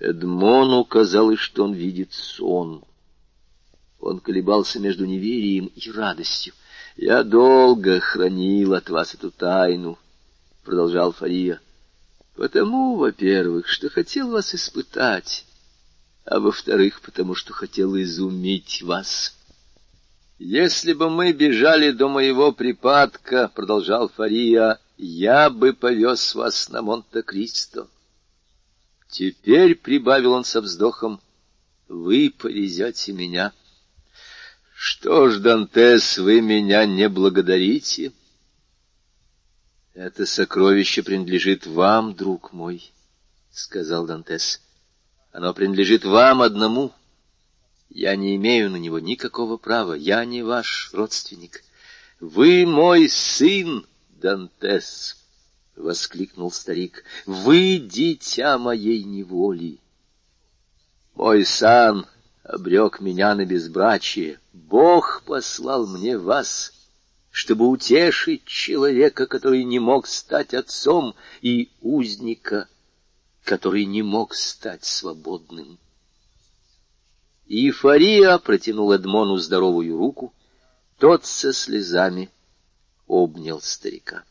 Эдмону 0.00 0.84
казалось, 0.84 1.38
что 1.38 1.62
он 1.62 1.74
видит 1.74 2.12
сон. 2.12 2.82
Он 4.00 4.18
колебался 4.18 4.80
между 4.80 5.06
неверием 5.06 5.66
и 5.66 5.90
радостью.— 5.92 6.54
Я 6.96 7.22
долго 7.22 8.00
хранил 8.00 8.74
от 8.74 8.90
вас 8.90 9.14
эту 9.14 9.30
тайну,— 9.30 9.96
продолжал 10.64 11.12
Фария,— 11.12 11.60
потому, 12.34 12.96
во-первых, 12.96 13.68
что 13.68 13.88
хотел 13.88 14.30
вас 14.32 14.56
испытать, 14.56 15.46
а 16.24 16.38
во-вторых, 16.38 17.00
потому 17.00 17.34
что 17.34 17.52
хотел 17.52 17.96
изумить 18.00 18.82
вас. 18.82 19.36
Если 20.38 20.92
бы 20.92 21.10
мы 21.10 21.32
бежали 21.32 21.90
до 21.90 22.08
моего 22.08 22.52
припадка,— 22.52 23.50
продолжал 23.54 24.08
Фария,— 24.08 24.78
я 24.96 25.50
бы 25.50 25.72
повез 25.72 26.34
вас 26.34 26.68
на 26.68 26.82
Монте-Кристо. 26.82 27.88
Теперь,— 29.08 29.74
прибавил 29.76 30.32
он 30.32 30.44
со 30.44 30.60
вздохом,— 30.60 31.20
вы 31.88 32.32
повезете 32.36 33.12
меня. 33.12 33.52
Что 34.74 35.28
ж, 35.28 35.38
Дантес, 35.38 36.18
вы 36.18 36.40
меня 36.40 36.86
не 36.86 37.08
благодарите? 37.08 38.12
Это 39.94 40.24
сокровище 40.26 41.02
принадлежит 41.02 41.66
вам, 41.66 42.14
друг 42.14 42.52
мой,— 42.52 42.90
сказал 43.50 44.06
Дантес. 44.06 44.60
Оно 45.32 45.54
принадлежит 45.54 46.04
вам 46.04 46.42
одному. 46.42 46.92
Я 47.88 48.16
не 48.16 48.36
имею 48.36 48.70
на 48.70 48.76
него 48.76 48.98
никакого 48.98 49.56
права. 49.56 49.94
Я 49.94 50.24
не 50.26 50.42
ваш 50.42 50.90
родственник. 50.92 51.64
Вы 52.20 52.66
мой 52.66 53.08
сын, 53.08 53.86
Дантес,— 54.10 55.16
воскликнул 55.76 56.52
старик. 56.52 57.04
Вы 57.24 57.78
дитя 57.78 58.58
моей 58.58 59.02
неволи. 59.04 59.78
Мой 61.14 61.44
сан 61.46 62.06
обрек 62.44 63.00
меня 63.00 63.34
на 63.34 63.46
безбрачие. 63.46 64.38
Бог 64.52 65.22
послал 65.24 65.86
мне 65.86 66.18
вас, 66.18 66.72
чтобы 67.30 67.68
утешить 67.68 68.44
человека, 68.44 69.26
который 69.26 69.64
не 69.64 69.78
мог 69.78 70.06
стать 70.06 70.52
отцом, 70.52 71.14
и 71.40 71.70
узника, 71.80 72.68
который 73.44 73.84
не 73.84 74.02
мог 74.02 74.34
стать 74.34 74.84
свободным. 74.84 75.78
И 77.46 77.70
Фария 77.70 78.38
протянул 78.38 78.92
Эдмону 78.92 79.36
здоровую 79.36 79.96
руку, 79.96 80.32
тот 80.98 81.26
со 81.26 81.52
слезами 81.52 82.30
обнял 83.06 83.60
старика. 83.60 84.24